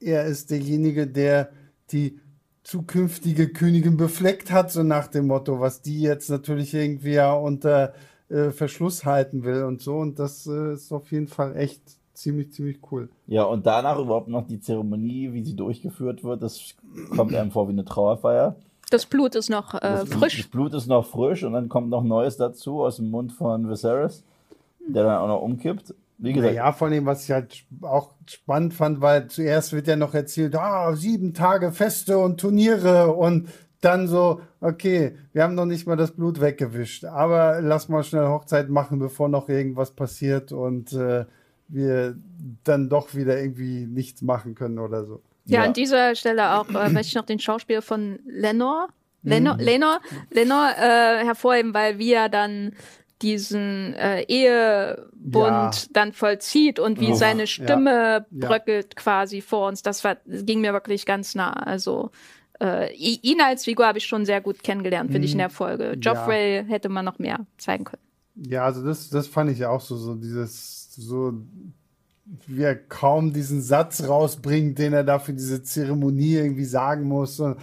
er 0.00 0.24
ist 0.24 0.50
derjenige, 0.50 1.06
der 1.06 1.50
die 1.90 2.20
zukünftige 2.62 3.48
Königin 3.48 3.96
befleckt 3.96 4.52
hat, 4.52 4.70
so 4.70 4.82
nach 4.82 5.08
dem 5.08 5.26
Motto, 5.26 5.60
was 5.60 5.82
die 5.82 6.00
jetzt 6.00 6.30
natürlich 6.30 6.74
irgendwie 6.74 7.14
ja 7.14 7.32
unter 7.32 7.94
äh, 8.28 8.50
Verschluss 8.50 9.04
halten 9.04 9.44
will 9.44 9.64
und 9.64 9.80
so. 9.80 9.96
Und 9.96 10.18
das 10.18 10.46
äh, 10.46 10.74
ist 10.74 10.92
auf 10.92 11.10
jeden 11.10 11.28
Fall 11.28 11.56
echt 11.56 11.82
ziemlich, 12.14 12.52
ziemlich 12.52 12.78
cool. 12.90 13.08
Ja, 13.26 13.44
und 13.44 13.66
danach 13.66 13.98
überhaupt 13.98 14.28
noch 14.28 14.46
die 14.46 14.60
Zeremonie, 14.60 15.32
wie 15.32 15.44
sie 15.44 15.56
durchgeführt 15.56 16.24
wird, 16.24 16.42
das 16.42 16.74
kommt 17.16 17.34
einem 17.34 17.50
vor 17.50 17.68
wie 17.68 17.72
eine 17.72 17.84
Trauerfeier. 17.84 18.56
Das 18.90 19.06
Blut 19.06 19.34
ist 19.34 19.48
noch 19.48 19.74
äh, 19.74 19.80
das, 19.80 20.08
frisch. 20.10 20.36
Das 20.36 20.48
Blut 20.48 20.74
ist 20.74 20.86
noch 20.86 21.06
frisch 21.06 21.44
und 21.44 21.54
dann 21.54 21.68
kommt 21.68 21.88
noch 21.88 22.02
Neues 22.02 22.36
dazu 22.36 22.82
aus 22.82 22.96
dem 22.96 23.10
Mund 23.10 23.32
von 23.32 23.68
Viserys, 23.70 24.22
der 24.86 25.04
dann 25.04 25.18
auch 25.18 25.28
noch 25.28 25.42
umkippt. 25.42 25.94
Wie 26.18 26.32
gesagt. 26.32 26.54
Ja, 26.54 26.72
vor 26.72 26.86
allem, 26.86 27.04
was 27.06 27.24
ich 27.24 27.32
halt 27.32 27.64
auch 27.80 28.12
spannend 28.26 28.74
fand, 28.74 29.00
weil 29.00 29.26
zuerst 29.26 29.72
wird 29.72 29.88
ja 29.88 29.96
noch 29.96 30.14
erzählt, 30.14 30.54
ah, 30.54 30.94
sieben 30.94 31.34
Tage 31.34 31.72
Feste 31.72 32.18
und 32.18 32.38
Turniere 32.38 33.12
und 33.12 33.48
dann 33.80 34.06
so, 34.06 34.40
okay, 34.60 35.16
wir 35.32 35.42
haben 35.42 35.56
noch 35.56 35.66
nicht 35.66 35.88
mal 35.88 35.96
das 35.96 36.12
Blut 36.12 36.40
weggewischt, 36.40 37.04
aber 37.04 37.60
lass 37.60 37.88
mal 37.88 38.04
schnell 38.04 38.28
Hochzeit 38.28 38.68
machen, 38.68 39.00
bevor 39.00 39.28
noch 39.28 39.48
irgendwas 39.48 39.90
passiert 39.90 40.52
und 40.52 40.92
äh, 40.92 41.24
wir 41.72 42.16
dann 42.64 42.88
doch 42.88 43.14
wieder 43.14 43.40
irgendwie 43.40 43.86
nichts 43.86 44.22
machen 44.22 44.54
können 44.54 44.78
oder 44.78 45.04
so. 45.04 45.22
Ja, 45.44 45.60
ja. 45.60 45.64
an 45.66 45.72
dieser 45.72 46.14
Stelle 46.14 46.52
auch 46.52 46.68
äh, 46.68 46.88
möchte 46.88 47.08
ich 47.08 47.14
noch 47.14 47.26
den 47.26 47.38
Schauspieler 47.38 47.82
von 47.82 48.18
Lenor, 48.26 48.88
Lenor, 49.22 49.54
mhm. 49.54 49.60
Lenor, 49.60 50.00
Lenor 50.30 50.70
äh, 50.76 51.24
hervorheben, 51.24 51.74
weil 51.74 51.98
wir 51.98 52.28
dann 52.28 52.72
diesen 53.22 53.94
äh, 53.94 54.22
Ehebund 54.22 55.40
ja. 55.40 55.70
dann 55.92 56.12
vollzieht 56.12 56.80
und 56.80 57.00
wie 57.00 57.12
oh, 57.12 57.14
seine 57.14 57.46
Stimme 57.46 58.26
ja. 58.30 58.48
bröckelt 58.48 58.96
quasi 58.96 59.40
vor 59.40 59.68
uns. 59.68 59.82
Das, 59.82 60.02
war, 60.02 60.16
das 60.26 60.44
ging 60.44 60.60
mir 60.60 60.72
wirklich 60.72 61.06
ganz 61.06 61.36
nah. 61.36 61.52
Also 61.52 62.10
äh, 62.60 62.92
ihn 62.94 63.40
als 63.40 63.64
Figur 63.64 63.86
habe 63.86 63.98
ich 63.98 64.06
schon 64.06 64.26
sehr 64.26 64.40
gut 64.40 64.64
kennengelernt, 64.64 65.12
finde 65.12 65.26
ich 65.26 65.32
in 65.32 65.38
mhm. 65.38 65.42
der 65.42 65.50
Folge. 65.50 65.96
Joffrey 66.00 66.64
hätte 66.66 66.88
man 66.88 67.04
noch 67.04 67.20
mehr 67.20 67.46
zeigen 67.58 67.84
können. 67.84 68.02
Ja, 68.34 68.64
also 68.64 68.84
das, 68.84 69.08
das 69.08 69.28
fand 69.28 69.50
ich 69.50 69.64
auch 69.66 69.80
so, 69.80 69.96
so 69.96 70.14
dieses 70.14 70.81
so 71.00 71.34
wie 72.46 72.62
er 72.62 72.76
kaum 72.76 73.32
diesen 73.32 73.62
Satz 73.62 74.04
rausbringt, 74.04 74.78
den 74.78 74.92
er 74.92 75.04
da 75.04 75.18
für 75.18 75.32
diese 75.32 75.62
Zeremonie 75.62 76.34
irgendwie 76.34 76.64
sagen 76.64 77.04
muss. 77.04 77.40
Und 77.40 77.56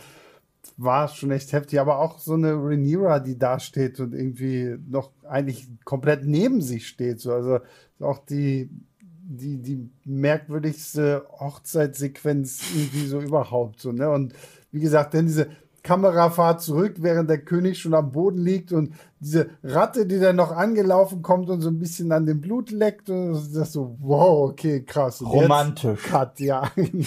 war 0.82 1.10
schon 1.10 1.32
echt 1.32 1.52
heftig, 1.52 1.80
aber 1.80 2.00
auch 2.00 2.20
so 2.20 2.34
eine 2.34 2.54
Rhaenyra, 2.54 3.20
die 3.20 3.38
da 3.38 3.60
steht 3.60 4.00
und 4.00 4.14
irgendwie 4.14 4.78
noch 4.88 5.12
eigentlich 5.28 5.68
komplett 5.84 6.26
neben 6.26 6.62
sich 6.62 6.88
steht. 6.88 7.20
So. 7.20 7.34
Also 7.34 7.60
auch 8.00 8.20
die, 8.20 8.70
die, 9.02 9.58
die 9.58 9.90
merkwürdigste 10.06 11.26
Hochzeitssequenz 11.40 12.62
irgendwie 12.74 13.08
so 13.08 13.20
überhaupt. 13.20 13.82
So, 13.82 13.92
ne? 13.92 14.10
Und 14.10 14.34
wie 14.72 14.80
gesagt, 14.80 15.14
denn 15.14 15.28
diese 15.28 15.50
Kamerafahrt 15.84 16.62
zurück, 16.62 16.96
während 17.00 17.30
der 17.30 17.40
König 17.40 17.80
schon 17.80 17.94
am 17.94 18.12
Boden 18.12 18.40
liegt 18.40 18.72
und 18.72 18.94
diese 19.20 19.50
Ratte, 19.64 20.06
die 20.06 20.20
dann 20.20 20.36
noch 20.36 20.52
angelaufen 20.52 21.22
kommt 21.22 21.50
und 21.50 21.62
so 21.62 21.70
ein 21.70 21.80
bisschen 21.80 22.12
an 22.12 22.26
dem 22.26 22.42
Blut 22.42 22.72
leckt 22.72 23.10
und 23.10 23.34
das 23.34 23.48
ist 23.48 23.74
so, 23.74 23.96
wow, 24.00 24.50
okay, 24.50 24.84
krass. 24.84 25.22
Und 25.22 25.30
Romantisch. 25.30 26.04
Cut, 26.04 26.40
ja, 26.40 26.70
genau. 26.76 27.06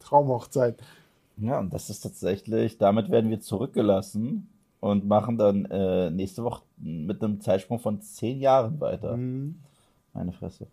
Traumhochzeit. 0.00 0.80
Ja, 1.36 1.58
und 1.58 1.72
das 1.72 1.90
ist 1.90 2.00
tatsächlich, 2.00 2.78
damit 2.78 3.10
werden 3.10 3.30
wir 3.30 3.40
zurückgelassen 3.40 4.48
und 4.80 5.06
machen 5.06 5.38
dann 5.38 5.64
äh, 5.66 6.10
nächste 6.10 6.44
Woche 6.44 6.62
mit 6.78 7.22
einem 7.22 7.40
Zeitsprung 7.40 7.78
von 7.78 8.00
zehn 8.00 8.40
Jahren 8.40 8.80
weiter. 8.80 9.16
Mhm. 9.16 9.56
Meine 10.12 10.32
Fresse. 10.32 10.66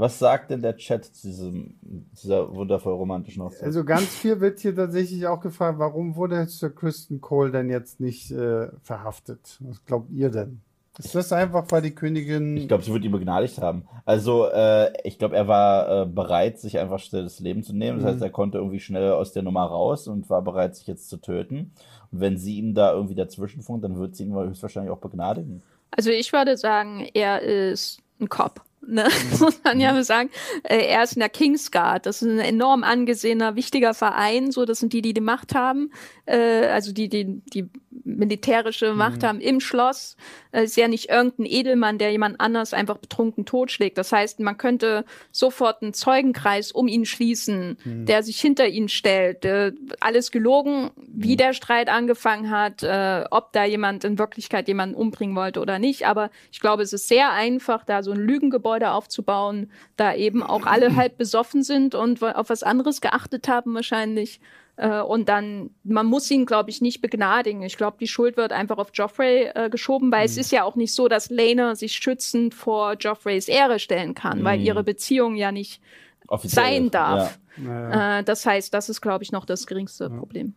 Was 0.00 0.18
sagt 0.18 0.50
denn 0.50 0.62
der 0.62 0.78
Chat 0.78 1.04
zu 1.04 1.28
diesem, 1.28 1.74
dieser 1.82 2.54
wundervoll 2.54 2.94
romantischen 2.94 3.42
Hochzeit? 3.42 3.64
Also 3.64 3.84
ganz 3.84 4.06
viel 4.06 4.40
wird 4.40 4.58
hier 4.58 4.74
tatsächlich 4.74 5.26
auch 5.26 5.40
gefragt, 5.40 5.78
warum 5.78 6.16
wurde 6.16 6.46
Sir 6.46 6.70
Kristen 6.70 7.20
Cole 7.20 7.50
denn 7.50 7.68
jetzt 7.68 8.00
nicht 8.00 8.30
äh, 8.30 8.68
verhaftet? 8.82 9.58
Was 9.60 9.84
glaubt 9.84 10.10
ihr 10.10 10.30
denn? 10.30 10.62
Ist 10.98 11.14
das 11.14 11.32
einfach, 11.34 11.66
weil 11.68 11.82
die 11.82 11.94
Königin. 11.94 12.56
Ich 12.56 12.68
glaube, 12.68 12.82
sie 12.82 12.94
wird 12.94 13.04
ihn 13.04 13.12
begnadigt 13.12 13.58
haben. 13.58 13.86
Also, 14.06 14.48
äh, 14.48 14.90
ich 15.06 15.18
glaube, 15.18 15.36
er 15.36 15.48
war 15.48 16.02
äh, 16.02 16.06
bereit, 16.06 16.58
sich 16.58 16.78
einfach 16.78 16.98
schnell 16.98 17.24
das 17.24 17.38
Leben 17.38 17.62
zu 17.62 17.76
nehmen. 17.76 17.98
Das 17.98 18.04
mhm. 18.04 18.14
heißt, 18.14 18.22
er 18.22 18.30
konnte 18.30 18.56
irgendwie 18.56 18.80
schnell 18.80 19.12
aus 19.12 19.32
der 19.34 19.42
Nummer 19.42 19.64
raus 19.64 20.08
und 20.08 20.30
war 20.30 20.40
bereit, 20.40 20.76
sich 20.76 20.86
jetzt 20.86 21.10
zu 21.10 21.18
töten. 21.18 21.72
Und 22.10 22.20
wenn 22.20 22.38
sie 22.38 22.56
ihm 22.56 22.74
da 22.74 22.92
irgendwie 22.92 23.14
dazwischen 23.14 23.62
funkt, 23.62 23.84
dann 23.84 23.98
wird 23.98 24.16
sie 24.16 24.24
ihn 24.24 24.34
höchstwahrscheinlich 24.34 24.90
auch 24.90 24.98
begnadigen. 24.98 25.62
Also, 25.90 26.08
ich 26.08 26.32
würde 26.32 26.56
sagen, 26.56 27.06
er 27.12 27.42
ist 27.42 28.00
ein 28.18 28.30
Cop 28.30 28.62
ne? 28.86 29.08
muss 29.38 29.60
man 29.64 29.80
ja 29.80 30.02
sagen. 30.02 30.30
Äh, 30.62 30.86
er 30.86 31.02
ist 31.02 31.14
in 31.14 31.20
der 31.20 31.28
Kingsguard. 31.28 32.06
Das 32.06 32.22
ist 32.22 32.28
ein 32.28 32.38
enorm 32.38 32.84
angesehener, 32.84 33.56
wichtiger 33.56 33.94
Verein. 33.94 34.50
So, 34.50 34.64
das 34.64 34.80
sind 34.80 34.92
die, 34.92 35.02
die 35.02 35.14
die 35.14 35.20
Macht 35.20 35.54
haben. 35.54 35.90
Äh, 36.26 36.66
also 36.66 36.92
die, 36.92 37.08
die, 37.08 37.40
die 37.52 37.68
militärische 37.90 38.94
Macht 38.94 39.22
mhm. 39.22 39.26
haben 39.26 39.40
im 39.40 39.60
Schloss. 39.60 40.16
Äh, 40.52 40.64
ist 40.64 40.76
ja 40.76 40.88
nicht 40.88 41.10
irgendein 41.10 41.46
Edelmann, 41.46 41.98
der 41.98 42.12
jemand 42.12 42.40
anders 42.40 42.72
einfach 42.72 42.98
betrunken 42.98 43.44
totschlägt. 43.44 43.98
Das 43.98 44.12
heißt, 44.12 44.40
man 44.40 44.56
könnte 44.56 45.04
sofort 45.32 45.82
einen 45.82 45.92
Zeugenkreis 45.92 46.72
um 46.72 46.88
ihn 46.88 47.04
schließen, 47.04 47.78
mhm. 47.84 48.06
der 48.06 48.22
sich 48.22 48.40
hinter 48.40 48.68
ihn 48.68 48.88
stellt. 48.88 49.44
Äh, 49.44 49.72
alles 49.98 50.30
gelogen, 50.30 50.90
wie 50.96 51.32
mhm. 51.32 51.38
der 51.38 51.52
Streit 51.52 51.88
angefangen 51.88 52.50
hat, 52.50 52.82
äh, 52.82 53.24
ob 53.30 53.52
da 53.52 53.64
jemand 53.64 54.04
in 54.04 54.18
Wirklichkeit 54.18 54.68
jemanden 54.68 54.94
umbringen 54.94 55.34
wollte 55.36 55.60
oder 55.60 55.78
nicht. 55.78 56.06
Aber 56.06 56.30
ich 56.52 56.60
glaube, 56.60 56.82
es 56.82 56.92
ist 56.92 57.08
sehr 57.08 57.32
einfach, 57.32 57.84
da 57.84 58.02
so 58.02 58.12
ein 58.12 58.20
Lügengebäude 58.20 58.92
aufzubauen, 58.92 59.70
da 59.96 60.14
eben 60.14 60.42
auch 60.42 60.66
alle 60.66 60.94
halb 60.96 61.18
besoffen 61.18 61.62
sind 61.62 61.94
und 61.94 62.22
auf 62.22 62.50
was 62.50 62.62
anderes 62.62 63.00
geachtet 63.00 63.48
haben 63.48 63.74
wahrscheinlich. 63.74 64.40
Äh, 64.80 65.02
und 65.02 65.28
dann, 65.28 65.70
man 65.84 66.06
muss 66.06 66.30
ihn, 66.30 66.46
glaube 66.46 66.70
ich, 66.70 66.80
nicht 66.80 67.02
begnadigen. 67.02 67.62
Ich 67.62 67.76
glaube, 67.76 67.98
die 68.00 68.08
Schuld 68.08 68.38
wird 68.38 68.50
einfach 68.50 68.78
auf 68.78 68.88
Joffrey 68.94 69.50
äh, 69.54 69.68
geschoben, 69.68 70.10
weil 70.10 70.20
mhm. 70.20 70.24
es 70.24 70.38
ist 70.38 70.52
ja 70.52 70.64
auch 70.64 70.74
nicht 70.74 70.94
so, 70.94 71.06
dass 71.06 71.28
Lena 71.28 71.74
sich 71.74 71.92
schützend 71.92 72.54
vor 72.54 72.94
Joffreys 72.94 73.48
Ehre 73.48 73.78
stellen 73.78 74.14
kann, 74.14 74.40
mhm. 74.40 74.44
weil 74.44 74.60
ihre 74.62 74.82
Beziehung 74.82 75.36
ja 75.36 75.52
nicht 75.52 75.82
Offiziell 76.28 76.64
sein 76.64 76.90
darf. 76.90 77.38
Ja. 77.62 78.20
Äh, 78.20 78.24
das 78.24 78.46
heißt, 78.46 78.72
das 78.72 78.88
ist, 78.88 79.02
glaube 79.02 79.22
ich, 79.22 79.32
noch 79.32 79.44
das 79.44 79.66
geringste 79.66 80.04
ja. 80.04 80.10
Problem. 80.10 80.54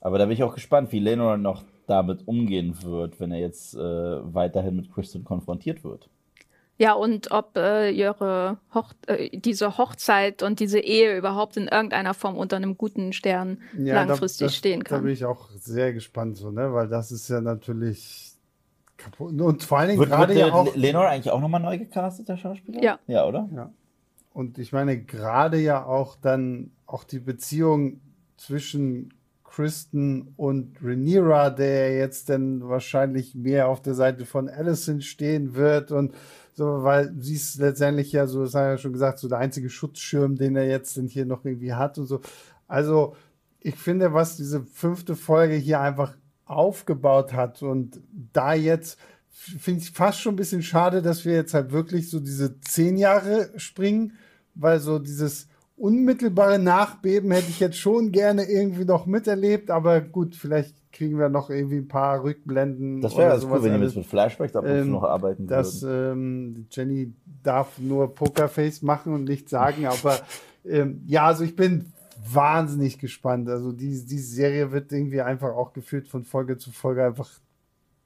Aber 0.00 0.16
da 0.16 0.24
bin 0.24 0.32
ich 0.32 0.42
auch 0.42 0.54
gespannt, 0.54 0.90
wie 0.92 1.00
Lena 1.00 1.36
noch 1.36 1.64
damit 1.86 2.26
umgehen 2.26 2.82
wird, 2.82 3.20
wenn 3.20 3.30
er 3.30 3.40
jetzt 3.40 3.74
äh, 3.74 3.78
weiterhin 3.78 4.74
mit 4.76 4.90
Kristen 4.90 5.22
konfrontiert 5.22 5.84
wird. 5.84 6.08
Ja, 6.78 6.92
und 6.92 7.30
ob 7.30 7.56
äh, 7.56 7.90
ihre 7.90 8.58
Hoch 8.74 8.92
äh, 9.06 9.38
diese 9.38 9.78
Hochzeit 9.78 10.42
und 10.42 10.60
diese 10.60 10.78
Ehe 10.78 11.16
überhaupt 11.16 11.56
in 11.56 11.68
irgendeiner 11.68 12.12
Form 12.12 12.36
unter 12.36 12.56
einem 12.56 12.76
guten 12.76 13.12
Stern 13.14 13.58
Ja, 13.78 13.94
langfristig 14.04 14.40
da, 14.40 14.46
das, 14.46 14.56
stehen 14.56 14.80
Da 14.84 14.96
bin 14.96 15.04
kann. 15.04 15.12
ich 15.12 15.24
auch 15.24 15.48
sehr 15.50 15.94
gespannt, 15.94 16.36
so, 16.36 16.50
ne? 16.50 16.74
Weil 16.74 16.88
das 16.88 17.12
ist 17.12 17.28
ja 17.28 17.40
natürlich 17.40 18.34
kaputt. 18.98 19.40
Und 19.40 19.62
vor 19.62 19.78
allen 19.78 19.88
Dingen 19.88 20.00
Wird, 20.00 20.10
gerade 20.10 20.34
wird 20.34 20.48
ja 20.48 20.52
auch. 20.52 20.74
Lenore 20.76 21.08
eigentlich 21.08 21.32
auch 21.32 21.40
nochmal 21.40 21.62
neu 21.62 21.78
gecastet, 21.78 22.28
der 22.28 22.36
Schauspieler? 22.36 22.82
Ja. 22.82 22.98
Ja, 23.06 23.26
oder? 23.26 23.48
Ja. 23.54 23.70
Und 24.34 24.58
ich 24.58 24.72
meine, 24.72 24.98
gerade 25.00 25.56
ja 25.58 25.84
auch 25.86 26.16
dann 26.20 26.72
auch 26.84 27.04
die 27.04 27.20
Beziehung 27.20 28.00
zwischen 28.36 29.14
Kristen 29.44 30.34
und 30.36 30.76
Rhaenyra, 30.82 31.48
der 31.48 31.96
jetzt 31.96 32.28
dann 32.28 32.68
wahrscheinlich 32.68 33.34
mehr 33.34 33.68
auf 33.68 33.80
der 33.80 33.94
Seite 33.94 34.26
von 34.26 34.50
Alicent 34.50 35.04
stehen 35.04 35.54
wird 35.54 35.90
und 35.90 36.14
so, 36.56 36.82
weil 36.82 37.12
sie 37.18 37.34
ist 37.34 37.58
letztendlich 37.58 38.12
ja 38.12 38.26
so, 38.26 38.42
das 38.42 38.54
er 38.54 38.70
ja 38.70 38.78
schon 38.78 38.94
gesagt, 38.94 39.18
so 39.18 39.28
der 39.28 39.38
einzige 39.38 39.68
Schutzschirm, 39.68 40.36
den 40.36 40.56
er 40.56 40.66
jetzt 40.66 40.96
denn 40.96 41.06
hier 41.06 41.26
noch 41.26 41.44
irgendwie 41.44 41.74
hat 41.74 41.98
und 41.98 42.06
so. 42.06 42.22
Also, 42.66 43.14
ich 43.60 43.76
finde, 43.76 44.14
was 44.14 44.36
diese 44.38 44.62
fünfte 44.64 45.16
Folge 45.16 45.54
hier 45.54 45.80
einfach 45.80 46.16
aufgebaut 46.46 47.34
hat 47.34 47.62
und 47.62 48.00
da 48.32 48.54
jetzt 48.54 48.98
finde 49.28 49.82
ich 49.82 49.90
fast 49.90 50.20
schon 50.20 50.32
ein 50.32 50.38
bisschen 50.38 50.62
schade, 50.62 51.02
dass 51.02 51.26
wir 51.26 51.34
jetzt 51.34 51.52
halt 51.52 51.72
wirklich 51.72 52.08
so 52.08 52.20
diese 52.20 52.58
zehn 52.60 52.96
Jahre 52.96 53.50
springen, 53.58 54.14
weil 54.54 54.80
so 54.80 54.98
dieses 54.98 55.48
unmittelbare 55.76 56.58
Nachbeben 56.58 57.32
hätte 57.32 57.50
ich 57.50 57.60
jetzt 57.60 57.76
schon 57.76 58.12
gerne 58.12 58.44
irgendwie 58.44 58.86
noch 58.86 59.04
miterlebt, 59.04 59.70
aber 59.70 60.00
gut, 60.00 60.34
vielleicht 60.34 60.74
kriegen 60.96 61.18
wir 61.18 61.28
noch 61.28 61.50
irgendwie 61.50 61.76
ein 61.76 61.88
paar 61.88 62.22
Rückblenden. 62.22 63.00
Das 63.00 63.16
wäre 63.16 63.30
ganz 63.30 63.44
cool, 63.44 63.62
wenn 63.62 63.74
ihr 63.74 63.82
jetzt 63.82 63.96
mit 63.96 64.06
Flashbacks 64.06 64.56
ab 64.56 64.64
und 64.64 64.70
Ähm, 64.70 64.90
noch 64.92 65.04
arbeiten 65.04 65.46
dass 65.46 65.82
ähm, 65.82 66.66
Jenny 66.70 67.12
darf 67.42 67.78
nur 67.78 68.14
Pokerface 68.14 68.82
machen 68.82 69.12
und 69.12 69.24
nichts 69.24 69.50
sagen, 69.50 69.86
aber 69.86 70.18
ähm, 70.64 71.02
ja, 71.06 71.26
also 71.26 71.44
ich 71.44 71.56
bin 71.56 71.92
wahnsinnig 72.32 72.98
gespannt. 72.98 73.48
Also 73.48 73.72
die, 73.72 74.04
die 74.04 74.18
Serie 74.18 74.72
wird 74.72 74.92
irgendwie 74.92 75.20
einfach 75.20 75.54
auch 75.54 75.72
gefühlt 75.72 76.08
von 76.08 76.24
Folge 76.24 76.56
zu 76.56 76.72
Folge 76.72 77.04
einfach 77.04 77.30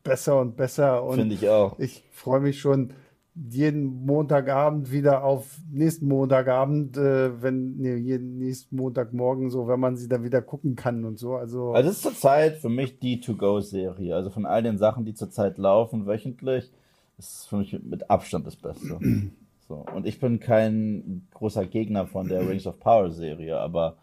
besser 0.03 0.41
und 0.41 0.57
besser 0.57 1.05
und 1.05 1.16
Finde 1.16 1.34
ich 1.34 1.49
auch. 1.49 1.78
ich 1.78 2.05
freue 2.12 2.41
mich 2.41 2.61
schon 2.61 2.93
jeden 3.35 4.05
Montagabend 4.07 4.91
wieder 4.91 5.24
auf 5.24 5.59
nächsten 5.70 6.09
Montagabend, 6.09 6.97
äh, 6.97 7.43
wenn 7.43 7.76
nee, 7.76 7.97
jeden 7.97 8.39
nächsten 8.39 8.76
Montagmorgen 8.76 9.51
so, 9.51 9.68
wenn 9.68 9.81
man 9.81 9.97
sie 9.97 10.09
dann 10.09 10.24
wieder 10.24 10.43
gucken 10.43 10.74
kann 10.74 11.05
und 11.05 11.18
so. 11.18 11.37
Also, 11.37 11.72
Also 11.72 11.91
es 11.91 11.97
ist 11.97 12.03
zurzeit 12.03 12.59
für 12.59 12.68
mich 12.68 12.99
die 12.99 13.20
To-Go-Serie. 13.20 14.14
Also 14.14 14.31
von 14.31 14.47
all 14.47 14.62
den 14.62 14.78
Sachen, 14.78 15.05
die 15.05 15.14
zurzeit 15.14 15.59
laufen, 15.59 16.07
wöchentlich, 16.07 16.72
ist 17.18 17.35
es 17.35 17.47
für 17.47 17.59
mich 17.59 17.72
mit, 17.83 18.11
Abstand 18.11 18.47
das 18.47 18.57
Beste. 18.57 18.99
so. 19.68 19.87
Und 19.95 20.07
ich 20.07 20.18
bin 20.18 20.41
kein 20.41 21.28
großer 21.33 21.66
Gegner 21.66 22.07
von 22.07 22.28
der 22.28 22.49
Rings 22.49 22.66
of 22.66 22.81
Power 22.81 23.11
Serie, 23.11 23.59
aber 23.59 23.97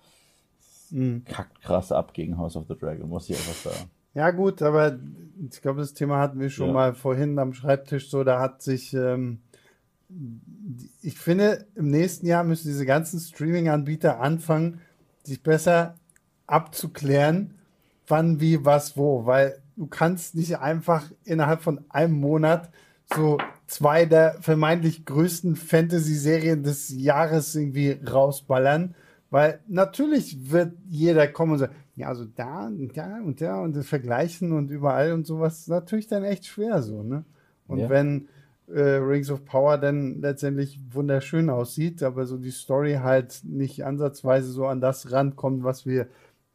mh. 0.91 1.21
kackt 1.25 1.61
krass 1.61 1.91
ab 1.91 2.13
gegen 2.13 2.37
House 2.37 2.55
of 2.55 2.65
the 2.69 2.77
Dragon, 2.77 3.09
muss 3.09 3.29
ich 3.29 3.35
einfach 3.35 3.71
sagen. 3.71 3.89
Ja, 4.17 4.31
gut, 4.31 4.63
aber 4.63 4.97
ich 5.47 5.61
glaube, 5.61 5.81
das 5.81 5.93
Thema 5.93 6.17
hatten 6.17 6.39
wir 6.39 6.49
schon 6.49 6.69
Ja. 6.69 6.73
mal 6.73 6.95
vorhin 6.95 7.37
am 7.37 7.53
Schreibtisch 7.53 8.09
so, 8.09 8.23
da 8.23 8.39
hat 8.39 8.63
sich, 8.63 8.91
ähm, 8.95 9.41
ich 11.03 11.19
finde, 11.19 11.67
im 11.75 11.91
nächsten 11.91 12.25
Jahr 12.25 12.43
müssen 12.43 12.67
diese 12.67 12.87
ganzen 12.87 13.19
Streaming-Anbieter 13.19 14.19
anfangen, 14.19 14.81
sich 15.23 15.43
besser 15.43 15.97
abzuklären, 16.47 17.53
wann, 18.07 18.39
wie, 18.39 18.65
was, 18.65 18.97
wo, 18.97 19.27
weil 19.27 19.61
du 19.75 19.85
kannst 19.85 20.33
nicht 20.33 20.57
einfach 20.57 21.11
innerhalb 21.23 21.61
von 21.61 21.85
einem 21.89 22.19
Monat 22.19 22.71
so 23.13 23.37
zwei 23.67 24.07
der 24.07 24.37
vermeintlich 24.41 25.05
größten 25.05 25.55
Fantasy-Serien 25.55 26.63
des 26.63 26.89
Jahres 26.89 27.53
irgendwie 27.53 27.91
rausballern, 27.91 28.95
weil 29.29 29.59
natürlich 29.67 30.49
wird 30.49 30.73
jeder 30.89 31.27
kommen 31.27 31.51
und 31.51 31.59
sagen, 31.59 31.75
ja, 31.97 32.07
also 32.07 32.23
da 32.23 32.67
und 32.67 32.95
da 32.95 33.17
und 33.17 33.41
da 33.41 33.59
und 33.61 33.75
das 33.75 33.87
vergleichen 33.87 34.53
und 34.53 34.69
überall 34.71 35.11
und 35.11 35.25
sowas 35.27 35.59
ist 35.59 35.67
natürlich 35.67 36.07
dann 36.07 36.23
echt 36.23 36.45
schwer 36.45 36.81
so, 36.81 37.03
ne? 37.03 37.25
Und 37.67 37.79
Ja. 37.79 37.89
wenn 37.89 38.29
äh, 38.69 38.81
Rings 38.81 39.29
of 39.31 39.43
Power 39.45 39.77
dann 39.77 40.21
letztendlich 40.21 40.79
wunderschön 40.91 41.49
aussieht, 41.49 42.03
aber 42.03 42.25
so 42.25 42.37
die 42.37 42.51
Story 42.51 42.99
halt 43.01 43.41
nicht 43.43 43.83
ansatzweise 43.85 44.49
so 44.51 44.65
an 44.67 44.79
das 44.81 45.11
rankommt, 45.11 45.63
was 45.63 45.85
wir 45.85 46.07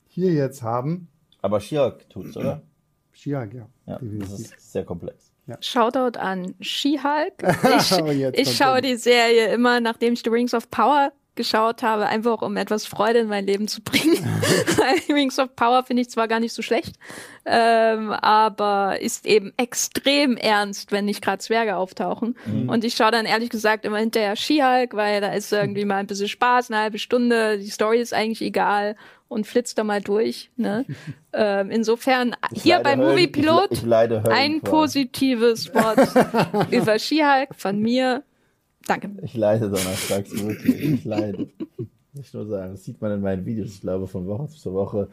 hier 0.09 0.33
jetzt 0.33 0.63
haben. 0.63 1.09
Aber 1.41 1.59
She-Hulk 1.61 2.09
tut's, 2.11 2.37
oder? 2.37 2.63
Shiag, 3.13 3.55
ja. 3.55 3.67
Ja, 3.87 3.99
das 4.01 4.39
ist 4.41 4.73
sehr 4.73 4.85
komplex. 4.85 5.33
Shoutout 5.61 6.19
an 6.19 6.55
She-Hulk. 6.61 7.43
Ich, 7.43 7.93
Oh, 7.93 8.31
ich 8.33 8.57
schaue 8.57 8.81
die 8.81 8.97
Serie 8.97 9.49
immer, 9.53 9.81
nachdem 9.81 10.13
ich 10.13 10.23
The 10.23 10.31
Rings 10.31 10.55
of 10.55 10.71
Power 10.71 11.13
geschaut 11.35 11.83
habe, 11.83 12.07
einfach 12.07 12.43
um 12.43 12.57
etwas 12.57 12.87
Freude 12.87 13.21
in 13.21 13.29
mein 13.29 13.47
Leben 13.47 13.69
zu 13.69 13.83
bringen. 13.83 14.19
Rings 15.09 15.39
of 15.39 15.55
Power 15.57 15.85
finde 15.85 16.03
ich 16.03 16.11
zwar 16.11 16.29
gar 16.29 16.41
nicht 16.41 16.53
so 16.53 16.63
schlecht, 16.63 16.97
ähm, 17.47 18.11
aber 18.11 19.01
ist 19.01 19.27
eben 19.27 19.53
extrem 19.57 20.37
ernst, 20.37 20.93
wenn 20.93 21.07
nicht 21.07 21.23
gerade 21.23 21.39
Zwerge 21.39 21.77
auftauchen. 21.77 22.37
Und 22.69 22.85
ich 22.85 22.95
schaue 22.95 23.11
dann 23.11 23.27
ehrlich 23.27 23.51
gesagt 23.51 23.85
immer 23.85 23.99
hinterher 23.99 24.37
She-Hulk, 24.37 24.95
weil 24.95 25.21
da 25.21 25.33
ist 25.33 25.53
irgendwie 25.53 25.85
mal 25.85 25.97
ein 25.97 26.07
bisschen 26.07 26.29
Spaß, 26.29 26.71
eine 26.71 26.81
halbe 26.81 26.99
Stunde, 26.99 27.59
die 27.59 27.71
Story 27.71 28.01
ist 28.01 28.13
eigentlich 28.13 28.43
egal 28.43 28.97
und 29.33 29.47
flitzt 29.47 29.79
da 29.79 29.85
mal 29.85 30.01
durch. 30.01 30.51
Ne? 30.57 30.85
ähm, 31.33 31.71
insofern 31.71 32.37
Ich 32.53 32.63
hier 32.63 32.81
bei 32.81 32.97
Movie 32.97 33.27
Pilot 33.27 33.73
ich 33.73 33.85
ein 34.31 34.61
positives 34.61 35.75
Wort 35.75 35.99
über 36.71 36.99
Skihulk 36.99 37.49
von 37.57 37.81
mir. 37.81 38.23
Danke. 38.87 39.11
Ich 39.23 39.35
leide 39.35 39.71
donnerstags 39.71 40.33
wirklich. 40.33 40.83
Ich 40.83 41.05
leide. 41.05 41.49
Nicht 42.15 42.35
nur 42.35 42.47
sagen, 42.47 42.73
das 42.73 42.85
sieht 42.85 43.01
man 43.01 43.13
in 43.13 43.21
meinen 43.23 43.47
Videos, 43.47 43.71
ich 43.71 43.81
glaube, 43.81 44.07
von 44.07 44.27
Woche 44.27 44.49
zu 44.49 44.75
Woche. 44.75 45.09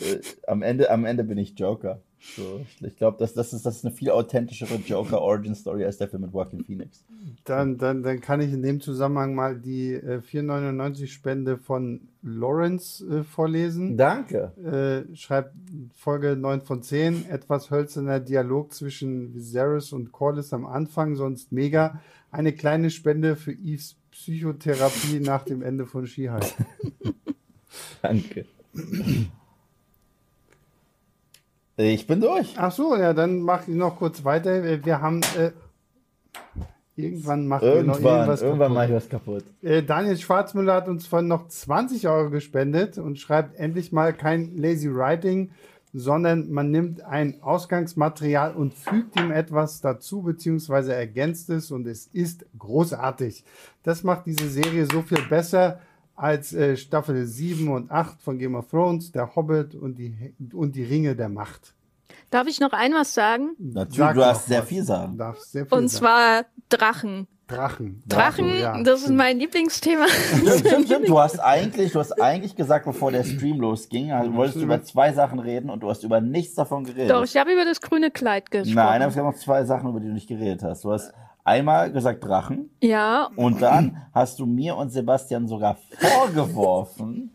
Äh, 0.00 0.18
am, 0.48 0.62
Ende, 0.62 0.90
am 0.90 1.04
Ende 1.04 1.22
bin 1.22 1.38
ich 1.38 1.56
Joker. 1.56 2.00
So, 2.36 2.60
ich 2.80 2.82
ich 2.82 2.96
glaube, 2.96 3.18
das, 3.18 3.34
das, 3.34 3.52
ist, 3.52 3.66
das 3.66 3.76
ist 3.76 3.84
eine 3.84 3.94
viel 3.94 4.10
authentischere 4.10 4.76
Joker-Origin-Story 4.76 5.84
als 5.84 5.98
der 5.98 6.08
Film 6.08 6.22
mit 6.22 6.32
Joaquin 6.32 6.64
Phoenix. 6.64 7.04
Dann, 7.44 7.76
dann, 7.76 8.02
dann 8.02 8.20
kann 8.20 8.40
ich 8.40 8.52
in 8.52 8.62
dem 8.62 8.80
Zusammenhang 8.80 9.34
mal 9.34 9.56
die 9.56 9.92
äh, 9.92 10.20
4,99 10.20 11.06
Spende 11.06 11.58
von 11.58 12.08
Lawrence 12.22 13.04
äh, 13.06 13.22
vorlesen. 13.22 13.96
Danke. 13.96 14.52
Äh, 15.10 15.14
schreibt 15.14 15.54
Folge 15.94 16.34
9 16.36 16.62
von 16.62 16.82
10, 16.82 17.28
etwas 17.28 17.70
hölzerner 17.70 18.20
Dialog 18.20 18.72
zwischen 18.72 19.34
Viserys 19.34 19.92
und 19.92 20.10
Corlys 20.10 20.52
am 20.52 20.66
Anfang, 20.66 21.16
sonst 21.16 21.52
mega. 21.52 22.00
Eine 22.34 22.52
kleine 22.52 22.90
Spende 22.90 23.36
für 23.36 23.52
Eves 23.52 23.94
Psychotherapie 24.10 25.20
nach 25.20 25.44
dem 25.44 25.62
Ende 25.62 25.86
von 25.86 26.04
She-Hulk. 26.04 26.42
Danke. 28.02 28.44
Ich 31.76 32.06
bin 32.08 32.20
durch. 32.20 32.54
Ach 32.56 32.72
so, 32.72 32.96
ja, 32.96 33.12
dann 33.12 33.40
mache 33.40 33.70
ich 33.70 33.76
noch 33.76 33.98
kurz 33.98 34.24
weiter. 34.24 34.84
Wir 34.84 35.00
haben 35.00 35.20
äh, 35.38 35.52
irgendwann 36.96 37.46
macht 37.46 37.62
ihr 37.62 37.84
noch 37.84 37.94
Irgendwann, 37.94 38.14
irgendwas 38.14 38.42
irgendwann 38.42 38.72
mache 38.72 38.84
ich 38.96 39.10
kaputt. 39.10 39.44
was 39.44 39.44
kaputt. 39.62 39.62
Äh, 39.62 39.82
Daniel 39.84 40.16
Schwarzmüller 40.18 40.74
hat 40.74 40.88
uns 40.88 41.06
von 41.06 41.28
noch 41.28 41.46
20 41.46 42.08
Euro 42.08 42.30
gespendet 42.30 42.98
und 42.98 43.20
schreibt 43.20 43.54
endlich 43.60 43.92
mal 43.92 44.12
kein 44.12 44.56
Lazy 44.56 44.92
Writing, 44.92 45.52
sondern 45.94 46.50
man 46.50 46.72
nimmt 46.72 47.02
ein 47.02 47.40
Ausgangsmaterial 47.40 48.54
und 48.54 48.74
fügt 48.74 49.18
ihm 49.18 49.30
etwas 49.30 49.80
dazu, 49.80 50.22
beziehungsweise 50.22 50.92
ergänzt 50.92 51.48
es 51.50 51.70
und 51.70 51.86
es 51.86 52.08
ist 52.08 52.44
großartig. 52.58 53.44
Das 53.84 54.02
macht 54.02 54.26
diese 54.26 54.50
Serie 54.50 54.86
so 54.86 55.02
viel 55.02 55.22
besser 55.30 55.80
als 56.16 56.52
äh, 56.52 56.76
Staffel 56.76 57.24
7 57.26 57.68
und 57.68 57.92
8 57.92 58.20
von 58.20 58.38
Game 58.38 58.56
of 58.56 58.68
Thrones, 58.68 59.12
Der 59.12 59.36
Hobbit 59.36 59.76
und 59.76 59.96
die, 59.96 60.34
und 60.52 60.74
die 60.74 60.84
Ringe 60.84 61.14
der 61.14 61.28
Macht. 61.28 61.74
Darf 62.30 62.46
ich 62.48 62.60
noch 62.60 62.72
ein 62.72 62.92
was 62.94 63.14
sagen? 63.14 63.50
Natürlich, 63.58 63.96
Sag 63.98 64.14
du 64.14 64.24
hast 64.24 64.46
sehr 64.46 64.60
was. 64.62 64.68
viel 64.68 64.82
sagen. 64.82 65.16
Darfst 65.18 65.52
sehr 65.52 65.66
viel 65.66 65.78
Und 65.78 65.88
sagen. 65.88 65.98
zwar 66.04 66.44
Drachen. 66.68 67.28
Drachen. 67.46 68.02
Drachen, 68.08 68.58
Ja, 68.58 68.82
das 68.82 69.00
ist 69.00 69.02
stimmt. 69.02 69.18
mein 69.18 69.38
Lieblingsthema. 69.38 70.06
Stimmt, 70.08 70.60
stimmt, 70.66 70.86
stimmt. 70.86 71.08
Du 71.08 71.18
hast 71.20 71.38
eigentlich, 71.38 71.92
du 71.92 72.00
hast 72.00 72.12
eigentlich 72.20 72.56
gesagt, 72.56 72.86
bevor 72.86 73.12
der 73.12 73.22
Stream 73.22 73.60
losging, 73.60 74.12
also 74.12 74.32
wolltest 74.32 74.56
du 74.56 74.62
über 74.62 74.82
zwei 74.82 75.12
Sachen 75.12 75.38
reden 75.38 75.68
und 75.68 75.82
du 75.82 75.90
hast 75.90 76.02
über 76.04 76.22
nichts 76.22 76.54
davon 76.54 76.84
geredet. 76.84 77.10
Doch, 77.10 77.22
ich 77.22 77.36
habe 77.36 77.52
über 77.52 77.66
das 77.66 77.82
grüne 77.82 78.10
Kleid 78.10 78.50
gesprochen. 78.50 78.74
Nein, 78.76 79.02
aber 79.02 79.10
es 79.10 79.16
gab 79.16 79.26
noch 79.26 79.34
zwei 79.38 79.62
Sachen, 79.64 79.90
über 79.90 80.00
die 80.00 80.06
du 80.06 80.14
nicht 80.14 80.26
geredet 80.26 80.62
hast. 80.62 80.84
Du 80.84 80.90
hast 80.92 81.12
einmal 81.44 81.92
gesagt 81.92 82.24
Drachen 82.24 82.70
ja, 82.80 83.28
und 83.36 83.60
dann 83.60 84.02
hast 84.14 84.38
du 84.38 84.46
mir 84.46 84.74
und 84.76 84.88
Sebastian 84.88 85.46
sogar 85.46 85.76
vorgeworfen, 85.98 87.30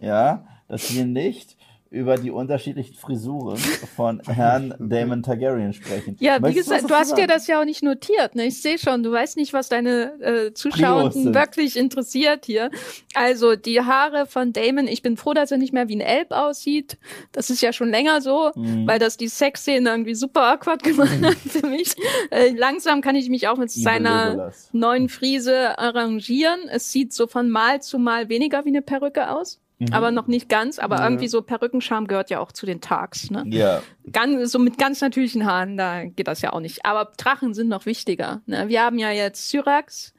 ja, 0.00 0.44
dass 0.68 0.94
wir 0.94 1.04
nicht 1.04 1.58
über 1.90 2.16
die 2.16 2.30
unterschiedlichen 2.30 2.94
Frisuren 2.94 3.56
von 3.96 4.20
Herrn 4.26 4.74
Damon 4.78 5.24
Targaryen 5.24 5.72
sprechen. 5.72 6.16
Ja, 6.20 6.36
wie 6.36 6.42
Möchtest 6.42 6.68
gesagt, 6.70 6.84
was 6.84 6.88
du 6.88 6.94
hast 6.94 7.18
dir 7.18 7.26
das 7.26 7.46
ja 7.48 7.60
auch 7.60 7.64
nicht 7.64 7.82
notiert. 7.82 8.36
Ne? 8.36 8.46
Ich 8.46 8.62
sehe 8.62 8.78
schon, 8.78 9.02
du 9.02 9.10
weißt 9.10 9.36
nicht, 9.36 9.52
was 9.52 9.68
deine 9.68 10.12
äh, 10.20 10.54
Zuschauer 10.54 11.12
wirklich 11.14 11.76
interessiert 11.76 12.46
hier. 12.46 12.70
Also 13.14 13.56
die 13.56 13.80
Haare 13.80 14.26
von 14.26 14.52
Damon, 14.52 14.86
ich 14.86 15.02
bin 15.02 15.16
froh, 15.16 15.34
dass 15.34 15.50
er 15.50 15.58
nicht 15.58 15.72
mehr 15.72 15.88
wie 15.88 15.96
ein 15.96 16.00
Elb 16.00 16.30
aussieht. 16.30 16.96
Das 17.32 17.50
ist 17.50 17.60
ja 17.60 17.72
schon 17.72 17.90
länger 17.90 18.20
so, 18.20 18.52
Mhm. 18.54 18.86
weil 18.86 18.98
das 19.00 19.16
die 19.16 19.28
Sexszenen 19.28 19.86
irgendwie 19.86 20.14
super 20.14 20.52
awkward 20.52 20.82
gemacht 20.84 21.10
hat 21.22 21.36
für 21.38 21.66
mich. 21.66 21.94
Äh, 22.30 22.50
langsam 22.50 23.00
kann 23.00 23.16
ich 23.16 23.28
mich 23.28 23.48
auch 23.48 23.56
mit 23.56 23.70
Evil 23.72 23.82
seiner 23.82 24.30
Legolas. 24.30 24.68
neuen 24.72 25.08
Frise 25.08 25.76
arrangieren. 25.78 26.60
Es 26.70 26.92
sieht 26.92 27.12
so 27.12 27.26
von 27.26 27.50
Mal 27.50 27.82
zu 27.82 27.98
Mal 27.98 28.28
weniger 28.28 28.64
wie 28.64 28.68
eine 28.68 28.82
Perücke 28.82 29.30
aus. 29.30 29.58
Mhm. 29.80 29.92
Aber 29.92 30.10
noch 30.10 30.26
nicht 30.26 30.48
ganz, 30.48 30.78
aber 30.78 30.96
Ja. 30.98 31.04
irgendwie 31.04 31.26
so 31.28 31.42
Perückenscham 31.42 32.06
gehört 32.06 32.30
ja 32.30 32.38
auch 32.38 32.52
zu 32.52 32.66
den 32.66 32.80
Tags, 32.80 33.30
ne? 33.30 33.44
Ja, 33.46 33.82
ganz, 34.12 34.52
so 34.52 34.58
mit 34.58 34.78
ganz 34.78 35.00
natürlichen 35.00 35.46
Haaren, 35.46 35.76
da 35.76 36.04
geht 36.04 36.28
das 36.28 36.42
ja 36.42 36.52
auch 36.52 36.60
nicht. 36.60 36.84
Aber 36.84 37.10
Drachen 37.16 37.54
sind 37.54 37.68
noch 37.68 37.86
wichtiger. 37.86 38.42
Ne? 38.46 38.68
Wir 38.68 38.82
haben 38.82 38.98
ja 38.98 39.10
jetzt 39.10 39.48
Syrax, 39.50 40.12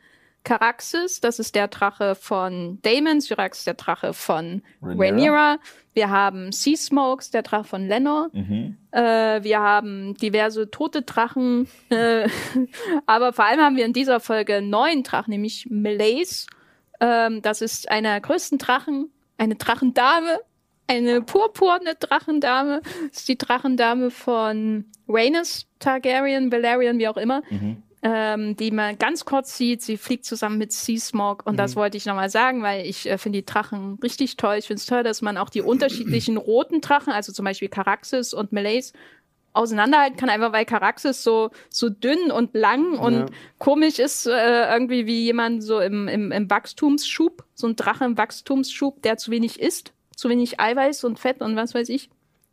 Caraxes, 0.44 1.22
das 1.22 1.38
ist 1.38 1.54
der 1.54 1.68
Drache 1.68 2.16
von 2.16 2.80
Daemon, 2.82 3.22
Syrax 3.22 3.60
ist 3.60 3.68
der 3.68 3.76
Drache 3.76 4.14
von 4.14 4.64
Rhaenyra. 4.82 5.60
Wir 5.94 6.10
haben 6.10 6.52
Sea 6.52 6.76
Smokes, 6.76 7.30
der 7.30 7.44
Drache 7.44 7.66
von 7.66 7.88
Lenor. 7.88 8.30
mhm. 8.34 8.78
Äh, 8.92 9.44
wir 9.44 9.60
haben 9.60 10.16
diverse 10.16 10.72
tote 10.72 11.04
Drachen. 11.04 11.68
Äh, 11.90 12.28
aber 13.06 13.34
vor 13.34 13.46
allem 13.46 13.60
haben 13.62 13.76
wir 13.78 13.86
in 13.86 13.94
dieser 13.94 14.20
Folge 14.20 14.56
einen 14.56 14.72
neuen 14.72 15.04
Drachen, 15.04 15.30
nämlich 15.30 15.68
Meleys. 15.70 16.48
Ähm, 17.00 17.42
das 17.44 17.62
ist 17.62 17.90
einer 17.92 18.10
der 18.14 18.22
größten 18.22 18.58
Drachen, 18.58 19.12
eine 19.42 19.56
Drachendame, 19.56 20.40
eine 20.88 21.22
purpurne 21.22 21.96
Drachendame. 22.00 22.82
Das 23.10 23.22
ist 23.22 23.28
die 23.28 23.38
Drachendame 23.38 24.12
von 24.12 24.86
Rhaenys 25.08 25.66
Targaryen, 25.80 26.52
Valerian, 26.52 27.00
wie 27.00 27.08
auch 27.08 27.18
immer. 27.18 27.42
Mhm. 27.50 27.84
Ähm, 28.04 28.56
die 28.56 28.72
man 28.72 28.98
ganz 28.98 29.26
kurz 29.26 29.58
sieht. 29.58 29.84
Sie 29.84 29.96
fliegt 29.98 30.26
zusammen 30.26 30.58
mit 30.58 30.72
Sea 30.72 30.98
Smog 30.98 31.46
und 31.46 31.58
das 31.58 31.76
wollte 31.76 31.98
ich 31.98 32.08
nochmal 32.08 32.32
sagen, 32.32 32.64
weil 32.64 32.88
ich 32.88 33.08
äh, 33.08 33.20
finde 33.20 33.40
die 33.40 33.46
Drachen 33.46 34.00
richtig 34.02 34.38
toll. 34.38 34.56
Ich 34.58 34.66
finde 34.66 34.80
es 34.80 34.88
toll, 34.88 35.04
dass 35.04 35.22
man 35.22 35.38
auch 35.38 35.50
die 35.50 35.62
unterschiedlichen 35.74 36.38
roten 36.38 36.82
Drachen, 36.82 37.14
also 37.14 37.32
zum 37.32 37.46
Beispiel 37.46 37.70
Caraxes 37.70 38.34
und 38.34 38.54
Meleys, 38.54 38.94
auseinanderhalten 39.54 40.18
kann, 40.18 40.30
einfach 40.30 40.54
weil 40.54 40.66
Caraxes 40.66 41.24
so, 41.24 41.52
so 41.70 41.90
dünn 41.90 42.32
und 42.32 42.54
lang 42.54 42.98
und 42.98 43.14
Ja. 43.14 43.26
komisch 43.58 44.00
ist, 44.00 44.26
äh, 44.28 44.72
irgendwie 44.74 45.06
wie 45.06 45.24
jemand 45.24 45.64
so 45.64 45.80
im, 45.80 46.08
im, 46.08 46.32
im 46.32 46.50
Wachstumsschub, 46.50 47.44
so 47.54 47.68
ein 47.68 47.76
Drache 47.76 48.06
im 48.06 48.18
Wachstumsschub, 48.18 49.02
der 49.02 49.18
zu 49.18 49.32
wenig 49.32 49.60
isst, 49.60 49.94
zu 50.16 50.30
wenig 50.30 50.60
Eiweiß 50.60 51.04
und 51.04 51.20
Fett 51.20 51.42
und 51.42 51.56
was 51.56 51.74
weiß 51.74 51.90
ich. 51.90 52.10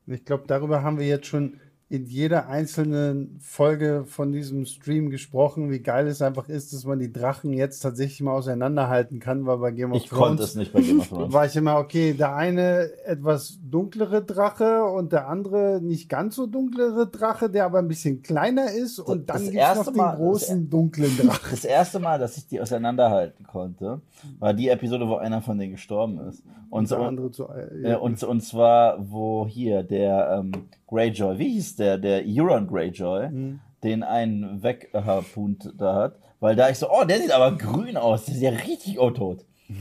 Ich 0.06 0.24
glaube, 0.24 0.44
darüber 0.46 0.82
haben 0.82 0.98
wir 0.98 1.06
jetzt 1.06 1.26
schon 1.26 1.60
in 1.90 2.04
jeder 2.04 2.48
einzelnen 2.48 3.38
Folge 3.40 4.04
von 4.06 4.30
diesem 4.30 4.66
Stream 4.66 5.08
gesprochen, 5.08 5.70
wie 5.70 5.78
geil 5.78 6.06
es 6.06 6.20
einfach 6.20 6.50
ist, 6.50 6.74
dass 6.74 6.84
man 6.84 6.98
die 6.98 7.10
Drachen 7.10 7.54
jetzt 7.54 7.80
tatsächlich 7.80 8.20
mal 8.20 8.34
auseinanderhalten 8.34 9.20
kann, 9.20 9.46
weil 9.46 9.56
bei 9.56 9.70
Game 9.70 9.92
of 9.92 9.96
Ich 9.96 10.10
konnte 10.10 10.36
Thrones 10.36 10.50
es 10.50 10.54
nicht 10.54 10.72
bei 10.74 10.82
Game 10.82 11.00
of 11.00 11.08
Thrones. 11.08 11.32
war 11.32 11.46
ich 11.46 11.56
immer, 11.56 11.78
okay, 11.78 12.12
der 12.12 12.36
eine 12.36 12.90
etwas 13.06 13.58
dunklere 13.62 14.22
Drache 14.22 14.84
und 14.84 15.12
der 15.12 15.28
andere 15.28 15.80
nicht 15.82 16.10
ganz 16.10 16.36
so 16.36 16.46
dunklere 16.46 17.06
Drache, 17.06 17.48
der 17.48 17.64
aber 17.64 17.78
ein 17.78 17.88
bisschen 17.88 18.20
kleiner 18.22 18.70
ist 18.70 18.98
und 18.98 19.30
Das 19.30 19.42
dann 19.44 19.50
gibt 19.50 19.64
es 19.64 19.76
noch 19.76 19.86
den 19.86 19.96
Mal- 19.96 20.16
großen 20.16 20.68
dunklen 20.68 21.16
Drachen. 21.26 21.48
Das 21.50 21.64
erste 21.64 22.00
Mal, 22.00 22.18
dass 22.18 22.36
ich 22.36 22.46
die 22.48 22.60
auseinanderhalten 22.60 23.46
konnte, 23.46 24.02
war 24.38 24.52
die 24.52 24.68
Episode, 24.68 25.08
wo 25.08 25.16
einer 25.16 25.40
von 25.40 25.58
denen 25.58 25.72
gestorben 25.72 26.20
ist. 26.28 26.42
Und, 26.68 26.90
der 26.90 26.98
so, 26.98 27.04
andere 27.04 27.30
zu, 27.30 27.48
äh, 27.82 27.94
und, 27.96 28.22
und 28.22 28.42
zwar, 28.42 29.10
wo 29.10 29.46
hier 29.48 29.82
der 29.82 30.42
ähm, 30.44 30.52
Greyjoy, 30.88 31.38
wie 31.38 31.52
hieß 31.52 31.76
der, 31.76 31.98
der 31.98 32.22
Euron 32.26 32.66
Greyjoy, 32.66 33.28
Hm. 33.28 33.60
den 33.82 34.02
einen 34.02 34.62
wegharpunt 34.62 35.72
da 35.76 35.94
hat, 35.94 36.16
weil 36.40 36.56
da 36.56 36.68
ich 36.70 36.78
so, 36.78 36.90
oh, 36.90 37.04
der 37.04 37.20
sieht 37.20 37.32
aber 37.32 37.56
grün 37.56 37.96
aus, 37.96 38.24
der 38.24 38.34
ist 38.34 38.40
ja 38.40 38.50
richtig 38.50 38.98
oh, 38.98 39.10
tot. 39.10 39.44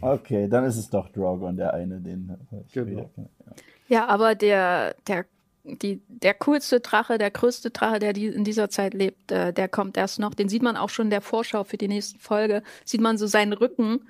Okay, 0.00 0.48
dann 0.48 0.64
ist 0.64 0.76
es 0.76 0.90
doch 0.90 1.08
Drogon, 1.08 1.56
der 1.56 1.72
eine, 1.72 1.98
den 1.98 2.36
äh, 2.52 2.56
Genau. 2.74 3.10
kenne. 3.14 3.28
Ja, 3.88 4.06
aber 4.06 4.34
der, 4.34 4.96
der, 5.06 5.24
die, 5.64 6.02
der 6.08 6.34
coolste 6.34 6.80
Drache, 6.80 7.16
der 7.16 7.30
größte 7.30 7.70
Drache, 7.70 8.00
der 8.00 8.12
die 8.12 8.26
in 8.26 8.44
dieser 8.44 8.68
Zeit 8.68 8.92
lebt, 8.92 9.32
äh, 9.32 9.54
der 9.54 9.66
kommt 9.66 9.96
erst 9.96 10.18
noch. 10.18 10.34
Den 10.34 10.50
sieht 10.50 10.62
man 10.62 10.76
auch 10.76 10.90
schon 10.90 11.06
in 11.06 11.10
der 11.10 11.22
Vorschau 11.22 11.64
für 11.64 11.78
die 11.78 11.88
nächste 11.88 12.18
Folge. 12.18 12.62
Sieht 12.84 13.00
man 13.00 13.16
so 13.16 13.26
seinen 13.26 13.54
Rücken 13.54 14.00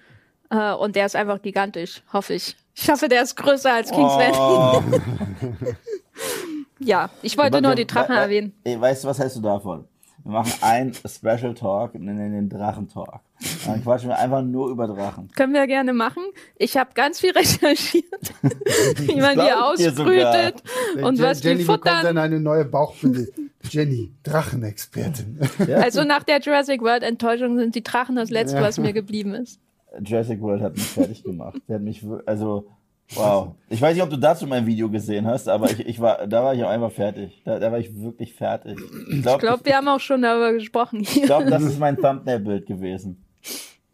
äh, 0.50 0.72
und 0.72 0.96
der 0.96 1.06
ist 1.06 1.14
einfach 1.14 1.40
gigantisch, 1.42 2.02
hoffe 2.12 2.34
ich. 2.34 2.56
Ich 2.74 2.90
hoffe, 2.90 3.06
der 3.06 3.22
ist 3.22 3.36
größer 3.36 3.72
als 3.72 3.92
King's. 3.92 4.14
Oh. 4.36 4.82
Ja, 6.78 7.10
ich 7.22 7.36
wollte 7.38 7.62
nur 7.62 7.74
die 7.74 7.86
Drachen 7.86 8.14
erwähnen. 8.16 8.52
Weißt 8.64 9.04
du, 9.04 9.08
was 9.08 9.18
hältst 9.18 9.36
du 9.36 9.40
davon? 9.40 9.84
Wir 10.24 10.32
machen 10.32 10.52
ein 10.62 10.92
Special 10.94 11.52
Talk, 11.54 11.94
nennen 11.96 12.32
den 12.32 12.48
Drachen-Talk. 12.48 13.20
Dann 13.66 13.82
quatschen 13.82 14.08
wir 14.08 14.18
einfach 14.18 14.42
nur 14.42 14.70
über 14.70 14.86
Drachen. 14.86 15.28
Können 15.36 15.52
wir 15.52 15.66
gerne 15.66 15.92
machen. 15.92 16.22
Ich 16.56 16.78
habe 16.78 16.90
ganz 16.94 17.20
viel 17.20 17.30
recherchiert, 17.36 18.32
wie 19.00 19.20
man 19.20 19.34
die 19.34 19.52
ausbrütet 19.52 20.62
und 21.02 21.16
Je- 21.18 21.22
was 21.24 21.40
die 21.42 21.48
Jenny 21.48 21.64
bekommt 21.64 21.86
dann 21.86 21.96
futtern. 21.98 22.18
eine 22.18 22.40
neue 22.40 22.64
Bauchbinde. 22.64 23.28
Jenny, 23.68 24.12
Drachenexpertin. 24.22 25.40
Also 25.74 26.04
nach 26.04 26.22
der 26.22 26.40
Jurassic 26.40 26.80
World 26.82 27.02
Enttäuschung 27.02 27.58
sind 27.58 27.74
die 27.74 27.82
Drachen 27.82 28.16
das 28.16 28.30
Letzte, 28.30 28.56
Ja. 28.58 28.62
was 28.62 28.78
mir 28.78 28.92
geblieben 28.92 29.34
ist. 29.34 29.60
Jurassic 30.02 30.40
World 30.40 30.62
hat 30.62 30.74
mich 30.74 30.84
fertig 30.86 31.22
gemacht. 31.22 31.56
Der 31.68 31.76
hat 31.76 31.82
mich, 31.82 32.04
also, 32.26 32.68
wow. 33.14 33.54
Ich 33.68 33.80
weiß 33.80 33.94
nicht, 33.94 34.02
ob 34.02 34.10
du 34.10 34.16
dazu 34.18 34.46
mein 34.46 34.66
Video 34.66 34.88
gesehen 34.90 35.26
hast, 35.26 35.48
aber 35.48 35.70
ich, 35.70 35.80
ich 35.86 36.00
war, 36.00 36.26
da 36.26 36.42
war 36.44 36.54
ich 36.54 36.62
auch 36.64 36.68
einfach 36.70 36.92
fertig. 36.92 37.42
Da, 37.44 37.58
da 37.58 37.70
war 37.72 37.78
ich 37.78 37.94
wirklich 38.00 38.34
fertig. 38.34 38.78
Ich 39.08 39.16
Ich 39.16 39.22
glaube, 39.22 39.40
glaube, 39.40 39.64
wir 39.64 39.76
haben 39.76 39.88
auch 39.88 40.00
schon 40.00 40.22
darüber 40.22 40.52
gesprochen 40.52 41.00
ich 41.02 41.10
hier. 41.10 41.26
glaub, 41.26 41.46
das 41.46 41.62
ist 41.62 41.78
mein 41.78 41.96
Thumbnail-Bild 41.96 42.66
gewesen. 42.66 43.24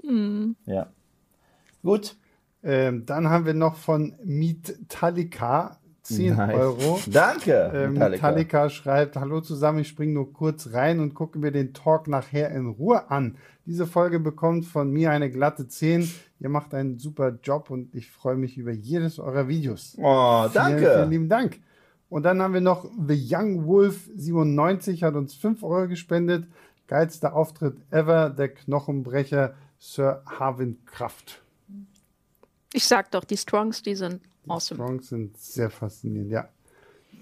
Hm. 0.02 0.56
Ja. 0.66 0.86
Gut. 1.82 2.16
ähm, 2.62 3.04
dann 3.06 3.28
haben 3.30 3.46
wir 3.46 3.54
noch 3.54 3.76
von 3.76 4.14
Metallica 4.24 5.78
10 6.02 6.36
Nice. 6.36 6.54
Euro. 6.54 7.00
Danke. 7.06 7.52
Äh, 7.52 7.88
Metallica. 7.88 7.98
Metallica 8.28 8.70
schreibt, 8.70 9.16
hallo 9.16 9.40
zusammen, 9.40 9.80
ich 9.80 9.88
springe 9.88 10.12
nur 10.14 10.32
kurz 10.32 10.72
rein 10.72 10.98
und 11.00 11.14
gucke 11.14 11.38
mir 11.38 11.52
den 11.52 11.72
Talk 11.74 12.08
nachher 12.08 12.50
in 12.50 12.66
Ruhe 12.68 13.10
an. 13.10 13.36
Diese 13.70 13.86
Folge 13.86 14.18
bekommt 14.18 14.66
von 14.66 14.90
mir 14.90 15.12
eine 15.12 15.30
glatte 15.30 15.68
10. 15.68 16.10
Ihr 16.40 16.48
macht 16.48 16.74
einen 16.74 16.98
super 16.98 17.38
Job 17.40 17.70
und 17.70 17.94
ich 17.94 18.10
freue 18.10 18.34
mich 18.34 18.58
über 18.58 18.72
jedes 18.72 19.20
eurer 19.20 19.46
Videos. 19.46 19.96
Oh, 19.96 20.48
danke. 20.52 20.78
Vielen, 20.80 20.92
vielen 20.92 21.10
lieben 21.10 21.28
Dank. 21.28 21.60
Und 22.08 22.24
dann 22.24 22.42
haben 22.42 22.52
wir 22.52 22.62
noch 22.62 22.90
The 23.06 23.28
Young 23.32 23.66
Wolf 23.66 24.10
97 24.16 25.04
hat 25.04 25.14
uns 25.14 25.34
5 25.34 25.62
Euro 25.62 25.86
gespendet. 25.86 26.48
Geilster 26.88 27.32
Auftritt 27.32 27.76
ever, 27.92 28.30
der 28.30 28.48
Knochenbrecher 28.48 29.54
Sir 29.78 30.24
Harvin 30.26 30.84
Kraft. 30.84 31.40
Ich 32.72 32.88
sag 32.88 33.12
doch, 33.12 33.22
die 33.22 33.36
Strongs, 33.36 33.84
die 33.84 33.94
sind 33.94 34.20
awesome. 34.48 34.84
Songs 34.84 35.08
sind 35.10 35.38
sehr 35.38 35.70
faszinierend, 35.70 36.32
ja. 36.32 36.48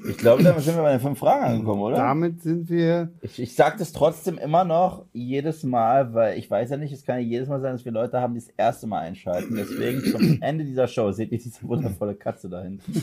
Ich 0.07 0.17
glaube, 0.17 0.43
damit 0.43 0.63
sind 0.63 0.77
wir 0.77 0.83
bei 0.83 0.93
den 0.93 1.01
fünf 1.01 1.19
Fragen 1.19 1.45
angekommen, 1.45 1.81
oder? 1.81 1.97
Damit 1.97 2.43
sind 2.43 2.71
wir 2.71 3.11
Ich, 3.21 3.41
ich 3.41 3.55
sage 3.55 3.77
das 3.79 3.93
trotzdem 3.93 4.39
immer 4.39 4.65
noch 4.65 5.05
jedes 5.13 5.65
Mal, 5.65 6.15
weil 6.15 6.39
ich 6.39 6.51
weiß 6.51 6.71
ja 6.71 6.77
nicht, 6.77 6.93
es 6.93 7.05
kann 7.05 7.17
ja 7.17 7.27
jedes 7.27 7.49
Mal 7.49 7.61
sein, 7.61 7.73
dass 7.73 7.85
wir 7.85 7.93
Leute 7.93 8.21
haben, 8.21 8.35
die 8.35 8.41
das 8.41 8.51
erste 8.57 8.87
Mal 8.87 9.01
einschalten. 9.01 9.57
Deswegen 9.57 10.03
zum 10.05 10.39
Ende 10.43 10.65
dieser 10.65 10.87
Show 10.87 11.11
seht 11.11 11.33
ihr 11.33 11.39
diese 11.39 11.63
wundervolle 11.67 12.15
Katze 12.15 12.49
da 12.49 12.63
hinten. 12.63 13.03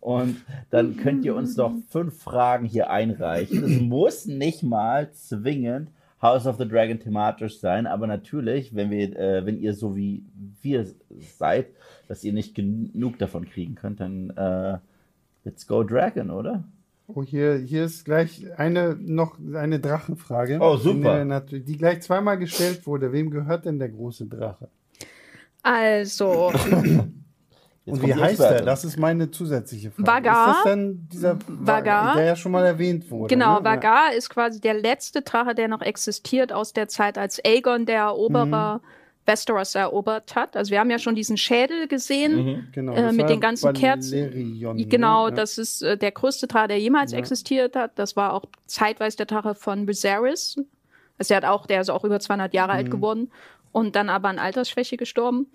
Und 0.00 0.36
dann 0.70 0.96
könnt 0.96 1.24
ihr 1.24 1.34
uns 1.34 1.54
doch 1.54 1.72
fünf 1.88 2.22
Fragen 2.22 2.66
hier 2.66 2.90
einreichen. 2.90 3.62
Es 3.62 3.80
muss 3.80 4.26
nicht 4.26 4.62
mal 4.62 5.12
zwingend 5.12 5.90
House 6.20 6.46
of 6.46 6.56
the 6.56 6.66
Dragon 6.66 6.98
thematisch 6.98 7.60
sein, 7.60 7.86
aber 7.86 8.06
natürlich, 8.06 8.74
wenn 8.74 8.90
wir, 8.90 9.16
äh, 9.16 9.44
wenn 9.44 9.60
ihr 9.60 9.74
so 9.74 9.96
wie 9.96 10.24
wir 10.62 10.86
seid, 11.38 11.66
dass 12.08 12.24
ihr 12.24 12.32
nicht 12.32 12.54
genug 12.54 13.18
davon 13.18 13.46
kriegen 13.48 13.74
könnt, 13.74 14.00
dann 14.00 14.30
äh, 14.30 14.78
let's 15.46 15.66
go 15.66 15.82
Dragon, 15.82 16.30
oder? 16.30 16.64
Oh, 17.06 17.22
hier, 17.22 17.56
hier 17.56 17.84
ist 17.84 18.04
gleich 18.04 18.46
eine 18.58 18.96
noch 18.98 19.38
eine 19.54 19.78
Drachenfrage. 19.78 20.58
Oh, 20.60 20.76
super. 20.76 21.40
Die, 21.42 21.60
die 21.60 21.78
gleich 21.78 22.02
zweimal 22.02 22.36
gestellt 22.36 22.84
wurde. 22.86 23.12
Wem 23.12 23.30
gehört 23.30 23.64
denn 23.64 23.78
der 23.78 23.88
große 23.88 24.26
Drache? 24.26 24.68
Also, 25.62 26.52
Jetzt 27.86 28.02
Und 28.02 28.08
wie 28.08 28.14
heißt 28.14 28.40
er? 28.40 28.62
Das 28.62 28.84
ist 28.84 28.98
meine 28.98 29.30
zusätzliche 29.30 29.92
Frage. 29.92 30.08
Vagar. 30.08 30.48
Ist 30.48 30.56
das 30.56 30.64
dann 30.64 31.08
dieser 31.12 31.38
Vagar. 31.46 32.16
der 32.16 32.24
ja 32.24 32.34
schon 32.34 32.50
mal 32.50 32.66
erwähnt 32.66 33.08
wurde? 33.08 33.32
genau, 33.32 33.58
ne? 33.58 33.64
Vagar 33.64 34.12
ist 34.12 34.28
quasi 34.28 34.60
der 34.60 34.74
letzte 34.74 35.22
Drache, 35.22 35.54
der 35.54 35.68
noch 35.68 35.82
existiert 35.82 36.52
aus 36.52 36.72
der 36.72 36.88
Zeit, 36.88 37.16
als 37.16 37.40
Aegon 37.44 37.86
der 37.86 38.00
Eroberer 38.00 38.80
Westeros 39.26 39.74
erobert 39.74 40.34
hat. 40.36 40.56
Also 40.56 40.70
wir 40.70 40.80
haben 40.80 40.90
ja 40.90 40.98
schon 40.98 41.14
diesen 41.14 41.36
Schädel 41.36 41.88
gesehen. 41.88 42.36
Mhm. 42.44 42.68
Genau, 42.72 42.92
äh, 42.94 43.12
mit 43.12 43.28
den 43.28 43.40
ganzen 43.40 43.72
Kerzen. 43.72 44.30
Valerion, 44.30 44.88
Genau, 44.88 45.24
ne? 45.24 45.30
Ja. 45.30 45.36
das 45.36 45.58
ist 45.58 45.82
äh, 45.82 45.96
der 45.98 46.12
größte 46.12 46.46
Drache, 46.46 46.68
der 46.68 46.78
jemals 46.78 47.12
Ja. 47.12 47.18
existiert 47.18 47.76
hat. 47.76 47.98
Das 47.98 48.16
war 48.16 48.32
auch 48.32 48.44
zeitweise 48.66 49.16
der 49.18 49.26
Drache 49.26 49.54
von 49.54 49.86
Viserys. 49.88 50.56
Also 51.18 51.28
der 51.28 51.36
hat 51.38 51.44
auch, 51.44 51.66
der 51.66 51.80
ist 51.80 51.88
auch 51.90 52.04
über 52.04 52.20
200 52.20 52.54
Jahre 52.54 52.72
Mhm. 52.72 52.78
alt 52.78 52.90
geworden 52.90 53.30
und 53.72 53.96
dann 53.96 54.08
aber 54.08 54.28
an 54.28 54.38
Altersschwäche 54.38 54.96
gestorben. 54.96 55.46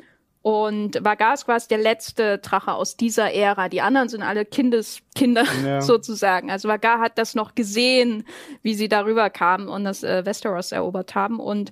Und 0.44 0.98
Vagar 1.06 1.36
ist 1.36 1.46
quasi 1.46 1.68
der 1.68 1.78
letzte 1.78 2.40
Drache 2.40 2.74
aus 2.74 2.98
dieser 2.98 3.32
Ära. 3.32 3.70
Die 3.70 3.82
anderen 3.82 4.10
sind 4.10 4.24
alle 4.24 4.44
Kindeskinder 4.44 5.44
Ja. 5.64 5.82
sozusagen. 5.82 6.50
Also 6.50 6.68
Vagar 6.68 7.00
hat 7.00 7.20
das 7.20 7.36
noch 7.36 7.54
gesehen, 7.54 8.24
wie 8.64 8.74
sie 8.74 8.90
darüber 8.90 9.30
kamen 9.30 9.68
und 9.68 9.84
das 9.84 10.02
äh, 10.04 10.26
Westeros 10.26 10.72
erobert 10.72 11.14
haben. 11.14 11.40
Und 11.40 11.72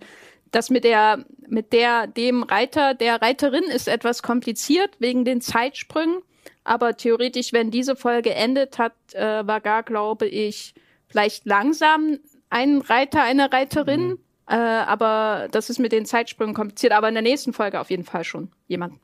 das 0.51 0.69
mit 0.69 0.83
der, 0.83 1.25
mit 1.47 1.73
der, 1.73 2.07
dem 2.07 2.43
Reiter, 2.43 2.93
der 2.93 3.21
Reiterin 3.21 3.63
ist 3.63 3.87
etwas 3.87 4.23
kompliziert 4.23 4.91
wegen 4.99 5.25
den 5.25 5.41
Zeitsprüngen. 5.41 6.21
Aber 6.63 6.97
theoretisch, 6.97 7.53
wenn 7.53 7.71
diese 7.71 7.95
Folge 7.95 8.33
endet, 8.33 8.77
hat 8.77 8.93
äh, 9.13 9.45
Vagar, 9.47 9.83
glaube 9.83 10.27
ich, 10.27 10.73
vielleicht 11.07 11.45
langsam 11.45 12.19
einen 12.49 12.81
Reiter, 12.81 13.23
eine 13.23 13.51
Reiterin. 13.51 14.17
Äh, 14.47 14.55
aber 14.55 15.47
das 15.51 15.69
ist 15.69 15.79
mit 15.79 15.91
den 15.91 16.05
Zeitsprüngen 16.05 16.55
kompliziert. 16.55 16.93
Aber 16.93 17.07
in 17.07 17.15
der 17.15 17.23
nächsten 17.23 17.53
Folge 17.53 17.79
auf 17.79 17.89
jeden 17.89 18.03
Fall 18.03 18.23
schon 18.23 18.49
jemand. 18.67 18.99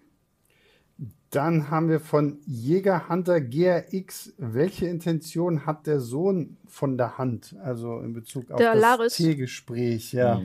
Dann 1.31 1.69
haben 1.69 1.89
wir 1.89 1.99
von 1.99 2.39
Jäger 2.45 3.09
Hunter 3.09 3.41
GRX. 3.41 4.33
Welche 4.37 4.87
Intention 4.87 5.65
hat 5.65 5.85
der 5.85 5.99
Sohn 5.99 6.57
von 6.67 6.97
der 6.97 7.17
Hand? 7.17 7.55
Also 7.61 7.99
in 7.99 8.13
Bezug 8.13 8.51
auf 8.51 8.57
Der 8.57 8.73
das 8.73 8.81
Laris. 8.81 9.13
Teegespräch, 9.15 10.13
ja. 10.13 10.41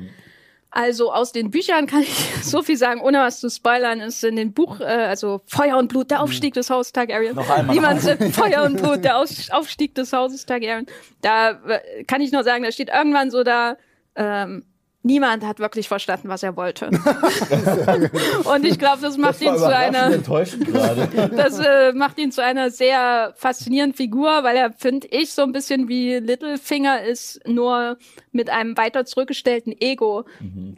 Also 0.73 1.13
aus 1.13 1.33
den 1.33 1.51
Büchern 1.51 1.87
kann 1.87 2.03
ich 2.03 2.15
so 2.43 2.63
viel 2.63 2.77
sagen, 2.77 3.01
ohne 3.01 3.19
was 3.19 3.41
zu 3.41 3.51
spoilern, 3.51 4.01
ist 4.01 4.23
in 4.23 4.37
dem 4.37 4.53
Buch, 4.53 4.81
äh, 4.81 4.85
also 4.85 5.41
Feuer 5.47 5.77
und 5.77 5.89
Blut, 5.89 6.11
der 6.11 6.23
Aufstieg 6.23 6.55
des 6.55 6.71
Hauses 6.71 6.93
Targaryen. 6.93 7.35
Noch 7.35 7.51
einmal. 7.51 7.75
Niemand 7.75 8.01
Feuer 8.35 8.63
und 8.63 8.81
Blut, 8.81 9.05
der 9.05 9.19
Aus 9.19 9.51
Aufstieg 9.51 9.95
des 9.95 10.13
Hauses 10.13 10.47
Targaryen. 10.47 10.87
Da 11.23 11.51
äh, 11.51 12.05
kann 12.05 12.21
ich 12.21 12.31
nur 12.31 12.45
sagen, 12.45 12.63
da 12.63 12.71
steht 12.71 12.89
irgendwann 12.89 13.31
so 13.31 13.43
da, 13.43 13.77
ähm, 14.15 14.65
niemand 15.03 15.45
hat 15.45 15.59
wirklich 15.61 15.89
verstanden, 15.89 16.29
was 16.29 16.43
er 16.43 16.57
wollte. 16.57 16.87
und 18.55 18.65
ich 18.65 18.79
glaube, 18.79 18.99
das 19.01 19.17
macht 19.17 19.41
Das 19.41 19.43
ihn 19.43 19.57
zu 19.57 19.75
einer 19.75 20.11
das 21.37 21.59
äh, 21.59 21.93
macht 21.93 22.19
ihn 22.19 22.33
zu 22.33 22.43
einer 22.43 22.71
sehr 22.71 23.33
faszinierenden 23.37 23.97
Figur, 23.97 24.43
weil 24.43 24.57
er, 24.57 24.73
finde 24.73 25.07
ich, 25.09 25.33
so 25.33 25.43
ein 25.43 25.53
bisschen 25.53 25.89
wie 25.89 26.17
Littlefinger 26.17 27.03
ist, 27.03 27.41
nur 27.47 27.97
mit 28.33 28.51
einem 28.51 28.77
weiter 28.77 29.05
zurückgestellten 29.05 29.75
Ego. 29.81 30.25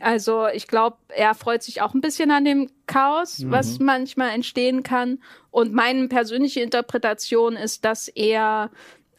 Also 0.00 0.46
ich 0.46 0.68
glaube, 0.68 0.96
er 1.08 1.34
freut 1.34 1.62
sich 1.62 1.82
auch 1.82 1.94
ein 1.94 2.00
bisschen 2.00 2.30
an 2.30 2.44
dem 2.44 2.70
Chaos, 2.86 3.44
was 3.46 3.78
manchmal 3.78 4.30
entstehen 4.30 4.82
kann. 4.82 5.18
Und 5.50 5.72
meine 5.72 6.08
persönliche 6.08 6.60
Interpretation 6.60 7.56
ist, 7.56 7.84
dass 7.84 8.08
er 8.08 8.70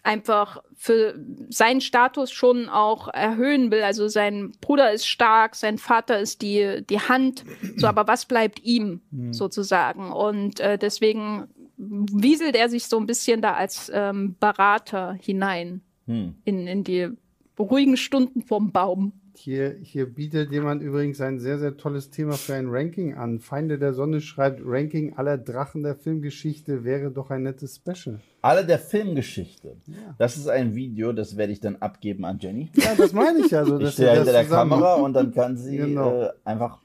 einfach 0.03 0.61
für 0.75 1.17
seinen 1.49 1.81
Status 1.81 2.31
schon 2.31 2.69
auch 2.69 3.07
erhöhen 3.07 3.71
will. 3.71 3.83
Also 3.83 4.07
sein 4.07 4.51
Bruder 4.61 4.91
ist 4.91 5.07
stark, 5.07 5.55
sein 5.55 5.77
Vater 5.77 6.19
ist 6.19 6.41
die, 6.41 6.83
die 6.89 6.99
Hand, 6.99 7.45
so, 7.77 7.87
aber 7.87 8.07
was 8.07 8.25
bleibt 8.25 8.63
ihm 8.63 9.01
sozusagen? 9.31 10.11
Und 10.11 10.59
äh, 10.59 10.77
deswegen 10.77 11.47
wieselt 11.77 12.55
er 12.55 12.69
sich 12.69 12.85
so 12.85 12.97
ein 12.97 13.07
bisschen 13.07 13.41
da 13.41 13.53
als 13.53 13.91
ähm, 13.93 14.35
Berater 14.39 15.17
hinein 15.21 15.81
Hm. 16.05 16.35
in, 16.43 16.67
in 16.67 16.83
die 16.83 17.09
ruhigen 17.57 17.97
Stunden 17.97 18.41
vom 18.41 18.71
Baum. 18.71 19.13
Hier, 19.35 19.75
hier 19.81 20.05
bietet 20.05 20.51
jemand 20.51 20.83
übrigens 20.83 21.19
ein 21.19 21.39
sehr, 21.39 21.57
sehr 21.57 21.75
tolles 21.75 22.11
Thema 22.11 22.33
für 22.33 22.53
ein 22.53 22.67
Ranking 22.69 23.15
an. 23.15 23.39
Feinde 23.39 23.79
der 23.79 23.93
Sonne 23.93 24.21
schreibt, 24.21 24.61
Ranking 24.63 25.15
aller 25.17 25.37
Drachen 25.39 25.81
der 25.81 25.95
Filmgeschichte 25.95 26.83
wäre 26.83 27.09
doch 27.11 27.31
ein 27.31 27.43
nettes 27.43 27.75
Special. 27.77 28.19
Alle 28.41 28.63
der 28.65 28.77
Filmgeschichte. 28.79 29.77
Das 30.19 30.37
ist 30.37 30.47
ein 30.47 30.75
Video, 30.75 31.13
das 31.13 31.35
werde 31.35 31.51
ich 31.51 31.59
dann 31.59 31.77
abgeben 31.77 32.25
an 32.25 32.37
Jenny. 32.39 32.69
Ja, 32.75 32.93
das 32.95 33.11
meine 33.11 33.39
ich 33.39 33.55
also. 33.55 33.79
Ich 33.79 33.91
stehe 33.93 34.11
hinter 34.13 34.31
der 34.33 34.43
zusammen 34.43 34.71
Kamera 34.71 34.93
und 34.95 35.13
dann 35.13 35.33
kann 35.33 35.57
sie 35.57 35.77
Genau. 35.77 36.21
äh, 36.23 36.29
einfach 36.43 36.79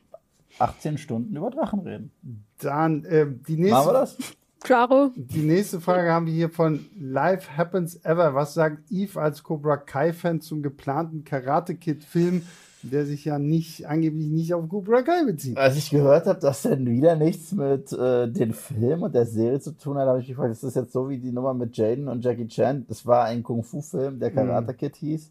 18 0.58 0.96
Stunden 0.98 1.36
über 1.36 1.50
Drachen 1.50 1.80
reden. 1.80 2.12
Dann, 2.60 3.04
äh, 3.04 3.26
die 3.46 3.56
Machen 3.58 3.86
wir 3.86 3.92
nächste, 3.92 3.92
das? 3.92 4.16
Claro. 4.60 5.12
die 5.16 5.42
nächste 5.42 5.80
Frage 5.80 6.10
haben 6.10 6.26
wir 6.26 6.32
hier 6.32 6.50
von 6.50 6.86
Life 6.98 7.56
Happens 7.56 8.04
Ever. 8.04 8.34
Was 8.34 8.54
sagt 8.54 8.90
Eve 8.90 9.20
als 9.20 9.42
Cobra 9.42 9.76
Kai-Fan 9.76 10.40
zum 10.40 10.62
geplanten 10.62 11.24
Karate 11.24 11.74
Kid-Film, 11.76 12.42
der 12.82 13.06
sich 13.06 13.24
ja 13.24 13.38
nicht, 13.38 13.86
angeblich 13.86 14.28
nicht 14.28 14.54
auf 14.54 14.68
Cobra 14.68 15.02
Kai 15.02 15.24
bezieht? 15.24 15.56
Als 15.56 15.76
ich 15.76 15.90
gehört 15.90 16.26
habe, 16.26 16.40
dass 16.40 16.62
dann 16.62 16.86
wieder 16.86 17.16
nichts 17.16 17.52
mit 17.52 17.92
äh, 17.92 18.28
dem 18.28 18.52
Film 18.52 19.02
und 19.02 19.14
der 19.14 19.26
Serie 19.26 19.60
zu 19.60 19.76
tun 19.76 19.96
hat, 19.96 20.08
habe 20.08 20.18
ich 20.18 20.28
mich 20.28 20.36
gefragt, 20.36 20.52
ist 20.52 20.64
das 20.64 20.74
jetzt 20.74 20.92
so 20.92 21.08
wie 21.08 21.18
die 21.18 21.32
Nummer 21.32 21.54
mit 21.54 21.76
Jaden 21.76 22.08
und 22.08 22.24
Jackie 22.24 22.48
Chan? 22.48 22.84
Das 22.88 23.06
war 23.06 23.24
ein 23.24 23.42
Kung-Fu-Film, 23.42 24.18
der 24.18 24.32
Karate 24.32 24.74
Kid 24.74 24.96
hieß. 24.96 25.30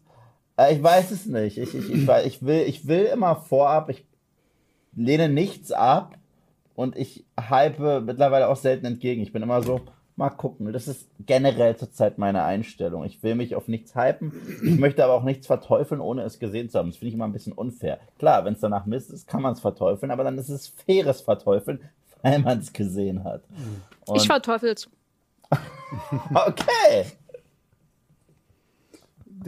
Äh, 0.56 0.74
ich 0.74 0.82
weiß 0.82 1.10
es 1.10 1.26
nicht. 1.26 1.58
Ich, 1.58 1.74
ich, 1.74 1.90
ich, 1.90 2.08
ich, 2.26 2.42
will, 2.44 2.62
ich 2.66 2.86
will 2.86 3.04
immer 3.04 3.36
vorab, 3.36 3.90
ich 3.90 4.06
lehne 4.94 5.28
nichts 5.28 5.70
ab 5.70 6.16
und 6.78 6.96
ich 6.96 7.24
hype 7.36 7.80
mittlerweile 8.04 8.48
auch 8.48 8.54
selten 8.54 8.86
entgegen. 8.86 9.20
Ich 9.20 9.32
bin 9.32 9.42
immer 9.42 9.64
so, 9.64 9.80
mal 10.14 10.30
gucken. 10.30 10.72
Das 10.72 10.86
ist 10.86 11.08
generell 11.26 11.76
zurzeit 11.76 12.18
meine 12.18 12.44
Einstellung. 12.44 13.04
Ich 13.04 13.20
will 13.24 13.34
mich 13.34 13.56
auf 13.56 13.66
nichts 13.66 13.96
hypen. 13.96 14.30
Ich 14.62 14.78
möchte 14.78 15.02
aber 15.02 15.14
auch 15.14 15.24
nichts 15.24 15.48
verteufeln, 15.48 16.00
ohne 16.00 16.22
es 16.22 16.38
gesehen 16.38 16.70
zu 16.70 16.78
haben. 16.78 16.90
Das 16.90 16.98
finde 16.98 17.08
ich 17.08 17.14
immer 17.14 17.26
ein 17.26 17.32
bisschen 17.32 17.52
unfair. 17.52 17.98
Klar, 18.20 18.44
wenn 18.44 18.54
es 18.54 18.60
danach 18.60 18.86
Mist 18.86 19.10
ist, 19.10 19.26
kann 19.26 19.42
man 19.42 19.54
es 19.54 19.60
verteufeln, 19.60 20.12
aber 20.12 20.22
dann 20.22 20.38
ist 20.38 20.50
es 20.50 20.68
faires 20.68 21.20
Verteufeln, 21.20 21.80
weil 22.22 22.38
man 22.38 22.60
es 22.60 22.72
gesehen 22.72 23.24
hat. 23.24 23.42
Und, 24.06 24.18
Ich 24.18 24.28
verteufel's. 24.28 24.88
okay. 26.32 27.06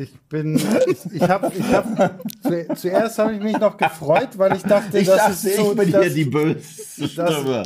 Ich 0.00 0.18
bin, 0.30 0.56
ich, 0.56 1.12
ich 1.12 1.22
habe, 1.28 1.52
ich 1.54 1.72
hab, 1.74 2.20
zu, 2.42 2.74
zuerst 2.74 3.18
habe 3.18 3.34
ich 3.34 3.42
mich 3.42 3.58
noch 3.58 3.76
gefreut, 3.76 4.30
weil 4.38 4.56
ich 4.56 4.62
dachte, 4.62 4.98
Ich 4.98 5.06
das 5.08 5.16
dachte, 5.18 5.32
ist 5.32 5.56
so, 5.56 5.70
ich 5.72 5.76
bin 5.76 5.92
dass, 5.92 6.04
hier 6.04 6.14
die 6.14 6.24
böse 6.24 6.54
das- 6.98 7.10
Stimme. 7.34 7.62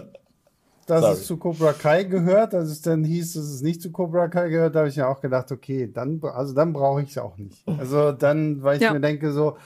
dass 0.87 1.01
Sorry. 1.01 1.13
es 1.15 1.27
zu 1.27 1.37
Cobra 1.37 1.73
Kai 1.73 2.05
gehört. 2.05 2.55
Als 2.55 2.71
es 2.71 2.81
dann 2.83 3.05
hieß, 3.05 3.35
dass 3.35 3.45
es 3.45 3.63
nicht 3.63 3.81
zu 3.81 3.93
Cobra 3.93 4.29
Kai 4.29 4.49
gehört, 4.49 4.75
da 4.75 4.81
habe 4.81 4.89
ich 4.89 4.97
ja 4.97 5.09
auch 5.09 5.21
gedacht, 5.21 5.53
okay, 5.53 5.91
dann, 5.93 6.21
also 6.23 6.55
dann 6.55 6.73
brauche 6.73 7.03
ich 7.03 7.11
es 7.11 7.19
auch 7.19 7.37
nicht. 7.39 7.63
Also 7.79 8.11
dann, 8.13 8.63
weil 8.63 8.77
ich 8.79 8.83
Ja. 8.83 8.93
mir 8.93 9.01
denke 9.01 9.31
so, 9.33 9.57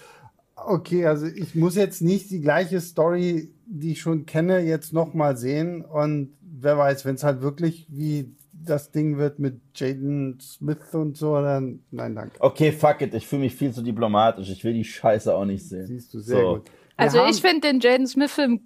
okay, 0.57 1.07
also 1.07 1.27
ich 1.27 1.55
muss 1.55 1.75
jetzt 1.75 2.03
nicht 2.03 2.31
die 2.31 2.41
gleiche 2.41 2.81
Story, 2.81 3.51
die 3.67 3.93
ich 3.93 4.01
schon 4.01 4.27
kenne, 4.27 4.61
jetzt 4.61 4.93
nochmal 4.93 5.37
sehen. 5.39 5.85
Und 5.85 6.37
wer 6.43 6.77
weiß, 6.77 7.05
wenn 7.07 7.15
es 7.15 7.25
halt 7.25 7.41
wirklich 7.41 7.87
wie 7.91 8.35
das 8.65 8.91
Ding 8.91 9.19
wird 9.19 9.39
mit 9.39 9.61
Jaden 9.75 10.39
Smith 10.41 10.93
und 10.95 11.17
so, 11.17 11.35
dann 11.41 11.81
nein, 11.91 12.15
danke. 12.15 12.37
Okay, 12.41 12.73
fuck 12.73 13.01
it. 13.03 13.15
Ich 13.15 13.27
fühle 13.27 13.43
mich 13.43 13.55
viel 13.55 13.73
zu 13.73 13.83
diplomatisch. 13.83 14.51
Ich 14.51 14.65
will 14.65 14.75
die 14.75 14.85
Scheiße 14.85 15.35
auch 15.35 15.45
nicht 15.45 15.69
sehen. 15.69 15.87
Siehst 15.87 16.13
du 16.15 16.21
sehr 16.21 16.41
So. 16.41 16.55
gut. 16.57 16.65
Wir 16.67 16.73
Also 16.97 17.25
ich 17.27 17.41
finde 17.41 17.69
den 17.69 17.81
Jaden 17.81 18.07
Smith-Film 18.07 18.61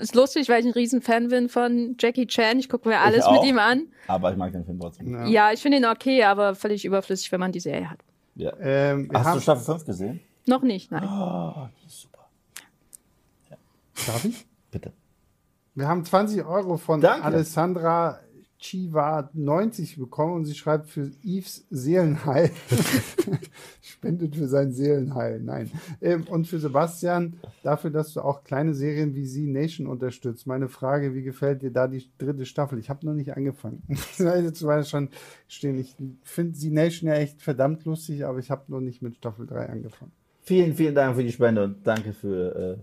ist 0.00 0.14
lustig, 0.16 0.48
weil 0.48 0.60
ich 0.60 0.66
ein 0.66 0.72
Riesen-Fan 0.72 1.28
bin 1.28 1.48
von 1.48 1.94
Jackie 2.00 2.26
Chan. 2.26 2.58
Ich 2.58 2.68
gucke 2.68 2.88
mir 2.88 2.98
alles 2.98 3.24
auch. 3.24 3.40
mit 3.40 3.48
ihm 3.48 3.58
an. 3.60 3.86
Aber 4.08 4.32
ich 4.32 4.36
mag 4.36 4.50
den 4.52 4.64
Film 4.64 4.80
trotzdem. 4.80 5.12
Ja. 5.12 5.26
Ja, 5.26 5.52
ich 5.52 5.62
finde 5.62 5.78
ihn 5.78 5.84
okay, 5.86 6.24
aber 6.24 6.54
völlig 6.56 6.84
überflüssig, 6.84 7.30
wenn 7.30 7.38
man 7.40 7.52
die 7.52 7.60
Serie 7.60 7.88
hat. 7.88 8.00
Ja. 8.34 8.52
Ähm, 8.60 9.08
Hast 9.14 9.36
du 9.36 9.40
Staffel 9.40 9.64
5 9.64 9.84
gesehen? 9.84 10.20
Noch 10.46 10.62
nicht, 10.62 10.90
nein. 10.90 11.04
Oh, 11.04 11.68
die 11.80 11.86
ist 11.86 12.00
super. 12.02 12.28
darf 14.06 14.24
ich? 14.24 14.46
Bitte. 14.70 14.92
Wir 15.74 15.86
haben 15.86 16.04
20 16.04 16.44
Euro 16.44 16.76
von 16.76 17.00
Danke. 17.00 17.24
Alessandra 17.24 18.18
Chiva 18.58 19.30
90 19.34 19.98
bekommen 19.98 20.34
und 20.34 20.44
sie 20.44 20.54
schreibt 20.54 20.88
für 20.88 21.12
Yves 21.22 21.64
Seelenheil. 21.70 22.50
Spendet 23.80 24.34
für 24.34 24.48
sein 24.48 24.72
Seelenheil. 24.72 25.40
Nein. 25.40 25.70
Ähm, 26.02 26.24
und 26.24 26.48
für 26.48 26.58
Sebastian 26.58 27.34
dafür, 27.62 27.90
dass 27.90 28.12
du 28.12 28.20
auch 28.20 28.42
kleine 28.42 28.74
Serien 28.74 29.14
wie 29.14 29.26
Sie 29.26 29.46
Nation 29.46 29.86
unterstützt. 29.86 30.46
Meine 30.46 30.68
Frage, 30.68 31.14
wie 31.14 31.22
gefällt 31.22 31.62
dir 31.62 31.70
da 31.70 31.86
die 31.86 32.04
dritte 32.18 32.46
Staffel? 32.46 32.80
Ich 32.80 32.90
habe 32.90 33.06
noch 33.06 33.14
nicht 33.14 33.36
angefangen. 33.36 33.82
Jetzt 34.18 34.64
schon 34.88 35.08
stehen. 35.46 35.78
Ich 35.78 35.94
finde 36.24 36.56
Sie 36.56 36.70
Nation 36.70 37.08
ja 37.08 37.14
echt 37.14 37.40
verdammt 37.40 37.84
lustig, 37.84 38.26
aber 38.26 38.40
ich 38.40 38.50
habe 38.50 38.64
noch 38.68 38.80
nicht 38.80 39.02
mit 39.02 39.16
Staffel 39.16 39.46
3 39.46 39.68
angefangen. 39.68 40.12
Vielen, 40.40 40.74
vielen 40.74 40.94
Dank 40.94 41.14
für 41.14 41.22
die 41.22 41.32
Spende 41.32 41.62
und 41.62 41.86
danke 41.86 42.12
für 42.12 42.56
äh, 42.56 42.76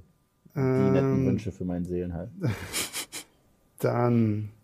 die 0.55 0.61
netten 0.61 1.19
Ähm, 1.19 1.25
Wünsche 1.25 1.51
für 1.51 1.65
meinen 1.65 1.83
Seelenheil. 1.83 2.29
Dann. 3.79 4.54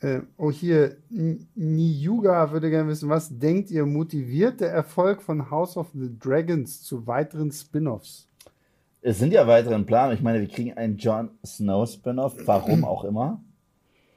Äh, 0.00 0.20
oh, 0.36 0.50
hier, 0.50 0.96
Niyuga 1.10 2.52
würde 2.52 2.70
gerne 2.70 2.88
wissen, 2.88 3.08
was 3.08 3.36
denkt 3.36 3.70
ihr, 3.70 3.84
motiviert 3.84 4.60
der 4.60 4.70
Erfolg 4.70 5.22
von 5.22 5.50
House 5.50 5.76
of 5.76 5.88
the 5.92 6.16
Dragons 6.18 6.82
zu 6.82 7.06
weiteren 7.06 7.50
Spin-offs? 7.50 8.28
Es 9.00 9.18
sind 9.18 9.32
ja 9.32 9.46
weitere 9.46 9.74
in 9.74 9.86
Planung. 9.86 10.14
Ich 10.14 10.22
meine, 10.22 10.40
wir 10.40 10.48
kriegen 10.48 10.72
einen 10.74 10.98
Jon 10.98 11.30
Snow 11.44 11.88
Spin-off, 11.88 12.36
warum 12.46 12.84
auch 12.84 13.04
immer. 13.04 13.42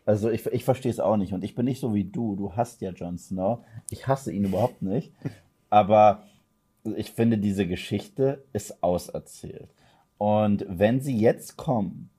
Also 0.05 0.29
ich, 0.29 0.45
ich 0.47 0.65
verstehe 0.65 0.91
es 0.91 0.99
auch 0.99 1.17
nicht. 1.17 1.33
Und 1.33 1.43
ich 1.43 1.55
bin 1.55 1.65
nicht 1.65 1.79
so 1.79 1.93
wie 1.93 2.03
du. 2.03 2.35
Du 2.35 2.55
hast 2.55 2.81
ja 2.81 2.91
Jon 2.91 3.17
Snow. 3.17 3.63
Ich 3.89 4.07
hasse 4.07 4.31
ihn 4.31 4.45
überhaupt 4.45 4.81
nicht. 4.81 5.13
Aber 5.69 6.23
ich 6.83 7.11
finde, 7.11 7.37
diese 7.37 7.67
Geschichte 7.67 8.43
ist 8.53 8.83
auserzählt. 8.83 9.69
Und 10.17 10.65
wenn 10.67 11.01
sie 11.01 11.17
jetzt 11.17 11.57
kommen, 11.57 12.09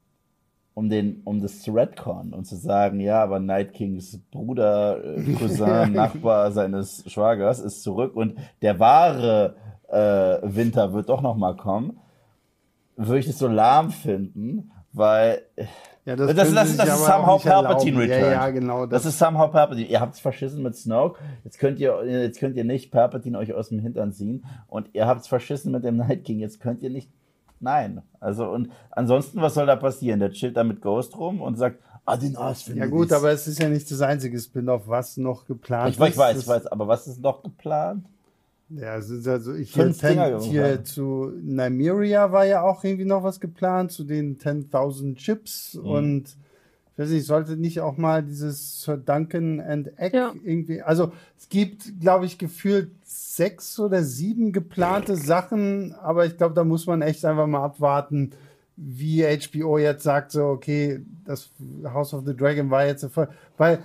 um, 0.75 0.89
den, 0.89 1.21
um 1.25 1.41
das 1.41 1.61
zu 1.61 1.73
retcon 1.73 2.33
und 2.33 2.47
zu 2.47 2.57
sagen, 2.57 3.01
ja, 3.01 3.23
aber 3.23 3.41
Night 3.41 3.75
Kings 3.75 4.19
Bruder, 4.31 5.05
äh, 5.05 5.33
Cousin, 5.39 5.93
Nachbar 5.93 6.53
seines 6.53 7.05
Schwagers 7.07 7.61
ist 7.61 7.83
zurück 7.83 8.17
und 8.17 8.39
der 8.63 8.79
wahre 8.79 9.57
äh, 9.89 10.39
Winter 10.43 10.93
wird 10.93 11.09
doch 11.09 11.21
noch 11.21 11.37
mal 11.37 11.57
kommen, 11.57 11.99
würde 12.97 13.19
ich 13.19 13.27
das 13.27 13.39
so 13.39 13.49
lahm 13.49 13.91
finden, 13.91 14.71
weil 14.93 15.43
Ja, 16.05 16.17
das, 16.17 16.35
das, 16.35 16.53
das, 16.53 16.71
sich 16.71 16.85
ist 16.85 17.05
somehow 17.07 17.43
Palpatine. 17.43 17.99
Return. 18.01 18.21
Ja, 18.21 18.31
ja, 18.31 18.51
genau. 18.51 18.87
Das, 18.87 19.05
ist 19.05 19.19
somehow 19.19 19.49
Palpatine. 19.49 19.87
Ihr 19.87 20.01
habt 20.01 20.15
es 20.15 20.21
verschissen 20.21 20.63
mit 20.63 20.77
Snoke. 20.77 21.21
Jetzt 21.45 21.59
könnt 21.59 21.79
ihr, 21.79 22.03
jetzt 22.05 22.41
könnt 22.41 22.57
ihr 22.57 22.65
nicht 22.65 22.91
Palpatine 22.91 23.39
euch 23.39 23.55
aus 23.55 23.69
dem 23.69 23.79
Hintern 23.79 24.13
ziehen. 24.13 24.45
Und 24.67 24.91
ihr 24.95 25.07
habt 25.07 25.21
es 25.21 25.29
verschissen 25.29 25.71
mit 25.71 25.85
dem 25.85 25.97
Night 25.99 26.25
King. 26.25 26.41
Jetzt 26.41 26.61
könnt 26.61 26.83
ihr 26.83 26.91
nicht. 26.91 27.09
Nein. 27.63 28.03
Also, 28.21 28.49
und 28.51 28.71
ansonsten, 28.91 29.41
was 29.41 29.55
soll 29.55 29.67
da 29.67 29.77
passieren? 29.77 30.21
Der 30.21 30.31
chillt 30.33 30.57
da 30.57 30.65
mit 30.65 30.81
Ghost 30.83 31.17
rum 31.17 31.41
und 31.41 31.57
sagt, 31.57 31.81
ah, 32.05 32.17
den 32.17 32.37
Arsch 32.37 32.65
finde 32.65 32.81
ja 32.81 32.87
gut, 32.87 33.13
aber 33.13 33.31
es 33.31 33.47
ist 33.47 33.59
ja 33.61 33.69
nicht 33.69 33.91
das 33.91 34.01
einzige 34.03 34.39
Spin-off, 34.39 34.83
was 34.87 35.17
noch 35.17 35.47
geplant 35.47 35.95
Ich, 35.95 35.99
weiß, 36.01 36.09
ich 36.11 36.15
ist. 36.15 36.19
weiß, 36.19 36.39
ich 36.43 36.47
weiß, 36.49 36.67
aber 36.67 36.89
was 36.89 37.07
ist 37.07 37.21
noch 37.21 37.43
geplant? 37.43 38.05
Ja, 38.69 38.97
es 38.97 39.11
ist 39.11 39.29
also 39.29 39.55
ich 39.55 39.75
hier, 39.75 39.93
ten, 39.93 40.41
hier 40.41 40.83
zu 40.83 41.31
Nymeria 41.43 42.33
war 42.33 42.47
ja 42.47 42.63
auch 42.63 42.83
irgendwie 42.85 43.05
noch 43.05 43.23
was 43.23 43.39
geplant, 43.39 43.93
zu 43.93 44.03
den 44.05 44.39
10.000 44.39 45.17
Chips 45.17 45.75
Mhm. 45.75 45.87
und 45.89 46.37
ich 46.93 46.99
weiß 46.99 47.11
nicht, 47.11 47.27
sollte 47.27 47.57
nicht 47.57 47.81
auch 47.81 47.97
mal 47.97 48.23
dieses 48.23 48.83
Sir 48.83 48.97
Duncan 48.99 49.61
and 49.61 49.99
Egg 49.99 50.17
Ja. 50.17 50.33
irgendwie, 50.45 50.83
also 50.83 51.13
es 51.39 51.49
gibt, 51.49 52.01
glaube 52.01 52.27
ich, 52.27 52.39
gefühlt 52.39 52.91
sechs 53.05 53.79
oder 53.81 54.03
sieben 54.03 54.53
geplante 54.53 55.17
Sachen, 55.17 55.95
aber 55.95 56.27
ich 56.27 56.37
glaube, 56.37 56.55
da 56.55 56.65
muss 56.65 56.87
man 56.87 57.03
echt 57.03 57.25
einfach 57.25 57.47
mal 57.47 57.65
abwarten, 57.65 58.33
wie 58.77 59.23
HBO 59.25 59.79
jetzt 59.79 60.03
sagt, 60.03 60.33
so, 60.33 60.45
okay, 60.47 61.01
das 61.25 61.51
House 61.85 62.15
of 62.15 62.25
the 62.27 62.35
Dragon 62.37 62.71
war 62.71 62.87
jetzt 62.87 63.03
Erfolg, 63.03 63.29
weil 63.57 63.79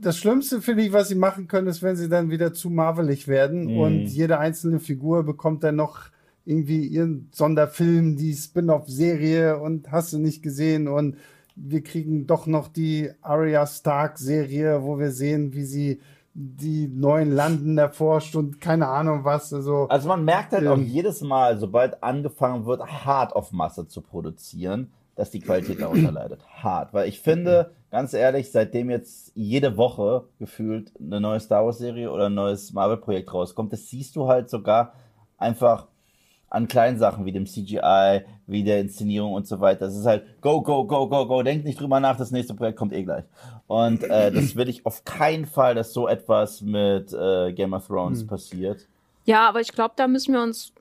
das 0.00 0.16
Schlimmste 0.16 0.60
finde 0.62 0.84
ich, 0.84 0.92
was 0.92 1.08
sie 1.08 1.16
machen 1.16 1.48
können, 1.48 1.66
ist, 1.66 1.82
wenn 1.82 1.96
sie 1.96 2.08
dann 2.08 2.30
wieder 2.30 2.52
zu 2.52 2.70
marvelig 2.70 3.26
werden 3.26 3.64
Mhm. 3.72 3.76
und 3.76 4.06
jede 4.06 4.38
einzelne 4.38 4.80
Figur 4.80 5.24
bekommt 5.24 5.64
dann 5.64 5.76
noch 5.76 5.98
irgendwie 6.44 6.86
ihren 6.86 7.28
Sonderfilm, 7.32 8.16
die 8.16 8.32
Spin-off-Serie 8.34 9.58
und 9.58 9.90
hast 9.90 10.12
du 10.12 10.18
nicht 10.18 10.42
gesehen 10.42 10.88
und 10.88 11.16
wir 11.60 11.82
kriegen 11.82 12.26
doch 12.26 12.46
noch 12.46 12.68
die 12.68 13.10
Arya 13.22 13.66
Stark-Serie, 13.66 14.82
wo 14.82 14.98
wir 14.98 15.10
sehen, 15.10 15.52
wie 15.54 15.64
sie 15.64 16.00
die 16.34 16.86
neuen 16.86 17.32
Landen 17.34 17.78
erforscht 17.78 18.36
und 18.36 18.60
keine 18.60 18.86
Ahnung 18.86 19.24
was. 19.24 19.52
Also, 19.52 19.88
Also 19.88 20.06
man 20.08 20.24
merkt 20.24 20.52
halt 20.52 20.66
auch 20.68 20.76
Ähm. 20.76 20.84
jedes 20.84 21.20
Mal, 21.20 21.58
sobald 21.58 22.02
angefangen 22.02 22.64
wird, 22.64 22.80
hart 22.86 23.34
auf 23.34 23.50
Masse 23.52 23.88
zu 23.88 24.02
produzieren, 24.02 24.92
dass 25.16 25.30
die 25.32 25.40
Qualität 25.40 25.80
darunter 25.80 26.12
leidet. 26.12 26.40
Hart. 26.48 26.94
Weil 26.94 27.08
ich 27.08 27.20
finde, 27.20 27.72
ganz 27.90 28.14
ehrlich, 28.14 28.52
seitdem 28.52 28.88
jetzt 28.88 29.32
jede 29.34 29.76
Woche 29.76 30.26
gefühlt 30.38 30.92
eine 31.00 31.20
neue 31.20 31.40
Star 31.40 31.64
Wars-Serie 31.64 32.08
oder 32.12 32.26
ein 32.26 32.34
neues 32.34 32.72
Marvel-Projekt 32.72 33.34
rauskommt, 33.34 33.72
das 33.72 33.88
siehst 33.88 34.14
du 34.14 34.28
halt 34.28 34.48
sogar 34.48 34.92
einfach 35.38 35.88
an 36.50 36.68
kleinen 36.68 36.98
Sachen 36.98 37.26
wie 37.26 37.32
dem 37.32 37.46
CGI, 37.46 38.22
wie 38.46 38.64
der 38.64 38.80
Inszenierung 38.80 39.32
und 39.32 39.46
so 39.46 39.60
weiter. 39.60 39.86
Das 39.86 39.96
ist 39.96 40.06
halt 40.06 40.40
go, 40.40 40.62
go, 40.62 40.84
go, 40.84 41.08
go, 41.08 41.26
go. 41.26 41.42
Denkt 41.42 41.64
nicht 41.64 41.80
drüber 41.80 42.00
nach, 42.00 42.16
das 42.16 42.30
nächste 42.30 42.54
Projekt 42.54 42.78
kommt 42.78 42.92
eh 42.92 43.02
gleich. 43.02 43.24
Und 43.66 44.02
äh, 44.04 44.32
das 44.32 44.56
will 44.56 44.68
ich 44.68 44.86
auf 44.86 45.04
keinen 45.04 45.46
Fall, 45.46 45.74
dass 45.74 45.92
so 45.92 46.08
etwas 46.08 46.62
mit 46.62 47.12
äh, 47.12 47.52
Game 47.52 47.74
of 47.74 47.86
Thrones 47.86 48.26
passiert. 48.26 48.86
Ja, 49.24 49.46
aber 49.46 49.60
ich 49.60 49.72
glaube, 49.72 49.92
da 49.96 50.08
müssen 50.08 50.32
wir 50.32 50.42
uns, 50.42 50.72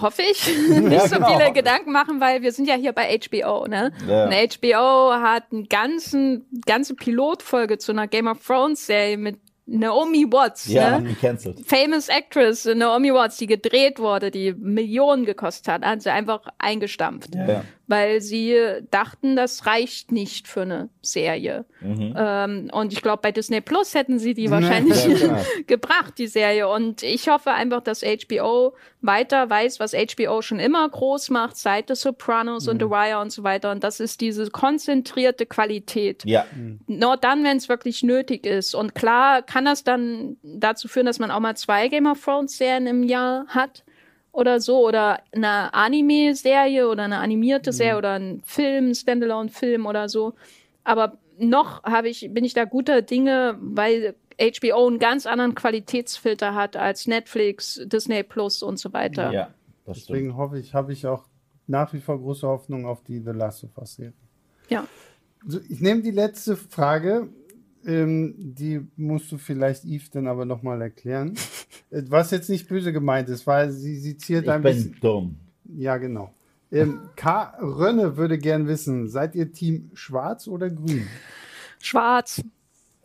hoffe 0.00 0.22
ich, 0.22 0.46
nicht 0.68 1.08
so 1.08 1.16
genau. 1.16 1.36
viele 1.36 1.52
Gedanken 1.52 1.92
machen, 1.92 2.20
weil 2.20 2.40
wir 2.40 2.52
sind 2.52 2.66
ja 2.66 2.74
hier 2.74 2.92
bei 2.92 3.18
HBO, 3.18 3.66
ne? 3.66 3.92
Ja. 4.08 4.24
Und 4.24 4.32
HBO 4.32 5.12
hat 5.12 5.44
eine 5.52 5.64
ganzen, 5.64 6.46
ganze 6.64 6.94
Pilotfolge 6.94 7.76
zu 7.76 7.92
einer 7.92 8.06
Game 8.06 8.28
of 8.28 8.44
Thrones 8.46 8.86
Serie 8.86 9.18
mit 9.18 9.38
Naomi 9.66 10.24
Watts, 10.30 10.66
Ja, 10.66 10.90
ne? 10.90 10.94
haben 10.96 11.08
die 11.08 11.14
cancelled. 11.14 11.66
Famous 11.66 12.08
Actress 12.08 12.64
Naomi 12.66 13.12
Watts, 13.12 13.36
die 13.36 13.46
gedreht 13.46 13.98
wurde, 13.98 14.30
die 14.30 14.52
Millionen 14.52 15.24
gekostet 15.24 15.66
hat, 15.68 15.84
hat 15.84 16.02
sie 16.02 16.10
einfach 16.12 16.42
eingestampft. 16.58 17.34
Ja. 17.34 17.64
Weil 17.88 18.20
sie 18.20 18.56
dachten, 18.90 19.36
das 19.36 19.66
reicht 19.66 20.10
nicht 20.10 20.48
für 20.48 20.62
eine 20.62 20.88
Serie. 21.02 21.64
Mhm. 21.80 22.14
Ähm, 22.16 22.70
und 22.72 22.92
ich 22.92 23.00
glaube, 23.00 23.20
bei 23.22 23.32
Disney 23.32 23.60
Plus 23.60 23.94
hätten 23.94 24.18
sie 24.18 24.34
die 24.34 24.50
wahrscheinlich 24.50 25.06
Ja, 25.20 25.40
gebracht, 25.66 26.14
die 26.18 26.26
Serie. 26.26 26.68
Und 26.68 27.02
ich 27.02 27.28
hoffe 27.28 27.52
einfach, 27.52 27.80
dass 27.82 28.02
HBO 28.02 28.74
weiter 29.02 29.48
weiß, 29.48 29.78
was 29.78 29.92
HBO 29.92 30.42
schon 30.42 30.58
immer 30.58 30.88
groß 30.88 31.30
macht, 31.30 31.56
seit 31.56 31.88
The 31.88 31.94
Sopranos 31.94 32.66
und 32.66 32.82
The 32.82 32.90
Wire 32.90 33.20
und 33.20 33.30
so 33.30 33.44
weiter. 33.44 33.70
Und 33.70 33.84
das 33.84 34.00
ist 34.00 34.20
diese 34.20 34.50
konzentrierte 34.50 35.46
Qualität. 35.46 36.24
Ja, 36.24 36.44
Nur 36.86 37.16
dann, 37.16 37.44
wenn 37.44 37.56
es 37.56 37.68
wirklich 37.68 38.02
nötig 38.02 38.46
ist. 38.46 38.74
Und 38.74 38.94
klar 38.94 39.42
kann 39.42 39.64
das 39.64 39.84
dann 39.84 40.36
dazu 40.42 40.88
führen, 40.88 41.06
dass 41.06 41.18
man 41.18 41.30
auch 41.30 41.40
mal 41.40 41.56
zwei 41.56 41.88
Game 41.88 42.06
of 42.06 42.22
Thrones 42.22 42.56
Serien 42.58 42.86
im 42.86 43.02
Jahr 43.04 43.46
hat 43.48 43.84
oder 44.36 44.60
so 44.60 44.86
oder 44.86 45.20
eine 45.32 45.72
Anime-Serie 45.72 46.88
oder 46.88 47.04
eine 47.04 47.18
animierte 47.18 47.72
Serie 47.72 47.96
oder 47.96 48.12
ein 48.12 48.42
Film, 48.44 48.94
Standalone-Film 48.94 49.86
oder 49.86 50.08
so. 50.08 50.34
Aber 50.84 51.18
noch 51.38 51.82
habe 51.84 52.08
ich, 52.08 52.28
bin 52.32 52.44
ich 52.44 52.52
da 52.52 52.64
guter 52.64 53.02
Dinge, 53.02 53.56
weil 53.60 54.14
HBO 54.38 54.86
einen 54.86 54.98
ganz 54.98 55.26
anderen 55.26 55.54
Qualitätsfilter 55.54 56.54
hat 56.54 56.76
als 56.76 57.06
Netflix, 57.06 57.80
Disney 57.86 58.22
Plus 58.22 58.62
und 58.62 58.78
so 58.78 58.92
weiter. 58.92 59.32
ja, 59.32 59.54
das 59.86 59.98
stimmt. 59.98 60.10
deswegen 60.10 60.36
hoffe 60.36 60.58
ich, 60.58 60.74
habe 60.74 60.92
ich 60.92 61.06
auch 61.06 61.24
nach 61.66 61.92
wie 61.94 62.00
vor 62.00 62.18
große 62.18 62.46
Hoffnung 62.46 62.84
auf 62.84 63.02
die 63.02 63.20
The 63.20 63.30
Last 63.30 63.64
of 63.64 63.76
Us 63.78 63.96
Serie. 63.96 64.12
Ja. 64.68 64.86
So, 65.46 65.60
ich 65.68 65.80
nehme 65.80 66.02
die 66.02 66.10
letzte 66.10 66.56
Frage. 66.56 67.28
Ähm, 67.86 68.34
die 68.36 68.86
musst 68.96 69.30
du 69.32 69.38
vielleicht 69.38 69.84
Yves 69.84 70.10
dann 70.10 70.26
aber 70.26 70.44
nochmal 70.44 70.82
erklären. 70.82 71.36
Äh, 71.90 72.02
Was 72.08 72.30
jetzt 72.30 72.48
nicht 72.50 72.68
böse 72.68 72.92
gemeint 72.92 73.28
ist, 73.28 73.46
weil 73.46 73.70
sie, 73.70 73.96
sie 73.96 74.16
zielt 74.16 74.44
Ich 74.44 74.50
ein 74.50 74.62
bin 74.62 74.74
bisschen. 74.74 74.96
dumm. 75.00 75.36
Ja, 75.76 75.96
genau. 75.96 76.32
Ähm, 76.72 77.00
K. 77.16 77.54
Rönne 77.60 78.16
würde 78.16 78.38
gern 78.38 78.66
wissen, 78.66 79.08
seid 79.08 79.34
ihr 79.34 79.52
Team 79.52 79.90
schwarz 79.94 80.48
oder 80.48 80.68
grün? 80.70 81.06
Schwarz. 81.80 82.42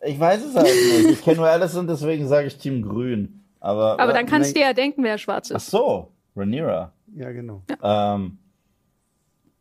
Ich 0.04 0.18
weiß 0.18 0.44
es 0.44 0.54
halt 0.56 0.66
nicht. 0.66 1.10
Ich 1.10 1.22
kenne 1.22 1.36
nur 1.38 1.48
Allison, 1.48 1.86
deswegen 1.86 2.26
sage 2.26 2.48
ich 2.48 2.58
Team 2.58 2.82
Grün. 2.82 3.40
Aber, 3.60 4.00
Aber 4.00 4.12
dann 4.12 4.26
kannst 4.26 4.50
du 4.50 4.54
dir 4.54 4.66
ja 4.66 4.72
denken, 4.72 5.04
wer 5.04 5.16
schwarz 5.18 5.52
Ach 5.52 5.56
ist. 5.56 5.70
so, 5.70 6.08
Rhaenyra. 6.34 6.92
Ja, 7.14 7.30
genau. 7.30 7.62
Ähm, 7.80 8.38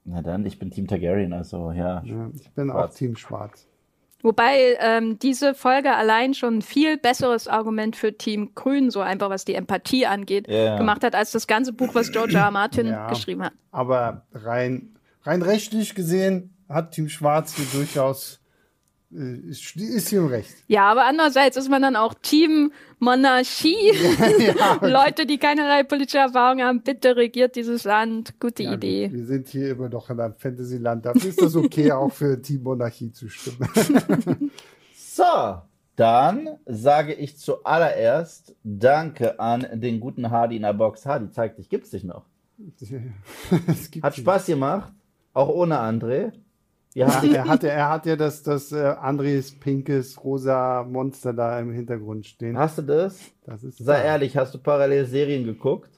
na 0.04 0.22
dann, 0.24 0.46
ich 0.48 0.58
bin 0.58 0.72
Team 0.72 0.88
Targaryen, 0.88 1.34
also 1.34 1.72
ja. 1.72 2.02
Ja, 2.04 2.32
ich 2.34 2.50
bin 2.52 2.70
Schwarz. 2.70 2.92
auch 2.94 2.98
Team 2.98 3.16
schwarz. 3.16 3.68
Wobei 4.23 4.77
ähm, 4.80 5.18
diese 5.19 5.53
Folge 5.53 5.95
allein 5.95 6.34
schon 6.34 6.57
ein 6.57 6.61
viel 6.61 6.98
besseres 6.98 7.48
Argument 7.48 7.95
für 7.95 8.18
Team 8.18 8.52
Grün, 8.56 8.91
so 8.91 8.99
einfach 9.02 9.30
was 9.30 9.45
die 9.45 9.56
Empathie 9.56 10.06
angeht, 10.06 10.48
Ja. 10.49 10.77
gemacht 10.77 11.03
hat, 11.03 11.15
als 11.15 11.31
das 11.31 11.48
ganze 11.48 11.73
Buch, 11.73 11.95
was 11.95 12.11
George 12.11 12.35
R. 12.35 12.45
R. 12.45 12.52
Martin 12.52 12.88
Ja. 12.88 13.07
geschrieben 13.10 13.43
hat. 13.43 13.53
Aber 13.72 14.26
rein, 14.34 14.95
rein 15.23 15.41
rechtlich 15.41 15.95
gesehen 15.95 16.53
hat 16.69 16.91
Team 16.91 17.10
Schwarz 17.10 17.56
hier 17.56 17.65
durchaus, 17.73 18.40
ist, 19.12 19.76
ist 19.76 20.10
hier 20.10 20.20
im 20.20 20.28
Recht. 20.28 20.56
Ja, 20.68 20.90
aber 20.92 21.06
andererseits 21.06 21.58
ist 21.58 21.70
man 21.70 21.82
dann 21.82 21.96
auch 21.96 22.14
Team 22.14 22.72
Monarchie. 23.00 23.92
Leute, 24.82 25.26
die 25.26 25.38
keinerlei 25.38 25.84
politische 25.84 26.20
Erfahrung 26.20 26.62
haben, 26.62 26.82
bitte 26.82 27.16
regiert 27.16 27.56
dieses 27.56 27.84
Land. 27.84 28.40
Gute 28.40 28.64
Ja, 28.64 28.74
Idee. 28.74 29.10
Wir 29.12 29.26
sind 29.26 29.48
hier 29.50 29.72
immer 29.72 29.90
noch 29.90 30.10
in 30.10 30.20
einem 30.20 30.36
Fantasyland. 30.36 31.06
Dafür 31.06 31.30
ist 31.30 31.42
das 31.42 31.56
okay, 31.56 31.92
auch 31.92 32.12
für 32.12 32.42
Team 32.42 32.64
Monarchie 32.64 33.12
zu 33.12 33.28
stimmen. 33.30 33.70
So, 35.14 35.24
dann 35.98 36.58
sage 36.66 37.14
ich 37.14 37.38
zuallererst 37.38 38.56
Danke 38.64 39.40
an 39.42 39.68
den 39.74 40.00
guten 40.00 40.32
Hardy 40.32 40.56
in 40.56 40.62
der 40.62 40.72
Box. 40.74 41.06
Hardy, 41.06 41.30
zeig 41.32 41.58
dich, 41.58 41.68
gibt's 41.68 41.90
dich 41.90 42.06
noch? 42.06 42.24
Hat 44.02 44.16
Spaß 44.16 44.46
gemacht, 44.46 44.94
auch 45.34 45.50
ohne 45.50 45.80
André. 45.80 46.32
Ja, 46.93 47.07
er, 47.23 47.47
hat, 47.47 47.63
er 47.63 47.89
hat 47.89 48.05
ja 48.05 48.15
das, 48.15 48.43
das 48.43 48.72
äh, 48.72 48.84
Andres 48.84 49.51
pinkes 49.51 50.23
rosa 50.23 50.84
Monster 50.84 51.34
da 51.34 51.59
im 51.59 51.72
Hintergrund 51.72 52.26
stehen. 52.26 52.57
hast 52.57 52.77
du 52.80 52.81
das? 52.81 53.19
Das 53.45 53.63
ist 53.63 53.77
Sei 53.77 54.03
ehrlich, 54.03 54.35
hast 54.35 54.53
du 54.53 54.57
parallel 54.59 55.05
Serien 55.05 55.45
geguckt? 55.45 55.89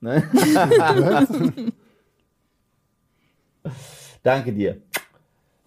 Ne? 0.00 0.22
Danke 4.22 4.52
dir. 4.52 4.80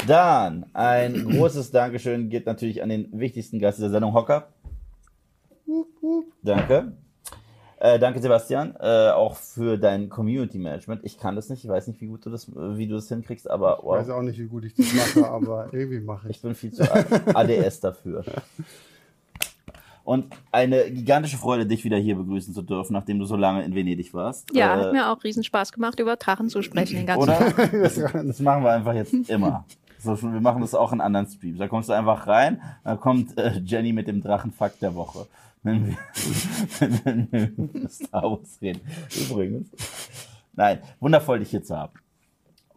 Dann 0.08 0.66
ein 0.74 1.30
großes 1.30 1.72
Dankeschön 1.72 2.30
geht 2.30 2.46
natürlich 2.46 2.82
an 2.82 2.90
den 2.90 3.10
wichtigsten 3.20 3.60
Gast 3.60 3.80
dieser 3.80 3.90
Sendung, 3.90 4.14
Hocker. 4.14 4.54
Danke. 6.42 6.94
Äh, 7.82 7.98
danke, 7.98 8.20
Sebastian, 8.20 8.76
äh, 8.82 9.10
auch 9.12 9.36
für 9.38 9.78
dein 9.78 10.10
Community 10.10 10.58
Management. 10.58 11.02
Ich 11.06 11.18
kann 11.18 11.36
das 11.38 11.48
nicht, 11.50 11.64
ich 11.64 11.70
weiß 11.70 11.88
nicht, 11.88 12.02
wie 12.02 12.08
gut 12.08 12.26
du 12.26 12.30
das, 12.30 12.52
wie 12.54 12.88
du 12.88 12.96
das 12.96 13.08
hinkriegst, 13.08 13.50
aber 13.50 13.78
Ich 13.80 13.86
weiß 13.86 14.08
wow, 14.10 14.16
auch 14.18 14.22
nicht, 14.22 14.38
wie 14.38 14.48
gut 14.48 14.66
ich 14.66 14.74
das 14.74 14.94
mache, 14.94 15.26
aber 15.32 15.70
irgendwie 15.72 16.02
mache 16.02 16.28
ich 16.30 16.38
ich 16.38 16.42
bin 16.42 16.56
viel 16.56 16.74
zu 16.74 16.84
ADS 17.34 17.80
dafür. 17.80 18.24
Und 20.04 20.26
eine 20.52 20.90
gigantische 20.92 21.38
Freude, 21.38 21.66
dich 21.66 21.84
wieder 21.84 21.98
hier 21.98 22.16
begrüßen 22.16 22.54
zu 22.54 22.64
dürfen, 22.64 22.94
nachdem 22.94 23.20
du 23.20 23.26
so 23.26 23.36
lange 23.36 23.64
in 23.64 23.76
Venedig 23.76 24.14
warst. 24.14 24.54
Ja, 24.54 24.76
Äh, 24.76 24.86
hat 24.86 24.94
mir 24.94 25.10
auch 25.12 25.24
riesen 25.24 25.44
Spaß 25.44 25.72
gemacht, 25.72 26.00
über 26.00 26.16
Drachen 26.16 26.50
zu 26.50 26.62
sprechen 26.62 26.96
den 26.98 27.06
ganzen 27.06 27.30
Oder? 27.30 27.38
Tag. 27.38 27.72
Das, 27.82 27.96
das 27.96 28.40
machen 28.40 28.64
wir 28.64 28.72
einfach 28.72 28.94
jetzt 28.94 29.14
immer. 29.30 29.66
So, 30.00 30.22
wir 30.22 30.42
machen 30.42 30.62
das 30.62 30.74
auch 30.74 30.94
in 30.94 31.02
anderen 31.02 31.28
Streams. 31.28 31.60
Da 31.60 31.68
kommst 31.68 31.90
du 31.90 31.94
einfach 31.94 32.26
rein, 32.26 32.62
dann 32.84 33.00
kommt 33.00 33.38
äh, 33.38 33.60
Jenny 33.64 33.94
mit 33.94 34.08
dem 34.08 34.22
Drachenfakt 34.22 34.82
der 34.82 34.96
Woche. 34.96 35.28
Wenn 35.64 35.88
wir, 35.88 35.98
wenn 37.04 37.32
wir 37.32 37.52
über 37.58 37.90
Star 37.90 38.24
Wars 38.24 38.58
reden. 38.62 38.82
Übrigens. 39.20 39.70
Nein, 40.54 40.80
wundervoll, 41.00 41.40
dich 41.40 41.52
hier 41.52 41.64
zu 41.64 41.78
haben. 41.78 41.94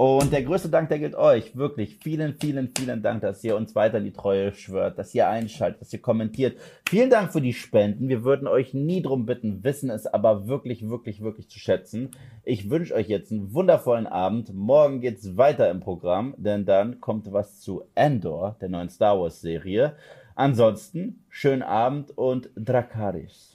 Und 0.04 0.32
der 0.32 0.42
größte 0.42 0.68
Dank, 0.68 0.88
der 0.88 0.98
gilt 0.98 1.14
euch. 1.14 1.54
Wirklich 1.56 1.98
vielen, 2.02 2.34
vielen, 2.34 2.72
vielen 2.76 3.02
Dank, 3.02 3.20
dass 3.20 3.44
ihr 3.44 3.54
uns 3.54 3.76
weiter 3.76 3.98
in 3.98 4.04
die 4.04 4.12
Treue 4.12 4.52
schwört, 4.52 4.98
dass 4.98 5.14
ihr 5.14 5.28
einschaltet, 5.28 5.80
dass 5.80 5.92
ihr 5.92 6.00
kommentiert. 6.00 6.58
Vielen 6.88 7.08
Dank 7.08 7.32
für 7.32 7.40
die 7.40 7.52
Spenden. 7.52 8.08
Wir 8.08 8.24
würden 8.24 8.48
euch 8.48 8.74
nie 8.74 9.00
drum 9.00 9.26
bitten, 9.26 9.62
wissen 9.62 9.90
es 9.90 10.08
aber 10.08 10.48
wirklich, 10.48 10.88
wirklich, 10.88 11.22
wirklich 11.22 11.48
zu 11.48 11.60
schätzen. 11.60 12.10
Ich 12.42 12.68
wünsche 12.68 12.94
euch 12.94 13.06
jetzt 13.06 13.30
einen 13.30 13.54
wundervollen 13.54 14.08
Abend. 14.08 14.52
Morgen 14.52 15.00
geht's 15.00 15.36
weiter 15.36 15.70
im 15.70 15.78
Programm, 15.78 16.34
denn 16.36 16.64
dann 16.64 17.00
kommt 17.00 17.32
was 17.32 17.60
zu 17.60 17.84
Endor, 17.94 18.56
der 18.60 18.70
neuen 18.70 18.88
Star 18.88 19.20
Wars 19.20 19.40
Serie. 19.40 19.94
Ansonsten, 20.34 21.24
schönen 21.28 21.62
Abend 21.62 22.16
und 22.16 22.50
Drakaris. 22.56 23.51